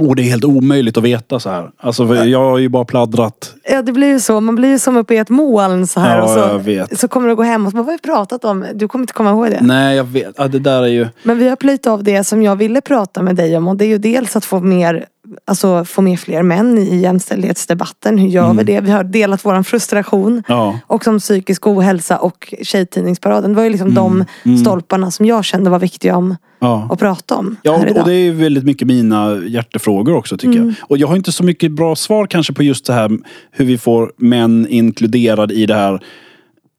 Oh, 0.00 0.14
det 0.14 0.22
är 0.22 0.24
helt 0.24 0.44
omöjligt 0.44 0.96
att 0.96 1.04
veta 1.04 1.40
så 1.40 1.50
här. 1.50 1.70
Alltså, 1.78 2.14
jag 2.14 2.38
har 2.38 2.58
ju 2.58 2.68
bara 2.68 2.84
pladdrat. 2.84 3.54
Ja, 3.70 3.82
det 3.82 3.92
blir 3.92 4.08
ju 4.08 4.20
så. 4.20 4.40
Man 4.40 4.54
blir 4.54 4.68
ju 4.68 4.78
som 4.78 4.96
uppe 4.96 5.14
i 5.14 5.16
ett 5.18 5.28
moln 5.28 5.86
så 5.86 6.00
här. 6.00 6.16
Ja, 6.18 6.22
och 6.22 6.30
så, 6.30 6.38
jag 6.38 6.58
vet. 6.58 6.98
så 6.98 7.08
kommer 7.08 7.28
du 7.28 7.36
gå 7.36 7.42
hem 7.42 7.66
och 7.66 7.70
så 7.70 7.76
bara, 7.76 7.82
vad 7.82 7.92
har 7.92 7.98
vi 7.98 8.02
pratat 8.02 8.44
om? 8.44 8.66
Du 8.74 8.88
kommer 8.88 9.02
inte 9.02 9.12
komma 9.12 9.30
ihåg 9.30 9.50
det. 9.50 9.58
Nej, 9.62 9.96
jag 9.96 10.04
vet. 10.04 10.34
Ja, 10.36 10.48
det 10.48 10.58
där 10.58 10.82
är 10.82 10.86
ju... 10.86 11.08
Men 11.22 11.38
vi 11.38 11.48
har 11.48 11.56
plöjt 11.56 11.86
av 11.86 12.04
det 12.04 12.24
som 12.24 12.42
jag 12.42 12.56
ville 12.56 12.80
prata 12.80 13.22
med 13.22 13.36
dig 13.36 13.56
om 13.56 13.68
och 13.68 13.76
det 13.76 13.84
är 13.84 13.88
ju 13.88 13.98
dels 13.98 14.36
att 14.36 14.44
få 14.44 14.60
mer 14.60 15.06
Alltså 15.44 15.84
få 15.84 16.02
med 16.02 16.20
fler 16.20 16.42
män 16.42 16.78
i 16.78 17.00
jämställdhetsdebatten. 17.00 18.18
Hur 18.18 18.28
gör 18.28 18.54
vi 18.54 18.64
det? 18.64 18.80
Vi 18.80 18.90
har 18.90 19.04
delat 19.04 19.44
våran 19.44 19.64
frustration. 19.64 20.32
Mm. 20.32 20.42
Ja. 20.48 20.78
Och 20.86 21.04
som 21.04 21.18
psykisk 21.18 21.66
ohälsa 21.66 22.18
och 22.18 22.54
Tjejtidningsparaden. 22.62 23.50
Det 23.50 23.56
var 23.56 23.62
ju 23.64 23.70
liksom 23.70 23.88
Mm. 23.88 24.24
de 24.44 24.56
stolparna 24.56 25.10
som 25.10 25.26
jag 25.26 25.44
kände 25.44 25.70
var 25.70 25.78
viktiga 25.78 26.16
om 26.16 26.36
Ja. 26.62 26.88
att 26.92 26.98
prata 26.98 27.34
om 27.36 27.56
Ja, 27.62 27.72
och, 27.72 27.96
och 27.98 28.04
det 28.08 28.14
är 28.14 28.22
ju 28.22 28.32
väldigt 28.32 28.64
mycket 28.64 28.88
mina 28.88 29.38
hjärtefrågor 29.46 30.14
också 30.16 30.36
tycker 30.36 30.58
Mm. 30.58 30.66
jag. 30.68 30.90
Och 30.90 30.98
jag 30.98 31.08
har 31.08 31.16
inte 31.16 31.32
så 31.32 31.44
mycket 31.44 31.72
bra 31.72 31.96
svar 31.96 32.26
kanske 32.26 32.52
på 32.52 32.62
just 32.62 32.86
det 32.86 32.92
här 32.92 33.10
hur 33.50 33.64
vi 33.64 33.78
får 33.78 34.12
män 34.16 34.66
inkluderade 34.70 35.54
i 35.54 35.66
det 35.66 35.74
här 35.74 36.00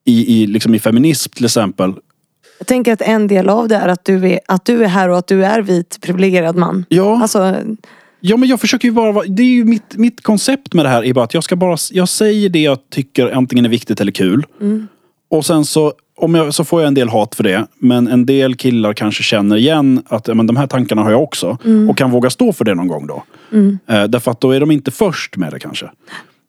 i, 0.05 0.41
i, 0.41 0.47
liksom 0.47 0.75
i 0.75 0.79
feminism 0.79 1.31
till 1.35 1.45
exempel. 1.45 1.93
Jag 2.59 2.67
tänker 2.67 2.93
att 2.93 3.01
en 3.01 3.27
del 3.27 3.49
av 3.49 3.67
det 3.67 3.75
är 3.75 3.87
att 3.87 4.05
du 4.05 4.29
är, 4.31 4.39
att 4.47 4.65
du 4.65 4.83
är 4.83 4.87
här 4.87 5.09
och 5.09 5.17
att 5.17 5.27
du 5.27 5.45
är 5.45 5.61
vit 5.61 5.97
privilegierad 6.01 6.55
man. 6.55 6.85
Ja, 6.89 7.21
Alltså, 7.21 7.55
ja 8.22 8.38
men 8.38 8.49
jag 8.49 8.59
försöker 8.59 8.88
ju 8.88 8.91
bara 8.91 9.11
vara, 9.11 9.26
det 9.26 9.43
är 9.43 9.47
ju 9.47 9.65
mitt, 9.65 9.97
mitt 9.97 10.24
koncept 10.24 10.74
med 10.74 10.86
det 10.86 10.89
här 10.89 11.03
är 11.05 11.13
bara 11.13 11.26
att 11.26 11.34
jag 11.34 11.43
ska 11.43 11.55
bara, 11.55 11.78
jag 11.91 12.09
säger 12.09 12.49
det 12.49 12.61
jag 12.61 12.78
tycker 12.89 13.32
antingen 13.32 13.65
är 13.65 13.69
viktigt 13.69 14.01
eller 14.01 14.11
kul. 14.11 14.45
Mm. 14.61 14.88
Och 15.30 15.45
sen 15.45 15.65
så, 15.65 15.93
om 16.17 16.36
jag, 16.36 16.53
så 16.53 16.63
får 16.63 16.82
jag 16.82 16.88
en 16.88 16.93
del 16.93 17.09
hat 17.09 17.36
för 17.36 17.43
det. 17.43 17.67
Men 17.80 18.07
en 18.07 18.26
del 18.26 18.55
killar 18.55 18.93
kanske 18.93 19.24
känner 19.24 19.57
igen 19.57 20.03
att 20.07 20.28
ja, 20.28 20.34
men 20.34 20.47
de 20.47 20.55
här 20.55 20.67
tankarna 20.67 21.03
har 21.03 21.11
jag 21.11 21.24
också. 21.24 21.57
Mm. 21.65 21.89
Och 21.89 21.97
kan 21.97 22.11
våga 22.11 22.30
stå 22.30 22.53
för 22.53 22.65
det 22.65 22.76
någon 22.76 22.88
gång 22.88 23.07
då. 23.07 23.24
Eh, 23.88 24.03
därför 24.03 24.32
att 24.32 24.41
då 24.41 24.51
är 24.51 24.59
de 24.59 24.72
inte 24.72 24.91
först 24.91 25.38
med 25.38 25.53
det 25.53 25.59
kanske. 25.59 25.89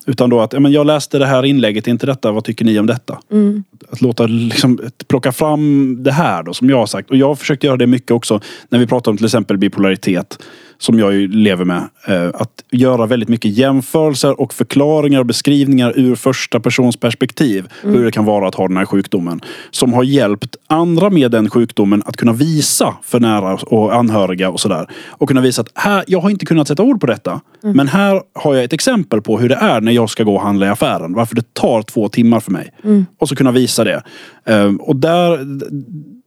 Utan 0.07 0.31
då 0.31 0.41
att, 0.41 0.53
ja, 0.53 0.61
men 0.61 0.73
jag 0.73 0.87
läste 0.87 1.19
det 1.19 1.27
här 1.27 1.45
inlägget, 1.45 1.87
inte 1.87 2.07
detta, 2.07 2.33
vad 2.33 2.45
tycker 2.45 2.65
ni 2.65 2.79
om 2.79 2.87
detta? 2.87 3.19
Mm. 3.33 3.65
Att 3.91 4.01
låta, 4.01 4.27
liksom, 4.27 4.81
att 4.87 5.09
plocka 5.09 5.33
fram 5.33 5.97
det 6.03 6.13
här 6.13 6.43
då, 6.43 6.55
som 6.55 6.71
jag 6.71 6.77
har 6.77 6.87
sagt. 6.87 7.11
Och 7.11 7.17
jag 7.17 7.29
har 7.29 7.35
försökt 7.35 7.65
göra 7.65 7.77
det 7.77 7.87
mycket 7.87 8.11
också 8.11 8.41
när 8.69 8.79
vi 8.79 8.87
pratar 8.87 9.11
om 9.11 9.17
till 9.17 9.27
exempel 9.27 9.59
bipolaritet. 9.59 10.39
Som 10.83 10.99
jag 10.99 11.15
ju 11.15 11.29
lever 11.29 11.65
med. 11.65 11.89
Eh, 12.07 12.29
att 12.35 12.65
göra 12.71 13.07
väldigt 13.07 13.29
mycket 13.29 13.51
jämförelser 13.51 14.41
och 14.41 14.55
förklaringar 14.55 15.21
och 15.21 15.27
beskrivningar 15.27 15.93
ur 15.97 16.15
första 16.15 16.61
persons 16.61 16.97
perspektiv. 16.97 17.69
Hur 17.83 18.05
det 18.05 18.11
kan 18.11 18.25
vara 18.25 18.49
att 18.49 18.55
ha 18.55 18.69
den 18.69 18.77
här 18.77 18.85
sjukdomen. 18.85 19.41
Som 19.71 19.93
har 19.93 20.03
hjälpt 20.05 20.57
andra 20.67 21.11
med 21.11 21.31
den 21.31 21.51
sjukdomen 21.51 22.03
att 22.07 22.17
kunna 22.17 22.33
visa 22.33 22.97
för 23.03 23.21
nära 23.21 23.55
och 23.55 23.95
anhöriga 23.95 24.51
och 24.51 24.61
sådär. 24.61 24.87
Och 25.09 25.29
kunna 25.29 25.41
visa 25.41 25.63
att 25.63 25.71
här, 25.75 26.05
jag 26.07 26.21
har 26.21 26.31
inte 26.31 26.47
kunnat 26.47 26.69
sätta 26.69 26.83
ord 26.83 27.01
på 27.01 27.07
detta. 27.07 27.41
Men 27.61 27.89
här 27.89 28.23
har 28.35 28.55
jag 28.55 28.65
ett 28.65 28.73
exempel 28.73 29.23
på 29.23 29.39
hur 29.39 29.49
det 29.49 29.55
är 29.55 29.81
när 29.81 29.93
jag 29.93 30.11
ska 30.11 30.25
gå 30.25 30.35
och 30.35 30.43
handla 30.43 30.67
i 30.67 30.69
affären. 30.69 31.15
Varför 31.15 31.35
det 31.35 31.55
tar 31.55 31.83
två 31.83 32.09
timmar 32.09 32.41
för 32.41 32.53
mig. 32.53 32.71
Och 33.19 33.29
så 33.29 33.37
kunna 33.37 33.53
visa 33.53 33.85
det. 33.85 34.03
Eh, 34.45 34.73
och 34.81 34.97
där, 34.97 35.39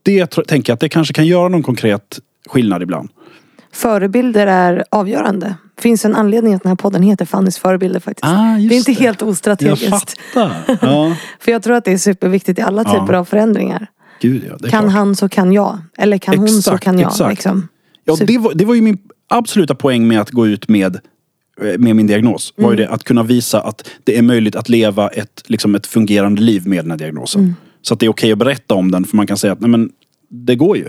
det 0.02 0.26
tänker 0.26 0.70
jag 0.70 0.74
att 0.74 0.80
det 0.80 0.88
kanske 0.88 1.14
kan 1.14 1.26
göra 1.26 1.48
någon 1.48 1.62
konkret 1.62 2.18
skillnad 2.48 2.82
ibland. 2.82 3.08
Förebilder 3.76 4.46
är 4.46 4.84
avgörande. 4.90 5.54
Det 5.76 5.82
finns 5.82 6.04
en 6.04 6.14
anledning 6.14 6.54
att 6.54 6.62
den 6.62 6.68
här 6.70 6.76
podden 6.76 7.02
heter 7.02 7.24
Fannys 7.24 7.58
förebilder 7.58 8.00
faktiskt. 8.00 8.24
Ah, 8.24 8.56
det 8.68 8.74
är 8.74 8.78
inte 8.78 8.90
det. 8.92 8.98
helt 9.00 9.20
Jag 9.20 9.30
ostrategiskt. 9.30 9.88
fattar. 9.90 10.76
Ja. 10.82 11.16
För 11.40 11.52
jag 11.52 11.62
tror 11.62 11.76
att 11.76 11.84
det 11.84 11.92
är 11.92 11.98
superviktigt 11.98 12.58
i 12.58 12.62
alla 12.62 12.82
Ja. 12.86 13.00
typer 13.00 13.12
av 13.14 13.24
förändringar. 13.24 13.86
Gud 14.20 14.44
ja, 14.50 14.58
Kan 14.58 14.68
klart. 14.82 14.92
han 14.92 15.16
så 15.16 15.28
kan 15.28 15.52
jag. 15.52 15.78
Eller 15.98 16.18
kan 16.18 16.38
hon 16.38 16.48
så 16.48 16.58
Exakt, 16.58 16.84
kan 16.84 16.98
jag. 16.98 17.10
exakt. 17.10 17.30
Liksom. 17.30 17.68
Ja, 18.04 18.16
det, 18.26 18.38
var, 18.38 18.54
det 18.54 18.64
var 18.64 18.74
ju 18.74 18.80
min 18.82 18.98
absoluta 19.28 19.74
poäng 19.74 20.08
med 20.08 20.20
att 20.20 20.30
gå 20.30 20.46
ut 20.46 20.68
med, 20.68 20.96
eh, 21.62 21.78
med 21.78 21.96
min 21.96 22.06
diagnos. 22.06 22.54
Var 22.56 22.64
Mm. 22.68 22.78
ju 22.78 22.84
det 22.86 22.92
att 22.92 23.04
kunna 23.04 23.22
visa 23.22 23.60
att 23.60 23.88
det 24.04 24.18
är 24.18 24.22
möjligt 24.22 24.56
att 24.56 24.68
leva 24.68 25.08
ett, 25.08 25.42
liksom 25.46 25.74
ett 25.74 25.86
fungerande 25.86 26.42
liv 26.42 26.66
med 26.66 26.84
den 26.84 26.90
här 26.90 26.98
diagnosen. 26.98 27.40
Mm. 27.42 27.54
Så 27.82 27.94
att 27.94 28.00
det 28.00 28.06
är 28.06 28.10
okej 28.10 28.32
att 28.32 28.38
berätta 28.38 28.74
om 28.74 28.90
den 28.90 29.04
för 29.04 29.16
man 29.16 29.26
kan 29.26 29.36
säga 29.36 29.52
att 29.52 29.60
nej, 29.60 29.70
men, 29.70 29.90
det 30.30 30.54
går 30.54 30.76
ju. 30.76 30.84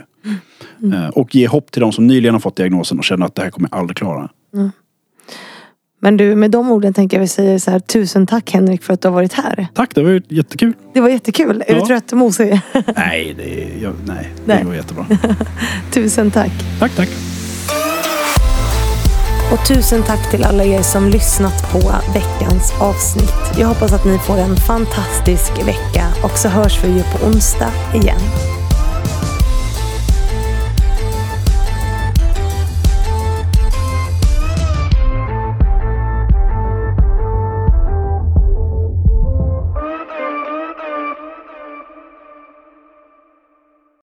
Mm. 0.83 0.93
Eh, 1.03 1.09
Och 1.09 1.35
ge 1.35 1.47
hopp 1.47 1.71
till 1.71 1.81
de 1.81 1.91
som 1.91 2.07
nyligen 2.07 2.35
har 2.35 2.39
fått 2.39 2.55
diagnosen 2.55 2.97
och 2.97 3.03
känner 3.03 3.25
att 3.25 3.35
det 3.35 3.41
här 3.41 3.49
kommer 3.49 3.69
jag 3.71 3.79
aldrig 3.79 3.97
klara. 3.97 4.29
Men 6.01 6.17
du, 6.17 6.35
med 6.35 6.51
de 6.51 6.71
orden 6.71 6.93
tänker 6.93 7.17
jag 7.17 7.21
vi 7.21 7.27
säger 7.27 7.59
så 7.59 7.71
här. 7.71 7.79
Tusen 7.79 8.27
tack 8.27 8.51
Henrik 8.51 8.83
för 8.83 8.93
att 8.93 9.01
du 9.01 9.07
har 9.07 9.15
varit 9.15 9.33
här. 9.33 9.67
Tack, 9.73 9.95
det 9.95 10.03
var 10.03 10.21
jättekul. 10.27 10.73
Det 10.93 11.01
var 11.01 11.09
jättekul. 11.09 11.63
Är 11.67 11.73
Ja. 11.73 11.79
du 11.79 11.85
trött 11.85 12.11
och 12.11 12.17
mosig? 12.17 12.59
nej, 12.95 13.33
det, 13.37 13.69
jag, 13.81 13.93
nej, 14.05 14.29
Nej. 14.45 14.57
det 14.61 14.67
var 14.67 14.75
jättebra. 14.75 15.05
tusen 15.93 16.31
tack. 16.31 16.51
tack, 16.79 16.95
tack. 16.95 17.09
Och 19.51 19.67
tusen 19.67 20.03
tack 20.03 20.31
till 20.31 20.43
alla 20.43 20.63
er 20.63 20.81
som 20.81 21.09
lyssnat 21.09 21.71
på 21.71 21.79
veckans 22.13 22.73
avsnitt. 22.81 23.59
Jag 23.59 23.67
hoppas 23.67 23.93
att 23.93 24.05
ni 24.05 24.17
får 24.17 24.37
en 24.37 24.55
fantastisk 24.55 25.51
vecka 25.67 26.05
och 26.23 26.37
så 26.37 26.47
hörs 26.49 26.83
vi 26.83 26.87
ju 26.87 27.03
på 27.03 27.25
onsdag 27.27 27.71
igen. 27.95 28.19